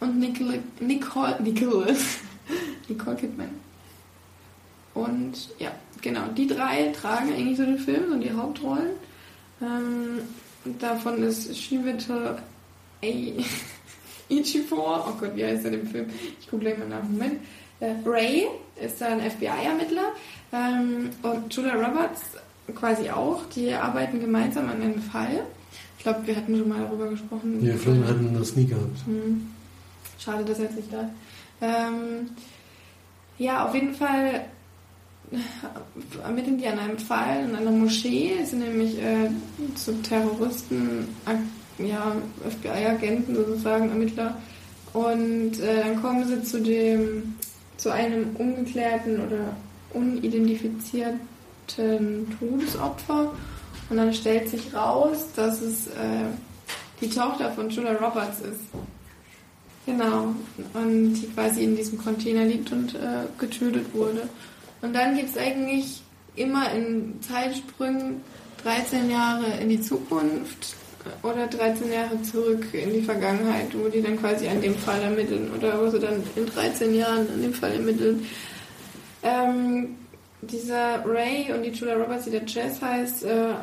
Und 0.01 0.19
Nicole, 0.19 0.61
Nicole, 0.81 1.37
Nicole, 1.43 1.97
Nicole 2.89 3.17
Kidman. 3.17 3.51
Und 4.95 5.49
ja, 5.59 5.71
genau, 6.01 6.29
die 6.37 6.47
drei 6.47 6.93
tragen 6.93 7.33
eigentlich 7.33 7.59
so 7.59 7.65
den 7.65 7.79
Film 7.79 8.13
und 8.13 8.21
die 8.21 8.33
Hauptrollen. 8.33 8.91
Ähm, 9.61 10.21
davon 10.79 11.23
ist 11.23 11.53
Chivette 11.55 12.39
Echifor, 14.29 15.07
oh 15.09 15.21
Gott, 15.21 15.37
wie 15.37 15.45
heißt 15.45 15.65
er 15.65 15.73
im 15.73 15.87
Film? 15.87 16.07
Ich 16.41 16.49
gucke 16.49 16.63
gleich 16.63 16.79
mal 16.79 16.89
nach, 16.89 17.03
Moment. 17.03 17.41
Äh, 17.81 17.95
Ray 18.05 18.49
ist 18.83 19.03
ein 19.03 19.21
FBI-Ermittler 19.21 20.13
ähm, 20.53 21.11
und 21.23 21.55
Julia 21.55 21.75
Roberts 21.75 22.23
quasi 22.75 23.11
auch. 23.11 23.45
Die 23.55 23.73
arbeiten 23.73 24.21
gemeinsam 24.21 24.69
an 24.69 24.83
einem 24.83 25.01
Fall. 25.01 25.45
Ich 25.97 26.05
glaube, 26.05 26.27
wir 26.27 26.37
hatten 26.37 26.57
schon 26.57 26.69
mal 26.69 26.81
darüber 26.81 27.09
gesprochen. 27.09 27.65
Ja, 27.65 27.75
Florian 27.77 28.07
hatten 28.07 28.35
das 28.37 28.55
nie 28.57 28.67
gehabt. 28.67 29.07
Hm. 29.07 29.49
Schade, 30.19 30.45
dass 30.45 30.59
er 30.59 30.65
jetzt 30.65 30.77
nicht 30.77 30.93
da 30.93 31.03
ist. 31.03 31.11
Ähm, 31.61 32.31
ja, 33.39 33.67
auf 33.67 33.75
jeden 33.75 33.95
Fall 33.95 34.47
ermitteln 36.25 36.59
die 36.59 36.67
an 36.67 36.79
einem 36.79 36.99
Fall 36.99 37.45
in 37.45 37.55
einer 37.55 37.71
Moschee. 37.71 38.39
Es 38.41 38.51
sind 38.51 38.61
nämlich 38.61 38.99
äh, 38.99 39.31
zu 39.75 40.01
Terroristen, 40.03 41.09
ja, 41.79 42.17
FBI-Agenten 42.49 43.35
sozusagen, 43.35 43.91
Ermittler. 43.91 44.37
Und 44.93 45.61
äh, 45.61 45.83
dann 45.85 46.01
kommen 46.01 46.27
sie 46.27 46.43
zu 46.43 46.61
dem, 46.61 47.35
zu 47.77 47.93
einem 47.93 48.35
ungeklärten 48.37 49.21
oder 49.21 49.57
unidentifizierten 49.93 51.21
Todesopfer. 52.39 53.33
Und 53.91 53.97
dann 53.97 54.13
stellt 54.13 54.49
sich 54.49 54.75
raus, 54.75 55.27
dass 55.37 55.61
es 55.61 55.89
äh, 55.89 56.27
die 57.01 57.09
Tochter 57.09 57.51
von 57.53 57.71
Julia 57.71 57.93
Roberts 57.93 58.41
ist. 58.41 58.61
Genau. 59.89 60.35
Und 60.75 61.15
die 61.15 61.29
quasi 61.29 61.65
in 61.65 61.75
diesem 61.75 61.97
Container 61.99 62.45
liegt 62.45 62.71
und 62.73 62.95
äh, 62.95 63.25
getötet 63.39 63.87
wurde. 63.95 64.29
Und 64.83 64.95
dann 64.95 65.17
gibt 65.17 65.31
es 65.31 65.39
eigentlich 65.39 66.03
immer 66.37 66.71
in 66.73 67.15
Zeitsprüngen 67.23 68.21
13 68.63 69.11
Jahre 69.11 69.47
in 69.61 69.71
die 69.71 69.81
Zukunft 69.81 70.75
oder 71.23 71.47
13 71.47 71.91
Jahre 71.91 72.21
zurück 72.21 72.67
in 72.73 72.93
die 72.93 73.01
Vergangenheit, 73.01 73.69
wo 73.73 73.89
die 73.89 74.03
dann 74.03 74.21
quasi 74.21 74.47
an 74.47 74.61
dem 74.61 74.75
Fall 74.75 75.01
ermitteln 75.01 75.51
oder 75.57 75.81
wo 75.81 75.89
sie 75.89 76.01
dann 76.01 76.23
in 76.37 76.45
13 76.45 76.95
Jahren 76.95 77.27
an 77.33 77.41
dem 77.41 77.55
Fall 77.55 77.73
ermitteln. 77.73 78.27
Ähm, 79.23 79.97
dieser 80.43 81.03
Ray 81.07 81.51
und 81.51 81.63
die 81.63 81.71
Julia 81.71 81.95
Roberts, 81.95 82.27
die 82.27 82.33
der 82.33 82.45
Jazz 82.47 82.83
heißt, 82.83 83.25
äh, 83.25 83.55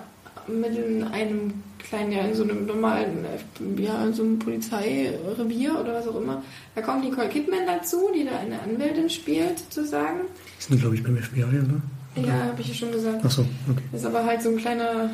in 0.47 1.03
einem 1.03 1.53
kleinen, 1.87 2.11
ja, 2.11 2.21
in 2.21 2.33
so 2.33 2.43
einem 2.43 2.65
normalen, 2.65 3.25
äh, 3.25 3.81
ja, 3.81 4.05
in 4.05 4.13
so 4.13 4.23
einem 4.23 4.39
Polizeirevier 4.39 5.79
oder 5.79 5.93
was 5.93 6.07
auch 6.07 6.19
immer. 6.19 6.43
Da 6.75 6.81
kommt 6.81 7.03
Nicole 7.03 7.29
Kidman 7.29 7.65
dazu, 7.65 8.09
die 8.13 8.25
da 8.25 8.37
eine 8.39 8.61
Anwältin 8.61 9.09
spielt, 9.09 9.59
sozusagen. 9.59 10.21
Die 10.59 10.63
sind, 10.63 10.81
glaube 10.81 10.95
ich, 10.95 11.03
beim 11.03 11.17
FBI, 11.17 11.43
oder? 11.43 11.81
Ja, 12.27 12.33
habe 12.45 12.61
ich 12.61 12.69
ja 12.69 12.73
schon 12.73 12.91
gesagt. 12.91 13.23
Achso, 13.25 13.45
okay. 13.69 13.83
Ist 13.93 14.05
aber 14.05 14.23
halt 14.23 14.41
so 14.41 14.49
ein 14.49 14.57
kleiner, 14.57 15.09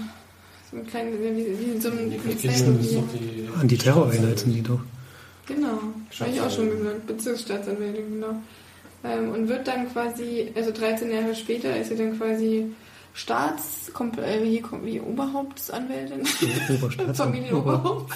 So 0.72 0.77
ein 0.77 0.88
kleines, 0.88 1.19
wie, 1.19 1.76
wie 1.76 1.80
so 1.81 1.89
ein 1.89 2.11
ist 2.11 2.65
die. 2.65 3.49
Antiterror-Einheit 3.60 4.39
sind 4.39 4.53
die 4.53 4.61
doch. 4.61 4.80
Genau, 5.48 5.80
habe 6.19 6.31
ich 6.31 6.39
auch 6.39 6.52
schon 6.52 6.69
gesagt. 6.69 7.07
Bezirksstaatsanwältin, 7.07 8.11
genau. 8.14 8.35
Ähm, 9.03 9.31
und 9.31 9.49
wird 9.49 9.68
dann 9.68 9.91
quasi, 9.91 10.52
also 10.56 10.72
13 10.72 11.11
Jahre 11.11 11.35
später 11.35 11.76
ist 11.76 11.89
sie 11.89 11.95
dann 11.95 12.18
quasi 12.18 12.72
Staats, 13.14 13.90
äh, 13.90 14.44
wie, 14.44 14.62
kommt- 14.62 14.86
wie 14.86 15.00
Oberhauptsanwältin. 15.02 16.22
Oberstaatsanwältin. 16.22 17.16
Familienoberhaupt. 17.16 18.14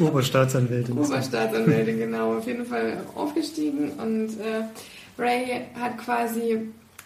Oberstaatsanwältin. 0.00 0.98
Oberstaatsanwältin, 0.98 1.98
genau. 1.98 2.36
Auf 2.38 2.46
jeden 2.46 2.66
Fall 2.66 2.98
aufgestiegen 3.14 3.90
und 3.92 4.28
äh, 4.40 4.64
Ray 5.18 5.62
hat 5.78 5.98
quasi 5.98 6.60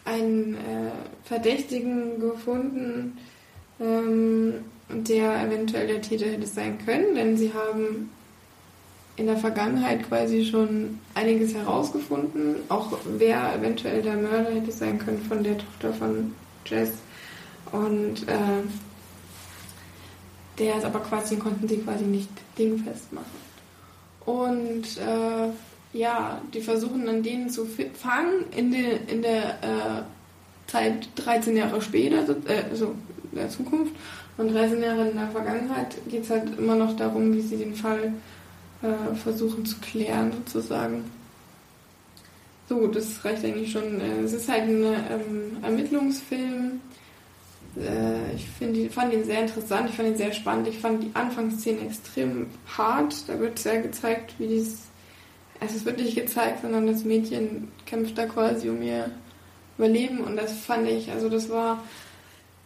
einen 0.05 0.55
äh, 0.55 0.91
Verdächtigen 1.25 2.19
gefunden, 2.21 3.19
ähm, 3.81 4.55
der 4.91 5.43
eventuell 5.47 5.87
der 5.87 6.01
Täter 6.01 6.27
hätte 6.27 6.47
sein 6.47 6.79
können, 6.85 7.15
denn 7.15 7.37
sie 7.37 7.53
haben 7.53 8.11
in 9.19 9.27
der 9.27 9.36
Vergangenheit 9.36 10.09
quasi 10.09 10.45
schon 10.45 11.01
einiges 11.15 11.53
herausgefunden, 11.53 12.57
auch 12.69 12.97
wer 13.19 13.55
eventuell 13.57 14.01
der 14.01 14.15
Mörder 14.15 14.51
hätte 14.53 14.70
sein 14.70 14.99
können 14.99 15.20
von 15.28 15.43
der 15.43 15.59
Tochter 15.59 15.93
von 15.93 16.32
Jess. 16.65 16.93
Und 17.73 18.28
äh, 18.28 18.62
der 20.59 20.77
ist 20.77 20.85
aber 20.85 21.01
quasi, 21.01 21.36
konnten 21.36 21.66
sie 21.66 21.78
quasi 21.78 22.05
nicht 22.05 22.31
dingfest 22.57 23.12
machen. 23.12 23.27
Und 24.24 24.99
äh, 24.99 25.49
ja, 25.99 26.40
die 26.55 26.61
versuchen 26.61 27.07
dann 27.07 27.23
den 27.23 27.51
zu 27.51 27.66
fangen 27.66 28.45
in, 28.57 28.70
der 28.70 29.09
in 29.09 29.23
der 29.23 29.51
äh, 29.62 30.70
Zeit 30.70 31.09
13 31.16 31.57
Jahre 31.57 31.82
später, 31.82 32.24
so, 32.24 32.32
äh, 32.47 32.74
so 32.74 32.95
in 33.32 33.39
der 33.39 33.49
Zukunft. 33.49 33.95
Und 34.36 34.53
13 34.55 34.81
Jahre 34.81 35.09
in 35.09 35.16
der 35.16 35.28
Vergangenheit 35.28 35.97
geht 36.09 36.23
es 36.23 36.31
halt 36.31 36.57
immer 36.57 36.77
noch 36.77 36.95
darum, 36.95 37.35
wie 37.35 37.40
sie 37.40 37.57
den 37.57 37.74
Fall 37.74 38.12
äh, 38.83 39.15
versuchen 39.15 39.65
zu 39.65 39.77
klären, 39.79 40.33
sozusagen. 40.33 41.05
So, 42.69 42.87
das 42.87 43.25
reicht 43.25 43.45
eigentlich 43.45 43.73
schon. 43.73 44.01
Äh, 44.01 44.21
Es 44.25 44.33
ist 44.33 44.49
halt 44.49 44.65
ein 44.65 44.85
ähm, 44.85 45.57
Ermittlungsfilm. 45.63 46.81
Äh, 47.77 48.35
ich 48.35 48.49
find, 48.51 48.93
fand 48.93 49.13
ihn 49.13 49.25
sehr 49.25 49.41
interessant, 49.41 49.91
ich 49.91 49.97
fand 49.97 50.09
ihn 50.09 50.17
sehr 50.17 50.33
spannend. 50.33 50.69
Ich 50.69 50.79
fand 50.79 51.03
die 51.03 51.11
Anfangsszene 51.15 51.81
extrem 51.81 52.47
hart. 52.77 53.29
Da 53.29 53.39
wird 53.39 53.59
sehr 53.59 53.81
gezeigt, 53.81 54.35
wie 54.39 54.49
dies. 54.49 54.83
Also 55.61 55.77
es 55.77 55.85
wird 55.85 55.99
nicht 55.99 56.15
gezeigt, 56.15 56.63
sondern 56.63 56.87
das 56.87 57.05
Mädchen 57.05 57.69
kämpft 57.87 58.17
da 58.17 58.27
quasi 58.27 58.69
um 58.69 58.81
ihr 58.83 59.11
Überleben 59.77 60.21
und 60.21 60.37
das 60.37 60.53
fand 60.59 60.89
ich, 60.89 61.11
also 61.11 61.29
das 61.29 61.49
war 61.51 61.83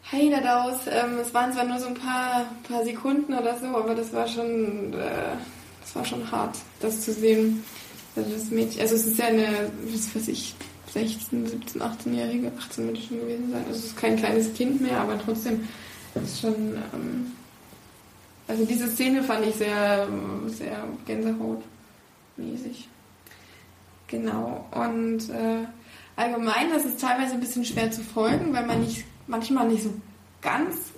hey 0.02 0.30
da 0.30 0.40
daus. 0.40 0.80
Ähm, 0.90 1.18
es 1.20 1.32
waren 1.34 1.52
zwar 1.52 1.64
nur 1.64 1.78
so 1.78 1.86
ein 1.86 1.94
paar, 1.94 2.46
paar 2.68 2.84
Sekunden 2.84 3.34
oder 3.34 3.58
so, 3.58 3.66
aber 3.66 3.94
das 3.94 4.12
war 4.12 4.26
schon, 4.26 4.94
äh, 4.94 5.36
das 5.82 5.94
war 5.94 6.04
schon 6.04 6.30
hart, 6.30 6.56
das 6.80 7.02
zu 7.02 7.12
sehen. 7.12 7.64
Also 8.16 8.30
das 8.30 8.50
Mädchen, 8.50 8.80
also 8.80 8.94
es 8.94 9.06
ist 9.06 9.18
ja 9.18 9.26
eine, 9.26 9.70
was 9.86 10.14
weiß 10.14 10.28
ich, 10.28 10.54
16, 10.92 11.46
17, 11.46 11.82
18-Jährige, 11.82 12.52
18 12.58 12.86
wird 12.86 12.98
es 12.98 13.06
schon 13.06 13.20
gewesen 13.20 13.50
sein. 13.50 13.64
Also 13.66 13.78
es 13.78 13.84
ist 13.86 13.96
kein 13.96 14.16
kleines 14.16 14.52
Kind 14.54 14.80
mehr, 14.80 15.00
aber 15.00 15.18
trotzdem 15.18 15.66
ist 16.14 16.40
schon, 16.40 16.54
ähm, 16.92 17.32
also 18.46 18.64
diese 18.64 18.88
Szene 18.88 19.22
fand 19.22 19.46
ich 19.46 19.54
sehr, 19.54 20.06
sehr 20.46 20.84
Gänsehautmäßig. 21.06 22.88
Genau. 24.08 24.66
Und 24.72 25.30
äh, 25.30 25.66
allgemein, 26.16 26.70
das 26.70 26.84
ist 26.84 27.00
teilweise 27.00 27.34
ein 27.34 27.40
bisschen 27.40 27.64
schwer 27.64 27.90
zu 27.90 28.02
folgen, 28.02 28.52
weil 28.52 28.66
man 28.66 28.82
nicht, 28.82 29.04
manchmal 29.26 29.68
nicht 29.68 29.84
so 29.84 29.94
ganz 30.42 30.91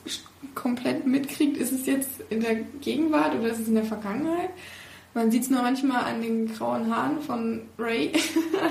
komplett 0.54 1.06
mitkriegt, 1.06 1.56
ist 1.56 1.72
es 1.72 1.86
jetzt 1.86 2.10
in 2.30 2.40
der 2.40 2.54
Gegenwart 2.80 3.34
oder 3.34 3.50
ist 3.50 3.60
es 3.60 3.68
in 3.68 3.74
der 3.74 3.84
Vergangenheit. 3.84 4.50
Man 5.14 5.30
sieht 5.30 5.42
es 5.44 5.50
nur 5.50 5.62
manchmal 5.62 6.04
an 6.04 6.22
den 6.22 6.52
grauen 6.52 6.94
Haaren 6.94 7.20
von 7.20 7.60
Ray 7.78 8.12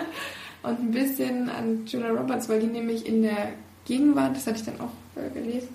und 0.63 0.79
ein 0.79 0.91
bisschen 0.91 1.49
an 1.49 1.85
Julia 1.85 2.09
Roberts, 2.09 2.49
weil 2.49 2.59
die 2.59 2.67
nämlich 2.67 3.05
in 3.05 3.21
der 3.21 3.49
Gegenwart, 3.85 4.35
das 4.35 4.47
hatte 4.47 4.57
ich 4.57 4.65
dann 4.65 4.79
auch 4.81 4.91
äh, 5.15 5.29
gelesen, 5.33 5.69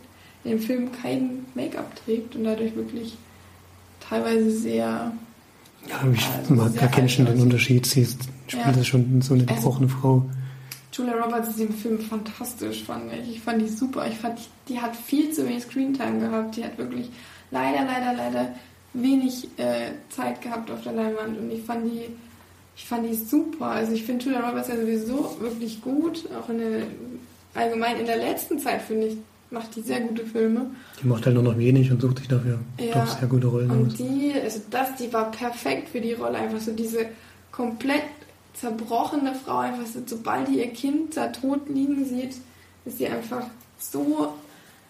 in 0.45 0.51
dem 0.53 0.61
Film 0.61 0.91
kein 0.93 1.47
Make-up 1.55 1.95
trägt 2.05 2.37
und 2.37 2.45
dadurch 2.45 2.75
wirklich 2.77 3.17
teilweise 4.01 4.51
sehr 4.51 5.13
Ja, 5.89 6.01
ich 6.13 6.27
Also 6.39 6.55
mag, 6.55 6.75
erkenne 6.81 7.09
schon 7.09 7.27
den 7.27 7.41
Unterschied. 7.41 7.87
Sie 7.87 8.07
spielt 8.47 8.77
Ja. 8.77 8.85
schon 8.85 9.23
so 9.23 9.35
eine 9.35 9.45
Also- 9.49 9.55
gebrochene 9.55 9.89
Frau. 9.89 10.23
Julia 10.99 11.15
Roberts 11.15 11.51
ist 11.51 11.61
im 11.61 11.73
Film 11.73 12.01
fantastisch, 12.01 12.83
fand 12.83 13.13
ich. 13.13 13.37
Ich 13.37 13.41
fand 13.41 13.63
die 13.63 13.69
super. 13.69 14.07
Ich 14.09 14.17
fand, 14.17 14.39
die, 14.69 14.81
hat 14.81 14.97
viel 14.97 15.31
zu 15.33 15.47
wenig 15.47 15.63
Screentime 15.63 16.19
gehabt. 16.19 16.57
Die 16.57 16.65
hat 16.65 16.77
wirklich 16.77 17.09
leider, 17.51 17.85
leider, 17.85 18.15
leider 18.17 18.55
wenig 18.95 19.49
äh, 19.59 19.93
Zeit 20.11 20.43
gehabt 20.43 20.71
auf 20.71 20.83
der 20.83 20.93
Leinwand. 20.93 21.39
Und 21.39 21.51
ich 21.51 21.63
fand 21.63 21.87
die, 21.87 22.07
ich 22.77 22.85
fand 22.85 23.09
die 23.09 23.15
super. 23.15 23.67
Also 23.67 23.93
ich 23.93 24.05
finde 24.05 24.25
Julia 24.25 24.41
Roberts 24.49 24.69
ja 24.69 24.77
sowieso 24.77 25.37
wirklich 25.41 25.81
gut. 25.81 26.25
Auch 26.39 26.49
in 26.49 26.59
der, 26.59 26.83
allgemein 27.55 28.01
in 28.01 28.07
der 28.07 28.19
letzten 28.19 28.59
Zeit, 28.59 28.83
finde 28.83 29.09
ich, 29.09 29.17
macht 29.51 29.77
die 29.77 29.83
sehr 29.83 30.01
gute 30.01 30.27
Filme. 30.27 30.67
Die 31.03 31.07
macht 31.07 31.25
halt 31.25 31.35
nur 31.35 31.45
noch 31.45 31.57
wenig 31.57 31.91
und 31.91 32.03
sucht 32.03 32.19
sich 32.19 32.29
dafür 32.29 32.59
Ja. 32.81 33.05
doch 33.05 33.19
sehr 33.19 33.29
gute 33.29 33.47
Rollen 33.47 33.71
aus. 33.71 33.77
Und 33.77 33.99
die, 33.99 34.33
also 34.43 34.61
das, 34.71 34.97
die 34.97 35.13
war 35.13 35.31
perfekt 35.31 35.89
für 35.91 36.01
die 36.01 36.13
Rolle. 36.13 36.39
Einfach 36.39 36.61
so 36.61 36.73
diese 36.73 37.07
komplett 37.51 38.03
zerbrochene 38.61 39.35
Frau, 39.35 39.59
einfach 39.59 39.87
so, 39.87 40.01
sobald 40.05 40.49
die 40.49 40.59
ihr 40.59 40.71
Kind 40.71 41.17
da 41.17 41.29
tot 41.29 41.69
liegen 41.69 42.05
sieht, 42.05 42.37
ist 42.85 42.99
sie 42.99 43.07
einfach 43.07 43.45
so, 43.79 44.35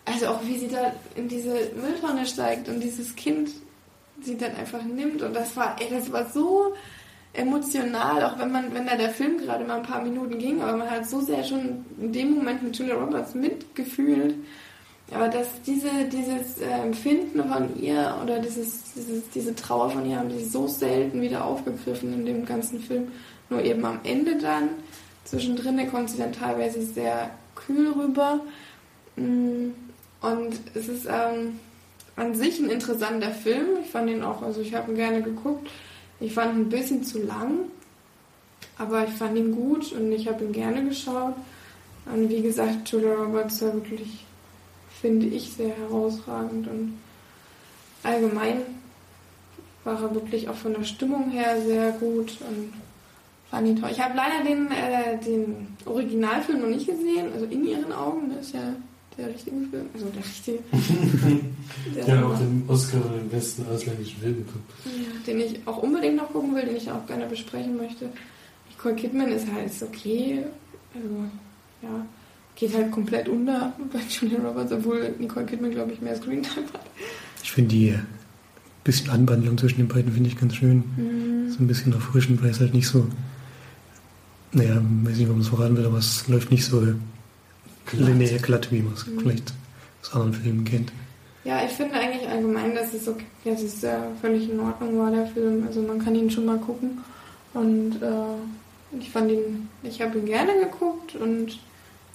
also 0.05 0.29
auch 0.29 0.41
wie 0.45 0.59
sie 0.59 0.69
da 0.69 0.93
in 1.15 1.29
diese 1.29 1.71
Mülltonne 1.75 2.27
steigt 2.27 2.69
und 2.69 2.81
dieses 2.81 3.15
Kind 3.17 3.51
sie 4.23 4.37
dann 4.37 4.57
einfach 4.57 4.83
nimmt 4.83 5.23
und 5.23 5.35
das 5.35 5.57
war, 5.57 5.77
ey, 5.81 5.89
das 5.91 6.11
war 6.13 6.29
so 6.31 6.75
emotional, 7.35 8.25
auch 8.25 8.39
wenn 8.39 8.51
man, 8.51 8.75
wenn 8.75 8.87
da 8.87 8.97
der 8.97 9.11
Film 9.11 9.39
gerade 9.39 9.65
mal 9.65 9.77
ein 9.79 9.83
paar 9.83 10.03
Minuten 10.03 10.39
ging, 10.39 10.61
aber 10.61 10.77
man 10.77 10.91
hat 10.91 11.09
so 11.09 11.21
sehr 11.21 11.45
schon 11.45 11.85
in 12.01 12.13
dem 12.13 12.37
Moment 12.37 12.63
mit 12.63 12.77
Julia 12.77 12.95
Roberts 12.95 13.35
mitgefühlt. 13.35 14.35
Aber 15.15 15.29
dass 15.29 15.49
diese, 15.67 15.89
dieses 16.13 16.59
Empfinden 16.59 17.49
von 17.49 17.81
ihr 17.81 18.15
oder 18.23 18.41
dieses, 18.41 18.93
dieses, 18.95 19.29
diese 19.31 19.55
Trauer 19.55 19.91
von 19.91 20.05
ihr 20.05 20.19
haben 20.19 20.31
sie 20.31 20.45
so 20.45 20.67
selten 20.67 21.23
wieder 21.23 21.45
aufgegriffen 21.45 22.13
in 22.13 22.27
dem 22.27 22.45
ganzen 22.45 22.81
Film. 22.81 23.09
Nur 23.51 23.63
eben 23.63 23.85
am 23.85 24.01
Ende 24.05 24.37
dann. 24.37 24.71
Zwischendrin 25.25 25.91
kommt 25.91 26.11
sie 26.11 26.19
dann 26.19 26.33
teilweise 26.33 26.83
sehr 26.83 27.31
kühl 27.55 27.93
rüber. 27.93 28.41
Mm, 29.17 29.71
Und 30.21 30.61
es 30.75 30.89
ist 30.89 31.07
ähm, 31.07 31.59
an 32.17 32.35
sich 32.35 32.59
ein 32.59 32.71
interessanter 32.71 33.31
Film. 33.31 33.79
Ich 33.83 33.91
fand 33.91 34.11
ihn 34.11 34.23
auch, 34.23 34.43
also 34.43 34.61
ich 34.61 34.75
habe 34.75 34.91
ihn 34.91 34.97
gerne 34.97 35.23
geguckt. 35.23 35.69
Ich 36.21 36.35
fand 36.35 36.55
ihn 36.55 36.63
ein 36.63 36.69
bisschen 36.69 37.05
zu 37.05 37.23
lang, 37.23 37.67
aber 38.77 39.05
ich 39.05 39.13
fand 39.15 39.37
ihn 39.39 39.55
gut 39.55 39.93
und 39.93 40.11
ich 40.13 40.27
habe 40.27 40.45
ihn 40.45 40.53
gerne 40.53 40.85
geschaut. 40.85 41.35
Und 42.07 42.29
wie 42.29 42.43
gesagt, 42.43 42.89
Julia 42.91 43.15
Roberts 43.15 43.63
war 43.63 43.75
wirklich 43.75 44.25
finde 45.01 45.27
ich 45.27 45.53
sehr 45.53 45.77
herausragend 45.77 46.67
und 46.67 46.99
allgemein 48.03 48.63
war 49.85 50.03
er 50.03 50.15
wirklich 50.15 50.49
auch 50.49 50.57
von 50.57 50.75
der 50.75 50.85
Stimmung 50.85 51.31
her 51.31 51.61
sehr 51.63 51.93
gut 51.93 52.37
und 52.49 52.73
fand 53.51 53.67
ihn 53.67 53.81
toll. 53.81 53.91
Ich 53.93 54.01
habe 54.01 54.17
leider 54.17 54.45
den, 54.45 54.71
äh, 54.71 55.19
den 55.25 55.69
Originalfilm 55.85 56.61
noch 56.61 56.69
nicht 56.69 56.87
gesehen, 56.87 57.33
also 57.33 57.47
in 57.47 57.67
ihren 57.67 57.93
Augen, 57.93 58.31
das 58.35 58.47
ist 58.47 58.55
ja 58.55 58.75
der 59.17 59.29
richtige 59.29 59.57
Film, 59.71 59.87
also 59.95 60.07
der 60.07 60.25
richtige. 60.25 60.59
der, 61.95 62.19
hat 62.19 62.25
auch 62.25 62.39
den 62.39 62.65
Oscar 62.69 63.01
für 63.01 63.09
den 63.09 63.29
besten 63.29 63.67
ausländischen 63.73 64.21
Film 64.21 64.45
bekommen. 64.45 64.65
ja, 64.85 65.21
den 65.27 65.41
ich 65.41 65.61
auch 65.67 65.79
unbedingt 65.79 66.17
noch 66.17 66.33
gucken 66.33 66.55
will, 66.55 66.65
den 66.65 66.77
ich 66.77 66.91
auch 66.91 67.05
gerne 67.07 67.27
besprechen 67.27 67.77
möchte. 67.77 68.09
Nicole 68.71 68.95
Kidman 68.95 69.33
ist 69.33 69.51
halt 69.53 69.67
ist 69.67 69.83
okay, 69.83 70.45
also 70.95 71.09
ja, 71.83 72.07
geht 72.55 72.75
halt 72.75 72.93
komplett 72.93 73.29
unter 73.29 73.73
bei 73.93 74.01
Julia 74.09 74.39
Roberts, 74.39 74.73
obwohl 74.73 75.15
Nicole 75.19 75.47
Kidman, 75.47 75.73
glaube 75.73 75.93
ich, 75.93 76.01
mehr 76.01 76.17
Screentime 76.17 76.67
hat. 76.67 76.83
Ich 77.43 77.51
finde 77.51 77.71
die 77.71 77.95
bisschen 78.89 79.11
Anwandlung 79.11 79.59
zwischen 79.59 79.77
den 79.77 79.89
beiden 79.89 80.13
finde 80.13 80.31
ich 80.31 80.39
ganz 80.39 80.57
schön. 80.57 80.83
Mhm. 80.97 81.51
So 81.51 81.63
ein 81.63 81.67
bisschen 81.67 81.93
erfrischend, 81.93 82.43
weil 82.43 82.51
es 82.51 82.61
halt 82.61 82.73
nicht 82.73 82.89
so, 82.89 83.07
naja, 84.53 84.77
weiß 84.77 85.17
nicht, 85.17 85.27
ob 85.29 85.33
man 85.37 85.41
es 85.41 85.49
verraten 85.49 85.77
will, 85.77 85.87
aber 85.87 85.99
es 85.99 86.27
läuft 86.29 86.51
nicht 86.51 86.65
so 86.65 86.83
linear 87.93 88.39
glatt, 88.39 88.71
wie 88.71 88.83
man 88.83 88.95
es 88.95 89.07
Mhm. 89.07 89.21
vielleicht 89.21 89.53
aus 90.03 90.13
anderen 90.15 90.35
Filmen 90.35 90.65
kennt. 90.65 90.93
Ja, 91.45 91.65
ich 91.65 91.73
finde 91.73 91.95
eigentlich 91.95 92.29
allgemein, 92.29 92.75
dass 92.75 92.93
es 92.93 93.09
okay, 93.09 93.25
dass 93.45 93.63
es 93.63 93.83
äh, 93.83 93.97
völlig 94.21 94.51
in 94.51 94.61
Ordnung 94.61 94.99
war, 94.99 95.11
der 95.11 95.27
Film. 95.27 95.65
Also 95.67 95.81
man 95.83 95.99
kann 96.05 96.15
ihn 96.15 96.31
schon 96.31 96.45
mal 96.45 96.59
gucken. 96.59 96.99
Und 97.55 98.03
äh, 98.03 98.99
ich 98.99 99.11
fand 99.11 99.31
ihn, 99.31 99.69
ich 99.83 100.01
habe 100.03 100.19
ihn 100.19 100.27
gerne 100.27 100.53
geguckt 100.61 101.15
und 101.15 101.59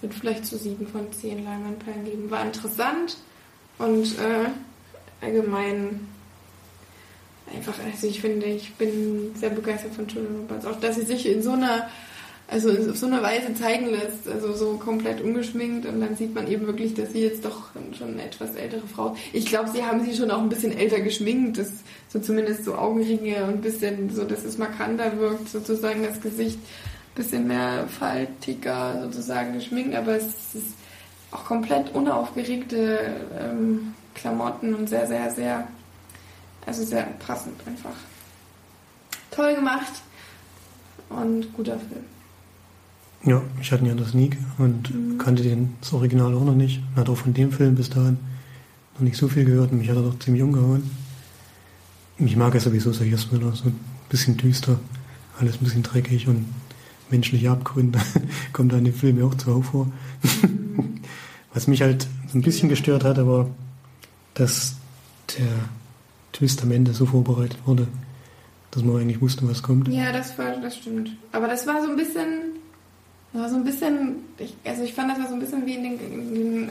würde 0.01 0.15
vielleicht 0.19 0.45
zu 0.45 0.57
sieben 0.57 0.85
von 0.87 1.11
zehn 1.11 1.43
Leinwandperlen 1.43 2.05
geben. 2.05 2.29
War 2.29 2.45
interessant 2.45 3.17
und 3.79 4.05
äh, 4.19 5.25
allgemein 5.25 6.01
einfach, 7.55 7.73
also 7.83 8.07
ich 8.07 8.21
finde, 8.21 8.45
ich 8.45 8.73
bin 8.75 9.31
sehr 9.35 9.49
begeistert 9.49 9.93
von 9.95 10.07
Julia 10.07 10.29
Roberts. 10.29 10.65
Auch, 10.65 10.79
dass 10.79 10.95
sie 10.95 11.03
sich 11.05 11.25
in 11.27 11.41
so 11.41 11.51
einer 11.51 11.89
also 12.53 12.69
auf 12.69 12.97
so 12.97 13.07
eine 13.07 13.23
Weise 13.23 13.55
zeigen 13.55 13.87
lässt, 13.87 14.27
also 14.27 14.53
so 14.53 14.77
komplett 14.77 15.21
ungeschminkt 15.21 15.87
und 15.87 15.99
dann 15.99 16.15
sieht 16.15 16.35
man 16.35 16.47
eben 16.47 16.67
wirklich, 16.67 16.93
dass 16.93 17.11
sie 17.11 17.23
jetzt 17.23 17.43
doch 17.43 17.71
schon 17.97 18.11
eine 18.11 18.25
etwas 18.25 18.53
ältere 18.53 18.85
Frau. 18.85 19.15
Ich 19.33 19.47
glaube, 19.47 19.71
sie 19.71 19.83
haben 19.83 20.05
sie 20.05 20.15
schon 20.15 20.29
auch 20.29 20.39
ein 20.39 20.49
bisschen 20.49 20.77
älter 20.77 20.99
geschminkt, 20.99 21.57
das 21.57 21.71
so 22.09 22.19
zumindest 22.19 22.63
so 22.63 22.75
Augenringe 22.75 23.43
und 23.45 23.55
ein 23.55 23.61
bisschen 23.61 24.11
so, 24.11 24.23
dass 24.23 24.43
es 24.43 24.59
markanter 24.59 25.17
wirkt, 25.17 25.49
sozusagen 25.49 26.03
das 26.03 26.21
Gesicht 26.21 26.59
ein 26.59 27.15
bisschen 27.15 27.47
mehr 27.47 27.87
faltiger 27.87 29.01
sozusagen 29.01 29.53
geschminkt, 29.53 29.95
aber 29.95 30.15
es 30.15 30.53
ist 30.53 30.75
auch 31.31 31.45
komplett 31.45 31.95
unaufgeregte 31.95 33.15
ähm, 33.39 33.95
Klamotten 34.13 34.75
und 34.75 34.87
sehr, 34.87 35.07
sehr, 35.07 35.31
sehr, 35.31 35.67
also 36.67 36.83
sehr 36.83 37.07
passend 37.25 37.59
einfach. 37.65 37.95
Toll 39.31 39.55
gemacht 39.55 40.03
und 41.09 41.51
guter 41.53 41.79
Film. 41.79 42.05
Ja, 43.25 43.41
ich 43.61 43.71
hatte 43.71 43.83
ihn 43.83 43.89
ja 43.89 43.95
das 43.95 44.09
Sneak 44.09 44.37
und 44.57 44.93
mhm. 44.93 45.17
kannte 45.17 45.43
den, 45.43 45.75
das 45.79 45.93
Original 45.93 46.33
auch 46.33 46.43
noch 46.43 46.55
nicht. 46.55 46.81
Hat 46.95 47.09
auch 47.09 47.17
von 47.17 47.33
dem 47.33 47.51
Film 47.51 47.75
bis 47.75 47.89
dahin 47.89 48.17
noch 48.95 49.01
nicht 49.01 49.17
so 49.17 49.27
viel 49.29 49.45
gehört 49.45 49.71
und 49.71 49.77
mich 49.79 49.89
hat 49.89 49.95
er 49.95 50.03
doch 50.03 50.19
ziemlich 50.19 50.43
umgehauen. 50.43 50.89
Ich 52.17 52.35
mag 52.35 52.53
ja 52.53 52.59
sowieso 52.59 52.91
solche 52.91 53.15
Thriller, 53.15 53.53
so 53.53 53.65
ein 53.65 53.79
bisschen 54.09 54.37
düster, 54.37 54.79
alles 55.39 55.55
ein 55.55 55.63
bisschen 55.63 55.83
dreckig 55.83 56.27
und 56.27 56.45
menschliche 57.09 57.49
Abgründe 57.49 57.99
kommt 58.53 58.73
da 58.73 58.77
in 58.77 58.85
dem 58.85 58.93
Film 58.93 59.17
ja 59.17 59.25
auch 59.25 59.35
zuhauf 59.35 59.67
vor. 59.67 59.87
Was 61.53 61.67
mich 61.67 61.81
halt 61.81 62.07
so 62.27 62.37
ein 62.37 62.41
bisschen 62.41 62.67
gestört 62.67 63.03
hat, 63.03 63.17
war, 63.25 63.49
dass 64.33 64.75
der 65.37 65.47
Twist 66.33 66.61
am 66.63 66.71
Ende 66.71 66.93
so 66.93 67.05
vorbereitet 67.05 67.59
wurde, 67.65 67.87
dass 68.71 68.83
man 68.83 68.97
eigentlich 68.97 69.21
wusste, 69.21 69.47
was 69.47 69.61
kommt. 69.61 69.87
Ja, 69.87 70.11
das 70.11 70.35
war, 70.39 70.59
das 70.59 70.77
stimmt. 70.77 71.11
Aber 71.31 71.47
das 71.47 71.67
war 71.67 71.83
so 71.83 71.91
ein 71.91 71.95
bisschen 71.95 72.52
war 73.33 73.49
so 73.49 73.55
ein 73.55 73.63
bisschen, 73.63 74.15
ich, 74.37 74.55
also 74.63 74.83
ich 74.83 74.93
fand 74.93 75.11
das 75.11 75.19
war 75.19 75.27
so 75.27 75.33
ein 75.33 75.39
bisschen 75.39 75.65
wie 75.65 75.75
in 75.75 75.83
den, 75.83 75.99
in 75.99 76.33
den 76.33 76.69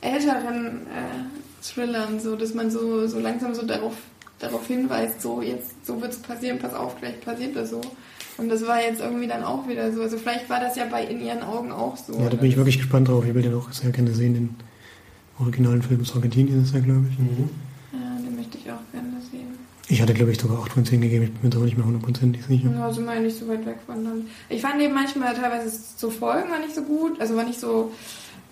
älteren 0.00 0.86
äh, 0.86 1.62
Thrillern, 1.62 2.20
so, 2.20 2.36
dass 2.36 2.54
man 2.54 2.70
so, 2.70 3.06
so 3.06 3.18
langsam 3.18 3.54
so 3.54 3.64
darauf, 3.64 3.94
darauf 4.38 4.66
hinweist, 4.66 5.22
so 5.22 5.40
jetzt, 5.40 5.86
so 5.86 6.00
wird 6.00 6.12
es 6.12 6.18
passieren, 6.18 6.58
pass 6.58 6.74
auf, 6.74 6.98
gleich 7.00 7.20
passiert 7.20 7.56
das 7.56 7.70
so. 7.70 7.80
Und 8.38 8.48
das 8.48 8.66
war 8.66 8.80
jetzt 8.80 9.00
irgendwie 9.00 9.26
dann 9.26 9.44
auch 9.44 9.68
wieder 9.68 9.92
so. 9.92 10.02
Also 10.02 10.16
vielleicht 10.16 10.48
war 10.48 10.58
das 10.58 10.76
ja 10.76 10.86
bei 10.86 11.04
in 11.04 11.20
ihren 11.20 11.42
Augen 11.42 11.70
auch 11.70 11.96
so. 11.96 12.18
Ja, 12.18 12.30
da 12.30 12.36
bin 12.36 12.48
ich 12.48 12.56
wirklich 12.56 12.78
gespannt 12.78 13.08
drauf. 13.08 13.24
Ich 13.26 13.34
will 13.34 13.42
den 13.42 13.54
auch 13.54 13.70
sehr 13.72 13.90
gerne 13.90 14.12
sehen, 14.12 14.34
den 14.34 14.54
originalen 15.38 15.82
Film 15.82 16.00
aus 16.00 16.14
Argentinien 16.14 16.62
ist 16.62 16.74
er, 16.74 16.80
glaube 16.80 17.06
ich. 17.10 17.18
Mhm. 17.18 17.50
Ich 19.92 20.00
hatte, 20.00 20.14
glaube 20.14 20.32
ich, 20.32 20.40
sogar 20.40 20.62
8 20.62 20.72
von 20.72 20.86
10 20.86 21.02
gegeben. 21.02 21.24
Ich 21.24 21.32
bin 21.32 21.42
mir 21.42 21.50
da 21.50 21.58
nicht 21.58 21.76
mehr 21.76 21.84
hundertprozentig 21.84 22.42
sicher. 22.46 22.70
Ja, 22.72 22.90
sind 22.90 23.04
wir 23.04 23.12
ja 23.14 23.20
nicht 23.20 23.38
so 23.38 23.46
weit 23.46 23.66
weg 23.66 23.76
von 23.84 24.02
dann. 24.02 24.26
Ich 24.48 24.62
fand 24.62 24.80
eben 24.80 24.94
manchmal 24.94 25.34
teilweise 25.34 25.70
zu 25.70 26.10
folgen 26.10 26.50
war 26.50 26.60
nicht 26.60 26.74
so 26.74 26.80
gut. 26.80 27.20
Also 27.20 27.36
war 27.36 27.44
nicht 27.44 27.60
so, 27.60 27.92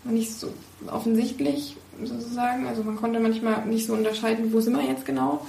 war 0.04 0.12
nicht 0.12 0.30
so 0.34 0.52
offensichtlich 0.88 1.78
sozusagen. 2.04 2.66
Also 2.66 2.82
man 2.82 2.96
konnte 2.96 3.20
manchmal 3.20 3.64
nicht 3.64 3.86
so 3.86 3.94
unterscheiden, 3.94 4.52
wo 4.52 4.60
sind 4.60 4.74
wir 4.74 4.84
jetzt 4.84 5.06
genau. 5.06 5.46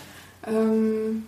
Ähm, 0.48 1.24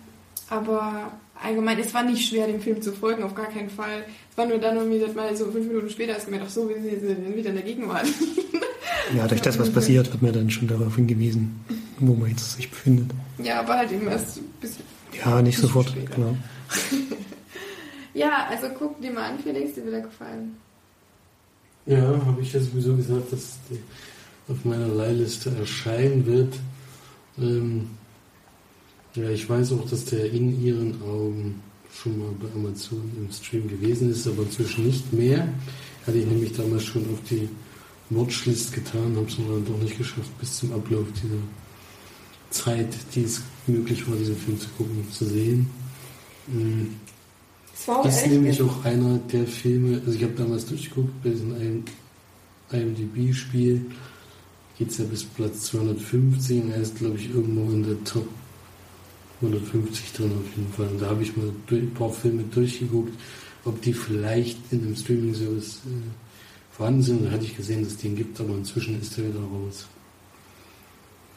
aber 0.48 1.12
allgemein, 1.42 1.78
es 1.78 1.92
war 1.92 2.02
nicht 2.02 2.26
schwer, 2.26 2.46
dem 2.46 2.62
Film 2.62 2.80
zu 2.80 2.92
folgen, 2.92 3.22
auf 3.22 3.34
gar 3.34 3.50
keinen 3.50 3.68
Fall. 3.68 4.06
Es 4.30 4.38
war 4.38 4.46
nur 4.46 4.56
dann 4.56 4.76
irgendwie 4.76 5.04
mal 5.14 5.36
so 5.36 5.44
fünf 5.50 5.66
Minuten 5.66 5.90
später, 5.90 6.14
als 6.14 6.24
ich 6.24 6.30
mir 6.30 6.38
gedacht, 6.38 6.54
so, 6.54 6.70
wir 6.70 6.76
sind 6.80 7.36
wieder 7.36 7.50
in 7.50 7.56
der 7.56 7.64
Gegenwart. 7.64 8.06
Ja, 9.14 9.28
durch 9.28 9.42
das, 9.42 9.58
was 9.58 9.70
passiert, 9.74 10.10
wird 10.10 10.22
mir 10.22 10.32
dann 10.32 10.48
schon 10.48 10.68
darauf 10.68 10.96
hingewiesen, 10.96 11.60
wo 11.98 12.14
man 12.14 12.30
jetzt 12.30 12.56
sich 12.56 12.70
befindet. 12.70 13.10
Ja, 13.38 13.60
aber 13.60 13.78
halt 13.78 13.92
eben 13.92 14.08
erst 14.08 14.38
ein 14.38 14.44
bisschen. 14.60 14.84
Ja, 15.12 15.42
nicht 15.42 15.58
sofort, 15.58 15.88
später. 15.88 16.14
genau. 16.14 16.36
ja, 18.14 18.46
also 18.48 18.68
guck 18.78 19.00
dir 19.00 19.12
mal 19.12 19.30
an, 19.30 19.38
Felix, 19.38 19.74
dir 19.74 19.84
wird 19.84 19.94
er 19.94 20.00
gefallen. 20.02 20.56
Ja, 21.86 22.00
habe 22.26 22.40
ich 22.40 22.52
ja 22.52 22.60
sowieso 22.60 22.96
gesagt, 22.96 23.32
dass 23.32 23.58
die 23.70 23.78
auf 24.50 24.64
meiner 24.64 24.88
Leihliste 24.88 25.50
erscheinen 25.58 26.26
wird. 26.26 26.54
Ähm, 27.38 27.90
ja, 29.14 29.28
ich 29.30 29.48
weiß 29.48 29.72
auch, 29.72 29.88
dass 29.88 30.04
der 30.06 30.30
in 30.32 30.62
ihren 30.64 31.00
Augen 31.02 31.62
schon 31.92 32.18
mal 32.18 32.30
bei 32.40 32.48
Amazon 32.54 33.10
im 33.16 33.30
Stream 33.30 33.68
gewesen 33.68 34.10
ist, 34.10 34.26
aber 34.26 34.42
inzwischen 34.42 34.86
nicht 34.86 35.12
mehr. 35.12 35.48
Hatte 36.06 36.18
ich 36.18 36.26
nämlich 36.26 36.52
damals 36.52 36.84
schon 36.84 37.02
auf 37.12 37.20
die 37.30 37.48
Watchlist 38.10 38.72
getan, 38.72 39.16
habe 39.16 39.26
es 39.26 39.38
aber 39.38 39.54
dann 39.54 39.66
doch 39.66 39.78
nicht 39.78 39.96
geschafft, 39.96 40.38
bis 40.38 40.58
zum 40.58 40.72
Ablauf 40.72 41.06
dieser 41.22 41.40
Zeit, 42.54 42.96
die 43.14 43.24
es 43.24 43.42
möglich 43.66 44.08
war, 44.08 44.16
diesen 44.16 44.36
Film 44.36 44.58
zu 44.58 44.68
gucken, 44.78 45.06
zu 45.10 45.26
sehen. 45.26 45.68
Mhm. 46.46 46.96
Das 47.86 48.22
ist 48.22 48.28
nämlich 48.28 48.62
auch 48.62 48.84
einer 48.84 49.18
der 49.32 49.46
Filme, 49.46 50.00
also 50.06 50.16
ich 50.16 50.22
habe 50.22 50.34
damals 50.34 50.64
durchgeguckt, 50.66 51.22
bei 51.22 51.30
diesem 51.30 51.84
IMDb-Spiel 52.70 53.86
geht 54.78 54.90
es 54.90 54.98
ja 54.98 55.04
bis 55.04 55.24
Platz 55.24 55.66
250 55.66 56.62
er 56.70 56.76
ist, 56.76 56.96
glaube 56.96 57.16
ich, 57.16 57.30
irgendwo 57.30 57.70
in 57.72 57.82
der 57.82 58.02
Top 58.04 58.26
150 59.42 60.12
drin 60.12 60.32
auf 60.32 60.56
jeden 60.56 60.72
Fall. 60.72 60.86
Und 60.88 61.02
da 61.02 61.10
habe 61.10 61.22
ich 61.22 61.36
mal 61.36 61.50
ein 61.70 61.94
paar 61.94 62.10
Filme 62.10 62.44
durchgeguckt, 62.44 63.12
ob 63.64 63.80
die 63.82 63.92
vielleicht 63.92 64.58
in 64.70 64.82
einem 64.82 64.96
Streaming-Service 64.96 65.82
äh, 65.86 66.76
vorhanden 66.76 67.02
sind. 67.02 67.26
Da 67.26 67.30
hatte 67.32 67.44
ich 67.44 67.56
gesehen, 67.56 67.82
dass 67.82 67.92
es 67.92 67.98
den 67.98 68.16
gibt, 68.16 68.40
aber 68.40 68.54
inzwischen 68.54 69.00
ist 69.00 69.18
er 69.18 69.28
wieder 69.28 69.40
raus. 69.40 69.86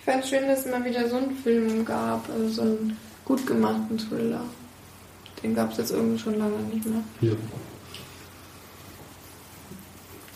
Ich 0.08 0.14
fand 0.14 0.24
es 0.24 0.30
schön, 0.30 0.48
dass 0.48 0.66
es 0.66 0.72
mal 0.72 0.86
wieder 0.86 1.10
so 1.10 1.18
einen 1.18 1.36
Film 1.36 1.84
gab, 1.84 2.30
also 2.30 2.48
so 2.48 2.62
einen 2.62 2.96
gut 3.26 3.46
gemachten 3.46 3.98
Thriller. 3.98 4.40
Den 5.44 5.54
gab 5.54 5.74
es 5.74 5.80
jetzt 5.80 5.92
irgendwie 5.92 6.18
schon 6.18 6.40
lange 6.40 6.56
nicht 6.74 6.86
mehr. 6.86 7.04
Ja. 7.20 7.34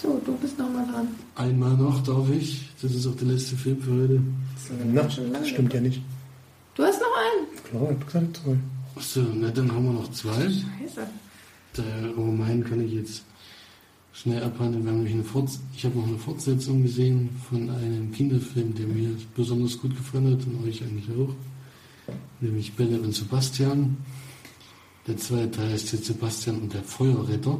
So, 0.02 0.22
du 0.26 0.35
bist 0.35 0.60
nochmal 0.60 0.85
dran. 0.91 1.07
Einmal 1.35 1.77
noch 1.77 2.03
darf 2.03 2.30
ich. 2.31 2.69
Das 2.81 2.91
ist 2.91 3.07
auch 3.07 3.15
der 3.15 3.30
letzte 3.30 3.56
Film 3.56 3.81
für 3.81 3.91
heute. 3.93 4.22
Das, 4.56 5.14
Na, 5.31 5.39
das 5.39 5.48
stimmt 5.48 5.73
ja 5.73 5.80
nicht. 5.80 6.02
Du 6.76 6.84
hast 6.84 6.99
noch 6.99 7.15
einen? 7.15 7.64
Klar, 7.64 7.84
ich 7.84 7.89
habe 7.91 8.06
gesagt 8.06 8.38
zwei. 8.43 8.57
Achso, 8.98 9.22
na 9.35 9.52
dann 9.52 9.72
haben 9.72 9.85
wir 9.85 9.93
noch 9.93 10.11
zwei. 10.11 10.34
Scheiße. 10.34 11.07
Der, 11.77 12.18
oh 12.18 12.23
mein, 12.23 12.61
kann 12.65 12.85
ich 12.85 12.91
jetzt 12.91 13.23
schnell 14.13 14.43
abhandeln. 14.43 14.83
Wir 14.83 14.91
haben 14.91 15.05
eine 15.05 15.23
Forts 15.23 15.59
ich 15.75 15.85
habe 15.85 15.97
noch 15.97 16.07
eine 16.07 16.17
Fortsetzung 16.17 16.83
gesehen 16.83 17.29
von 17.49 17.69
einem 17.69 18.11
Kinderfilm, 18.11 18.73
der 18.75 18.88
mir 18.88 19.09
besonders 19.35 19.79
gut 19.79 19.95
gefallen 19.95 20.31
hat 20.31 20.45
und 20.45 20.67
euch 20.67 20.81
eigentlich 20.83 21.09
auch. 21.17 21.33
Nämlich 22.39 22.73
Belle 22.73 22.99
und 22.99 23.13
Sebastian. 23.13 23.97
Der 25.07 25.17
zweite 25.17 25.51
Teil 25.51 25.71
heißt 25.71 25.93
jetzt 25.93 26.05
Sebastian 26.05 26.59
und 26.59 26.73
der 26.73 26.83
Feuerretter. 26.83 27.59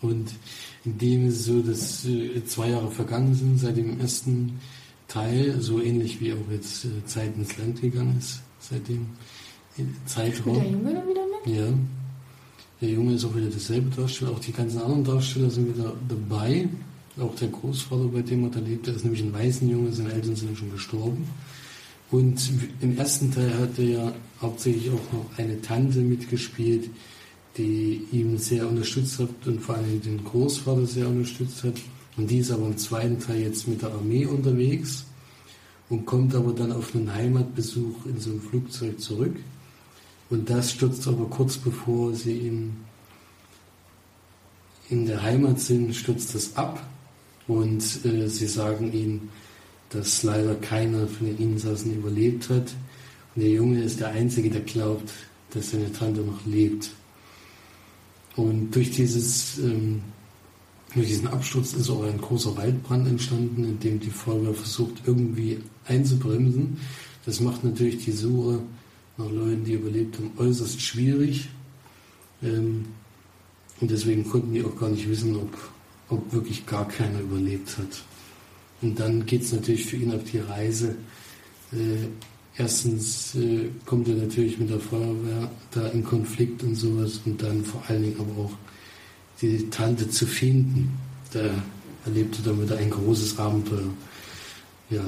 Und 0.00 0.32
in 0.84 0.98
dem 0.98 1.28
ist 1.28 1.40
es 1.40 1.46
so, 1.46 1.62
dass 1.62 2.04
äh, 2.04 2.44
zwei 2.44 2.70
Jahre 2.70 2.90
vergangen 2.90 3.34
sind 3.34 3.58
seit 3.58 3.76
dem 3.76 3.98
ersten 3.98 4.58
Teil, 5.08 5.60
so 5.60 5.80
ähnlich 5.80 6.20
wie 6.20 6.32
auch 6.32 6.50
jetzt 6.50 6.84
äh, 6.84 7.04
Zeit 7.06 7.36
ins 7.36 7.56
Land 7.58 7.80
gegangen 7.80 8.16
ist, 8.18 8.40
seit 8.60 8.88
dem 8.88 9.06
äh, 9.78 9.84
Zeitraum. 10.06 10.56
Spielt 10.56 10.64
der 10.64 10.72
Junge 10.72 10.94
dann 10.94 11.08
wieder 11.08 11.22
mit? 11.44 11.56
Ja. 11.56 11.66
Der 12.80 12.90
Junge 12.90 13.14
ist 13.14 13.24
auch 13.24 13.34
wieder 13.34 13.48
derselbe 13.48 13.88
Darsteller, 13.94 14.32
auch 14.32 14.38
die 14.38 14.52
ganzen 14.52 14.80
anderen 14.82 15.04
Darsteller 15.04 15.48
sind 15.48 15.74
wieder 15.74 15.94
dabei. 16.08 16.68
Auch 17.18 17.34
der 17.34 17.48
Großvater, 17.48 18.08
bei 18.08 18.20
dem 18.20 18.44
er 18.44 18.50
da 18.50 18.60
lebt, 18.60 18.86
der 18.86 18.94
ist 18.94 19.04
nämlich 19.04 19.22
ein 19.22 19.32
weißen 19.32 19.68
Junge, 19.68 19.90
seine 19.92 20.12
Eltern 20.12 20.36
sind 20.36 20.58
schon 20.58 20.70
gestorben. 20.70 21.26
Und 22.10 22.50
im 22.82 22.98
ersten 22.98 23.32
Teil 23.32 23.58
hat 23.58 23.78
er 23.78 23.84
ja 23.84 24.12
hauptsächlich 24.42 24.90
auch 24.90 25.12
noch 25.12 25.38
eine 25.38 25.60
Tante 25.62 26.00
mitgespielt, 26.00 26.90
die 27.56 28.02
ihn 28.12 28.36
sehr 28.36 28.68
unterstützt 28.68 29.18
hat 29.20 29.30
und 29.46 29.62
vor 29.62 29.76
allem 29.76 30.02
den 30.02 30.22
Großvater 30.22 30.84
sehr 30.84 31.08
unterstützt 31.08 31.64
hat. 31.64 31.80
Und 32.18 32.30
die 32.30 32.38
ist 32.38 32.50
aber 32.50 32.66
im 32.66 32.76
zweiten 32.76 33.18
Teil 33.18 33.40
jetzt 33.40 33.66
mit 33.66 33.80
der 33.80 33.92
Armee 33.92 34.26
unterwegs 34.26 35.06
und 35.88 36.04
kommt 36.04 36.34
aber 36.34 36.52
dann 36.52 36.72
auf 36.72 36.94
einen 36.94 37.12
Heimatbesuch 37.12 38.04
in 38.04 38.20
so 38.20 38.30
einem 38.30 38.42
Flugzeug 38.42 39.00
zurück 39.00 39.36
und 40.28 40.50
das 40.50 40.72
stürzt 40.72 41.06
aber 41.06 41.26
kurz 41.26 41.56
bevor 41.56 42.12
sie 42.14 42.48
in, 42.48 42.76
in 44.90 45.06
der 45.06 45.22
Heimat 45.22 45.60
sind, 45.60 45.94
stürzt 45.94 46.34
das 46.34 46.56
ab. 46.56 46.84
Und 47.46 48.04
äh, 48.04 48.28
sie 48.28 48.46
sagen 48.46 48.92
ihnen, 48.92 49.28
dass 49.90 50.24
leider 50.24 50.56
keiner 50.56 51.06
von 51.06 51.26
den 51.26 51.38
Insassen 51.38 51.94
überlebt 51.94 52.48
hat. 52.50 52.74
Und 53.34 53.42
der 53.42 53.50
Junge 53.50 53.82
ist 53.82 54.00
der 54.00 54.08
Einzige, 54.08 54.50
der 54.50 54.62
glaubt, 54.62 55.12
dass 55.50 55.70
seine 55.70 55.92
Tante 55.92 56.22
noch 56.22 56.44
lebt. 56.44 56.90
Und 58.34 58.74
durch, 58.74 58.90
dieses, 58.90 59.58
ähm, 59.58 60.02
durch 60.92 61.06
diesen 61.06 61.28
Absturz 61.28 61.72
ist 61.74 61.88
auch 61.88 62.02
ein 62.02 62.20
großer 62.20 62.56
Waldbrand 62.56 63.06
entstanden, 63.06 63.62
in 63.62 63.78
dem 63.78 64.00
die 64.00 64.10
Feuerwehr 64.10 64.54
versucht, 64.54 65.02
irgendwie 65.06 65.60
einzubremsen. 65.86 66.78
Das 67.24 67.40
macht 67.40 67.62
natürlich 67.62 68.04
die 68.04 68.12
Suche 68.12 68.60
nach 69.16 69.30
Leuten, 69.30 69.64
die 69.64 69.74
überlebt 69.74 70.18
haben, 70.18 70.32
äußerst 70.36 70.80
schwierig. 70.80 71.48
Ähm, 72.42 72.86
und 73.80 73.90
deswegen 73.90 74.28
konnten 74.28 74.54
die 74.54 74.64
auch 74.64 74.78
gar 74.78 74.88
nicht 74.88 75.08
wissen, 75.08 75.36
ob, 75.36 75.56
ob 76.08 76.32
wirklich 76.32 76.66
gar 76.66 76.88
keiner 76.88 77.20
überlebt 77.20 77.76
hat. 77.78 78.02
Und 78.82 78.98
dann 78.98 79.24
geht 79.26 79.42
es 79.42 79.52
natürlich 79.52 79.86
für 79.86 79.96
ihn 79.96 80.14
auf 80.14 80.24
die 80.24 80.38
Reise. 80.38 80.96
Äh, 81.72 82.08
erstens 82.56 83.34
äh, 83.34 83.68
kommt 83.84 84.08
er 84.08 84.14
natürlich 84.14 84.58
mit 84.58 84.70
der 84.70 84.80
Feuerwehr 84.80 85.50
da 85.70 85.88
in 85.88 86.04
Konflikt 86.04 86.62
und 86.62 86.74
sowas 86.74 87.20
und 87.24 87.42
dann 87.42 87.64
vor 87.64 87.82
allen 87.88 88.02
Dingen 88.02 88.20
aber 88.20 88.44
auch 88.44 88.52
die 89.40 89.68
Tante 89.70 90.08
zu 90.08 90.26
finden. 90.26 90.92
Da 91.32 91.50
erlebte 92.04 92.42
dann 92.42 92.62
wieder 92.62 92.76
ein 92.76 92.90
großes 92.90 93.38
Abenteuer. 93.38 93.92
Ja, 94.90 95.04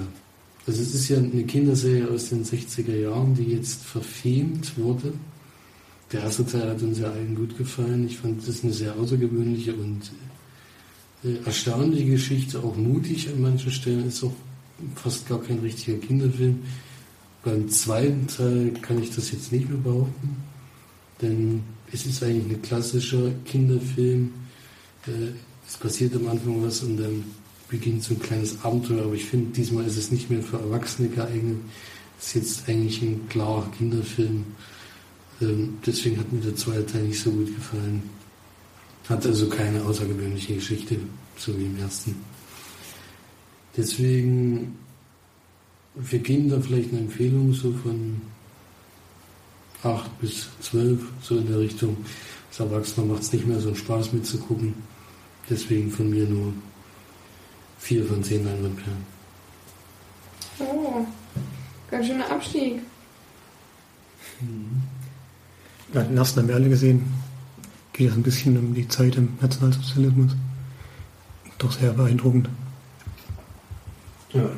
also 0.68 0.82
es 0.82 0.94
ist 0.94 1.08
ja 1.08 1.16
eine 1.16 1.44
Kinderserie 1.44 2.10
aus 2.10 2.28
den 2.28 2.44
60er 2.44 2.94
Jahren, 2.94 3.34
die 3.34 3.54
jetzt 3.54 3.82
verfilmt 3.84 4.76
wurde. 4.76 5.14
Der 6.12 6.24
erste 6.24 6.44
Teil 6.44 6.68
hat 6.68 6.82
uns 6.82 6.98
ja 6.98 7.10
allen 7.10 7.34
gut 7.34 7.56
gefallen. 7.56 8.06
Ich 8.06 8.18
fand 8.18 8.46
das 8.46 8.62
eine 8.62 8.74
sehr 8.74 8.94
außergewöhnliche 8.94 9.74
und 9.74 10.12
äh, 11.24 11.42
erstaunliche 11.46 12.10
Geschichte, 12.10 12.58
auch 12.58 12.76
mutig 12.76 13.30
an 13.30 13.40
manchen 13.40 13.72
Stellen. 13.72 14.08
Ist 14.08 14.22
auch 14.22 14.34
fast 14.94 15.26
gar 15.26 15.40
kein 15.40 15.60
richtiger 15.60 15.96
Kinderfilm. 15.96 16.58
Beim 17.42 17.70
zweiten 17.70 18.26
Teil 18.26 18.74
kann 18.82 19.02
ich 19.02 19.14
das 19.14 19.30
jetzt 19.32 19.50
nicht 19.50 19.70
mehr 19.70 19.78
behaupten, 19.78 20.36
denn 21.22 21.62
es 21.90 22.04
ist 22.04 22.22
eigentlich 22.22 22.58
ein 22.58 22.62
klassischer 22.62 23.30
Kinderfilm. 23.46 24.34
Äh, 25.06 25.32
es 25.66 25.78
passiert 25.78 26.14
am 26.14 26.28
Anfang 26.28 26.62
was 26.62 26.82
und 26.82 26.98
dann 26.98 27.24
beginnt 27.68 28.02
so 28.02 28.14
ein 28.14 28.20
kleines 28.20 28.64
Abenteuer, 28.64 29.04
aber 29.04 29.14
ich 29.14 29.26
finde, 29.26 29.52
diesmal 29.52 29.84
ist 29.84 29.96
es 29.96 30.10
nicht 30.10 30.30
mehr 30.30 30.42
für 30.42 30.58
Erwachsene 30.58 31.08
geeignet. 31.08 31.58
Es 32.18 32.28
ist 32.28 32.34
jetzt 32.34 32.68
eigentlich 32.68 33.02
ein 33.02 33.28
klarer 33.28 33.70
Kinderfilm. 33.76 34.44
Ähm, 35.40 35.78
deswegen 35.84 36.18
hat 36.18 36.32
mir 36.32 36.40
der 36.40 36.56
zweite 36.56 36.86
Teil 36.86 37.04
nicht 37.04 37.20
so 37.20 37.30
gut 37.30 37.54
gefallen. 37.54 38.02
Hat 39.08 39.24
also 39.24 39.48
keine 39.48 39.82
außergewöhnliche 39.84 40.54
Geschichte, 40.54 40.98
so 41.36 41.56
wie 41.58 41.64
im 41.64 41.78
ersten. 41.78 42.16
Deswegen 43.76 44.76
für 46.02 46.18
Kinder 46.18 46.60
vielleicht 46.60 46.90
eine 46.90 47.00
Empfehlung 47.02 47.52
so 47.52 47.72
von 47.72 48.20
8 49.82 50.20
bis 50.20 50.48
12, 50.62 51.00
so 51.22 51.38
in 51.38 51.46
der 51.46 51.60
Richtung. 51.60 51.96
Als 52.48 52.60
Erwachsener 52.60 53.06
macht 53.06 53.22
es 53.22 53.32
nicht 53.32 53.46
mehr 53.46 53.60
so 53.60 53.68
einen 53.68 53.76
Spaß 53.76 54.12
mitzugucken. 54.12 54.74
Deswegen 55.48 55.90
von 55.90 56.10
mir 56.10 56.26
nur 56.26 56.52
4 57.78 58.04
von 58.04 58.22
10 58.22 58.44
Leinwandperlen. 58.44 59.18
Oh, 60.60 61.06
ganz 61.90 62.06
schöner 62.06 62.30
Abstieg. 62.30 62.80
Mhm. 64.40 64.82
Ja, 65.94 66.02
den 66.02 66.16
ersten 66.16 66.40
haben 66.40 66.48
wir 66.48 66.56
alle 66.56 66.68
gesehen. 66.68 67.12
Geht 67.92 68.10
es 68.10 68.16
ein 68.16 68.22
bisschen 68.22 68.56
um 68.58 68.74
die 68.74 68.86
Zeit 68.88 69.16
im 69.16 69.38
Nationalsozialismus. 69.40 70.32
Doch 71.58 71.72
sehr 71.72 71.92
beeindruckend. 71.92 72.48
Ja, 74.32 74.50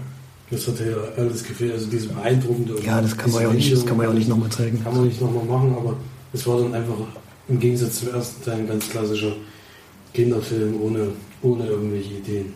das 0.51 0.67
hat 0.67 0.81
ja 0.81 0.97
alles 1.17 1.45
gefehlt. 1.45 1.73
Also 1.73 1.87
diese 1.87 2.09
beeindruckende. 2.09 2.81
Ja, 2.83 3.01
das 3.01 3.17
kann 3.17 3.31
man 3.31 3.43
ja 3.43 3.49
auch 3.49 3.53
nicht, 3.53 3.73
das 3.73 3.87
kann 3.87 3.97
man 3.97 4.05
ja 4.05 4.11
auch 4.11 4.17
nicht 4.17 4.29
nochmal 4.29 4.51
zeigen. 4.51 4.83
Kann 4.83 4.95
man 4.95 5.07
nicht 5.07 5.21
nochmal 5.21 5.45
machen, 5.45 5.75
aber 5.75 5.97
es 6.33 6.47
war 6.47 6.61
dann 6.61 6.75
einfach 6.75 6.97
im 7.49 7.59
Gegensatz 7.59 8.01
zum 8.01 8.09
ersten 8.09 8.45
Teil 8.45 8.59
ein 8.59 8.69
ganz 8.69 8.89
klassischer 8.91 9.33
Kinderfilm 10.13 10.81
ohne, 10.81 11.09
ohne 11.43 11.67
irgendwelche 11.67 12.15
Ideen. 12.15 12.55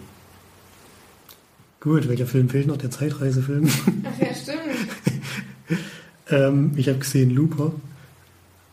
Gut, 1.85 2.09
welcher 2.09 2.27
Film 2.27 2.49
fehlt 2.49 2.67
noch? 2.67 2.79
Der 2.79 2.91
Zeitreisefilm. 2.91 3.69
Ach 3.69 4.19
ja, 4.19 4.35
stimmt. 4.35 5.81
ähm, 6.31 6.73
ich 6.77 6.89
habe 6.89 6.99
gesehen 6.99 7.29
Looper, 7.29 7.73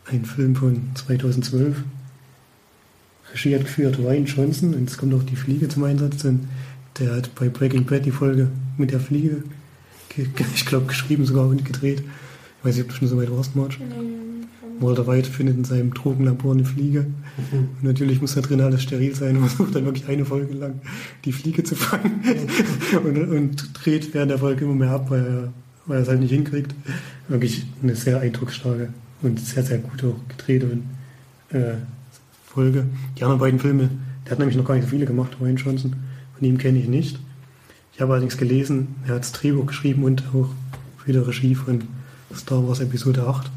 ein 0.06 0.24
Film 0.24 0.56
von 0.56 0.82
2012. 0.96 1.84
Regie 3.34 3.56
hat 3.56 3.66
geführt 3.66 4.00
Ryan 4.00 4.26
Johnson 4.26 4.74
und 4.74 4.90
es 4.90 4.98
kommt 4.98 5.14
auch 5.14 5.24
die 5.24 5.36
Fliege 5.36 5.68
zum 5.68 5.84
Einsatz. 5.84 6.22
Denn 6.22 6.48
der 7.00 7.18
hat 7.18 7.36
bei 7.36 7.50
Breaking 7.50 7.86
Bad 7.86 8.06
die 8.06 8.12
Folge 8.12 8.48
mit 8.78 8.92
der 8.92 9.02
Fliege, 9.02 9.44
ich 10.56 10.66
glaube, 10.66 10.86
geschrieben 10.86 11.26
sogar 11.26 11.48
und 11.48 11.66
gedreht. 11.66 12.00
Ich 12.00 12.66
weiß 12.66 12.76
nicht, 12.76 12.86
ob 12.86 12.92
du 12.92 12.96
schon 12.96 13.10
so 13.10 13.18
weit 13.18 13.30
warst, 13.30 13.58
Marge. 13.58 13.76
Nee, 13.80 14.31
Walter 14.82 15.08
White 15.08 15.30
findet 15.30 15.58
in 15.58 15.64
seinem 15.64 15.94
Drogenlabor 15.94 16.53
eine 16.53 16.66
Fliege. 16.66 17.06
Und 17.52 17.84
natürlich 17.84 18.22
muss 18.22 18.36
da 18.36 18.41
drin 18.41 18.62
alles 18.62 18.84
steril 18.84 19.16
sein 19.16 19.38
und 19.38 19.48
versucht 19.49 19.76
dann 19.76 19.86
wirklich 19.86 20.08
eine 20.08 20.26
Folge 20.26 20.53
lang 20.53 20.82
die 21.26 21.32
Fliege 21.32 21.64
zu 21.64 21.76
fangen. 21.76 22.22
und, 23.03 23.18
und 23.18 23.70
dreht 23.74 24.14
während 24.14 24.32
der 24.32 24.40
Folge 24.40 24.66
immer 24.66 24.76
mehr 24.76 24.91
ab, 24.91 25.10
weil 25.10 25.26
er, 25.26 25.53
weil 25.86 25.98
er 25.98 26.03
es 26.03 26.10
halt 26.10 26.20
nicht 26.20 26.32
hinkriegt. 26.32 26.74
Wirklich 27.28 27.66
eine 27.82 27.95
sehr 27.95 28.20
eindrucksstarke 28.20 28.90
und 29.22 29.40
sehr, 29.40 29.64
sehr 29.64 29.78
gut 29.78 30.03
auch 30.03 30.20
gedrehte 30.30 30.78
äh, 31.49 31.76
Folge. 32.45 32.86
Die 33.18 33.24
anderen 33.24 33.40
beiden 33.40 33.60
Filme, 33.60 33.90
der 34.26 34.32
hat 34.32 34.40
nämlich 34.40 34.58
noch 34.58 34.66
gar 34.66 34.76
nicht 34.76 34.86
so 34.86 34.90
viele 34.90 35.06
gemacht, 35.06 35.38
Ryan 35.40 35.56
Johnson. 35.56 35.95
Von 36.38 36.48
ihm 36.48 36.58
kenne 36.58 36.80
ich 36.80 36.88
nicht. 36.88 37.20
Ich 37.94 38.02
habe 38.02 38.14
allerdings 38.14 38.38
gelesen, 38.38 38.95
er 39.06 39.16
hat 39.16 39.22
das 39.22 39.32
Drehbuch 39.32 39.68
geschrieben 39.68 40.03
und 40.03 40.24
auch 40.34 40.49
für 40.98 41.12
die 41.12 41.20
Regie 41.20 41.56
von 41.56 41.84
Star 42.36 42.68
Wars 42.68 42.80
Episode 42.80 43.28
8. 43.28 43.52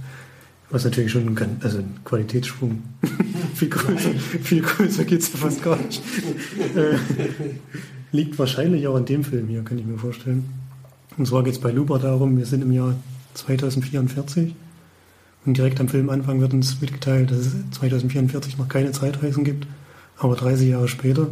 Was 0.71 0.85
natürlich 0.85 1.13
schon 1.13 1.29
ein, 1.29 1.57
also 1.63 1.79
ein 1.79 2.01
Qualitätssprung. 2.05 2.83
viel 3.55 3.69
größer, 3.69 4.11
viel 4.43 4.63
größer 4.63 5.05
geht 5.05 5.21
es 5.21 5.33
ja 5.33 5.39
fast 5.39 5.63
gar 5.63 5.77
nicht. 5.77 6.03
äh, 6.75 6.97
liegt 8.13 8.39
wahrscheinlich 8.39 8.87
auch 8.87 8.97
an 8.97 9.05
dem 9.05 9.25
Film 9.25 9.49
hier, 9.49 9.63
kann 9.63 9.79
ich 9.79 9.85
mir 9.85 9.99
vorstellen. 9.99 10.45
Und 11.17 11.27
zwar 11.27 11.45
geht 11.45 11.55
es 11.55 11.61
bei 11.61 11.71
Looper 11.71 11.99
darum, 11.99 12.37
wir 12.37 12.47
sind 12.47 12.63
im 12.63 12.73
Jahr 12.73 12.95
2044 13.35 14.55
und 15.47 15.57
direkt 15.57 15.81
am 15.81 15.89
Filmanfang 15.89 16.41
wird 16.41 16.55
uns 16.55 16.81
mitgeteilt, 16.81 17.31
dass 17.31 17.39
es 17.39 17.55
2044 17.73 18.59
noch 18.59 18.69
keine 18.69 18.93
Zeitreisen 18.93 19.45
gibt, 19.45 19.67
aber 20.17 20.37
30 20.37 20.71
Jahre 20.71 20.89
später. 20.89 21.29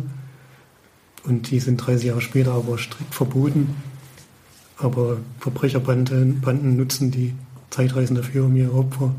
Und 1.24 1.50
die 1.50 1.60
sind 1.60 1.78
30 1.78 2.09
Jahre 2.09 2.20
später 2.20 2.52
aber 2.52 2.78
strikt 2.78 3.14
verboten. 3.14 3.74
Aber 4.76 5.18
Verbrecherbanden 5.38 6.40
Banden 6.40 6.76
nutzen 6.76 7.10
die 7.10 7.34
Zeitreisen 7.73 8.15
dafür, 8.15 8.44
um 8.44 8.55
ihre 8.55 8.73
Opfer 8.73 9.15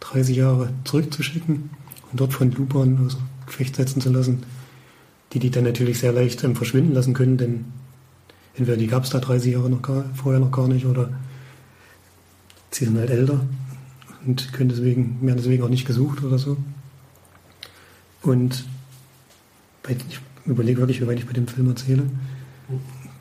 30 0.00 0.36
Jahre 0.36 0.70
zurückzuschicken 0.84 1.70
und 2.10 2.20
dort 2.20 2.32
von 2.32 2.50
Lupern 2.52 3.04
außer 3.04 3.18
Gefecht 3.46 3.76
setzen 3.76 4.00
zu 4.00 4.10
lassen, 4.10 4.44
die 5.32 5.38
die 5.40 5.50
dann 5.50 5.64
natürlich 5.64 5.98
sehr 5.98 6.12
leicht 6.12 6.42
ähm, 6.44 6.56
verschwinden 6.56 6.94
lassen 6.94 7.12
können, 7.12 7.36
denn 7.36 7.64
entweder 8.54 8.76
die 8.78 8.86
gab 8.86 9.04
es 9.04 9.10
da 9.10 9.18
30 9.18 9.52
Jahre 9.52 9.68
noch 9.68 9.82
gar, 9.82 10.04
vorher 10.14 10.40
noch 10.40 10.52
gar 10.52 10.68
nicht 10.68 10.86
oder 10.86 11.10
sie 12.70 12.84
sind 12.84 12.98
halt 12.98 13.10
älter 13.10 13.40
und 14.26 14.52
können 14.52 14.68
deswegen, 14.68 15.18
werden 15.22 15.38
deswegen 15.38 15.62
auch 15.64 15.68
nicht 15.68 15.86
gesucht 15.86 16.22
oder 16.22 16.38
so. 16.38 16.56
Und 18.22 18.64
ich 19.88 20.20
überlege 20.46 20.78
wirklich, 20.78 21.00
wie 21.00 21.06
weit 21.08 21.18
ich 21.18 21.26
bei 21.26 21.32
dem 21.32 21.48
Film 21.48 21.68
erzähle. 21.68 22.04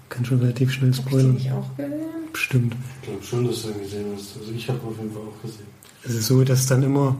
Kann 0.10 0.26
schon 0.26 0.40
relativ 0.40 0.72
schnell 0.72 0.92
Hab 0.92 1.00
ich 1.00 1.06
spoilern. 1.06 1.34
nicht 1.34 1.52
auch 1.52 1.76
gesehen? 1.76 2.21
Bestimmt. 2.34 2.76
Ich 3.02 3.08
glaube 3.08 3.24
schon, 3.24 3.48
dass 3.48 3.64
du 3.64 3.70
ihn 3.70 3.82
gesehen 3.82 4.06
hast. 4.16 4.38
Also 4.40 4.52
ich 4.52 4.70
habe 4.70 4.80
auf 4.88 4.98
jeden 4.98 5.12
Fall 5.12 5.22
auch 5.22 5.42
gesehen. 5.42 5.68
Es 6.04 6.16
ist 6.16 6.28
so, 6.28 6.44
dass 6.44 6.66
dann 6.68 6.84
immer 6.84 7.16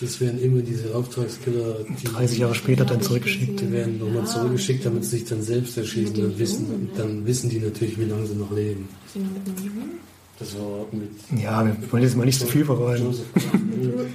Das 0.00 0.20
werden 0.20 0.40
immer 0.40 0.62
diese 0.62 0.94
Auftragskiller, 0.94 1.84
die 2.02 2.04
30 2.04 2.38
Jahre 2.38 2.54
später 2.54 2.84
dann 2.84 3.02
zurückgeschickt. 3.02 3.60
Die 3.60 3.70
werden 3.70 3.98
nochmal 3.98 4.26
zurückgeschickt, 4.26 4.86
damit 4.86 5.04
sie 5.04 5.18
sich 5.18 5.24
dann 5.26 5.42
selbst 5.42 5.76
erschießen. 5.76 6.14
Dann 6.14 6.38
wissen, 6.38 6.90
dann 6.96 7.26
wissen 7.26 7.50
die 7.50 7.58
natürlich, 7.58 7.98
wie 7.98 8.04
lange 8.04 8.26
sie 8.26 8.34
noch 8.34 8.50
leben. 8.52 8.88
Das 10.38 10.54
war 10.58 10.86
mit 10.92 11.10
Ja, 11.42 11.66
wir 11.66 11.76
wollen 11.92 12.02
jetzt 12.02 12.16
mal 12.16 12.24
nicht 12.24 12.40
so 12.40 12.46
viel 12.46 12.64
verraten. 12.64 13.04
Joseph. 13.04 13.26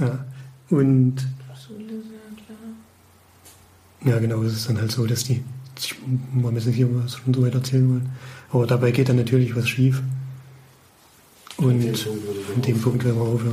Ja. 0.00 0.24
Und 0.70 1.14
ja, 4.04 4.18
genau, 4.18 4.42
es 4.42 4.54
ist 4.54 4.68
dann 4.68 4.78
halt 4.78 4.90
so, 4.90 5.06
dass 5.06 5.24
die, 5.24 5.42
ich 5.78 5.94
wollen 6.34 6.56
jetzt 6.56 6.66
nicht 6.66 6.76
hier 6.76 6.88
was 6.94 7.16
schon 7.16 7.34
so 7.34 7.42
weit 7.42 7.54
erzählen 7.54 7.88
wollen, 7.88 8.10
aber 8.50 8.66
dabei 8.66 8.90
geht 8.90 9.08
dann 9.08 9.16
natürlich 9.16 9.54
was 9.56 9.68
schief. 9.68 10.02
Und 11.56 12.06
an 12.54 12.62
dem 12.62 12.80
Punkt 12.80 13.04
hören 13.04 13.16
wir 13.16 13.22
auf. 13.22 13.44
Ja. 13.44 13.52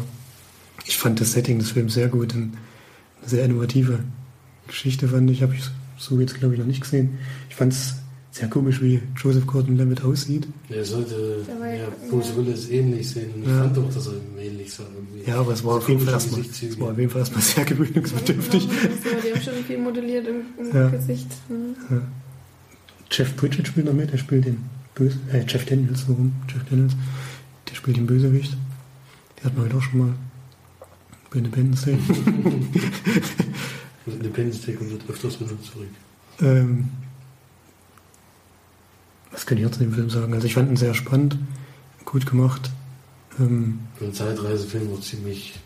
Ich 0.85 0.97
fand 0.97 1.21
das 1.21 1.33
Setting 1.33 1.59
des 1.59 1.71
Films 1.71 1.93
sehr 1.93 2.07
gut 2.07 2.33
und 2.33 2.57
eine 3.19 3.29
sehr 3.29 3.45
innovative 3.45 3.99
Geschichte 4.67 5.07
fand 5.07 5.29
ich. 5.29 5.43
Habe 5.43 5.55
ich 5.55 5.63
so 5.97 6.19
jetzt, 6.19 6.39
glaube 6.39 6.53
ich, 6.53 6.59
noch 6.59 6.67
nicht 6.67 6.81
gesehen. 6.81 7.19
Ich 7.49 7.55
fand 7.55 7.73
es 7.73 7.95
sehr 8.31 8.47
komisch, 8.47 8.81
wie 8.81 9.01
Joseph 9.17 9.45
Gordon-Levitt 9.47 10.03
aussieht. 10.03 10.47
Er 10.69 10.85
sollte 10.85 11.43
Der 11.47 11.67
ja- 11.75 11.81
ja, 11.83 11.87
Bruce 12.09 12.35
Willis 12.35 12.69
ähnlich 12.69 13.09
sehen. 13.09 13.31
Ich 13.41 13.47
Ja. 13.47 13.63
fand 13.63 13.77
auch, 13.77 13.91
dass 13.93 14.07
er 14.07 14.13
ihm 14.13 14.37
ähnlich 14.39 14.71
sah. 14.71 14.83
Irgendwie. 14.83 15.29
Ja, 15.29 15.39
aber 15.39 15.53
es 15.53 15.63
war, 15.63 15.77
auf 15.77 15.89
jeden 15.89 16.01
Fall 16.01 16.13
erstmal, 16.13 16.41
es 16.41 16.79
war 16.79 16.91
auf 16.91 16.97
jeden 16.97 17.09
Fall 17.09 17.21
erstmal 17.21 17.41
sehr 17.43 17.65
gewöhnungsbedürftig. 17.65 18.67
Die 18.67 19.33
haben 19.33 19.41
schon 19.41 19.53
viel 19.65 19.77
modelliert 19.79 20.27
im, 20.27 20.41
im 20.63 20.75
Ja. 20.75 20.89
Gesicht. 20.89 21.27
Ne? 21.49 22.01
Jeff 23.11 23.35
Bridget 23.35 23.67
spielt 23.67 23.87
noch 23.87 23.93
mit, 23.93 24.11
er 24.11 24.19
spielt 24.19 24.45
den 24.45 24.57
Böse, 24.93 25.17
äh, 25.33 25.43
Jeff 25.47 25.65
Daniels, 25.65 26.05
so 26.05 26.13
rum, 26.13 26.33
Jeff 26.47 26.63
Daniels, 26.69 26.93
der 27.67 27.75
spielt 27.75 27.97
den 27.97 28.05
Bösewicht. 28.05 28.55
Die 29.39 29.43
hat 29.45 29.55
man 29.55 29.65
heute 29.65 29.77
auch 29.77 29.81
schon 29.81 29.99
mal 29.99 30.13
bei 31.31 31.39
Independence 31.39 31.81
Day. 31.85 31.97
Und 34.05 34.13
Independence 34.13 34.61
Day 34.65 34.75
kommt 34.75 34.91
öfters 35.09 35.39
wieder 35.39 35.51
zurück. 35.63 35.87
ähm, 36.41 36.89
was 39.31 39.45
kann 39.45 39.57
ich 39.57 39.63
jetzt 39.63 39.75
zu 39.75 39.79
dem 39.81 39.93
Film 39.93 40.09
sagen? 40.09 40.33
Also 40.33 40.45
ich 40.47 40.53
fand 40.53 40.69
ihn 40.69 40.75
sehr 40.77 40.93
spannend, 40.93 41.37
gut 42.05 42.25
gemacht. 42.25 42.71
Ähm, 43.39 43.79
Ein 44.01 44.13
Zeitreisefilm 44.13 44.91
war 44.91 45.01
ziemlich 45.01 45.59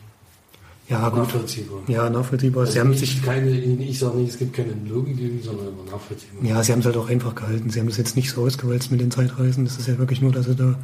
ja, 0.89 1.07
gut. 1.09 1.19
nachvollziehbar. 1.19 1.79
Ja, 1.87 2.09
nachvollziehbar. 2.09 2.65
Sie 2.65 2.71
Also 2.71 2.79
haben 2.81 2.89
nicht 2.89 2.99
sich, 2.99 3.23
keine, 3.23 3.49
ich 3.51 3.97
sage 3.99 4.17
nicht, 4.17 4.31
es 4.31 4.37
gibt 4.37 4.53
keine 4.53 4.73
Logik, 4.87 5.17
sondern 5.43 5.67
aber 5.67 5.83
nachvollziehbar. 5.91 6.43
ja, 6.43 6.61
sie 6.61 6.71
haben 6.73 6.79
es 6.79 6.85
halt 6.85 6.97
auch 6.97 7.09
einfach 7.09 7.35
gehalten. 7.35 7.69
Sie 7.69 7.79
haben 7.79 7.87
das 7.87 7.97
jetzt 7.97 8.15
nicht 8.17 8.29
so 8.31 8.43
ausgewalzt 8.45 8.91
mit 8.91 8.99
den 8.99 9.09
Zeitreisen. 9.11 9.63
Das 9.65 9.77
ist 9.77 9.87
ja 9.87 9.97
wirklich 9.97 10.21
nur, 10.21 10.31
dass 10.33 10.45
sie 10.45 10.55
da 10.55 10.75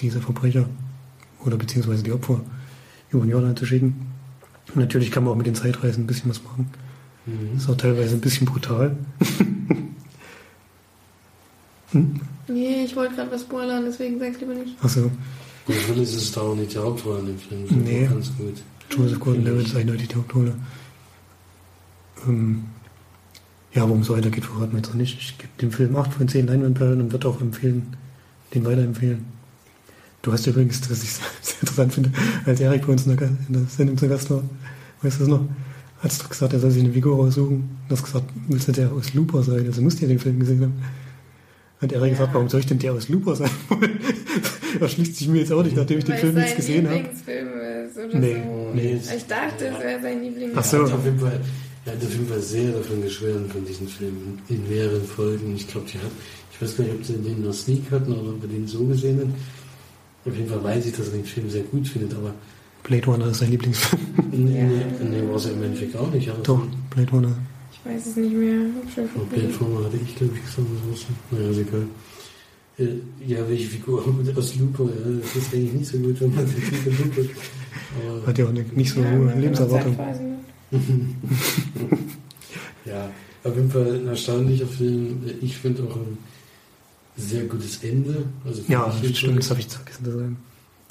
diese 0.00 0.20
Verbrecher 0.20 0.68
oder 1.44 1.56
beziehungsweise 1.56 2.02
die 2.02 2.12
Opfer 2.12 2.40
über 3.10 3.24
den 3.24 3.30
Jordan 3.30 3.56
zu 3.56 3.64
schicken. 3.66 4.06
Und 4.74 4.76
natürlich 4.80 5.10
kann 5.10 5.24
man 5.24 5.32
auch 5.32 5.36
mit 5.36 5.46
den 5.46 5.54
Zeitreisen 5.54 6.04
ein 6.04 6.06
bisschen 6.06 6.30
was 6.30 6.42
machen. 6.44 6.68
Mhm. 7.26 7.56
Ist 7.56 7.68
auch 7.70 7.76
teilweise 7.76 8.14
ein 8.14 8.20
bisschen 8.20 8.46
brutal. 8.46 8.96
Nee, 12.48 12.84
ich 12.84 12.96
wollte 12.96 13.14
gerade 13.14 13.30
was 13.30 13.42
spoilern, 13.42 13.84
deswegen 13.86 14.18
sag's 14.18 14.40
lieber 14.40 14.54
nicht. 14.54 14.74
Achso, 14.82 15.10
Willis 15.66 16.14
ist 16.14 16.36
da 16.36 16.40
auch 16.40 16.54
nicht 16.54 16.72
die 16.74 16.78
Hauptrolle 16.78 17.20
in 17.20 17.26
dem 17.26 17.38
Film. 17.38 17.62
Das 17.68 17.76
Nee. 17.76 18.06
auch 18.06 18.10
Ganz 18.10 18.32
gut. 18.36 18.62
Joseph 18.90 19.20
Gordon-Levitt 19.20 19.66
ist 19.66 19.76
eindeutig 19.76 20.08
die 20.08 20.16
Hauptrolle. 20.16 20.54
Ähm, 22.26 22.64
ja, 23.74 23.82
worum 23.88 24.02
es 24.02 24.10
weitergeht, 24.10 24.44
verraten 24.44 24.72
wir 24.72 24.78
jetzt 24.78 24.88
noch 24.88 24.96
nicht. 24.96 25.18
Ich 25.18 25.38
gebe 25.38 25.50
dem 25.60 25.70
Film 25.72 25.96
8 25.96 26.12
von 26.12 26.28
10 26.28 26.46
Leinwandperlen 26.46 27.00
und 27.00 27.12
würde 27.12 27.28
auch 27.28 27.40
empfehlen, 27.40 27.96
den 28.54 28.64
weiterempfehlen. 28.64 29.24
Du 30.20 30.32
hast 30.32 30.46
übrigens, 30.46 30.80
was 30.90 31.02
ich 31.02 31.10
sehr 31.42 31.60
interessant 31.60 31.94
finde, 31.94 32.10
als 32.44 32.60
Erik 32.60 32.86
bei 32.86 32.92
uns 32.92 33.06
in 33.06 33.16
der, 33.16 33.28
in 33.28 33.52
der 33.54 33.62
Sendung 33.64 33.96
zu 33.96 34.08
Gast 34.08 34.30
war, 34.30 34.42
weißt 35.02 35.16
du 35.16 35.20
das 35.20 35.28
noch? 35.28 35.48
Hast 36.02 36.22
du 36.22 36.28
gesagt, 36.28 36.52
er 36.52 36.58
soll 36.60 36.70
sich 36.72 36.82
eine 36.82 36.92
Figur 36.92 37.16
raussuchen? 37.16 37.68
Du 37.88 37.94
hast 37.96 38.02
gesagt, 38.04 38.26
müsste 38.48 38.72
der 38.72 38.92
aus 38.92 39.14
Looper 39.14 39.42
sein, 39.42 39.64
also 39.66 39.80
musst 39.80 39.98
du 39.98 40.02
ja 40.02 40.08
den 40.08 40.18
Film 40.18 40.38
gesehen 40.40 40.60
haben. 40.60 40.74
Hat 41.82 41.92
Erik 41.92 42.04
Ja. 42.04 42.10
gesagt, 42.12 42.34
warum 42.34 42.48
soll 42.48 42.60
ich 42.60 42.66
denn 42.66 42.78
der 42.78 42.92
aus 42.92 43.08
Looper 43.08 43.36
sein 43.36 43.50
wollen? 43.68 43.98
Erschließt 44.80 45.16
sich 45.16 45.28
mir 45.28 45.40
jetzt 45.40 45.52
auch 45.52 45.62
nicht, 45.62 45.76
nachdem 45.76 45.98
ich 45.98 46.04
den 46.04 46.16
Film 46.16 46.36
jetzt 46.38 46.56
gesehen 46.56 46.88
habe. 46.88 47.04
Nee, 48.14 48.36
so. 48.44 48.70
nee. 48.74 48.98
Ich 49.16 49.26
dachte, 49.26 49.66
es 49.66 49.78
wäre 49.80 50.00
sein 50.00 50.22
Lieblingsfilm. 50.22 50.52
Ach 50.56 50.64
so. 50.64 50.76
Er 50.78 50.82
hat 50.84 50.92
auf 50.94 51.04
jeden 51.04 51.18
Fall, 51.18 51.40
er 51.84 51.92
hat 51.92 52.02
auf 52.02 52.10
jeden 52.12 52.26
Fall 52.28 52.40
sehr 52.40 52.72
davon 52.72 53.02
geschwärmt, 53.02 53.52
von 53.52 53.64
diesen 53.66 53.88
Filmen, 53.88 54.38
in 54.48 54.68
mehreren 54.68 55.04
Folgen. 55.04 55.54
Ich 55.56 55.68
glaube, 55.68 55.86
die 55.92 55.98
hat, 55.98 56.10
ich 56.52 56.62
weiß 56.62 56.76
gar 56.76 56.84
nicht, 56.84 56.94
ob 56.94 57.04
sie 57.04 57.14
den 57.14 57.42
noch 57.44 57.52
Sneak 57.52 57.82
hatten 57.90 58.12
oder 58.12 58.30
ob 58.30 58.42
wir 58.42 58.48
den 58.48 58.66
so 58.66 58.84
gesehen 58.84 59.20
haben. 59.20 59.34
Auf 60.24 60.36
jeden 60.36 60.48
Fall 60.48 60.62
weiß 60.62 60.86
ich, 60.86 60.92
dass 60.96 61.08
er 61.08 61.12
den 61.14 61.24
Film 61.24 61.50
sehr 61.50 61.62
gut 61.64 61.86
findet, 61.88 62.14
aber 62.14 62.32
Blade 62.84 63.04
Runner 63.06 63.26
ist 63.26 63.38
sein 63.38 63.50
Lieblingsfilm. 63.50 64.00
nee, 64.30 64.58
Ja. 64.58 64.64
nee, 64.64 65.20
nee 65.20 65.28
war 65.28 65.36
es 65.36 65.44
ja 65.46 65.50
im 65.50 65.62
Endeffekt 65.64 65.96
auch 65.96 66.10
nicht. 66.12 66.30
Doch, 66.44 66.62
Blade 66.90 67.10
Runner. 67.10 67.36
Ich 67.84 67.90
weiß 67.90 68.06
es 68.06 68.16
nicht 68.16 68.32
mehr. 68.32 68.66
Vergessen. 68.94 69.28
Plattformer 69.30 69.84
hatte 69.84 69.96
ich, 69.96 70.14
glaube 70.16 70.32
ich, 70.36 70.42
gesagt, 70.44 70.68
was? 70.90 71.06
Naja, 71.30 71.50
ist 71.50 71.58
egal. 71.58 71.82
Äh, 72.78 72.86
Ja, 73.26 73.48
welche 73.48 73.68
Figur 73.68 74.04
aus 74.36 74.56
Lupo? 74.56 74.84
Ja, 74.88 75.18
das 75.20 75.36
ist 75.36 75.52
eigentlich 75.54 75.72
nicht 75.72 75.86
so 75.86 75.98
gut, 75.98 76.20
wenn 76.20 76.34
man 76.34 76.46
den 76.46 76.54
Titel 76.62 76.90
Lupo. 77.02 77.28
Aber 78.06 78.26
Hat 78.26 78.38
ja 78.38 78.44
auch 78.44 78.48
eine, 78.50 78.62
nicht 78.74 78.92
so 78.94 79.00
Ja, 79.00 79.10
hohe 79.12 79.34
Lebenserwartung. 79.38 79.96
Zeitreisen. 79.96 80.36
Ja, 82.84 83.10
auf 83.44 83.54
jeden 83.54 83.70
Fall 83.70 83.94
ein 83.94 84.08
erstaunlicher 84.08 84.66
Film. 84.66 85.20
Ich 85.40 85.56
finde 85.56 85.84
auch 85.84 85.94
ein 85.96 86.18
sehr 87.16 87.44
gutes 87.44 87.82
Ende. 87.84 88.24
Also 88.44 88.62
für 88.62 88.72
Ja, 88.72 88.92
stimmt, 89.14 89.38
das 89.38 89.50
habe 89.50 89.60
ich 89.60 89.68
vergessen 89.68 90.04
zu 90.04 90.10
sagen. 90.12 90.36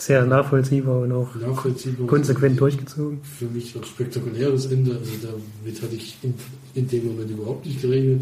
Sehr 0.01 0.25
nachvollziehbar 0.25 1.01
und 1.01 1.11
auch 1.11 1.35
nachvollziehbar. 1.35 2.07
konsequent 2.07 2.59
durchgezogen. 2.59 3.19
Für 3.21 3.45
mich 3.45 3.77
auch 3.77 3.83
spektakuläres 3.83 4.65
Ende. 4.65 4.97
Also 4.97 5.11
damit 5.21 5.79
hatte 5.79 5.95
ich 5.95 6.17
in, 6.23 6.33
in 6.73 6.87
dem 6.87 7.05
Moment 7.05 7.29
überhaupt 7.29 7.67
nicht 7.67 7.79
gerechnet. 7.83 8.21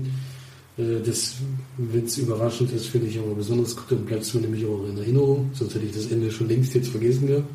Äh, 0.78 1.00
Das, 1.06 1.36
wenn 1.78 2.04
es 2.04 2.18
überraschend 2.18 2.74
ist, 2.74 2.88
finde 2.88 3.08
ich 3.08 3.18
aber 3.18 3.34
besonders 3.34 3.78
gut. 3.78 3.86
Dann 3.92 4.04
bleibt 4.04 4.24
es 4.24 4.34
mir 4.34 4.42
nämlich 4.42 4.66
auch 4.66 4.86
in 4.90 4.98
Erinnerung. 4.98 5.52
Sonst 5.54 5.74
hätte 5.74 5.86
ich 5.86 5.94
das 5.94 6.12
Ende 6.12 6.30
schon 6.30 6.50
längst 6.50 6.76
jetzt 6.76 6.90
vergessen 6.90 7.28
gehabt. 7.28 7.48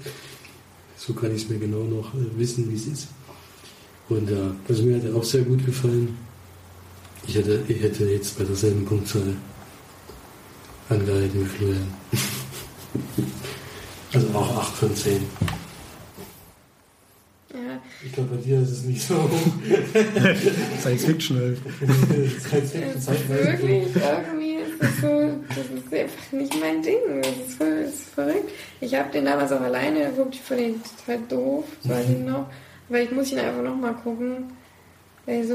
So 0.97 1.13
kann 1.13 1.31
ich 1.35 1.43
es 1.43 1.51
mir 1.51 1.59
genau 1.59 1.85
noch 1.85 2.15
äh, 2.15 2.39
wissen, 2.39 2.71
wie 2.71 2.77
es 2.77 2.87
ist. 2.87 3.09
Und 4.09 4.31
ja, 4.31 4.57
also 4.67 4.85
mir 4.85 4.97
hat 4.97 5.05
er 5.05 5.17
auch 5.17 5.25
sehr 5.25 5.43
gut 5.43 5.67
gefallen. 5.67 6.17
Ich 7.29 7.35
hätte, 7.35 7.63
ich 7.69 7.83
hätte 7.83 8.07
jetzt 8.07 8.39
bei 8.39 8.45
derselben 8.45 8.87
Punktzahl 8.87 9.37
angehalten 10.89 11.43
wie 11.43 11.45
Florian. 11.45 11.89
also 14.15 14.29
auch 14.39 14.57
8 14.59 14.77
von 14.77 14.95
10. 14.95 15.27
Ja, 17.53 17.59
Ich 18.05 18.13
glaube, 18.13 18.37
bei 18.37 18.43
dir 18.43 18.61
ist 18.61 18.71
es 18.71 18.83
nicht 18.83 19.03
so. 19.07 19.15
Science 20.81 21.05
Fiction 21.05 21.39
halt. 21.39 21.59
Science 22.41 22.75
es 22.75 23.09
Fiction, 23.09 23.29
wirklich, 23.29 23.87
irgendwie 23.95 24.55
ist 24.57 24.83
das 24.83 25.01
so, 25.01 25.33
das 25.49 25.59
ist 25.59 25.95
einfach 25.95 26.33
nicht 26.33 26.61
mein 26.61 26.83
Ding. 26.83 26.99
Das 27.23 27.31
ist, 27.31 27.55
voll, 27.57 27.83
das 27.83 27.95
ist 27.95 28.09
verrückt. 28.11 28.51
Ich 28.81 28.95
habe 28.95 29.11
den 29.13 29.25
damals 29.25 29.53
auch 29.53 29.61
alleine 29.61 30.11
geguckt, 30.11 30.35
ich 30.35 30.41
fand 30.41 30.61
den 30.61 30.81
total 30.83 31.19
doof, 31.29 31.65
weiß 31.85 32.11
ich 32.11 32.19
noch. 32.19 32.47
Aber 32.89 33.01
ich 33.01 33.11
muss 33.13 33.31
ihn 33.33 33.39
einfach 33.39 33.63
nochmal 33.63 33.95
gucken. 33.95 34.53
Weil 35.27 35.47
so, 35.47 35.55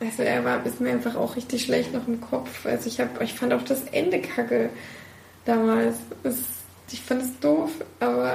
also 0.00 0.22
er 0.22 0.44
war, 0.44 0.64
ist 0.66 0.80
mir 0.80 0.90
einfach 0.90 1.16
auch 1.16 1.34
richtig 1.34 1.64
schlecht 1.64 1.92
noch 1.92 2.06
im 2.06 2.20
Kopf. 2.20 2.66
Also 2.66 2.88
ich 2.88 3.00
hab, 3.00 3.20
ich 3.22 3.32
fand 3.32 3.52
auch 3.52 3.62
das 3.62 3.82
Ende 3.90 4.20
kacke 4.20 4.68
damals. 5.46 5.96
Es, 6.22 6.55
ich 6.92 7.00
fand 7.02 7.22
es 7.22 7.38
doof, 7.40 7.70
aber 8.00 8.32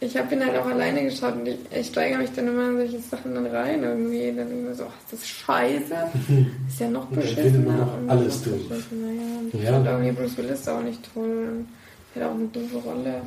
ich 0.00 0.16
habe 0.16 0.34
ihn 0.34 0.44
halt 0.44 0.56
auch 0.58 0.66
alleine 0.66 1.04
geschaut 1.04 1.34
und 1.36 1.46
ich, 1.46 1.56
ich 1.78 1.86
steigere 1.86 2.18
mich 2.18 2.30
dann 2.34 2.48
immer 2.48 2.70
in 2.70 2.76
solche 2.76 2.98
Sachen 3.00 3.34
dann 3.34 3.46
rein 3.46 3.82
irgendwie. 3.84 4.32
Dann 4.36 4.64
mir 4.64 4.74
so, 4.74 4.84
ach, 4.88 4.94
ist 5.04 5.12
das 5.12 5.28
scheiße. 5.28 5.94
Ist 6.68 6.80
ja 6.80 6.90
noch 6.90 7.06
beschissener. 7.06 7.76
noch 7.76 7.98
alles 8.08 8.44
noch 8.44 8.52
doof. 8.52 8.68
beschissener, 8.68 9.12
Ja. 9.12 9.38
Und 9.38 9.54
ich 9.54 9.62
Ja. 9.62 9.72
fand 9.72 9.86
irgendwie 9.86 10.12
Bruce 10.12 10.36
Willis 10.38 10.66
auch 10.68 10.82
nicht 10.82 11.00
toll. 11.14 11.48
Und 11.52 11.66
er 12.16 12.24
hat 12.24 12.30
auch 12.30 12.34
eine 12.34 12.46
doofe 12.48 12.76
Rolle. 12.78 13.22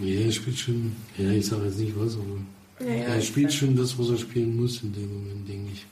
Ja, 0.00 0.20
er 0.26 0.30
spielt 0.32 0.58
schon, 0.58 0.92
ja, 1.18 1.30
ich 1.30 1.46
sage 1.46 1.64
jetzt 1.66 1.78
nicht 1.78 1.94
was, 1.98 2.14
aber 2.14 2.86
Naja, 2.88 3.04
er 3.08 3.18
ich 3.18 3.26
spielt 3.28 3.52
schon 3.52 3.74
das, 3.76 3.98
was 3.98 4.10
er 4.10 4.18
spielen 4.18 4.56
muss 4.56 4.82
in 4.82 4.92
dem 4.92 5.12
Moment, 5.12 5.48
denke 5.48 5.70
ich. 5.72 5.86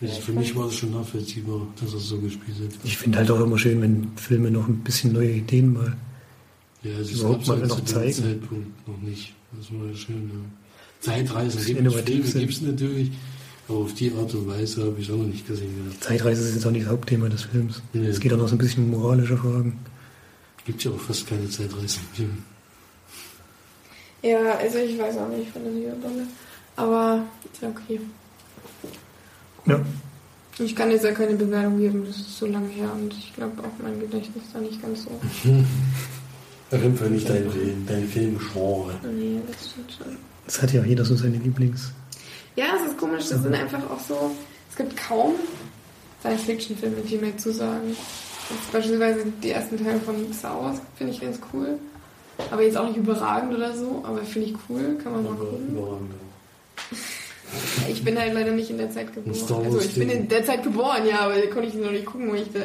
Also 0.00 0.12
Ja, 0.12 0.18
ich 0.18 0.24
für 0.24 0.32
mich 0.32 0.54
war 0.56 0.66
es 0.66 0.74
schon 0.74 0.90
nachvollziehbar, 0.92 1.66
dass 1.80 1.94
er 1.94 2.00
so 2.00 2.18
gespielt 2.18 2.56
hat. 2.62 2.78
Ich 2.84 2.98
finde 2.98 3.18
halt 3.18 3.30
auch 3.30 3.40
immer 3.40 3.56
schön, 3.58 3.80
wenn 3.80 4.10
Filme 4.16 4.50
noch 4.50 4.68
ein 4.68 4.78
bisschen 4.80 5.12
neue 5.14 5.30
Ideen 5.30 5.72
mal. 5.72 5.96
Ja, 6.82 6.96
also 6.96 7.12
es 7.12 7.18
Überhaupt 7.20 7.38
gab 7.40 7.48
mal 7.48 7.56
halt 7.60 7.68
noch 7.68 7.76
zu 7.76 7.82
dem 7.82 7.86
zeigen. 7.86 8.12
Zeitpunkt 8.14 8.88
noch 8.88 8.98
nicht. 8.98 9.34
Das 9.58 9.72
war 9.72 9.86
ja 9.86 9.96
schön, 9.96 10.30
ja. 10.32 10.40
Zeitreisen 11.00 11.64
gibt 11.64 11.78
es 11.80 11.84
Innovativ 11.86 12.06
Filme, 12.14 12.26
sind. 12.26 12.40
gibt 12.40 12.52
es 12.52 12.60
natürlich, 12.62 13.10
aber 13.68 13.78
auf 13.78 13.94
die 13.94 14.12
Art 14.12 14.34
und 14.34 14.46
Weise 14.48 14.82
habe 14.84 14.96
ich 14.98 15.08
es 15.08 15.14
auch 15.14 15.18
noch 15.18 15.26
nicht 15.26 15.46
gesehen. 15.46 15.72
gehabt. 15.84 16.02
Zeitreise 16.04 16.48
ist 16.48 16.54
jetzt 16.54 16.66
auch 16.66 16.70
nicht 16.70 16.84
das 16.86 16.92
Hauptthema 16.92 17.28
des 17.28 17.42
Films. 17.42 17.82
Nee. 17.92 18.06
Es 18.06 18.20
geht 18.20 18.32
auch 18.32 18.36
noch 18.38 18.48
so 18.48 18.54
ein 18.54 18.58
bisschen 18.58 18.84
um 18.84 18.90
moralische 19.00 19.36
Fragen. 19.36 19.78
Gibt 20.64 20.84
ja 20.84 20.90
auch 20.90 21.00
fast 21.00 21.26
keine 21.26 21.48
Zeitreisen. 21.48 22.02
im 22.10 22.16
Film. 22.16 22.38
Ja, 24.22 24.54
also 24.58 24.78
ich 24.78 24.98
weiß 24.98 25.16
auch 25.18 25.28
nicht, 25.28 25.54
das 25.54 25.62
nicht 25.62 25.86
so 25.86 26.08
dolle. 26.08 26.26
Aber 26.76 27.24
ist 27.52 27.62
ja 27.62 27.68
okay. 27.68 28.00
Ja, 29.66 29.80
Ich 30.58 30.74
kann 30.74 30.90
jetzt 30.90 31.04
ja 31.04 31.12
keine 31.12 31.36
Bewertung 31.36 31.78
geben, 31.78 32.04
das 32.06 32.16
ist 32.16 32.38
so 32.38 32.46
lange 32.46 32.68
her 32.68 32.90
und 32.92 33.12
ich 33.12 33.32
glaube 33.34 33.62
auch 33.62 33.82
mein 33.82 33.98
Gedächtnis 34.00 34.44
ist 34.44 34.54
da 34.54 34.60
nicht 34.60 34.80
ganz 34.82 35.04
so. 35.04 35.10
Auf 36.70 36.82
jeden 36.82 36.96
Fall 36.96 37.10
nicht 37.10 37.28
dein 37.28 37.50
Film, 37.50 37.86
dein 37.86 38.06
Filmgenre. 38.08 38.94
Nee, 39.14 39.40
das 39.46 39.70
stimmt 39.70 39.92
schon. 39.96 40.16
es 40.46 40.60
hat 40.60 40.72
ja 40.72 40.82
auch 40.82 40.86
jeder 40.86 41.04
so 41.04 41.16
seine 41.16 41.38
Lieblings. 41.38 41.92
Ja, 42.56 42.66
es 42.76 42.90
ist 42.90 42.98
komisch, 42.98 43.28
das 43.28 43.42
sind 43.42 43.54
einfach 43.54 43.82
auch 43.90 44.00
so. 44.00 44.32
Es 44.70 44.76
gibt 44.76 44.96
kaum 44.96 45.34
Science-Fiction-Filme, 46.20 46.96
die 47.08 47.16
mir 47.16 47.36
zusagen. 47.36 47.96
Jetzt 48.50 48.72
beispielsweise 48.72 49.24
die 49.42 49.50
ersten 49.50 49.82
Teile 49.82 50.00
von 50.00 50.32
Star 50.32 50.62
Wars 50.62 50.78
finde 50.96 51.12
ich 51.12 51.20
ganz 51.20 51.38
cool. 51.52 51.78
Aber 52.50 52.62
jetzt 52.62 52.76
auch 52.76 52.86
nicht 52.86 52.96
überragend 52.96 53.54
oder 53.54 53.74
so, 53.76 54.02
aber 54.04 54.18
finde 54.22 54.48
ich 54.48 54.54
cool, 54.68 54.98
kann 55.02 55.12
man 55.12 55.24
mal 55.24 55.34
gucken. 55.34 55.68
Überragend. 55.70 56.10
Ich 57.88 58.04
bin 58.04 58.18
halt 58.18 58.34
leider 58.34 58.52
nicht 58.52 58.68
in 58.68 58.76
der 58.76 58.90
Zeit 58.90 59.14
geboren. 59.14 59.64
Also 59.64 59.80
ich 59.80 59.94
bin 59.94 60.10
in 60.10 60.28
der 60.28 60.44
Zeit 60.44 60.62
geboren, 60.62 61.06
ja, 61.08 61.20
aber 61.20 61.36
da 61.36 61.46
konnte 61.46 61.68
ich 61.68 61.74
noch 61.74 61.90
nicht 61.90 62.04
gucken, 62.04 62.30
wo 62.30 62.34
ich 62.34 62.52
da 62.52 62.60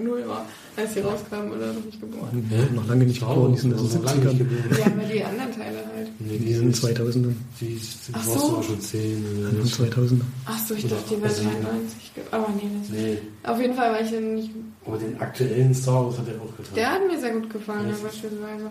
null 0.00 0.22
war, 0.28 0.46
als 0.80 0.94
sie 0.94 1.00
rauskamen 1.00 1.52
oder 1.52 1.72
noch 1.72 1.84
nicht 1.84 2.00
geboren. 2.00 2.46
Hä? 2.50 2.74
Noch 2.74 2.86
lange 2.88 3.04
nicht 3.04 3.20
geboren, 3.20 3.52
die 3.54 3.58
sind 3.60 3.74
aus 3.74 3.90
den 3.90 4.02
noch 4.02 4.04
lange 4.14 4.24
nicht 4.24 4.34
70ern. 4.34 4.38
geboren. 4.38 4.78
Ja, 4.80 4.86
aber 4.86 5.14
die 5.14 5.24
anderen 5.24 5.52
Teile 5.52 5.76
halt. 5.96 6.08
Nee, 6.18 6.38
Die 6.38 6.54
sind 6.54 6.74
2000er, 6.76 7.32
Die 7.60 7.66
ist, 7.74 7.98
Ach 8.12 8.26
warst 8.26 8.38
so. 8.40 8.56
auch 8.56 8.62
schon 8.62 8.80
10 8.80 9.24
oder 9.38 9.48
Anfang 9.48 9.62
was? 9.62 9.96
2000er. 9.96 10.20
Achso, 10.46 10.74
ich 10.74 10.84
Oder 10.86 10.94
dachte, 10.96 11.14
die 11.14 11.22
wären 11.22 11.34
sieben. 11.34 11.50
93. 11.62 12.14
ge- 12.14 12.24
Aber 12.30 12.48
nee, 12.56 12.70
das 12.80 12.88
Nee, 12.90 13.18
Auf 13.44 13.60
jeden 13.60 13.74
Fall 13.74 13.92
war 13.92 14.00
ich 14.00 14.10
dann 14.10 14.34
nicht. 14.34 14.50
aber 14.86 14.98
den 14.98 15.20
aktuellen 15.20 15.74
Star 15.74 16.04
Wars 16.06 16.18
hat 16.18 16.28
er 16.28 16.34
auch 16.34 16.56
getan. 16.56 16.74
Der 16.76 16.90
hat 16.92 17.06
mir 17.06 17.18
sehr 17.20 17.32
gut 17.32 17.50
gefallen, 17.50 17.88
ja, 17.88 17.94
beispielsweise. 18.02 18.70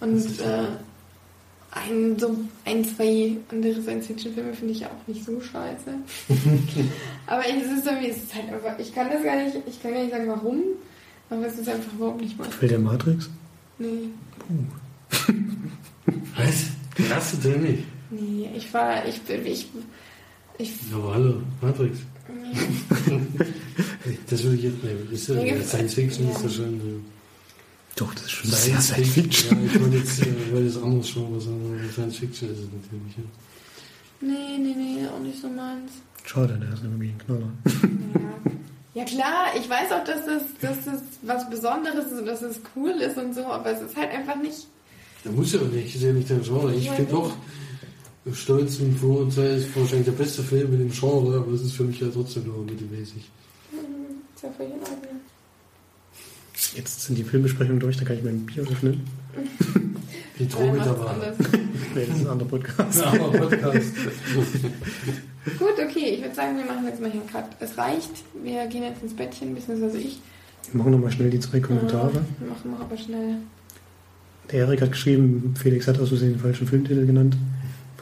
Und 0.00 0.40
äh, 0.40 0.66
ein, 1.76 2.16
so 2.18 2.36
ein, 2.64 2.84
zwei 2.84 3.36
andere 3.50 3.82
Science-Fiction-Filme 3.82 4.54
finde 4.54 4.74
ich 4.74 4.86
auch 4.86 5.06
nicht 5.08 5.24
so 5.24 5.40
scheiße. 5.40 5.90
aber 7.26 7.42
ich, 7.48 7.56
es 7.64 7.78
ist 7.78 7.86
irgendwie, 7.86 8.10
es 8.10 8.18
ist 8.18 8.34
halt 8.34 8.52
einfach, 8.52 8.78
ich 8.78 8.94
kann 8.94 9.08
das 9.10 9.22
gar 9.24 9.36
nicht, 9.42 9.56
ich 9.66 9.82
kann 9.82 9.92
gar 9.92 10.00
nicht 10.02 10.12
sagen, 10.12 10.28
warum, 10.28 10.60
aber 11.30 11.46
es 11.46 11.58
ist 11.58 11.68
einfach 11.68 11.92
überhaupt 11.92 12.20
nicht 12.20 12.38
mein. 12.38 12.50
Fällt 12.50 12.70
der 12.72 12.78
Matrix? 12.78 13.28
Nee. 13.78 14.08
Was? 16.36 16.66
Hast 17.10 17.34
du 17.34 17.36
denn 17.48 17.62
nicht? 17.62 17.84
Nee, 18.10 18.50
ich 18.56 18.72
war, 18.72 19.04
ich 19.06 19.20
bin, 19.22 19.44
ich, 19.46 19.66
ich, 20.58 20.72
Aber 20.92 21.14
hallo, 21.14 21.42
Matrix. 21.60 21.98
nee. 22.28 24.18
Das 24.28 24.42
würde 24.42 24.56
ich 24.56 24.62
jetzt 24.64 24.82
nehmen. 24.84 25.08
Ist 25.10 25.28
ja, 25.28 25.62
Science 25.62 25.94
Fiction 25.94 26.28
ja. 26.28 26.34
ist 26.36 26.42
ja 26.42 26.48
schon. 26.50 27.04
Doch, 27.96 28.12
das 28.14 28.24
ist 28.24 28.30
Äh, 28.30 28.34
schon 28.36 28.50
sehr 28.50 28.80
Science 28.80 29.08
Fiction. 29.08 29.58
Ja, 29.64 29.66
ich 29.72 29.80
wollte 29.80 29.96
jetzt, 29.96 30.20
äh, 30.22 30.52
wollte 30.52 30.66
jetzt 30.66 30.82
anderes 30.82 31.12
Genre 31.12 31.40
sagen, 31.40 31.78
aber 31.80 31.92
Science 31.92 32.16
Fiction 32.18 32.50
ist 32.50 32.58
es 32.58 32.66
natürlich. 32.66 33.16
Ja. 33.16 33.24
Nee, 34.20 34.58
nee, 34.58 34.74
nee, 34.76 35.06
auch 35.08 35.20
nicht 35.20 35.40
so 35.40 35.48
meins. 35.48 35.92
Schade, 36.24 36.58
der 36.60 36.72
ist 36.72 36.82
irgendwie 36.82 37.08
ein 37.08 37.18
Knaller. 37.18 37.50
Ja. 37.66 38.50
Ja 38.94 39.04
klar, 39.04 39.46
ich 39.56 39.68
weiß 39.68 39.92
auch, 39.92 40.04
dass 40.04 40.24
das, 40.26 40.42
dass 40.60 40.84
das 40.84 41.02
was 41.22 41.50
Besonderes 41.50 42.06
ist 42.12 42.18
und 42.20 42.26
dass 42.26 42.42
es 42.42 42.60
cool 42.76 42.90
ist 42.90 43.16
und 43.18 43.34
so, 43.34 43.44
aber 43.46 43.70
es 43.72 43.80
ist 43.82 43.96
halt 43.96 44.10
einfach 44.12 44.36
nicht. 44.36 44.66
Da 45.24 45.30
muss 45.30 45.52
ja 45.52 45.60
nicht, 45.60 45.94
ist 45.94 46.02
ja 46.02 46.12
nicht 46.12 46.30
dein 46.30 46.42
Genre. 46.42 46.74
Ich 46.74 46.84
Ja, 46.84 46.92
finde 46.92 47.14
auch, 47.16 47.32
Stolz 48.32 48.78
und 48.80 48.96
Vorurteil 48.96 49.58
ist 49.58 49.76
wahrscheinlich 49.76 50.06
der 50.06 50.12
beste 50.12 50.42
Film 50.42 50.72
in 50.74 50.78
dem 50.80 50.90
Genre, 50.92 51.38
aber 51.38 51.52
es 51.52 51.62
ist 51.62 51.72
für 51.72 51.84
mich 51.84 52.00
ja 52.00 52.08
trotzdem 52.12 52.44
nur 52.46 52.64
mittelmäßig. 52.64 53.28
Mhm, 53.72 54.22
Ist 54.34 54.42
ja 54.42 54.50
völlig 54.56 54.74
in 54.74 54.80
Ordnung. 54.80 55.20
Jetzt 56.74 57.02
sind 57.02 57.16
die 57.16 57.24
Filmbesprechungen 57.24 57.80
durch, 57.80 57.96
da 57.96 58.04
kann 58.04 58.16
ich 58.18 58.24
mein 58.24 58.46
Bier 58.46 58.62
öffnen. 58.62 59.04
Die 60.38 60.48
Droge 60.48 60.78
dabei. 60.78 61.32
Nee, 61.94 62.06
das 62.08 62.16
ist 62.16 62.24
ein 62.24 62.32
anderer 62.32 62.48
Podcast. 62.48 63.00
Ja, 63.00 63.06
aber 63.06 63.38
Podcast. 63.38 63.94
Gut, 65.58 65.74
okay, 65.78 66.14
ich 66.14 66.22
würde 66.22 66.34
sagen, 66.34 66.56
wir 66.56 66.64
machen 66.64 66.84
jetzt 66.86 67.00
mal 67.00 67.08
hier 67.08 67.20
einen 67.20 67.30
Cut. 67.30 67.44
Es 67.60 67.78
reicht, 67.78 68.10
wir 68.42 68.66
gehen 68.66 68.82
jetzt 68.82 69.00
ins 69.00 69.14
Bettchen, 69.14 69.54
beziehungsweise 69.54 69.98
ich. 69.98 70.20
Wir 70.72 70.78
machen 70.78 70.90
nochmal 70.90 71.12
schnell 71.12 71.30
die 71.30 71.38
zwei 71.38 71.60
Kommentare. 71.60 72.14
Ja, 72.14 72.46
machen 72.48 72.70
wir 72.72 72.80
aber 72.80 72.96
schnell. 72.96 73.36
Der 74.50 74.60
Erik 74.60 74.82
hat 74.82 74.90
geschrieben, 74.90 75.54
Felix 75.56 75.86
hat 75.86 76.00
aus 76.00 76.08
Versehen 76.08 76.32
den 76.32 76.40
falschen 76.40 76.66
Filmtitel 76.66 77.06
genannt. 77.06 77.36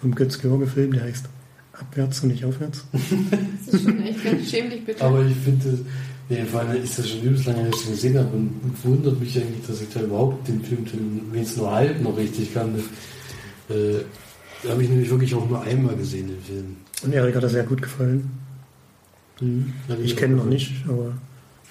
Vom 0.01 0.15
Götz-George-Film, 0.15 0.95
der 0.95 1.03
heißt 1.05 1.27
Abwärts 1.75 2.21
und 2.21 2.31
nicht 2.31 2.45
Aufwärts. 2.47 2.87
Das 3.67 3.75
ist 3.75 3.83
schon 3.85 4.03
echt 4.03 4.25
ganz 4.25 4.51
schämlich, 4.51 4.85
bitte. 4.87 5.05
Aber 5.05 5.23
ich 5.23 5.37
finde, 5.37 5.85
nee, 6.33 6.45
vor 6.45 6.61
allem 6.61 6.83
ist 6.83 6.99
das 6.99 7.09
schon 7.09 7.23
übelst 7.23 7.47
lange, 7.47 7.71
dass 7.71 7.81
ich 7.81 7.87
den 7.87 7.93
gesehen 7.93 8.19
habe 8.19 8.29
und 8.37 8.85
wundert 8.85 9.21
mich 9.21 9.37
eigentlich, 9.37 9.67
dass 9.67 9.83
ich 9.83 9.89
da 9.93 10.01
überhaupt 10.01 10.49
den 10.49 10.63
Film, 10.63 10.87
wenn 11.31 11.43
es 11.43 11.57
nur 11.57 11.71
halb 11.71 12.01
noch 12.01 12.17
richtig 12.17 12.53
kann, 12.55 12.75
äh, 13.69 14.01
da 14.63 14.71
habe 14.71 14.83
ich 14.83 14.89
nämlich 14.89 15.11
wirklich 15.11 15.35
auch 15.35 15.49
nur 15.49 15.61
einmal 15.63 15.97
gesehen, 15.97 16.29
den 16.29 16.41
Film. 16.41 16.77
Und 17.03 17.13
Erik 17.13 17.35
hat 17.35 17.43
er 17.43 17.49
sehr 17.49 17.65
gut 17.65 17.83
gefallen. 17.83 18.31
Hat 19.89 19.99
Ich 20.01 20.17
kenne 20.17 20.37
noch 20.37 20.45
nicht, 20.45 20.73
aber 20.89 21.15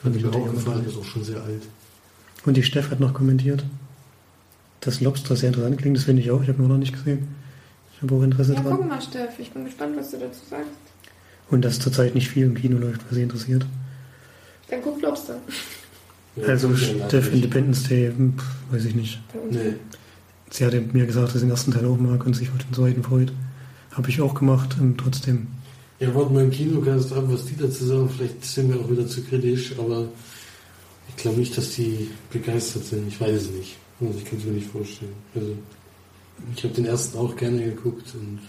Hat 0.03 0.13
mir 0.13 0.29
auch 0.29 0.51
gefallen. 0.51 0.85
ist 0.85 0.97
auch 0.97 1.05
schon 1.05 1.23
sehr 1.23 1.41
alt. 1.41 1.63
Und 2.45 2.57
die 2.57 2.63
Steff 2.63 2.91
hat 2.91 2.99
noch 2.99 3.13
kommentiert, 3.13 3.63
dass 4.81 4.99
Lobster 4.99 5.35
sehr 5.35 5.49
interessant 5.49 5.77
klingt. 5.77 5.95
Das 5.95 6.03
finde 6.03 6.21
ich 6.21 6.31
auch. 6.31 6.41
Ich 6.41 6.49
habe 6.49 6.61
ihn 6.61 6.67
noch 6.67 6.77
nicht 6.77 6.93
gesehen. 6.93 7.29
Ich 7.95 8.01
habe 8.01 8.15
auch 8.15 8.23
Interesse 8.23 8.55
ja, 8.55 8.61
dran. 8.61 8.77
guck 8.77 8.89
mal, 8.89 9.01
Steff, 9.01 9.39
ich 9.39 9.51
bin 9.51 9.63
gespannt, 9.63 9.95
was 9.95 10.11
du 10.11 10.17
dazu 10.17 10.41
sagst. 10.49 10.69
Und 11.49 11.63
dass 11.63 11.79
zurzeit 11.79 12.15
nicht 12.15 12.29
viel 12.29 12.45
im 12.45 12.55
Kino 12.55 12.77
läuft, 12.77 13.01
was 13.07 13.15
sie 13.15 13.23
interessiert. 13.23 13.65
Dann 14.71 14.81
guck 14.81 15.01
Lobster. 15.01 15.35
Ja, 16.37 16.47
also 16.47 16.73
Steff. 16.75 17.31
Independence 17.31 17.83
Day, 17.83 18.07
hm, 18.07 18.33
weiß 18.71 18.85
ich 18.85 18.95
nicht. 18.95 19.19
Nee. 19.49 19.73
Sie 20.49 20.65
hatte 20.65 20.81
mir 20.81 21.05
gesagt, 21.05 21.27
dass 21.27 21.33
sie 21.33 21.39
den 21.41 21.49
ersten 21.49 21.71
Teil 21.71 21.85
auch 21.85 21.97
mag 21.97 22.25
und 22.25 22.33
sich 22.33 22.49
auf 22.49 22.57
den 22.57 22.73
zweiten 22.73 23.03
freut. 23.03 23.33
Habe 23.91 24.09
ich 24.09 24.21
auch 24.21 24.33
gemacht 24.33 24.77
und 24.79 24.97
trotzdem. 24.97 25.47
Ja, 25.99 26.15
warten 26.15 26.33
wir 26.33 26.41
im 26.41 26.51
Kinocast 26.51 27.11
ab, 27.11 27.25
was 27.27 27.45
die 27.45 27.57
dazu 27.57 27.85
sagen. 27.85 28.09
Vielleicht 28.09 28.43
sind 28.45 28.73
wir 28.73 28.79
auch 28.79 28.89
wieder 28.89 29.05
zu 29.05 29.21
kritisch, 29.23 29.73
aber 29.77 30.07
ich 31.09 31.15
glaube 31.17 31.37
nicht, 31.37 31.57
dass 31.57 31.75
die 31.75 32.09
begeistert 32.31 32.85
sind. 32.85 33.09
Ich 33.09 33.19
weiß 33.19 33.41
es 33.41 33.51
nicht. 33.51 33.75
Also 33.99 34.17
ich 34.17 34.25
kann 34.25 34.39
es 34.39 34.45
mir 34.45 34.51
nicht 34.53 34.71
vorstellen. 34.71 35.13
Also 35.35 35.53
ich 36.55 36.63
habe 36.63 36.73
den 36.73 36.85
ersten 36.85 37.17
auch 37.17 37.35
gerne 37.35 37.61
geguckt 37.61 38.07
und 38.15 38.39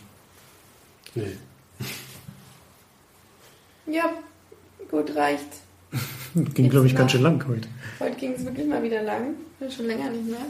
nee. 1.17 1.37
Ja, 3.87 4.13
gut, 4.89 5.15
reicht. 5.17 5.62
Ging, 6.55 6.71
glaube 6.71 6.87
ich, 6.87 6.97
ganz 6.97 7.13
schön 7.13 7.23
lang 7.23 7.45
heute. 7.47 7.69
Heute 8.01 8.17
ging 8.17 8.33
es 8.33 8.45
wirklich 8.45 8.67
mal 8.67 8.83
wieder 8.83 9.03
lang. 9.03 9.35
Schon 9.75 9.87
länger 9.87 10.11
nicht 10.11 10.27
mehr. 10.27 10.47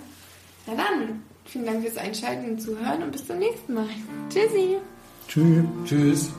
Na 0.67 0.75
dann, 0.75 1.23
vielen 1.45 1.67
Dank 1.67 1.83
fürs 1.83 1.97
Einschalten 1.97 2.51
und 2.51 2.61
Zuhören 2.61 3.03
und 3.03 3.13
bis 3.13 3.27
zum 3.27 3.39
nächsten 3.39 3.75
Mal. 3.75 3.89
Tschüssi. 4.31 4.77
Tschüss. 5.27 5.65
Tschüss. 5.85 6.31